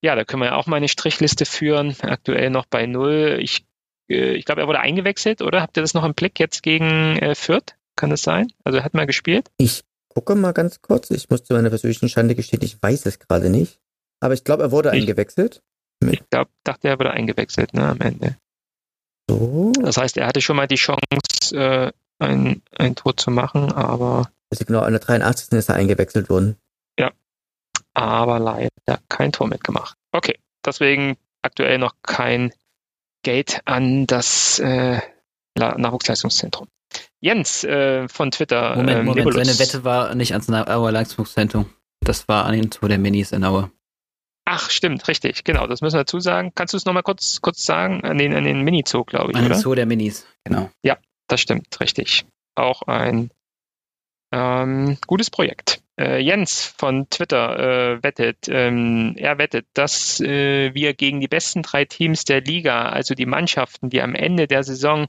Ja, 0.00 0.14
da 0.14 0.24
können 0.24 0.42
wir 0.42 0.50
ja 0.50 0.56
auch 0.56 0.66
mal 0.66 0.76
eine 0.76 0.88
Strichliste 0.88 1.44
führen. 1.44 1.96
Aktuell 2.00 2.50
noch 2.50 2.66
bei 2.66 2.86
null. 2.86 3.38
Ich, 3.40 3.66
äh, 4.08 4.34
ich 4.34 4.44
glaube, 4.44 4.60
er 4.60 4.68
wurde 4.68 4.80
eingewechselt, 4.80 5.42
oder? 5.42 5.60
Habt 5.62 5.76
ihr 5.76 5.82
das 5.82 5.94
noch 5.94 6.04
im 6.04 6.14
Blick 6.14 6.38
jetzt 6.38 6.62
gegen 6.62 7.18
äh, 7.18 7.34
Fürth? 7.34 7.74
Kann 7.96 8.10
das 8.10 8.22
sein? 8.22 8.52
Also 8.64 8.78
er 8.78 8.84
hat 8.84 8.94
mal 8.94 9.06
gespielt? 9.06 9.50
Ich 9.58 9.82
gucke 10.08 10.34
mal 10.36 10.52
ganz 10.52 10.80
kurz. 10.80 11.10
Ich 11.10 11.28
muss 11.28 11.42
zu 11.42 11.54
meiner 11.54 11.70
persönlichen 11.70 12.08
Schande 12.08 12.34
gestehen, 12.34 12.62
ich 12.62 12.80
weiß 12.80 13.06
es 13.06 13.18
gerade 13.18 13.50
nicht. 13.50 13.80
Aber 14.20 14.34
ich 14.34 14.44
glaube, 14.44 14.62
er 14.62 14.70
wurde 14.70 14.90
ich, 14.90 15.02
eingewechselt. 15.02 15.62
Ich 16.08 16.22
glaube, 16.30 16.50
dachte, 16.64 16.88
er 16.88 16.98
wurde 16.98 17.10
eingewechselt, 17.10 17.74
ne, 17.74 17.88
am 17.88 18.00
Ende. 18.00 18.36
So. 19.28 19.72
Das 19.80 19.96
heißt, 19.96 20.16
er 20.16 20.26
hatte 20.26 20.40
schon 20.40 20.56
mal 20.56 20.66
die 20.66 20.76
Chance, 20.76 21.00
äh, 21.52 21.92
ein, 22.22 22.62
ein 22.76 22.94
Tor 22.94 23.16
zu 23.16 23.30
machen, 23.30 23.72
aber 23.72 24.30
Also 24.50 24.64
genau, 24.64 24.80
an 24.80 24.92
der 24.92 25.00
83. 25.00 25.52
ist 25.58 25.68
er 25.68 25.74
eingewechselt 25.76 26.28
worden. 26.28 26.56
Ja, 26.98 27.10
aber 27.94 28.38
leider 28.38 28.70
kein 29.08 29.32
Tor 29.32 29.48
mitgemacht. 29.48 29.96
Okay, 30.12 30.38
deswegen 30.64 31.16
aktuell 31.42 31.78
noch 31.78 31.94
kein 32.02 32.52
Geld 33.22 33.60
an 33.64 34.06
das 34.06 34.58
äh, 34.58 35.00
Nachwuchsleistungszentrum. 35.56 36.68
Jens 37.20 37.64
äh, 37.64 38.08
von 38.08 38.30
Twitter. 38.30 38.76
Moment, 38.76 38.90
ähm, 38.90 39.04
Moment, 39.06 39.26
Nebulus. 39.26 39.46
seine 39.46 39.58
Wette 39.58 39.84
war 39.84 40.14
nicht 40.14 40.32
ans 40.32 40.50
Auer 40.50 40.92
Leistungszentrum. 40.92 41.66
Das 42.00 42.26
war 42.28 42.44
an 42.46 42.54
den 42.54 42.70
Tor 42.70 42.88
der 42.88 42.98
Minis 42.98 43.32
in 43.32 43.44
Aue. 43.44 43.70
Ach, 44.44 44.70
stimmt, 44.70 45.06
richtig, 45.06 45.44
genau, 45.44 45.68
das 45.68 45.82
müssen 45.82 45.94
wir 45.94 46.00
dazu 46.00 46.18
sagen. 46.18 46.50
Kannst 46.54 46.74
du 46.74 46.76
es 46.76 46.84
nochmal 46.84 47.04
kurz, 47.04 47.40
kurz 47.40 47.64
sagen? 47.64 48.02
An 48.02 48.18
den, 48.18 48.34
an 48.34 48.42
den 48.42 48.62
Mini-Zoo, 48.62 49.04
glaube 49.04 49.30
ich, 49.30 49.36
an 49.36 49.44
oder? 49.44 49.54
An 49.54 49.58
den 49.58 49.62
Zoo 49.62 49.74
der 49.76 49.86
Minis, 49.86 50.26
genau. 50.42 50.68
Ja, 50.82 50.98
das 51.32 51.40
stimmt, 51.40 51.80
richtig. 51.80 52.26
Auch 52.54 52.82
ein 52.82 53.30
ähm, 54.32 54.98
gutes 55.06 55.30
Projekt. 55.30 55.80
Äh, 55.98 56.18
Jens 56.18 56.74
von 56.76 57.08
Twitter 57.08 57.58
äh, 57.94 58.02
wettet, 58.02 58.48
ähm, 58.48 59.14
er 59.16 59.38
wettet, 59.38 59.66
dass 59.72 60.20
äh, 60.20 60.74
wir 60.74 60.92
gegen 60.92 61.20
die 61.20 61.28
besten 61.28 61.62
drei 61.62 61.86
Teams 61.86 62.24
der 62.24 62.42
Liga, 62.42 62.90
also 62.90 63.14
die 63.14 63.24
Mannschaften, 63.24 63.88
die 63.88 64.02
am 64.02 64.14
Ende 64.14 64.46
der 64.46 64.62
Saison, 64.62 65.06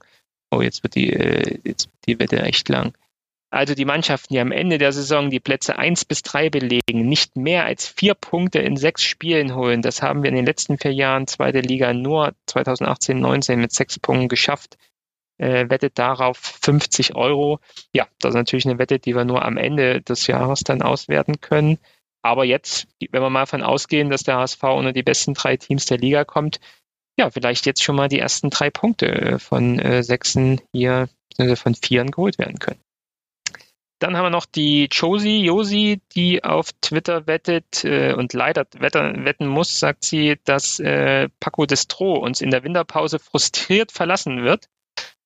oh, 0.50 0.62
jetzt 0.62 0.82
wird 0.82 0.94
die, 0.94 1.12
äh, 1.12 1.58
jetzt 1.62 1.88
wird 1.88 2.06
die 2.06 2.18
Wette 2.18 2.40
echt 2.40 2.70
lang. 2.70 2.96
Also 3.50 3.74
die 3.74 3.84
Mannschaften, 3.84 4.32
die 4.32 4.40
am 4.40 4.50
Ende 4.50 4.78
der 4.78 4.92
Saison 4.92 5.28
die 5.28 5.40
Plätze 5.40 5.78
eins 5.78 6.06
bis 6.06 6.22
drei 6.22 6.48
belegen, 6.48 7.06
nicht 7.06 7.36
mehr 7.36 7.66
als 7.66 7.86
vier 7.86 8.14
Punkte 8.14 8.60
in 8.60 8.78
sechs 8.78 9.02
Spielen 9.02 9.54
holen. 9.54 9.82
Das 9.82 10.00
haben 10.00 10.22
wir 10.22 10.30
in 10.30 10.36
den 10.36 10.46
letzten 10.46 10.78
vier 10.78 10.92
Jahren 10.92 11.26
zweite 11.26 11.60
Liga 11.60 11.92
nur 11.92 12.32
2018, 12.46 13.20
19 13.20 13.60
mit 13.60 13.72
sechs 13.72 13.98
Punkten 13.98 14.28
geschafft 14.28 14.78
äh, 15.44 15.68
wettet 15.68 15.98
darauf 15.98 16.38
50 16.38 17.14
Euro. 17.14 17.60
Ja, 17.92 18.06
das 18.18 18.30
ist 18.30 18.36
natürlich 18.36 18.66
eine 18.66 18.78
Wette, 18.78 18.98
die 18.98 19.14
wir 19.14 19.24
nur 19.24 19.44
am 19.44 19.56
Ende 19.56 20.00
des 20.00 20.26
Jahres 20.26 20.60
dann 20.60 20.82
auswerten 20.82 21.40
können. 21.40 21.78
Aber 22.22 22.44
jetzt, 22.44 22.88
wenn 23.10 23.22
wir 23.22 23.28
mal 23.28 23.42
davon 23.42 23.62
ausgehen, 23.62 24.08
dass 24.08 24.22
der 24.22 24.36
HSV 24.36 24.62
unter 24.62 24.92
die 24.92 25.02
besten 25.02 25.34
drei 25.34 25.56
Teams 25.58 25.84
der 25.84 25.98
Liga 25.98 26.24
kommt, 26.24 26.58
ja, 27.18 27.30
vielleicht 27.30 27.66
jetzt 27.66 27.82
schon 27.82 27.96
mal 27.96 28.08
die 28.08 28.18
ersten 28.18 28.50
drei 28.50 28.70
Punkte 28.70 29.06
äh, 29.06 29.38
von 29.38 29.78
äh, 29.78 30.02
Sechsen 30.02 30.60
hier, 30.72 31.08
von 31.56 31.74
Vieren 31.74 32.12
geholt 32.12 32.38
werden 32.38 32.58
können. 32.60 32.80
Dann 33.98 34.16
haben 34.16 34.24
wir 34.24 34.30
noch 34.30 34.46
die 34.46 34.88
Josie, 34.90 35.44
Josi, 35.44 36.00
die 36.14 36.44
auf 36.44 36.72
Twitter 36.80 37.26
wettet 37.26 37.84
äh, 37.84 38.12
und 38.14 38.32
leider 38.32 38.66
wetter, 38.78 39.24
wetten 39.24 39.46
muss, 39.46 39.78
sagt 39.78 40.04
sie, 40.04 40.36
dass 40.44 40.78
äh, 40.80 41.28
Paco 41.40 41.66
Destro 41.66 42.14
uns 42.16 42.40
in 42.40 42.50
der 42.50 42.64
Winterpause 42.64 43.18
frustriert 43.18 43.92
verlassen 43.92 44.44
wird. 44.44 44.68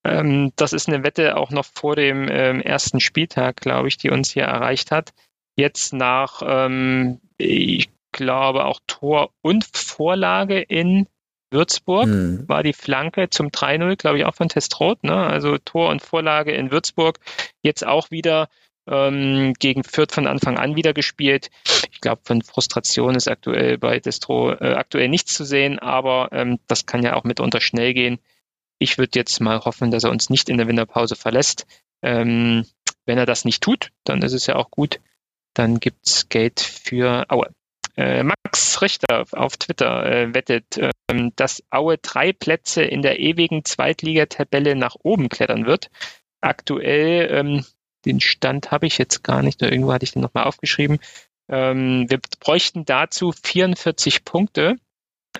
Ähm, 0.04 0.52
das 0.56 0.72
ist 0.72 0.88
eine 0.88 1.04
Wette 1.04 1.36
auch 1.36 1.50
noch 1.50 1.64
vor 1.64 1.96
dem 1.96 2.28
ähm, 2.30 2.60
ersten 2.60 3.00
Spieltag, 3.00 3.60
glaube 3.60 3.88
ich, 3.88 3.96
die 3.96 4.10
uns 4.10 4.30
hier 4.30 4.44
erreicht 4.44 4.90
hat. 4.90 5.12
Jetzt 5.56 5.92
nach, 5.92 6.42
ähm, 6.44 7.20
ich 7.36 7.90
glaube, 8.12 8.64
auch 8.64 8.80
Tor 8.86 9.30
und 9.42 9.64
Vorlage 9.74 10.60
in 10.60 11.06
Würzburg 11.50 12.06
mhm. 12.06 12.44
war 12.46 12.62
die 12.62 12.72
Flanke 12.72 13.30
zum 13.30 13.48
3-0, 13.48 13.96
glaube 13.96 14.18
ich, 14.18 14.24
auch 14.24 14.34
von 14.34 14.48
Testroth. 14.48 15.02
Ne? 15.02 15.14
Also 15.14 15.58
Tor 15.58 15.90
und 15.90 16.02
Vorlage 16.02 16.52
in 16.52 16.70
Würzburg. 16.70 17.18
Jetzt 17.62 17.86
auch 17.86 18.10
wieder 18.10 18.48
ähm, 18.86 19.54
gegen 19.58 19.84
Fürth 19.84 20.12
von 20.12 20.26
Anfang 20.26 20.58
an 20.58 20.76
wieder 20.76 20.92
gespielt. 20.92 21.50
Ich 21.90 22.00
glaube, 22.00 22.22
von 22.24 22.42
Frustration 22.42 23.14
ist 23.14 23.28
aktuell 23.28 23.78
bei 23.78 23.98
Destro 23.98 24.52
äh, 24.52 24.74
aktuell 24.74 25.08
nichts 25.08 25.34
zu 25.34 25.44
sehen, 25.44 25.78
aber 25.78 26.28
ähm, 26.32 26.58
das 26.66 26.86
kann 26.86 27.02
ja 27.02 27.14
auch 27.14 27.24
mitunter 27.24 27.60
schnell 27.60 27.94
gehen. 27.94 28.18
Ich 28.78 28.98
würde 28.98 29.18
jetzt 29.18 29.40
mal 29.40 29.60
hoffen, 29.60 29.90
dass 29.90 30.04
er 30.04 30.10
uns 30.10 30.30
nicht 30.30 30.48
in 30.48 30.58
der 30.58 30.68
Winterpause 30.68 31.16
verlässt. 31.16 31.66
Ähm, 32.02 32.64
wenn 33.06 33.18
er 33.18 33.26
das 33.26 33.44
nicht 33.44 33.62
tut, 33.62 33.90
dann 34.04 34.22
ist 34.22 34.32
es 34.32 34.46
ja 34.46 34.56
auch 34.56 34.70
gut. 34.70 35.00
Dann 35.54 35.80
gibt's 35.80 36.28
Geld 36.28 36.60
für 36.60 37.24
Aue. 37.28 37.50
Äh, 37.96 38.22
Max 38.22 38.80
Richter 38.80 39.24
auf 39.32 39.56
Twitter 39.56 40.06
äh, 40.06 40.34
wettet, 40.34 40.78
ähm, 41.10 41.32
dass 41.34 41.64
Aue 41.70 41.98
drei 41.98 42.32
Plätze 42.32 42.82
in 42.82 43.02
der 43.02 43.18
ewigen 43.18 43.64
Zweitligatabelle 43.64 44.76
nach 44.76 44.94
oben 45.02 45.28
klettern 45.28 45.66
wird. 45.66 45.90
Aktuell, 46.40 47.28
ähm, 47.32 47.64
den 48.04 48.20
Stand 48.20 48.70
habe 48.70 48.86
ich 48.86 48.98
jetzt 48.98 49.24
gar 49.24 49.42
nicht, 49.42 49.60
irgendwo 49.60 49.92
hatte 49.92 50.04
ich 50.04 50.12
den 50.12 50.22
nochmal 50.22 50.44
aufgeschrieben. 50.44 51.00
Ähm, 51.48 52.08
wir 52.08 52.20
bräuchten 52.38 52.84
dazu 52.84 53.32
44 53.32 54.24
Punkte. 54.24 54.76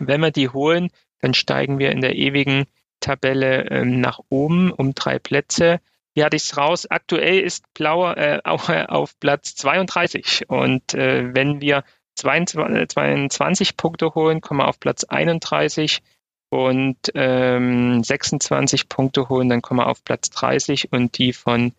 Wenn 0.01 0.20
wir 0.20 0.32
die 0.32 0.49
holen, 0.49 0.91
dann 1.20 1.34
steigen 1.34 1.78
wir 1.78 1.93
in 1.93 2.01
der 2.01 2.16
ewigen 2.16 2.66
Tabelle 3.01 3.71
ähm, 3.71 4.01
nach 4.01 4.21
oben 4.29 4.73
um 4.73 4.95
drei 4.95 5.19
Plätze. 5.19 5.81
Hier 6.15 6.25
hatte 6.25 6.37
ich 6.37 6.45
es 6.45 6.57
raus. 6.57 6.87
Aktuell 6.91 7.41
ist 7.41 7.73
Blauer 7.75 8.17
äh, 8.17 8.41
auch 8.45 8.69
äh, 8.69 8.87
auf 8.87 9.19
Platz 9.21 9.55
32. 9.55 10.49
Und 10.49 10.95
äh, 10.95 11.35
wenn 11.35 11.61
wir 11.61 11.85
22, 12.17 12.89
22 12.89 13.77
Punkte 13.77 14.15
holen, 14.15 14.41
kommen 14.41 14.61
wir 14.61 14.69
auf 14.69 14.81
Platz 14.81 15.05
31 15.05 16.03
und 16.51 16.97
ähm, 17.15 18.03
26 18.03 18.89
Punkte 18.89 19.29
holen, 19.29 19.49
dann 19.49 19.63
kommen 19.63 19.81
wir 19.81 19.87
auf 19.87 20.03
Platz 20.03 20.31
30 20.31 20.93
und 20.93 21.19
die 21.19 21.33
von 21.33 21.73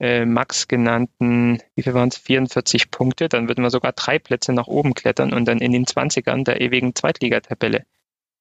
äh, 0.00 0.24
Max 0.24 0.68
genannten, 0.68 1.62
wie 1.74 1.82
viel 1.82 1.94
waren 1.94 2.08
es, 2.08 2.18
44 2.18 2.90
Punkte, 2.90 3.28
dann 3.28 3.48
würden 3.48 3.62
wir 3.62 3.70
sogar 3.70 3.92
drei 3.92 4.18
Plätze 4.18 4.52
nach 4.52 4.66
oben 4.66 4.94
klettern 4.94 5.32
und 5.32 5.46
dann 5.46 5.58
in 5.58 5.72
den 5.72 5.86
20ern 5.86 6.44
der 6.44 6.60
ewigen 6.60 6.94
Zweitligatabelle 6.94 7.86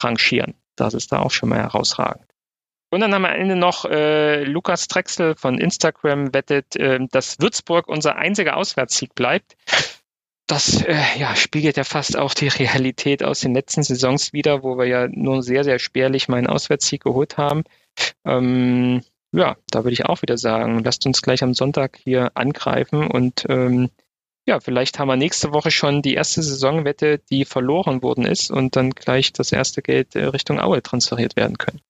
rangieren. 0.01 0.55
Das 0.75 0.93
ist 0.93 1.11
da 1.11 1.19
auch 1.19 1.31
schon 1.31 1.49
mal 1.49 1.59
herausragend. 1.59 2.25
Und 2.91 3.01
dann 3.01 3.13
haben 3.13 3.23
wir 3.23 3.29
am 3.29 3.41
Ende 3.41 3.55
noch 3.55 3.85
äh, 3.85 4.43
Lukas 4.43 4.87
Drexel 4.87 5.35
von 5.35 5.57
Instagram 5.57 6.33
wettet, 6.33 6.75
äh, 6.75 6.99
dass 7.11 7.39
Würzburg 7.39 7.87
unser 7.87 8.15
einziger 8.15 8.57
Auswärtssieg 8.57 9.15
bleibt. 9.15 9.55
Das 10.47 10.83
äh, 10.83 10.95
ja, 11.17 11.35
spiegelt 11.35 11.75
ja 11.75 11.83
fast 11.83 12.17
auch 12.17 12.33
die 12.33 12.47
Realität 12.47 13.23
aus 13.23 13.39
den 13.39 13.55
letzten 13.55 13.83
Saisons 13.83 14.31
wieder, 14.31 14.63
wo 14.63 14.77
wir 14.77 14.85
ja 14.85 15.07
nur 15.09 15.41
sehr, 15.41 15.63
sehr 15.63 15.79
spärlich 15.79 16.27
meinen 16.27 16.47
Auswärtssieg 16.47 17.03
geholt 17.03 17.37
haben. 17.37 17.63
Ähm, 18.23 19.01
ja, 19.31 19.57
da 19.71 19.83
würde 19.83 19.93
ich 19.93 20.05
auch 20.05 20.21
wieder 20.21 20.37
sagen, 20.37 20.83
lasst 20.83 21.05
uns 21.05 21.21
gleich 21.21 21.43
am 21.43 21.53
Sonntag 21.53 21.97
hier 22.01 22.31
angreifen 22.35 23.07
und 23.07 23.45
ähm, 23.49 23.89
ja, 24.45 24.59
vielleicht 24.59 24.99
haben 24.99 25.07
wir 25.07 25.15
nächste 25.15 25.53
Woche 25.53 25.71
schon 25.71 26.01
die 26.01 26.13
erste 26.13 26.43
Saisonwette, 26.43 27.17
die 27.17 27.45
verloren 27.45 28.03
worden 28.03 28.25
ist 28.25 28.51
und 28.51 28.75
dann 28.75 28.91
gleich 28.91 29.33
das 29.33 29.51
erste 29.51 29.81
Geld 29.81 30.15
äh, 30.15 30.25
Richtung 30.25 30.59
Aue 30.59 30.83
transferiert 30.83 31.35
werden 31.35 31.57
können. 31.57 31.81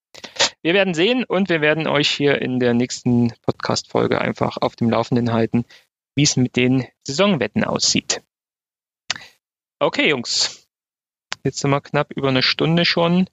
Wir 0.62 0.74
werden 0.74 0.93
sehen 0.93 1.26
und 1.26 1.49
wir 1.49 1.60
werden 1.60 1.86
euch 1.86 2.10
hier 2.10 2.41
in 2.41 2.60
der 2.60 2.74
nächsten 2.74 3.34
Podcast-Folge 3.41 4.22
einfach 4.22 4.58
auf 4.58 4.78
dem 4.78 4.89
Laufenden 4.89 5.34
halten, 5.34 5.66
wie 6.16 6.24
es 6.24 6.38
mit 6.38 6.56
den 6.56 6.88
Saisonwetten 7.03 7.66
aussieht. 7.66 8.22
Okay, 9.80 10.10
Jungs. 10.10 10.68
Jetzt 11.43 11.60
sind 11.60 11.70
wir 11.70 11.82
knapp 11.82 12.14
über 12.14 12.30
eine 12.30 12.41
Stunde 12.41 12.86
schon. 12.86 13.30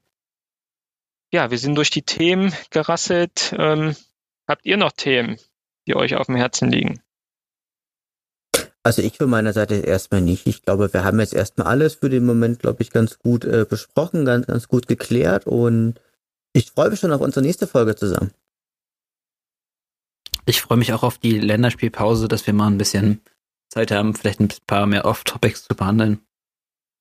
Ja, 1.32 1.50
wir 1.50 1.58
sind 1.58 1.76
durch 1.76 1.90
die 1.90 2.02
Themen 2.02 2.52
gerasselt. 2.70 3.54
Ähm, 3.56 3.96
habt 4.48 4.66
ihr 4.66 4.76
noch 4.76 4.92
Themen, 4.92 5.38
die 5.86 5.94
euch 5.94 6.16
auf 6.16 6.26
dem 6.26 6.36
Herzen 6.36 6.70
liegen? 6.70 7.00
Also 8.84 9.02
ich 9.02 9.16
von 9.16 9.30
meiner 9.30 9.52
Seite 9.52 9.76
erstmal 9.76 10.20
nicht. 10.20 10.46
Ich 10.46 10.62
glaube, 10.62 10.92
wir 10.92 11.04
haben 11.04 11.20
jetzt 11.20 11.34
erstmal 11.34 11.68
alles 11.68 11.94
für 11.94 12.10
den 12.10 12.26
Moment, 12.26 12.58
glaube 12.58 12.82
ich, 12.82 12.90
ganz 12.90 13.18
gut 13.18 13.44
äh, 13.44 13.64
besprochen, 13.68 14.24
ganz, 14.24 14.46
ganz 14.46 14.66
gut 14.66 14.88
geklärt 14.88 15.46
und 15.46 16.00
ich 16.52 16.72
freue 16.72 16.90
mich 16.90 17.00
schon 17.00 17.12
auf 17.12 17.20
unsere 17.20 17.44
nächste 17.44 17.66
Folge 17.66 17.94
zusammen. 17.94 18.32
Ich 20.44 20.60
freue 20.60 20.78
mich 20.78 20.92
auch 20.92 21.04
auf 21.04 21.18
die 21.18 21.38
Länderspielpause, 21.38 22.26
dass 22.26 22.46
wir 22.46 22.54
mal 22.54 22.66
ein 22.66 22.78
bisschen 22.78 23.20
Zeit 23.68 23.92
haben, 23.92 24.14
vielleicht 24.14 24.40
ein 24.40 24.48
paar 24.66 24.86
mehr 24.86 25.04
Off-Topics 25.04 25.64
zu 25.64 25.74
behandeln. 25.74 26.20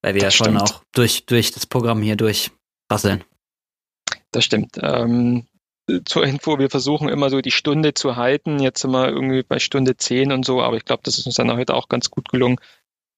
Weil 0.04 0.14
wir 0.14 0.22
das 0.22 0.38
ja 0.38 0.46
schon 0.46 0.56
stimmt. 0.56 0.62
auch 0.62 0.84
durch, 0.94 1.26
durch 1.26 1.52
das 1.52 1.66
Programm 1.66 2.02
hier 2.02 2.16
durchrasseln. 2.16 3.24
Das 4.32 4.46
stimmt. 4.46 4.78
Ähm, 4.82 5.48
zur 6.06 6.26
Info, 6.26 6.60
wir 6.60 6.70
versuchen 6.70 7.10
immer 7.10 7.30
so 7.30 7.42
die 7.42 7.52
Stunde 7.52 7.94
zu 7.94 8.16
halten. 8.16 8.60
Jetzt 8.60 8.82
sind 8.82 8.92
wir 8.92 9.10
irgendwie 9.10 9.44
bei 9.44 9.60
Stunde 9.60 9.98
zehn 9.98 10.32
und 10.32 10.46
so, 10.46 10.62
aber 10.62 10.78
ich 10.78 10.86
glaube, 10.86 11.02
das 11.04 11.18
ist 11.18 11.26
uns 11.26 11.36
dann 11.36 11.52
heute 11.52 11.74
auch 11.76 11.90
ganz 11.90 12.10
gut 12.10 12.30
gelungen. 12.30 12.58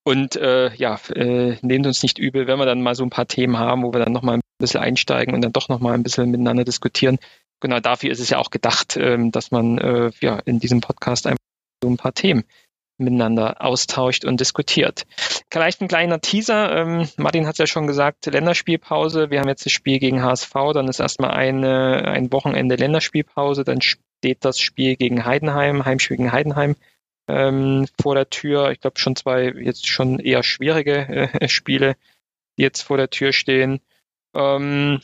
Und 0.06 0.36
äh, 0.36 0.74
ja, 0.76 1.00
äh, 1.16 1.58
nehmt 1.62 1.88
uns 1.88 2.04
nicht 2.04 2.18
übel, 2.18 2.46
wenn 2.48 2.60
wir 2.60 2.66
dann 2.66 2.82
mal 2.82 2.96
so 2.96 3.04
ein 3.04 3.10
paar 3.10 3.28
Themen 3.28 3.58
haben, 3.58 3.84
wo 3.84 3.94
wir 3.94 4.00
dann 4.00 4.12
nochmal 4.12 4.36
ein 4.36 4.42
bisschen 4.60 4.82
einsteigen 4.82 5.34
und 5.34 5.42
dann 5.42 5.54
doch 5.54 5.70
nochmal 5.70 5.94
ein 5.94 6.04
bisschen 6.04 6.30
miteinander 6.30 6.66
diskutieren. 6.66 7.20
Genau 7.62 7.80
dafür 7.80 8.12
ist 8.12 8.20
es 8.20 8.30
ja 8.30 8.40
auch 8.40 8.50
gedacht, 8.50 8.98
ähm, 8.98 9.32
dass 9.32 9.52
man 9.52 9.78
äh, 9.78 10.12
ja 10.20 10.40
in 10.40 10.60
diesem 10.60 10.82
Podcast 10.82 11.26
einfach 11.28 11.40
so 11.82 11.90
ein 11.90 11.98
paar 11.98 12.14
Themen 12.14 12.44
miteinander 13.04 13.62
austauscht 13.62 14.26
und 14.26 14.40
diskutiert. 14.40 15.06
Vielleicht 15.52 15.82
ein 15.82 15.88
kleiner 15.88 16.22
Teaser. 16.22 16.76
Ähm, 16.76 17.10
Martin 17.18 17.48
hat 17.48 17.58
ja 17.58 17.68
schon 17.68 17.88
gesagt, 17.88 18.26
Länderspielpause. 18.26 19.30
Wir 19.30 19.40
haben 19.40 19.50
jetzt 19.50 19.66
das 19.66 19.74
Spiel 19.74 20.00
gegen 20.00 20.24
HSV, 20.24 20.54
dann 20.74 20.88
ist 20.88 21.00
erstmal 21.00 21.32
eine, 21.32 22.06
ein 22.08 22.32
Wochenende 22.32 22.76
Länderspielpause, 22.76 23.64
dann 23.64 23.82
steht 23.82 24.46
das 24.46 24.60
Spiel 24.60 24.96
gegen 24.96 25.26
Heidenheim, 25.26 25.86
Heimspiel 25.86 26.18
gegen 26.18 26.32
Heidenheim 26.32 26.76
ähm, 27.28 27.88
vor 28.02 28.16
der 28.16 28.30
Tür. 28.30 28.72
Ich 28.72 28.80
glaube 28.80 29.00
schon 29.00 29.16
zwei 29.16 29.52
jetzt 29.56 29.88
schon 29.88 30.20
eher 30.20 30.44
schwierige 30.44 31.30
äh, 31.34 31.48
Spiele, 31.50 31.96
die 32.58 32.64
jetzt 32.64 32.82
vor 32.82 32.98
der 32.98 33.10
Tür 33.10 33.34
stehen. 33.34 33.80
Ähm, 34.36 35.02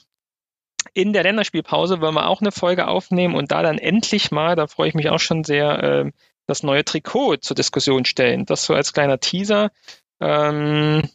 in 0.94 1.14
der 1.14 1.24
Länderspielpause 1.24 2.02
wollen 2.02 2.16
wir 2.16 2.28
auch 2.28 2.42
eine 2.42 2.52
Folge 2.52 2.88
aufnehmen 2.88 3.36
und 3.36 3.52
da 3.52 3.62
dann 3.62 3.78
endlich 3.78 4.32
mal, 4.32 4.56
da 4.56 4.68
freue 4.68 4.90
ich 4.90 4.96
mich 4.96 5.10
auch 5.10 5.20
schon 5.20 5.44
sehr, 5.44 5.84
äh, 5.84 6.12
das 6.50 6.64
neue 6.64 6.84
Trikot 6.84 7.38
zur 7.38 7.56
Diskussion 7.56 8.06
stellen. 8.06 8.46
Das 8.46 8.66
so 8.66 8.74
als 8.74 8.94
kleiner 8.94 9.20
Teaser. 9.20 9.72
Ähm, 10.20 11.10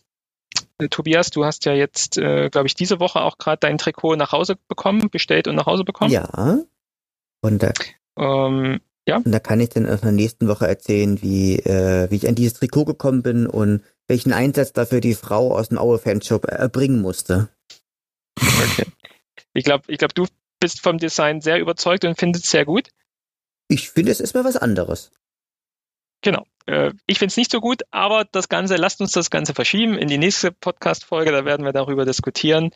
äh, 0.78 0.89
Tobias, 0.89 1.31
du 1.31 1.44
hast 1.44 1.65
ja 1.65 1.73
jetzt, 1.73 2.19
äh, 2.19 2.48
glaube 2.51 2.66
ich, 2.66 2.74
diese 2.74 3.01
Woche 3.01 3.20
auch 3.20 3.39
gerade 3.39 3.59
dein 3.61 3.78
Trikot 3.78 4.16
nach 4.16 4.32
Hause 4.32 4.56
bekommen, 4.69 5.11
bestellt 5.11 5.48
und 5.48 5.56
nach 5.56 5.66
Hause 5.66 5.85
bekommen. 5.85 6.11
Ja. 6.11 6.59
Und 7.40 7.62
da, 7.62 7.73
ähm, 8.19 8.81
ja. 9.06 9.16
Und 9.16 9.32
da 9.32 9.39
kann 9.39 9.61
ich 9.61 9.69
dann 9.69 9.85
in 9.85 10.01
der 10.01 10.12
nächsten 10.12 10.48
Woche 10.48 10.66
erzählen, 10.66 11.20
wie, 11.20 11.56
äh, 11.59 12.11
wie 12.11 12.16
ich 12.16 12.28
an 12.28 12.35
dieses 12.35 12.55
Trikot 12.55 12.86
gekommen 12.86 13.23
bin 13.23 13.47
und 13.47 13.82
welchen 14.06 14.32
Einsatz 14.32 14.73
dafür 14.73 15.01
die 15.01 15.15
Frau 15.15 15.55
aus 15.55 15.69
dem 15.69 15.78
Aue 15.78 15.98
Fanshop 15.98 16.47
erbringen 16.47 17.02
musste. 17.02 17.48
Okay. 18.39 18.86
Ich 19.52 19.65
glaube, 19.65 19.85
ich 19.89 19.98
glaub, 19.98 20.15
du 20.15 20.27
bist 20.59 20.81
vom 20.81 20.98
Design 20.98 21.40
sehr 21.40 21.61
überzeugt 21.61 22.05
und 22.05 22.19
findest 22.19 22.47
es 22.47 22.51
sehr 22.51 22.65
gut. 22.65 22.89
Ich 23.69 23.90
finde, 23.90 24.12
es 24.12 24.20
ist 24.20 24.35
mal 24.35 24.44
was 24.44 24.56
anderes. 24.56 25.11
Genau. 26.25 26.47
Äh, 26.65 26.93
ich 27.07 27.19
finde 27.19 27.33
es 27.33 27.37
nicht 27.37 27.51
so 27.51 27.61
gut, 27.61 27.83
aber 27.91 28.25
das 28.25 28.49
Ganze, 28.49 28.77
lasst 28.77 29.03
uns 29.03 29.13
das 29.13 29.31
Ganze 29.31 29.53
verschieben 29.53 29.99
in 29.99 30.09
die 30.09 30.17
nächste 30.17 30.51
Podcast-Folge, 30.51 31.31
da 31.31 31.45
werden 31.45 31.67
wir 31.67 31.73
darüber 31.73 32.07
diskutieren. 32.07 32.71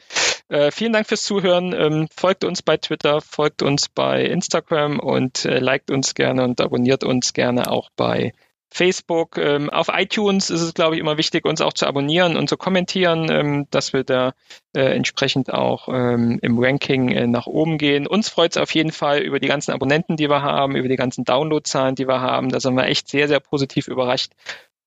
Äh, 0.51 0.71
vielen 0.71 0.93
Dank 0.93 1.09
fürs 1.09 1.23
Zuhören. 1.23 1.73
Ähm, 1.73 2.09
folgt 2.15 2.45
uns 2.45 2.61
bei 2.61 2.77
Twitter, 2.77 3.23
folgt 3.23 3.63
uns 3.63 3.89
bei 3.89 4.23
Instagram 4.23 5.01
und 5.01 5.47
äh, 5.47 5.61
liked 5.61 5.91
uns 5.91 6.15
gerne 6.15 6.45
und 6.45 6.61
abonniert 6.61 7.05
uns 7.05 7.33
gerne 7.33 7.71
auch 7.71 7.89
bei 7.97 8.35
Facebook. 8.71 9.39
Ähm, 9.39 9.71
auf 9.71 9.89
iTunes 9.93 10.51
ist 10.51 10.61
es, 10.61 10.75
glaube 10.75 10.95
ich, 10.95 11.01
immer 11.01 11.17
wichtig, 11.17 11.45
uns 11.45 11.61
auch 11.61 11.73
zu 11.73 11.87
abonnieren 11.87 12.37
und 12.37 12.49
zu 12.49 12.57
kommentieren, 12.57 13.31
ähm, 13.31 13.67
dass 13.71 13.93
wir 13.93 14.05
da 14.05 14.35
äh, 14.77 14.95
entsprechend 14.95 15.53
auch 15.53 15.89
ähm, 15.89 16.39
im 16.43 16.59
Ranking 16.59 17.09
äh, 17.11 17.27
nach 17.27 17.47
oben 17.47 17.79
gehen. 17.79 18.07
Uns 18.07 18.29
freut 18.29 18.53
es 18.53 18.63
auf 18.63 18.75
jeden 18.75 18.93
Fall 18.93 19.21
über 19.21 19.41
die 19.41 19.49
ganzen 19.49 19.73
Abonnenten, 19.73 20.17
die 20.17 20.29
wir 20.29 20.43
haben, 20.43 20.77
über 20.77 20.89
die 20.89 20.97
ganzen 20.97 21.25
Downloadzahlen, 21.25 21.95
die 21.95 22.07
wir 22.07 22.21
haben. 22.21 22.51
Da 22.51 22.61
sind 22.61 22.75
wir 22.75 22.85
echt 22.85 23.09
sehr, 23.09 23.29
sehr 23.29 23.41
positiv 23.41 23.89
überrascht. 23.89 24.33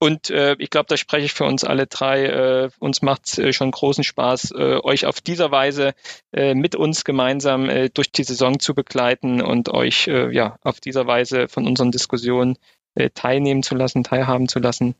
Und 0.03 0.32
äh, 0.32 0.56
ich 0.58 0.72
glaube, 0.72 0.88
da 0.90 0.98
spreche 0.98 1.26
ich 1.26 1.34
für 1.34 1.45
uns 1.45 1.64
alle 1.64 1.86
drei. 1.86 2.26
Äh, 2.26 2.70
uns 2.80 3.03
macht 3.03 3.38
äh, 3.38 3.53
schon 3.53 3.70
großen 3.70 4.03
Spaß, 4.03 4.49
äh, 4.58 4.80
euch 4.82 5.06
auf 5.06 5.22
dieser 5.22 5.52
Weise 5.52 5.94
äh, 6.34 6.56
mit 6.56 6.76
uns 6.76 7.03
gemeinsam 7.03 7.70
äh, 7.70 7.90
durch 7.90 8.12
die 8.12 8.24
Saison 8.24 8.60
zu 8.60 8.74
begleiten 8.74 9.44
und 9.44 9.70
euch 9.70 10.08
äh, 10.08 10.34
ja 10.34 10.58
auf 10.64 10.80
dieser 10.80 11.06
Weise 11.06 11.48
von 11.48 11.68
unseren 11.68 11.91
Diskussionen 11.91 12.58
äh, 12.96 13.10
teilnehmen 13.10 13.64
zu 13.64 13.76
lassen, 13.76 14.04
teilhaben 14.04 14.48
zu 14.48 14.60
lassen. 14.60 14.96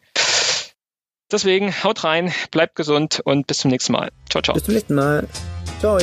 Deswegen 1.32 1.72
haut 1.84 2.04
rein, 2.04 2.34
bleibt 2.52 2.76
gesund 2.76 3.22
und 3.24 3.48
bis 3.48 3.60
zum 3.60 3.72
nächsten 3.72 3.94
Mal. 3.94 4.12
Ciao, 4.30 4.42
ciao. 4.42 4.54
Bis 4.54 4.64
zum 4.66 4.74
nächsten 4.74 4.96
Mal. 4.96 5.28
Ciao. 5.80 5.98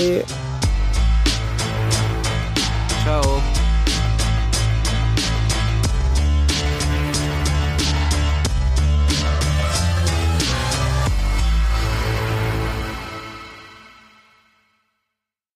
Ciao. 3.05 3.43